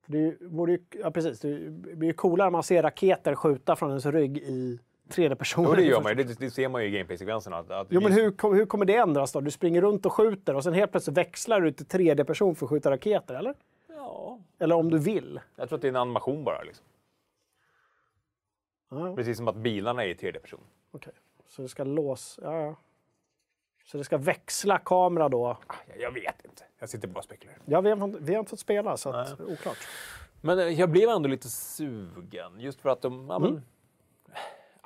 Det 0.07 0.19
är 0.19 0.23
ju- 0.23 0.39
vore 0.41 0.73
ju, 0.73 0.79
ja, 0.91 1.11
precis. 1.11 1.41
Det 1.41 1.71
blir 1.71 2.09
ju 2.09 2.13
coolare 2.15 2.47
om 2.47 2.53
man 2.53 2.63
ser 2.63 2.83
raketer 2.83 3.35
skjuta 3.35 3.77
från 3.77 3.89
ens 3.91 4.07
rygg 4.07 4.39
i 4.39 4.79
tredje 5.09 5.37
person. 5.37 5.65
Jo, 5.69 5.75
det 5.75 5.83
gör 5.83 6.01
man 6.01 6.17
ju. 6.19 6.25
Det, 6.25 6.39
det 6.39 6.51
ser 6.51 6.69
man 6.69 6.83
ju 6.83 6.89
i 6.89 6.91
gameplay-sekvenserna. 6.91 7.57
Att, 7.59 7.71
att 7.71 7.87
Jo, 7.91 8.01
men 8.01 8.13
hur, 8.13 8.55
hur 8.55 8.67
kommer 8.67 8.85
det 8.85 8.97
ändras 8.97 9.33
då? 9.33 9.41
Du 9.41 9.51
springer 9.51 9.81
runt 9.83 10.07
och 10.07 10.13
skjuter 10.13 10.55
och 10.57 10.65
sen 10.65 10.73
helt 10.73 10.91
plötsligt 10.91 11.17
växlar 11.17 11.61
du 11.61 11.73
till 11.73 11.87
tredje 11.87 12.25
person 12.25 12.55
för 12.55 12.67
att 12.67 12.71
skjuta 12.71 12.91
raketer, 12.91 13.35
eller? 13.35 13.55
Ja, 13.89 14.39
Eller 14.59 14.75
om 14.75 14.91
du 14.91 14.99
vill. 14.99 15.41
jag 15.57 15.69
tror 15.69 15.77
att 15.77 15.83
det 15.83 15.89
är 15.89 15.91
en 15.91 15.97
animation 15.97 16.45
bara. 16.45 16.63
Liksom. 16.63 16.85
Ja, 18.91 19.17
Precis 19.17 19.37
som 19.37 19.49
att 19.49 19.57
bilarna 19.57 20.05
är 20.05 20.09
i 20.09 20.15
tredje 20.15 20.41
person. 20.41 20.61
okej. 20.91 21.13
Så 21.49 21.63
det 21.63 21.69
ska 21.69 21.85
lås... 21.85 22.39
Ja, 22.43 22.61
ja. 22.61 22.77
Så 23.85 23.99
det 23.99 24.05
ska 24.05 24.17
växla 24.19 24.79
kamera 24.79 25.29
då? 25.29 25.47
Ah, 25.67 25.75
Jag, 25.99 26.11
vet 26.13 26.45
inte. 26.45 26.65
Jag 26.79 26.89
sitter 26.89 27.09
bara 27.09 27.19
och 27.19 27.25
spekulerar. 27.25 27.59
Ja, 27.65 27.81
vi 27.81 27.91
har, 27.91 28.05
inte- 28.05 28.19
vi 28.21 28.33
har 28.35 28.39
inte 28.39 28.51
fått 28.51 28.59
spela, 28.61 28.97
så 28.97 29.11
att, 29.11 29.41
oklart. 29.41 29.77
Men 30.41 30.59
eh, 30.59 30.65
jag 30.81 30.91
blev 30.91 31.09
ändå 31.09 31.29
lite 31.29 31.49
sugen. 31.49 32.61
Just 32.61 32.81
för 32.81 32.89
att 32.89 33.03
de... 33.03 33.27
Ja, 33.29 33.39
men, 33.39 33.63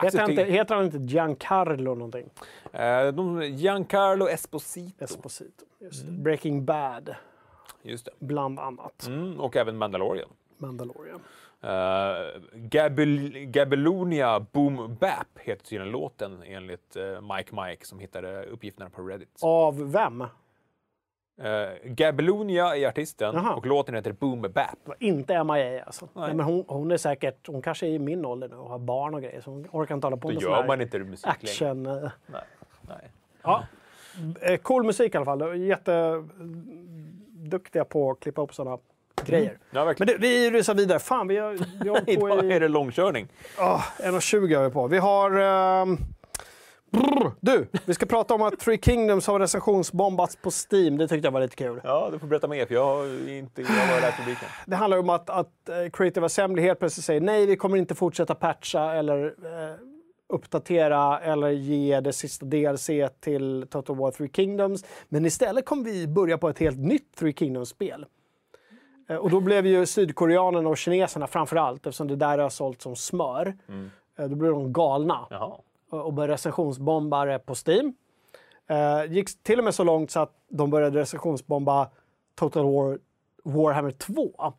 Heter 0.03 0.19
han, 0.19 0.31
inte, 0.31 0.45
heter 0.45 0.75
han 0.75 0.85
inte 0.85 0.99
Giancarlo 0.99 1.95
någonting? 1.95 2.31
Eh, 2.73 3.07
de, 3.07 3.43
Giancarlo 3.43 4.29
Esposito. 4.29 5.05
Esposito. 5.05 5.65
Det. 5.79 6.05
Breaking 6.11 6.65
Bad, 6.65 7.15
Just 7.83 8.05
det. 8.05 8.11
bland 8.19 8.59
annat. 8.59 9.07
Mm, 9.07 9.41
och 9.41 9.57
även 9.57 9.77
Mandalorian. 9.77 10.29
Mandalorian. 10.59 11.20
Uh, 11.65 12.41
Gabel, 12.55 13.31
Gabelonia 13.47 14.41
Boom 14.41 14.97
Bap 15.01 15.39
heter 15.39 15.65
tydligen 15.65 15.93
låten 15.93 16.43
enligt 16.43 16.97
eh, 16.97 17.37
Mike 17.37 17.55
Mike 17.62 17.87
som 17.87 17.99
hittade 17.99 18.45
uppgifterna 18.45 18.91
på 18.91 19.03
Reddit. 19.03 19.39
Av 19.43 19.93
vem? 19.93 20.25
Uh, 21.44 21.69
Gabelonia 21.85 22.77
är 22.77 22.89
artisten 22.89 23.35
Jaha. 23.35 23.55
och 23.55 23.66
låten 23.66 23.94
heter 23.94 24.12
Boom 24.12 24.43
Bap. 24.43 24.56
Inte 24.98 25.44
MIA 25.44 25.85
alltså. 25.85 26.09
Nej. 26.12 26.27
Nej. 26.27 26.35
men 26.36 26.47
hon, 26.47 26.65
hon 26.69 26.90
är 26.90 26.97
säkert, 26.97 27.47
hon 27.48 27.62
kanske 27.62 27.86
är 27.86 27.90
i 27.90 27.98
min 27.98 28.24
ålder 28.24 28.48
nu 28.48 28.56
och 28.56 28.70
har 28.70 28.78
barn 28.78 29.15
och 29.15 29.23
grejer 29.23 29.40
så 29.40 29.51
hon 29.51 29.66
orkar 29.73 29.94
inte 29.94 30.06
hålla 30.06 30.16
på 30.16 30.28
Då 30.28 30.35
med 30.35 30.43
gör 30.43 30.66
man 30.66 30.81
inte 30.81 30.98
musik 30.98 31.27
längre. 31.27 31.36
action. 31.51 31.86
eh. 31.86 31.93
Nej, 32.27 32.43
nej. 32.89 33.10
Ja. 33.43 33.62
Eh, 34.40 34.56
Cool 34.56 34.85
musik 34.85 35.15
i 35.15 35.16
alla 35.16 35.24
fall. 35.24 35.59
Jätteduktiga 35.60 37.85
på 37.85 38.10
att 38.10 38.20
klippa 38.20 38.43
upp 38.43 38.55
sådana 38.55 38.78
grejer. 39.24 39.59
Ja. 39.70 39.94
Men 39.98 40.06
det, 40.06 40.16
vi 40.19 40.51
rusar 40.51 40.74
vidare. 40.74 40.98
Fan, 40.98 41.28
vi 41.28 41.36
har, 41.36 41.59
vi 41.82 41.89
har 41.89 42.01
på 42.01 42.10
Idag 42.10 42.39
är 42.39 42.52
i 42.56 42.59
det 42.59 42.69
långkörning. 42.69 43.28
oh, 43.59 43.82
1.20 43.98 44.56
har 44.56 44.65
vi 44.65 44.70
på. 44.70 44.86
Vi 44.86 44.98
har... 44.98 45.31
ehm, 45.40 45.98
brr, 46.90 47.32
du, 47.40 47.66
vi 47.86 47.94
ska 47.94 48.06
prata 48.06 48.35
om 48.35 48.43
att 48.43 48.59
Three 48.59 48.78
Kingdoms 48.78 49.27
har 49.27 49.40
recensionsbombats 49.40 50.36
på 50.36 50.51
Steam. 50.51 50.98
Det 50.98 51.09
tyckte 51.09 51.27
jag 51.27 51.32
var 51.32 51.40
lite 51.40 51.56
kul. 51.56 51.81
Ja, 51.85 52.09
du 52.12 52.19
får 52.19 52.27
berätta 52.27 52.48
mer 52.48 52.66
för 52.66 52.74
jag 52.74 52.85
har 52.85 53.28
inte 53.28 53.62
jag 53.62 53.69
har 53.69 54.01
läst 54.01 54.19
rubriken. 54.20 54.48
Det 54.66 54.77
handlar 54.77 54.98
om 54.98 55.10
att, 55.10 55.31
att 55.31 55.69
eh, 55.69 55.90
Creative 55.93 56.27
Assembly 56.27 56.62
helt 56.62 56.78
plötsligt 56.78 57.05
säger 57.05 57.20
nej, 57.20 57.47
vi 57.47 57.56
kommer 57.56 57.77
inte 57.77 57.94
fortsätta 57.94 58.35
patcha 58.35 58.94
eller 58.94 59.24
eh, 59.27 59.77
uppdatera 60.28 61.20
eller 61.20 61.48
ge 61.48 62.01
det 62.01 62.12
sista 62.12 62.47
DLC 62.47 62.90
till 63.20 63.66
Total 63.70 63.97
War 63.97 64.10
Three 64.10 64.31
Kingdoms. 64.32 64.85
Men 65.09 65.27
istället 65.27 65.65
kommer 65.65 65.85
vi 65.85 66.06
börja 66.06 66.39
på 66.39 66.48
ett 66.48 66.59
helt 66.59 66.78
nytt 66.78 67.16
Three 67.16 67.32
Kingdoms-spel. 67.32 68.06
Eh, 69.09 69.16
och 69.16 69.31
då 69.31 69.40
blev 69.40 69.66
ju 69.66 69.86
sydkoreanerna 69.86 70.69
och 70.69 70.78
kineserna 70.78 71.27
framför 71.27 71.56
allt, 71.56 71.86
eftersom 71.86 72.09
det 72.09 72.16
där 72.16 72.39
har 72.39 72.51
sålt 72.51 72.82
som 72.82 72.97
smör, 72.97 73.56
eh, 74.19 74.28
då 74.28 74.36
blev 74.36 74.52
de 74.52 74.73
galna 74.73 75.27
Jaha. 75.31 75.59
Och 75.90 76.12
började 76.12 76.32
recensionsbomba 76.32 77.24
det 77.24 77.39
på 77.39 77.55
Steam. 77.66 77.94
Eh, 78.66 79.12
gick 79.12 79.43
till 79.43 79.59
och 79.59 79.65
med 79.65 79.74
så 79.74 79.85
långt 79.85 80.10
så 80.10 80.20
att 80.20 80.32
de 80.48 80.70
började 80.70 81.01
recensionsbomba 81.01 81.90
Total 82.35 82.65
War 82.65 82.98
Warhammer 83.44 83.90
2. 83.90 84.52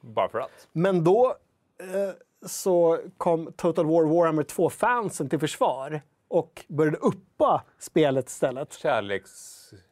Bara 0.00 0.28
för 0.28 0.38
att. 0.38 0.68
Men 0.72 1.04
då 1.04 1.36
eh, 1.80 2.14
så 2.46 3.00
kom 3.16 3.52
Total 3.56 3.86
War 3.86 4.04
Warhammer 4.04 4.42
2-fansen 4.42 5.28
till 5.28 5.38
försvar 5.38 6.02
och 6.28 6.64
började 6.68 6.96
uppa 6.96 7.62
spelet 7.78 8.28
istället. 8.28 8.72
Kärleks... 8.72 9.30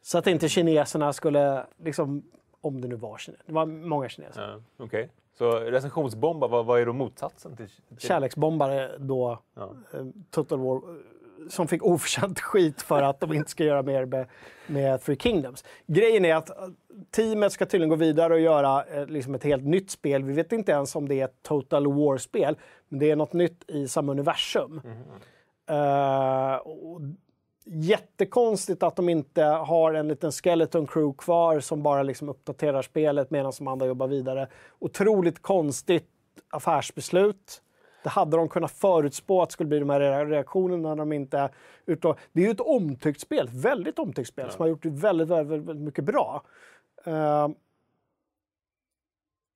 Så 0.01 0.17
att 0.17 0.27
inte 0.27 0.49
kineserna 0.49 1.13
skulle, 1.13 1.65
liksom, 1.77 2.23
om 2.61 2.81
det 2.81 2.87
nu 2.87 2.95
var 2.95 3.17
kineser, 3.17 3.45
det 3.47 3.53
var 3.53 3.65
många 3.65 4.09
kineser. 4.09 4.41
Ja, 4.41 4.85
Okej. 4.85 5.09
Så 5.37 5.51
recensionsbomba, 5.59 6.47
vad, 6.47 6.65
vad 6.65 6.81
är 6.81 6.85
då 6.85 6.93
motsatsen 6.93 7.55
till... 7.55 7.67
till... 7.67 8.07
Kärleksbombare 8.07 8.97
då, 8.97 9.39
Ja. 9.55 9.71
eh, 9.93 10.05
Total 10.31 10.59
War, 10.59 10.75
eh, 10.75 10.81
som 11.49 11.67
fick 11.67 11.83
oförtjänt 11.83 12.39
skit 12.39 12.81
för 12.81 13.01
att 13.01 13.19
de 13.19 13.33
inte 13.33 13.51
ska 13.51 13.63
göra 13.63 13.81
mer 13.83 14.05
med, 14.05 14.27
med 14.67 15.01
Three 15.01 15.17
Kingdoms. 15.17 15.63
Grejen 15.87 16.25
är 16.25 16.35
att 16.35 16.49
eh, 16.49 16.55
teamet 17.11 17.51
ska 17.51 17.65
tydligen 17.65 17.89
gå 17.89 17.95
vidare 17.95 18.33
och 18.33 18.39
göra 18.39 18.83
eh, 18.83 19.05
liksom 19.07 19.35
ett 19.35 19.43
helt 19.43 19.63
nytt 19.65 19.91
spel. 19.91 20.23
Vi 20.23 20.33
vet 20.33 20.51
inte 20.51 20.71
ens 20.71 20.95
om 20.95 21.07
det 21.07 21.19
är 21.21 21.25
ett 21.25 21.43
Total 21.43 21.87
War-spel, 21.93 22.57
men 22.89 22.99
det 22.99 23.11
är 23.11 23.15
något 23.15 23.33
nytt 23.33 23.63
i 23.69 23.87
samma 23.87 24.11
universum. 24.11 24.81
Eh, 25.69 26.55
och 26.55 27.01
jättekonstigt 27.65 28.83
att 28.83 28.95
de 28.95 29.09
inte 29.09 29.43
har 29.43 29.93
en 29.93 30.07
liten 30.07 30.31
skeleton 30.31 30.87
crew 30.87 31.17
kvar 31.17 31.59
som 31.59 31.83
bara 31.83 32.03
liksom 32.03 32.29
uppdaterar 32.29 32.81
spelet 32.81 33.31
medan 33.31 33.53
de 33.57 33.67
andra 33.67 33.85
jobbar 33.85 34.07
vidare. 34.07 34.47
Otroligt 34.79 35.41
konstigt 35.41 36.07
affärsbeslut. 36.49 37.61
Det 38.03 38.09
hade 38.09 38.37
de 38.37 38.49
kunnat 38.49 38.71
förutspå 38.71 39.41
att 39.41 39.49
det 39.49 39.53
skulle 39.53 39.67
bli 39.67 39.79
de 39.79 39.89
här 39.89 39.99
re- 39.99 40.29
reaktionerna 40.29 40.89
när 40.89 40.95
de 40.95 41.13
inte... 41.13 41.49
Utav, 41.85 42.19
det 42.33 42.41
är 42.41 42.45
ju 42.45 42.51
ett 42.51 42.59
omtyckt 42.59 43.21
spel, 43.21 43.49
väldigt 43.53 43.99
omtyckt 43.99 44.29
spel 44.29 44.51
som 44.51 44.61
har 44.61 44.67
gjort 44.67 44.83
det 44.83 44.89
väldigt, 44.89 45.27
väldigt, 45.27 45.59
väldigt 45.59 45.85
mycket 45.85 46.03
bra. 46.03 46.43
Eh, 47.05 47.49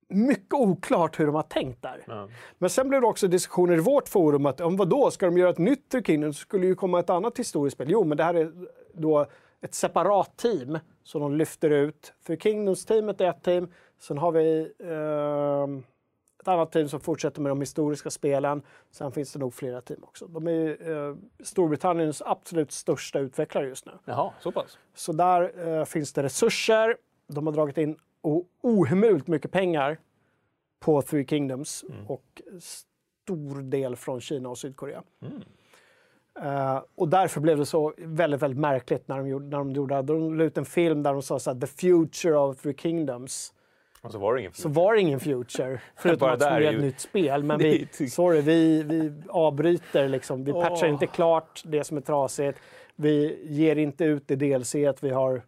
mycket 0.10 0.54
oklart 0.54 1.20
hur 1.20 1.26
de 1.26 1.36
har 1.36 1.44
tänkt 1.44 1.82
där. 1.82 2.04
Ja. 2.08 2.28
Men 2.58 2.70
sen 2.70 2.90
blev 2.90 3.02
det 3.02 3.08
också 3.08 3.28
diskussioner 3.28 3.78
i 3.78 3.80
vårt 3.80 4.10
forum 4.10 4.46
att 4.46 4.62
om 4.62 4.78
vad 4.78 4.90
då 4.90 5.12
ska 5.12 5.26
de 5.26 5.38
göra 5.38 5.50
ett 5.50 5.58
nytt 5.58 5.96
Kingdoms 6.06 6.38
så 6.38 6.42
skulle 6.42 6.66
ju 6.66 6.76
komma 6.76 7.00
ett 7.00 7.10
annat 7.10 7.40
historiskt 7.40 7.78
spel. 7.78 7.88
Jo, 7.90 8.04
men 8.04 8.18
det 8.18 8.24
här 8.24 8.34
är 8.34 8.52
då 8.94 9.26
ett 9.62 9.74
separat 9.74 10.38
team 10.38 10.80
som 11.04 11.22
de 11.22 11.36
lyfter 11.36 11.70
ut. 11.70 12.14
Three 12.28 12.38
Kingdoms-teamet 12.38 13.22
är 13.22 13.30
ett 13.30 13.44
team. 13.44 13.72
Sen 14.00 14.18
har 14.18 14.32
vi 14.32 14.72
ehm, 14.84 15.84
ett 16.42 16.48
annat 16.48 16.72
team 16.72 16.90
som 16.90 17.00
fortsätter 17.00 17.42
med 17.42 17.52
de 17.52 17.60
historiska 17.60 18.10
spelen. 18.10 18.62
Sen 18.92 19.12
finns 19.12 19.34
det 19.34 19.40
nog 19.40 19.54
flera 19.54 19.82
team 19.82 20.04
också. 20.04 20.28
De 20.28 20.48
är 20.48 20.92
eh, 20.92 21.16
Storbritanniens 21.44 22.22
absolut 22.26 22.72
största 22.72 23.20
utvecklare 23.20 23.68
just 23.68 23.86
nu. 23.86 23.92
Jaha, 24.06 24.34
så 24.40 24.52
pass. 24.52 24.78
Så 24.96 25.14
där 25.14 25.68
eh, 25.68 25.86
finns 25.86 26.14
det 26.14 26.24
resurser. 26.24 26.98
De 27.28 27.48
har 27.48 27.54
dragit 27.54 27.78
in 27.78 27.98
ohemult 28.62 29.28
mycket 29.28 29.52
pengar 29.52 29.98
på 30.80 31.02
Three 31.02 31.26
Kingdoms 31.26 31.86
och 32.08 32.42
stor 32.60 33.62
del 33.62 33.96
från 33.96 34.22
Kina 34.22 34.50
och 34.50 34.58
Sydkorea. 34.58 35.04
Eh, 36.42 36.84
och 36.96 37.10
därför 37.10 37.42
blev 37.42 37.58
det 37.58 37.66
så 37.66 37.94
väldigt, 37.98 38.42
väldigt 38.42 38.60
märkligt 38.60 39.08
när 39.08 39.18
de 39.18 39.28
gjorde, 39.28 39.46
när 39.46 39.58
de 39.58 39.72
gjorde 39.72 40.02
de 40.02 40.38
la 40.38 40.44
ut 40.44 40.58
en 40.58 40.66
film 40.66 41.04
där 41.04 41.14
de 41.14 41.22
sa 41.22 41.40
så 41.40 41.54
här, 41.54 41.60
the 41.60 41.68
future 41.68 42.38
of 42.38 42.58
three 42.58 42.74
kingdoms. 42.74 43.54
Och 44.02 44.12
så 44.12 44.20
var 44.20 44.34
det 44.34 44.40
ingen 44.40 44.54
Så 44.54 44.70
var 44.70 44.94
det 44.94 45.02
ingen 45.02 45.20
future, 45.20 45.82
förutom 45.96 46.30
att 46.30 46.40
det 46.40 46.46
är 46.46 46.62
ett 46.62 46.82
nytt 46.82 47.00
spel. 47.00 47.44
Men 47.44 47.60
vi, 47.60 47.88
sorry, 48.10 48.42
vi, 48.42 48.84
vi 48.84 49.14
avbryter 49.30 50.08
liksom. 50.08 50.44
Vi 50.44 50.54
patchar 50.54 50.88
Åh. 50.88 50.94
inte 50.94 51.08
klart 51.08 51.62
det 51.66 51.84
som 51.84 51.98
är 51.98 52.02
trasigt. 52.02 52.60
Vi 52.96 53.40
ger 53.44 53.76
inte 53.76 54.06
ut 54.06 54.24
det 54.28 54.36
DLC 54.36 54.76
att 54.76 55.04
vi 55.04 55.10
har 55.10 55.42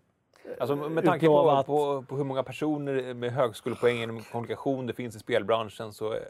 Alltså, 0.60 0.76
med 0.76 1.06
tanke 1.06 1.26
på, 1.26 1.32
utlovat. 1.32 1.66
på, 1.66 2.04
på 2.08 2.18
hur 2.18 2.24
många 2.24 2.44
personer 2.44 3.14
med 3.14 3.32
högskolepoäng 3.32 4.04
inom 4.04 4.22
kommunikation 4.22 4.88
det 4.88 4.94
finns 4.94 5.16
i 5.16 5.20
spelbranschen 5.20 5.94
så 5.94 6.12
är 6.12 6.24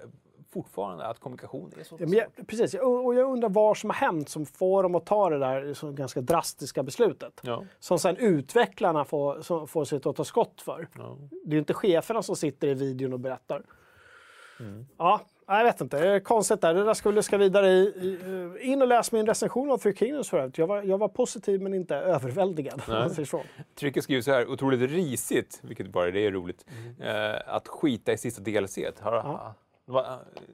fortfarande 0.53 1.05
att 1.05 1.19
kommunikation 1.19 1.71
är 1.79 1.83
så 1.83 1.97
Ja, 1.99 2.07
jag, 2.07 2.47
precis, 2.47 2.73
och 2.73 3.05
och 3.05 3.15
jag 3.15 3.31
undrar 3.31 3.49
vad 3.49 3.77
som 3.77 3.89
har 3.89 3.97
hänt 3.97 4.29
som 4.29 4.45
får 4.45 4.83
dem 4.83 4.95
att 4.95 5.05
ta 5.05 5.29
det 5.29 5.39
där 5.39 5.73
så 5.73 5.91
ganska 5.91 6.21
drastiska 6.21 6.83
beslutet. 6.83 7.41
Ja. 7.43 7.63
Som 7.79 7.99
sen 7.99 8.17
utvecklarna 8.17 9.05
får, 9.05 9.41
som 9.41 9.67
får 9.67 9.85
sig 9.85 10.01
att 10.05 10.15
ta 10.15 10.23
skott 10.23 10.61
för. 10.61 10.87
Ja. 10.97 11.17
Det 11.43 11.51
är 11.51 11.53
ju 11.53 11.59
inte 11.59 11.73
cheferna 11.73 12.23
som 12.23 12.35
sitter 12.35 12.67
i 12.67 12.73
videon 12.73 13.13
och 13.13 13.19
berättar. 13.19 13.63
Mm. 14.59 14.85
Ja, 14.97 15.21
jag 15.57 15.63
vet 15.63 15.81
inte. 15.81 16.19
Konstigt 16.23 16.61
där. 16.61 16.73
Det 16.73 16.83
där 16.83 16.93
ska 16.93 17.09
vi 17.09 17.15
luska 17.15 17.37
vidare 17.37 17.67
i. 17.67 18.17
eh, 18.61 18.69
In 18.69 18.81
och 18.81 18.87
läs 18.87 19.11
min 19.11 19.25
recension 19.25 19.71
av 19.71 19.77
Three 19.77 19.95
Kingdoms 19.95 20.29
förut. 20.29 20.57
Jag 20.57 20.67
var, 20.67 20.83
jag 20.83 20.97
var 20.97 21.07
positiv 21.07 21.61
men 21.61 21.73
inte 21.73 21.95
överväldigad. 21.95 22.81
Trycket 23.79 24.03
skriver 24.03 24.21
så 24.21 24.31
här, 24.31 24.47
otroligt 24.49 24.91
risigt, 24.91 25.59
vilket 25.63 25.87
bara 25.87 26.11
det 26.11 26.25
är 26.25 26.31
roligt, 26.31 26.65
Mm. 27.01 27.33
eh, 27.33 27.41
att 27.47 27.67
skita 27.67 28.13
i 28.13 28.17
sista 28.17 28.41
DLC. 28.41 28.77
Har, 28.99 29.11
Va- 29.11 29.53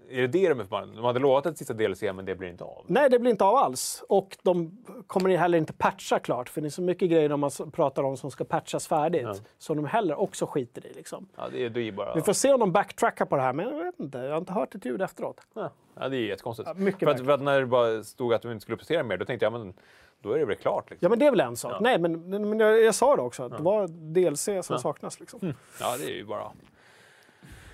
Är 0.10 0.22
det 0.22 0.28
det 0.28 0.49
de 0.49 0.60
är 0.60 0.64
förbannade? 0.64 0.95
De 0.95 1.06
hade 1.06 1.20
lovat 1.20 1.45
ett 1.45 1.57
sista 1.57 1.74
DLC 1.74 2.02
men 2.02 2.26
det 2.26 2.36
blir 2.36 2.49
inte 2.49 2.64
av. 2.64 2.86
Nej, 2.88 3.10
det 3.10 3.20
blir 3.20 3.32
inte 3.32 3.44
av 3.44 3.56
alls. 3.56 4.03
Och 4.10 4.38
de 4.44 4.78
kommer 5.07 5.38
heller 5.38 5.57
inte 5.57 5.74
patcha 5.74 6.20
klart. 6.20 6.49
För 6.49 6.62
det 6.62 6.68
är 6.68 6.70
så 6.70 6.82
mycket 6.82 7.10
grejer 7.10 7.30
de 7.30 7.72
pratar 7.72 8.03
om 8.03 8.18
som 8.18 8.32
ska 8.32 8.44
patchas 8.44 8.88
färdigt. 8.88 9.44
Som 9.57 9.76
de 9.78 9.86
heller 9.86 10.20
också 10.20 10.45
skiter 10.45 10.86
i. 10.86 10.94
Liksom. 10.94 11.28
Ja, 11.36 11.44
det 11.52 11.66
är, 11.66 11.70
det 11.70 11.82
är 11.82 11.91
bara... 11.91 12.16
Vi 12.16 12.22
får 12.22 12.34
se 12.34 12.53
om 12.53 12.60
de 12.60 12.72
backtrackar 12.72 13.26
på 13.26 13.36
det 13.36 13.41
här, 13.41 13.53
men 13.53 13.70
jag 13.70 13.86
vet 13.86 13.99
inte. 13.99 14.18
Jag 14.18 14.32
har 14.32 14.38
inte 14.38 14.53
hört 14.53 14.76
ett 14.76 14.86
ljud 14.86 15.02
efteråt. 15.02 15.41
Ja, 15.53 15.72
ja, 15.99 16.10
det 16.10 16.18
är 16.18 16.22
jättekonstigt. 16.22 16.70
Ja, 16.70 16.74
mycket 16.74 16.99
för, 16.99 17.07
att, 17.07 17.26
för 17.26 17.32
att 17.32 17.41
när 17.41 17.60
det 17.60 17.66
bara 17.66 18.03
stod 18.03 18.34
att 18.34 18.41
de 18.41 18.52
inte 18.52 18.62
skulle 18.62 18.76
uppdatera 18.76 19.03
mer, 19.03 19.18
då 19.18 19.26
tänkte 19.26 19.45
jag 19.45 19.53
men 19.53 19.74
då 20.22 20.32
är 20.32 20.40
det 20.40 20.45
väl 20.45 20.56
klart. 20.56 20.90
Liksom. 20.90 21.06
Ja, 21.06 21.10
men 21.10 21.20
det 21.20 21.26
är 21.26 21.32
väl 21.32 21.40
en 21.40 21.56
sak. 21.56 21.82
Nej, 21.82 21.99
men, 21.99 22.30
men 22.49 22.60
jag, 22.60 22.84
jag 22.84 22.95
sa 22.95 23.16
det 23.16 23.22
också. 23.22 23.44
Att 23.44 23.57
det 23.57 23.64
var 23.64 23.88
DLC 23.88 24.66
som 24.68 24.80
saknas. 24.80 25.20
Liksom. 25.20 25.53
Ja, 25.80 25.98
det 25.98 26.06
är 26.06 26.16
ju 26.16 26.26
bara... 26.26 26.52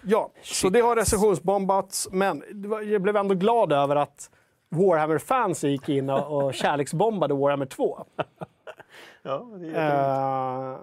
Ja, 0.03 0.31
så 0.41 0.69
det 0.69 0.79
har 0.81 0.95
recensionsbombats. 0.95 2.07
Men 2.11 2.43
jag 2.83 3.01
blev 3.01 3.15
ändå 3.17 3.35
glad 3.35 3.73
över 3.73 3.95
att 3.95 4.29
Warhammer-fans 4.69 5.63
gick 5.63 5.89
in 5.89 6.09
och, 6.09 6.53
kärleksbombade 6.53 7.33
Warhammer 7.33 7.65
2. 7.65 8.05
Ja, 9.23 9.47
det 9.59 9.67
är 9.75 10.71
Eh, 10.73 10.77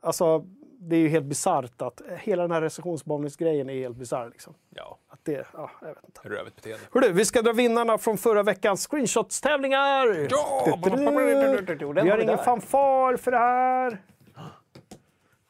alltså, 0.00 0.44
det 0.78 0.96
är 0.96 1.00
ju 1.00 1.08
helt 1.08 1.24
bisarrt 1.24 1.82
att 1.82 2.02
hela 2.18 2.42
den 2.42 2.50
här 2.50 2.60
recensionsbombningsgrejen 2.62 3.70
är 3.70 3.74
helt 3.74 3.96
bisarr. 3.96 4.28
Liksom. 4.30 4.54
ja, 4.74 4.98
Att 5.08 5.20
det, 5.22 5.46
ja, 5.54 5.70
jag 5.80 5.88
vet 5.88 6.04
inte. 6.04 6.28
rövigt 6.28 6.56
beteende. 6.56 6.84
Hörru, 6.92 7.12
vi 7.12 7.24
ska 7.24 7.42
dra 7.42 7.52
vinnarna 7.52 7.98
från 7.98 8.18
förra 8.18 8.42
veckans 8.42 8.86
screenshotstävlingar! 8.86 10.26
Ja! 10.30 10.78
Vi 12.02 12.10
har 12.10 12.18
ingen 12.18 12.38
fanfar 12.38 13.16
för 13.16 13.30
det 13.30 13.38
här. 13.38 13.98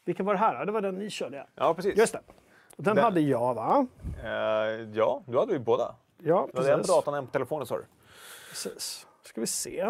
Vilken 0.04 0.26
var 0.26 0.34
det 0.34 0.40
här? 0.40 0.66
Det 0.66 0.72
var 0.72 0.80
den 0.80 0.94
ni 0.94 1.10
körde, 1.10 1.36
ja. 1.36 1.46
Ja, 1.54 1.74
precis. 1.74 1.96
Just 1.98 2.12
det. 2.12 2.20
Och 2.76 2.82
Den 2.84 2.96
Den- 2.96 3.04
hade 3.04 3.20
jag, 3.20 3.54
va? 3.54 3.86
Eh, 4.24 4.30
ja, 4.92 5.22
du 5.26 5.38
hade 5.38 5.52
ju 5.52 5.58
båda. 5.58 5.94
Ja, 6.24 6.48
Du 6.52 6.58
hade 6.58 6.72
en 6.72 6.78
på 6.78 6.78
precis. 6.78 6.86
datorn 6.96 7.14
och 7.14 7.18
en 7.18 7.26
på 7.26 7.32
telefonen 7.32 7.66
sa 7.66 7.76
du. 7.76 7.84
precis. 8.50 9.06
Ska 9.22 9.40
vi 9.40 9.46
se. 9.46 9.84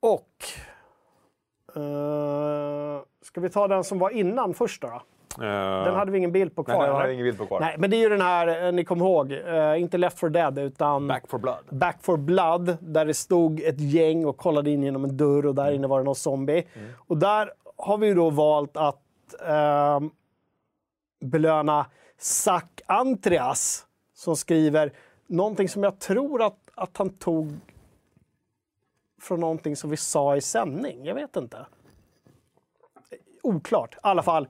Och... 0.00 0.44
eh, 1.76 3.02
ska 3.22 3.40
vi 3.40 3.50
ta 3.50 3.68
den 3.68 3.84
som 3.84 3.98
var 3.98 4.10
innan 4.10 4.54
först 4.54 4.82
då? 4.82 4.88
då? 4.88 5.42
Den 5.84 5.94
hade 5.94 6.10
vi 6.12 6.18
ingen 6.18 6.32
bild 6.32 6.54
på 6.56 6.64
kvar. 6.64 6.78
Nej, 6.78 6.86
den 6.86 6.96
hade 6.96 7.12
ingen 7.12 7.24
bild 7.24 7.38
på 7.38 7.46
kvar. 7.46 7.60
Nej, 7.60 7.74
men 7.78 7.90
det 7.90 7.96
är 7.96 7.98
ju 7.98 8.08
den 8.08 8.20
här, 8.20 8.66
eh, 8.66 8.72
ni 8.72 8.84
kommer 8.84 9.04
ihåg, 9.04 9.32
eh, 9.32 9.80
inte 9.80 9.98
Left 9.98 10.18
for 10.18 10.28
Dead 10.28 10.58
utan 10.58 11.08
Back 11.08 11.28
for 11.28 11.38
blood. 11.38 11.64
Back 11.70 11.96
for 12.02 12.16
Blood, 12.16 12.76
där 12.80 13.04
det 13.04 13.14
stod 13.14 13.60
ett 13.60 13.80
gäng 13.80 14.26
och 14.26 14.36
kollade 14.36 14.70
in 14.70 14.82
genom 14.82 15.04
en 15.04 15.16
dörr 15.16 15.46
och 15.46 15.54
där 15.54 15.72
inne 15.72 15.86
var 15.86 15.98
det 15.98 16.04
någon 16.04 16.14
zombie. 16.14 16.66
Och 17.08 17.16
där 17.16 17.52
har 17.76 17.98
vi 17.98 18.06
ju 18.06 18.14
då 18.14 18.30
valt 18.30 18.76
att 18.76 19.00
ehm, 19.46 20.10
belöna 21.20 21.86
Zack 22.18 22.80
Antrias 22.86 23.86
som 24.14 24.36
skriver 24.36 24.92
någonting 25.26 25.68
som 25.68 25.82
jag 25.82 25.98
tror 25.98 26.42
att, 26.42 26.58
att 26.74 26.96
han 26.96 27.10
tog 27.10 27.58
från 29.20 29.40
någonting 29.40 29.76
som 29.76 29.90
vi 29.90 29.96
sa 29.96 30.36
i 30.36 30.40
sändning. 30.40 31.04
Jag 31.04 31.14
vet 31.14 31.36
inte. 31.36 31.66
Oklart. 33.42 33.94
I 33.94 33.98
alla 34.00 34.22
fall, 34.22 34.48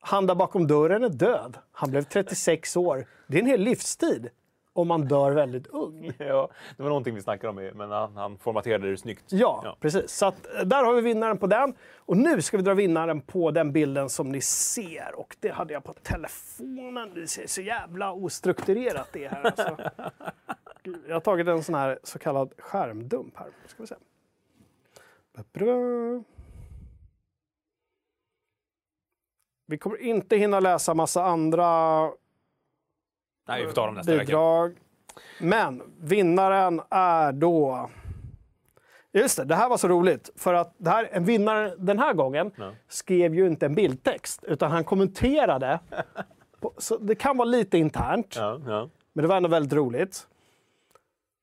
han 0.00 0.26
där 0.26 0.34
bakom 0.34 0.66
dörren 0.66 1.04
är 1.04 1.08
död. 1.08 1.58
Han 1.72 1.90
blev 1.90 2.02
36 2.02 2.76
år. 2.76 3.06
Det 3.26 3.36
är 3.36 3.40
en 3.40 3.46
hel 3.46 3.60
livstid 3.60 4.30
om 4.76 4.88
man 4.88 5.04
dör 5.08 5.30
väldigt 5.32 5.66
ung. 5.66 6.12
Ja, 6.18 6.48
det 6.76 6.82
var 6.82 6.88
någonting 6.90 7.14
vi 7.14 7.22
snackade 7.22 7.48
om, 7.48 7.76
men 7.78 7.90
han, 7.90 8.16
han 8.16 8.38
formaterade 8.38 8.90
det 8.90 8.96
snyggt. 8.96 9.24
Ja, 9.28 9.60
Ja. 9.64 9.76
precis. 9.80 10.10
Så 10.10 10.26
att, 10.26 10.54
eh, 10.56 10.64
där 10.64 10.84
har 10.84 10.94
vi 10.94 11.00
vinnaren 11.00 11.38
på 11.38 11.46
den. 11.46 11.74
Och 11.96 12.16
nu 12.16 12.42
ska 12.42 12.56
vi 12.56 12.62
dra 12.62 12.74
vinnaren 12.74 13.20
på 13.20 13.50
den 13.50 13.72
bilden 13.72 14.08
som 14.08 14.32
ni 14.32 14.40
ser. 14.40 15.12
Och 15.16 15.36
det 15.40 15.48
hade 15.48 15.72
jag 15.72 15.84
på 15.84 15.92
telefonen. 15.92 17.14
Det 17.14 17.26
ser 17.26 17.46
så 17.46 17.60
jävla 17.60 18.12
ostrukturerat 18.12 19.08
det 19.12 19.28
här. 19.28 19.42
Alltså. 19.46 19.76
Jag 21.08 21.14
har 21.14 21.20
tagit 21.20 21.48
en 21.48 21.62
sån 21.62 21.74
här 21.74 21.98
så 22.02 22.18
kallad 22.18 22.52
skärmdump 22.58 23.36
här. 23.36 23.48
Ska 23.66 23.82
vi 23.82 23.86
se. 23.86 23.94
Vi 29.66 29.78
kommer 29.78 30.00
inte 30.02 30.36
hinna 30.36 30.60
läsa 30.60 30.94
massa 30.94 31.24
andra 31.24 31.66
Nej, 33.48 33.60
vi 33.60 33.66
får 33.66 33.74
ta 33.74 33.86
dem 33.86 33.94
nästa 33.94 34.12
vecka. 34.12 34.24
bidrag. 34.26 34.76
Men 35.40 35.82
vinnaren 36.00 36.80
är 36.90 37.32
då... 37.32 37.90
Just 39.12 39.36
det, 39.36 39.44
det 39.44 39.54
här 39.54 39.68
var 39.68 39.76
så 39.76 39.88
roligt. 39.88 40.30
För 40.36 40.54
att 40.54 40.74
det 40.78 40.90
här, 40.90 41.08
en 41.12 41.24
vinnare 41.24 41.74
den 41.78 41.98
här 41.98 42.12
gången 42.14 42.50
skrev 42.88 43.34
ju 43.34 43.46
inte 43.46 43.66
en 43.66 43.74
bildtext, 43.74 44.44
utan 44.44 44.70
han 44.70 44.84
kommenterade. 44.84 45.80
på, 46.60 46.72
så 46.78 46.96
det 46.98 47.14
kan 47.14 47.36
vara 47.36 47.48
lite 47.48 47.78
internt, 47.78 48.36
Ja, 48.36 48.60
ja. 48.66 48.88
men 49.12 49.22
det 49.22 49.28
var 49.28 49.36
ändå 49.36 49.48
väldigt 49.48 49.72
roligt. 49.72 50.26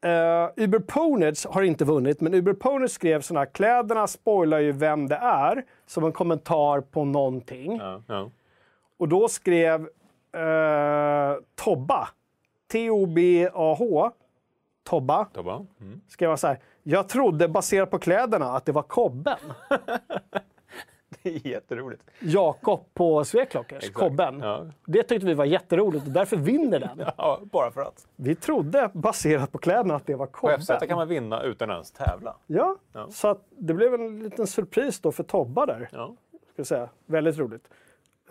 Uh, 0.06 0.64
Uber 0.64 0.80
Ponage 0.80 1.45
har 1.49 1.61
inte 1.61 1.86
vunnit, 1.86 2.22
men 2.22 2.34
Uber 2.34 2.53
Ponage 2.53 2.91
skrev 2.91 3.22
såna 3.22 3.40
här 3.40 3.45
kläderna 3.48 4.07
spoilar 4.07 4.60
ju 4.60 4.72
vem 4.72 5.07
det 5.07 5.15
är, 5.15 5.64
som 5.86 6.03
en 6.03 6.11
kommentar 6.11 6.82
på 6.82 7.06
någonting. 7.06 7.82
Ja. 8.07 8.30
Och 8.98 9.07
då 9.07 9.28
skrev 9.28 9.90
eh, 10.34 11.36
Tobba, 11.56 12.10
T-O-B-A-H, 12.72 14.12
Tobba, 14.84 15.26
Tobbe? 15.26 15.52
Mm. 15.82 16.02
skrev 16.08 16.36
så 16.36 16.48
här. 16.48 16.60
Jag 16.84 17.10
trodde 17.10 17.48
baserat 17.48 17.90
på 17.91 17.99
kläderna 17.99 18.45
att 18.56 18.66
det 18.66 18.72
var 18.72 18.84
Kobben. 18.84 19.38
Det 21.24 21.30
är 21.30 21.48
jätteroligt. 21.48 22.03
Jakob 22.20 22.86
på 22.94 23.26
Sveklockers, 23.26 23.91
Kobben. 23.91 24.40
Ja. 24.40 24.66
Det 24.86 25.03
tyckte 25.03 25.26
vi 25.28 25.34
var 25.34 25.45
jätteroligt 25.45 26.06
och 26.06 26.12
därför 26.12 26.38
vinner 26.38 26.80
den. 26.80 27.02
ja, 27.18 27.40
bara 27.44 27.72
för 27.72 27.82
att. 27.82 28.08
Vi 28.16 28.36
trodde 28.36 28.90
baserat 28.94 29.52
på 29.52 29.58
kläderna 29.58 29.95
att 29.95 30.06
det 30.06 30.16
var 30.16 30.26
På 30.26 30.32
Kobben. 30.32 30.62
FZ 30.62 30.72
kan 30.88 30.98
man 30.98 31.08
vinna 31.08 31.44
utan 31.44 31.70
ens 31.72 31.91
tävla. 31.91 32.36
Ja, 32.48 32.76
Ja. 32.94 33.08
så 33.10 33.38
det 33.58 33.74
blev 33.74 33.94
en 33.94 34.24
liten 34.24 34.48
surpris 34.48 34.99
då 34.99 35.12
för 35.12 35.24
Tobba 35.24 35.66
där. 35.66 35.90
Ja. 35.91 36.16
Ska 36.32 36.40
jag 36.56 36.68
säga. 36.68 36.90
Väldigt 37.06 37.38
roligt. 37.38 37.68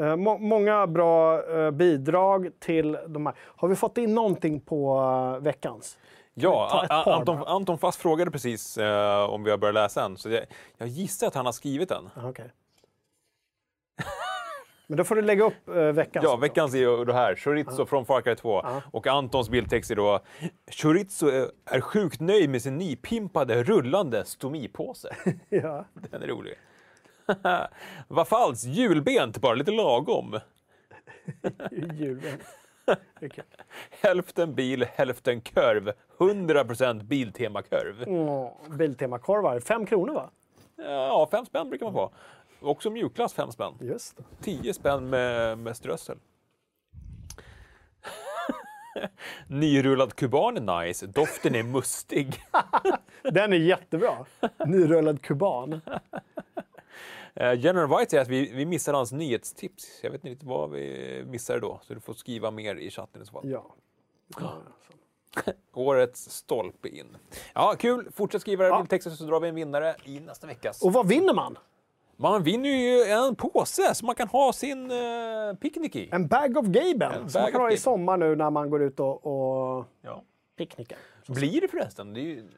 Eh, 0.01 0.17
må- 0.17 0.39
många 0.39 0.87
bra 0.87 1.43
eh, 1.51 1.71
bidrag 1.71 2.51
till 2.59 2.99
de 3.09 3.27
här. 3.27 3.35
Har 3.57 3.69
vi 3.69 3.77
fått 3.77 3.99
in 3.99 4.15
någonting 4.15 4.61
på 4.61 5.01
eh, 5.37 5.43
veckans? 5.45 5.99
Ja, 6.35 6.87
Anton. 7.07 7.43
Anton 7.47 7.79
Fast 7.79 8.01
frågade 8.01 8.31
precis 8.31 8.79
eh, 8.79 9.31
om 9.31 9.45
vi 9.45 9.51
har 9.51 9.59
börjat 9.59 9.75
läsa 9.75 10.03
den, 10.03 10.17
så 10.17 10.31
jag, 10.31 10.45
jag 10.79 10.89
gissar 10.89 11.27
att 11.27 11.35
han 11.35 11.47
har 11.47 11.53
skrivit 11.53 11.89
den. 11.89 12.11
Ah, 12.17 12.29
Okej. 12.29 12.51
Men 14.87 14.97
då 14.97 15.05
får 15.05 15.15
du 15.15 15.23
lägga 15.23 15.45
upp 15.45 15.69
eh, 15.69 15.75
veckans. 15.75 16.25
Ja, 16.25 16.37
veckans 16.37 16.75
är 16.75 16.79
ju 16.79 17.05
det 17.05 17.13
här, 17.13 17.35
Chorizo 17.37 17.87
från 17.87 18.07
Far 18.07 18.21
Cry 18.21 18.35
2. 18.37 18.63
Och 18.93 19.07
Antons 19.07 19.51
bildtext 19.51 19.91
är 19.91 19.97
då 19.97 20.21
Chorizo 20.83 21.27
är- 21.29 21.49
är 21.65 21.81
sjukt 21.81 22.21
nöjd 22.21 22.51
med 22.51 22.63
sin 22.63 22.79
nypimpade 22.79 23.63
rullande 23.63 24.25
stomipåse. 24.25 25.17
Ja. 25.49 25.85
Den 26.11 26.23
är 26.23 26.27
rolig. 26.27 26.55
Vad 28.09 28.29
falskt, 28.29 28.65
julbent, 28.65 29.39
bara 29.39 29.55
lite 29.55 29.71
lagom. 29.71 30.35
Är 31.43 31.99
kul. 31.99 32.23
Hälften 33.91 34.55
bil, 34.55 34.87
hälften 34.95 35.41
kurv. 35.41 35.93
100% 36.19 37.03
Biltema-kurv. 37.05 38.05
Åh, 38.07 38.53
Biltema-korvar. 38.71 39.61
Fem 39.61 39.87
kronor 39.87 40.15
va? 40.15 40.31
Ja, 40.77 41.29
fem 41.31 41.47
spänn 41.47 41.69
brukar 41.69 41.87
man 41.87 41.93
få. 41.95 42.13
Också 42.61 42.91
mjukglass 42.91 43.35
fem 43.35 43.53
spänn. 43.53 43.75
Just 43.81 44.17
det. 44.17 44.23
10 44.43 44.75
spänn 44.75 45.11
med, 45.11 45.59
med 45.59 45.77
strössel. 45.77 46.19
Nyrullad 49.47 50.15
kuban 50.15 50.57
är 50.57 50.85
nice, 50.85 51.07
doften 51.07 51.55
är 51.55 51.63
mustig. 51.63 52.43
Den 53.23 53.53
är 53.53 53.57
jättebra. 53.57 54.27
Nyrullad 54.67 55.23
kuban. 55.23 55.81
Eh, 57.35 57.53
General 57.61 57.99
White 57.99 58.11
säger 58.11 58.23
att 58.23 58.29
vi, 58.29 58.53
vi 58.53 58.67
missade 58.67 58.97
hans 58.97 59.13
nyhetstips. 59.13 60.01
Jag 60.03 60.11
vet 60.11 60.25
inte 60.25 60.47
vad 60.47 60.71
vi 60.71 61.25
missade 61.27 61.61
då, 61.61 61.81
så 61.83 61.95
du 61.95 62.01
får 62.01 62.15
skriva 62.15 62.51
mer 62.51 62.75
i 62.75 62.91
chatten 62.91 63.23
i 63.23 63.27
så 63.27 63.33
fall. 63.33 63.51
Ja. 63.51 63.67
Årets 65.75 66.31
stolpe 66.31 66.89
in. 66.89 67.17
Ja, 67.55 67.75
kul! 67.79 68.11
Fortsätt 68.15 68.41
skriva 68.41 68.65
Ja. 68.65 68.69
ja. 68.79 68.87
texter 68.87 69.11
så 69.11 69.25
drar 69.25 69.41
vi 69.41 69.49
en 69.49 69.55
vinnare 69.55 69.97
i 70.05 70.21
nästa 70.21 70.47
veckas. 70.47 70.83
Och 70.83 70.93
vad 70.93 71.09
vinner 71.09 71.35
man? 71.35 71.59
Man 72.17 72.43
vinner 72.43 72.71
ju 72.71 73.03
en 73.03 73.35
påse 73.37 73.95
som 73.95 74.07
man 74.07 74.15
kan 74.15 74.29
ha 74.29 74.53
sin 74.53 74.91
uh, 74.91 75.55
picknick 75.55 75.97
i. 75.97 76.09
En 76.13 76.27
bag 76.29 76.57
of 76.57 76.67
Gaben. 76.67 77.13
En 77.13 77.31
Som 77.31 77.43
man 77.43 77.53
kan 77.53 77.61
ha 77.61 77.71
i 77.71 77.77
sommar 77.77 78.17
nu 78.17 78.37
när 78.37 78.51
man 78.51 78.71
går 78.71 78.83
ut 78.83 79.01
och, 79.01 79.27
och 79.27 79.85
Ja. 80.03 80.23
picknickar. 80.57 80.99
Blir 81.27 81.61
det 81.61 81.69
förresten? 81.69 82.15
Det 82.15 82.21
är 82.21 82.25
ju 82.25 82.49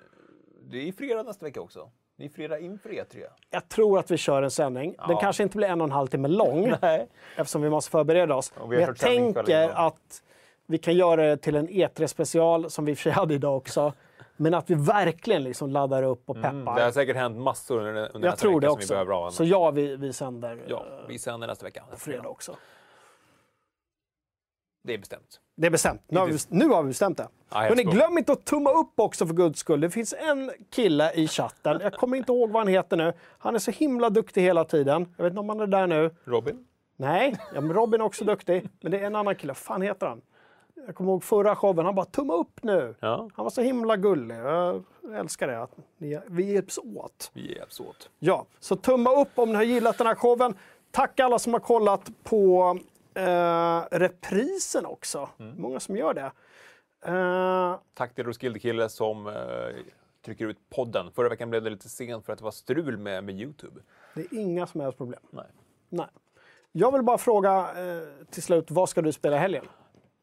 det 0.71 0.89
är 0.89 0.93
fredag 0.93 1.23
nästa 1.23 1.45
vecka 1.47 1.61
också. 1.61 1.91
Det 2.23 2.27
är 2.27 2.31
fredag 2.31 2.59
inför 2.59 2.91
E3. 2.91 3.25
Jag 3.51 3.69
tror 3.69 3.99
att 3.99 4.11
vi 4.11 4.17
kör 4.17 4.43
en 4.43 4.51
sändning. 4.51 4.95
Den 4.99 5.11
Ja. 5.11 5.21
kanske 5.21 5.43
inte 5.43 5.57
blir 5.57 5.69
en 5.69 5.81
och 5.81 5.85
en 5.85 5.91
halv 5.93 6.07
timme 6.07 6.29
lång 6.29 6.73
Nej. 6.83 7.07
eftersom 7.37 7.63
vi 7.63 7.71
måste 7.71 7.91
förbereda 7.91 8.35
oss. 8.35 8.53
Men 8.69 8.81
jag 8.81 8.97
tänker 8.97 9.69
att 9.87 10.23
vi 10.67 10.79
kan 10.79 10.95
göra 10.95 11.23
det 11.27 11.37
till 11.37 11.57
en 11.57 11.69
E3-special 11.69 12.71
som 12.71 12.85
vi 12.85 12.93
i 12.93 12.95
och 12.95 12.99
för 12.99 13.03
sig 13.03 13.13
hade 13.13 13.35
idag 13.35 13.57
också. 13.57 13.93
Men 14.37 14.55
att 14.55 14.71
vi 14.71 14.75
verkligen 14.75 15.45
liksom 15.45 15.71
laddar 15.71 16.03
upp 16.03 16.23
och 16.31 16.37
peppar. 16.37 16.49
Mm, 16.51 16.65
det 16.75 16.83
har 16.83 16.91
säkert 16.91 17.17
hänt 17.17 17.37
massor 17.39 17.79
under, 17.79 17.91
under 17.93 18.09
jag 18.13 18.21
nästa 18.21 18.37
tror 18.37 18.61
vecka 18.61 18.67
det 18.75 18.87
som 18.87 18.99
vi 18.99 19.05
behöver. 19.05 19.27
En. 19.27 19.33
Så 19.33 19.45
ja, 19.45 19.71
vi, 19.71 19.97
vi 19.97 20.13
sänder 20.13 20.63
Ja, 20.67 20.77
eh, 20.77 21.07
vi 21.09 21.19
sänder 21.19 21.47
nästa 21.47 21.65
vecka. 21.65 21.85
fredag 21.97 22.29
också. 22.29 22.57
Det 24.83 24.95
är 24.95 24.99
bestämt. 24.99 25.41
Det 25.57 25.67
är 25.67 25.71
bestämt. 25.71 26.03
Nu 26.09 26.19
har 26.19 26.27
vi, 26.27 26.39
nu 26.49 26.69
har 26.69 26.83
vi 26.83 26.89
bestämt 26.89 27.17
det. 27.19 27.29
Ja, 27.51 27.59
Hörrni, 27.59 27.85
glöm 27.85 28.19
inte 28.19 28.33
att 28.33 28.45
tumma 28.45 28.71
upp 28.71 28.93
också 28.97 29.27
för 29.27 29.35
guds 29.35 29.61
skull. 29.61 29.81
Det 29.81 29.91
finns 29.91 30.15
en 30.19 30.51
kille 30.71 31.13
i 31.13 31.29
chatten. 31.29 31.81
Jag 31.83 31.93
kommer 31.93 32.17
inte 32.17 32.33
ihåg 32.33 32.51
vad 32.51 32.61
han 32.61 32.69
heter 32.69 32.97
nu. 32.97 33.13
Han 33.39 33.55
är 33.55 33.59
så 33.59 33.71
himla 33.71 34.11
duktig 34.11 34.43
hela 34.43 34.65
tiden. 34.65 35.15
Jag 35.17 35.25
vet 35.25 35.31
inte 35.31 35.41
om 35.41 35.49
han 35.49 35.61
är 35.61 35.67
där 35.67 35.87
nu. 35.87 36.11
Robin? 36.25 36.67
Nej, 36.97 37.37
ja, 37.55 37.61
Robin 37.61 38.01
är 38.01 38.05
också 38.05 38.25
duktig. 38.25 38.69
Men 38.81 38.93
det 38.93 38.99
är 38.99 39.05
en 39.05 39.17
annan 39.17 39.35
kille. 39.37 39.55
Fan 39.55 39.83
heter 39.83 40.07
han? 40.07 40.23
Jag 40.87 40.95
kommer 40.95 41.11
ihåg 41.11 41.25
förra 41.25 41.57
showen. 41.57 41.85
Han 41.85 41.95
bara 41.95 42.07
tumma 42.07 42.35
upp 42.35 42.63
nu. 42.63 42.95
Ja. 43.01 43.29
Han 43.35 43.45
var 43.45 43.51
så 43.51 43.63
himla 43.63 43.97
gullig. 43.97 44.37
Jag 44.37 44.85
älskar 45.15 45.49
det. 45.49 45.63
Att 45.63 45.77
ni, 45.99 46.19
vi 46.27 46.53
hjälps 46.53 46.79
åt. 46.79 47.31
Vi 47.35 47.55
hjälps 47.57 47.81
åt. 47.81 48.11
Ja, 48.19 48.47
så 48.61 48.77
tumma 48.77 49.21
upp 49.21 49.29
om 49.35 49.49
ni 49.49 49.55
har 49.55 49.63
gillat 49.63 49.99
den 49.99 50.07
här 50.07 50.15
showen. 50.15 50.55
Tack 50.91 51.21
alla 51.21 51.39
som 51.39 51.53
har 51.53 51.61
kollat 51.61 52.11
på 52.23 52.79
eh, 53.15 53.85
reprisen 53.91 54.87
också. 54.87 55.29
Många 55.57 55.81
som 55.81 55.97
gör 55.97 56.15
det. 56.15 56.33
Eh, 57.05 57.79
Tack 57.95 58.15
till 58.15 58.25
Roskilde-kille 58.25 58.89
som 58.89 59.27
eh, 59.27 59.35
trycker 60.25 60.47
ut 60.47 60.59
podden. 60.71 61.13
Förra 61.13 61.29
veckan 61.29 61.51
blev 61.51 61.63
det 61.63 61.71
lite 61.71 61.89
sent 61.89 62.27
för 62.27 62.33
att 62.33 62.39
det 62.39 62.45
var 62.45 62.51
strul 62.51 62.97
med, 62.99 63.25
med 63.25 63.41
Youtube. 63.41 63.81
det 64.15 64.21
är 64.21 64.35
inga 64.39 64.67
som 64.67 64.81
helst 64.81 64.99
problem. 64.99 65.21
Nej. 65.31 65.47
Nej. 65.89 66.07
Jag 66.73 66.93
vill 66.93 67.03
bara 67.03 67.19
fråga 67.19 67.59
eh, 67.61 68.03
till 68.31 68.43
slut, 68.43 68.71
vad 68.71 68.89
ska 68.89 69.03
du 69.03 69.13
spela 69.13 69.37
helgen? 69.39 69.65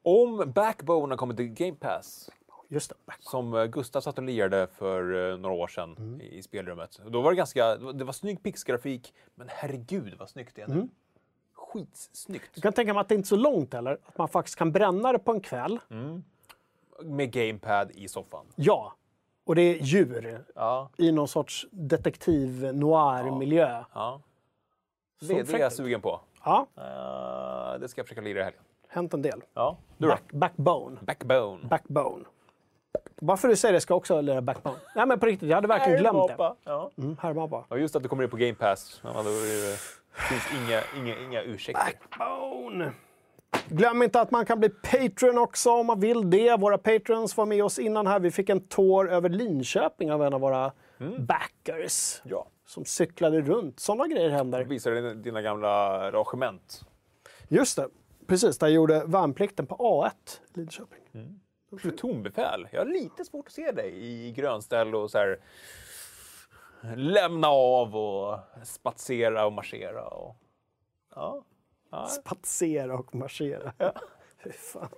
Om 0.03 0.51
Backbone 0.55 1.11
har 1.13 1.17
kommit 1.17 1.37
till 1.37 1.45
Game 1.47 1.75
Pass, 1.79 2.29
Just 2.67 2.89
det. 2.89 2.95
som 3.19 3.53
eh, 3.53 3.65
Gustav 3.65 4.01
satt 4.01 4.17
och 4.17 4.23
lirade 4.23 4.67
för 4.67 5.31
eh, 5.31 5.37
några 5.37 5.55
år 5.55 5.67
sedan 5.67 5.95
Mm. 5.97 6.21
i, 6.21 6.41
spelrummet. 6.43 6.99
Då 7.07 7.21
var 7.21 7.31
det 7.31 7.37
ganska, 7.37 7.75
det 7.77 7.85
var, 7.85 7.93
det 7.93 8.03
var 8.03 8.13
snygg 8.13 8.43
pixgrafik, 8.43 9.13
men 9.35 9.47
herregud 9.49 10.15
vad 10.19 10.29
snyggt 10.29 10.55
det 10.55 10.61
är 10.61 10.67
nu. 10.67 10.73
Mm. 10.73 10.89
Skitsnyggt. 11.73 12.49
Jag 12.53 12.63
kan 12.63 12.73
tänka 12.73 12.93
mig 12.93 13.01
att 13.01 13.09
det 13.09 13.15
inte 13.15 13.25
är 13.25 13.27
så 13.27 13.35
långt 13.35 13.73
heller. 13.73 13.97
Att 14.05 14.17
man 14.17 14.27
faktiskt 14.29 14.57
kan 14.57 14.71
bränna 14.71 15.11
det 15.11 15.19
på 15.19 15.31
en 15.31 15.41
kväll. 15.41 15.79
Med 17.03 17.31
gamepad 17.31 17.91
i 17.91 18.07
soffan. 18.07 18.45
Ja. 18.55 18.93
Och 19.45 19.55
det 19.55 19.61
är 19.61 19.75
djur 19.83 20.43
Ja, 20.55 20.89
i 20.97 21.11
någon 21.11 21.27
sorts 21.27 21.67
detektiv 21.71 22.71
noir-miljö. 22.75 23.83
ja. 23.93 24.21
Så 25.21 25.25
Det, 25.25 25.43
det 25.43 25.53
är 25.53 25.59
jag 25.59 25.73
sugen 25.73 26.01
på. 26.01 26.19
Ja, 26.43 26.67
Eh, 26.77 27.79
det 27.79 27.87
ska 27.87 27.99
jag 27.99 28.05
försöka 28.07 28.21
lira 28.21 28.39
i 28.39 28.43
helgen. 28.43 28.61
hänt 28.87 29.13
en 29.13 29.21
del. 29.21 29.41
Ja, 29.53 29.77
du 29.97 30.07
då? 30.07 30.13
Back, 30.13 30.23
backbone. 30.31 30.97
Backbone. 31.01 31.59
Backbone. 31.67 32.25
Varför 33.21 33.47
du 33.47 33.55
säger 33.55 33.73
det 33.73 33.81
ska 33.81 33.91
jag 33.91 33.97
också 33.97 34.21
lära 34.21 34.41
backbone. 34.41 34.75
Nej 34.95 35.05
men 35.05 35.19
på 35.19 35.25
riktigt, 35.25 35.49
jag 35.49 35.55
hade 35.57 35.67
verkligen 35.67 35.99
glömt 35.99 36.27
det. 36.27 36.53
Ja. 36.63 36.91
Mm, 36.97 37.17
härmapa. 37.21 37.65
Ja, 37.69 37.77
just 37.77 37.95
att 37.95 38.03
det 38.03 38.09
kommer 38.09 38.23
in 38.23 38.29
på 38.29 38.37
Game 38.37 38.53
Pass. 38.53 39.01
Ja, 39.03 39.09
då 39.13 39.19
är 39.29 39.71
det, 39.71 39.77
finns 40.21 40.43
inga, 40.63 40.81
inga, 40.97 41.19
inga 41.23 41.41
ursäkter. 41.41 41.83
Backbone. 41.85 42.91
Glöm 43.67 44.03
inte 44.03 44.21
att 44.21 44.31
man 44.31 44.45
kan 44.45 44.59
bli 44.59 44.69
Patreon 44.69 45.37
också 45.37 45.71
om 45.71 45.85
man 45.87 45.99
vill 45.99 46.29
det. 46.29 46.57
Våra 46.59 46.77
Patrons 46.77 47.37
var 47.37 47.45
med 47.45 47.63
oss 47.63 47.79
innan 47.79 48.07
här. 48.07 48.19
Vi 48.19 48.31
fick 48.31 48.49
en 48.49 48.61
tour 48.67 49.09
över 49.11 49.29
Linköping 49.29 50.11
av 50.11 50.23
en 50.23 50.33
av 50.33 50.41
våra 50.41 50.71
backers 51.19 52.21
Ja. 52.23 52.47
som 52.65 52.85
cyklade 52.85 53.41
runt. 53.41 53.79
Sådana 53.79 54.07
grejer 54.07 54.29
händer. 54.29 54.63
Visar 54.63 55.13
dina, 55.15 55.41
gamla 55.41 55.99
regiment. 56.11 56.81
Just 57.47 57.75
det, 57.75 57.87
precis. 58.27 58.57
Där 58.57 58.67
jag 58.67 58.73
gjorde 58.75 59.03
värnplikten 59.05 59.65
på 59.67 59.75
A1 59.75 60.11
i 60.55 60.59
Linköping. 60.59 60.99
Plutonbefäl. 61.77 62.67
Jag 62.71 62.79
har 62.79 62.85
lite 62.85 63.25
svårt 63.25 63.47
att 63.47 63.53
se 63.53 63.71
dig 63.71 63.93
i 64.27 64.31
grönställ 64.31 64.95
och 64.95 65.11
så 65.11 65.17
här 65.17 65.39
lämna 66.95 67.47
av 67.47 67.95
och 67.95 68.39
spatsera 68.63 69.45
och 69.45 69.53
marschera. 69.53 70.07
Och... 70.07 70.35
Ja. 71.15 71.43
Spatsera 72.07 72.97
och 72.97 73.15
marschera. 73.15 73.73
Fy 74.43 74.51
fan. 74.51 74.89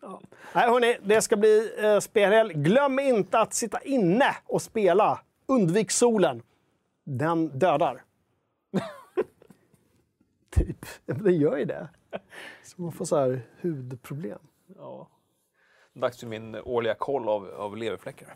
Ja. 0.00 0.20
Nej, 0.54 0.68
hörni, 0.68 0.98
det 1.02 1.22
ska 1.22 1.36
bli 1.36 1.84
eh, 1.84 1.98
spelhelg. 1.98 2.54
Glöm 2.54 2.98
inte 2.98 3.38
att 3.38 3.54
sitta 3.54 3.80
inne 3.80 4.36
och 4.46 4.62
spela. 4.62 5.20
Undvik 5.46 5.90
solen. 5.90 6.42
Den 7.04 7.58
dödar. 7.58 8.02
typ. 10.50 10.86
Ja, 11.06 11.14
Den 11.14 11.36
gör 11.36 11.56
ju 11.56 11.64
det. 11.64 11.88
Så 12.62 12.82
man 12.82 12.92
får 12.92 13.04
så 13.04 13.16
här 13.16 13.42
hudproblem. 13.62 14.38
ja. 14.76 15.08
Dags 16.00 16.20
för 16.20 16.26
min 16.26 16.54
årliga 16.64 16.94
koll 16.94 17.28
av, 17.28 17.50
av 17.58 17.76
leverfläckar. 17.76 18.28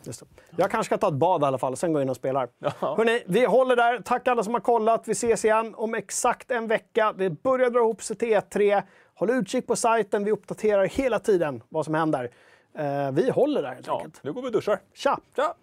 Jag 0.57 0.70
kanske 0.70 0.89
ska 0.89 0.99
ta 0.99 1.09
ett 1.09 1.15
bad 1.15 1.43
i 1.43 1.45
alla 1.45 1.59
fall, 1.59 1.77
sen 1.77 1.93
gå 1.93 2.03
in 2.03 2.09
och 2.11 2.16
spelar. 2.16 2.49
Hörrni, 2.78 3.23
vi 3.27 3.45
håller 3.47 3.77
där. 3.77 3.99
Tack 4.05 4.28
alla 4.28 4.43
som 4.43 4.55
har 4.55 4.61
kollat. 4.61 5.09
Vi 5.09 5.12
ses 5.12 5.45
igen 5.45 5.74
om 5.74 5.95
exakt 5.95 6.51
en 6.51 6.66
vecka. 6.66 7.12
Det 7.19 7.31
börjar 7.31 7.70
dra 7.70 7.78
ihop 7.81 8.03
sig 8.03 8.16
till 8.16 8.28
E3. 8.28 8.82
Håll 9.15 9.31
utkik 9.31 9.66
på 9.66 9.77
sajten. 9.77 10.24
Vi 10.24 10.31
uppdaterar 10.31 10.85
hela 10.86 11.19
tiden 11.19 11.62
vad 11.69 11.85
som 11.85 11.95
händer. 11.95 12.31
Eh, 12.78 13.11
vi 13.12 13.31
håller 13.31 13.62
där 13.62 13.74
helt 13.74 13.86
Ja, 13.86 13.97
enkelt. 13.97 14.20
nu 14.24 14.32
går 14.32 14.43
vi 14.43 14.49
och 14.49 14.53
duschar. 14.53 14.81
Tja! 14.95 15.19
Tja! 15.36 15.55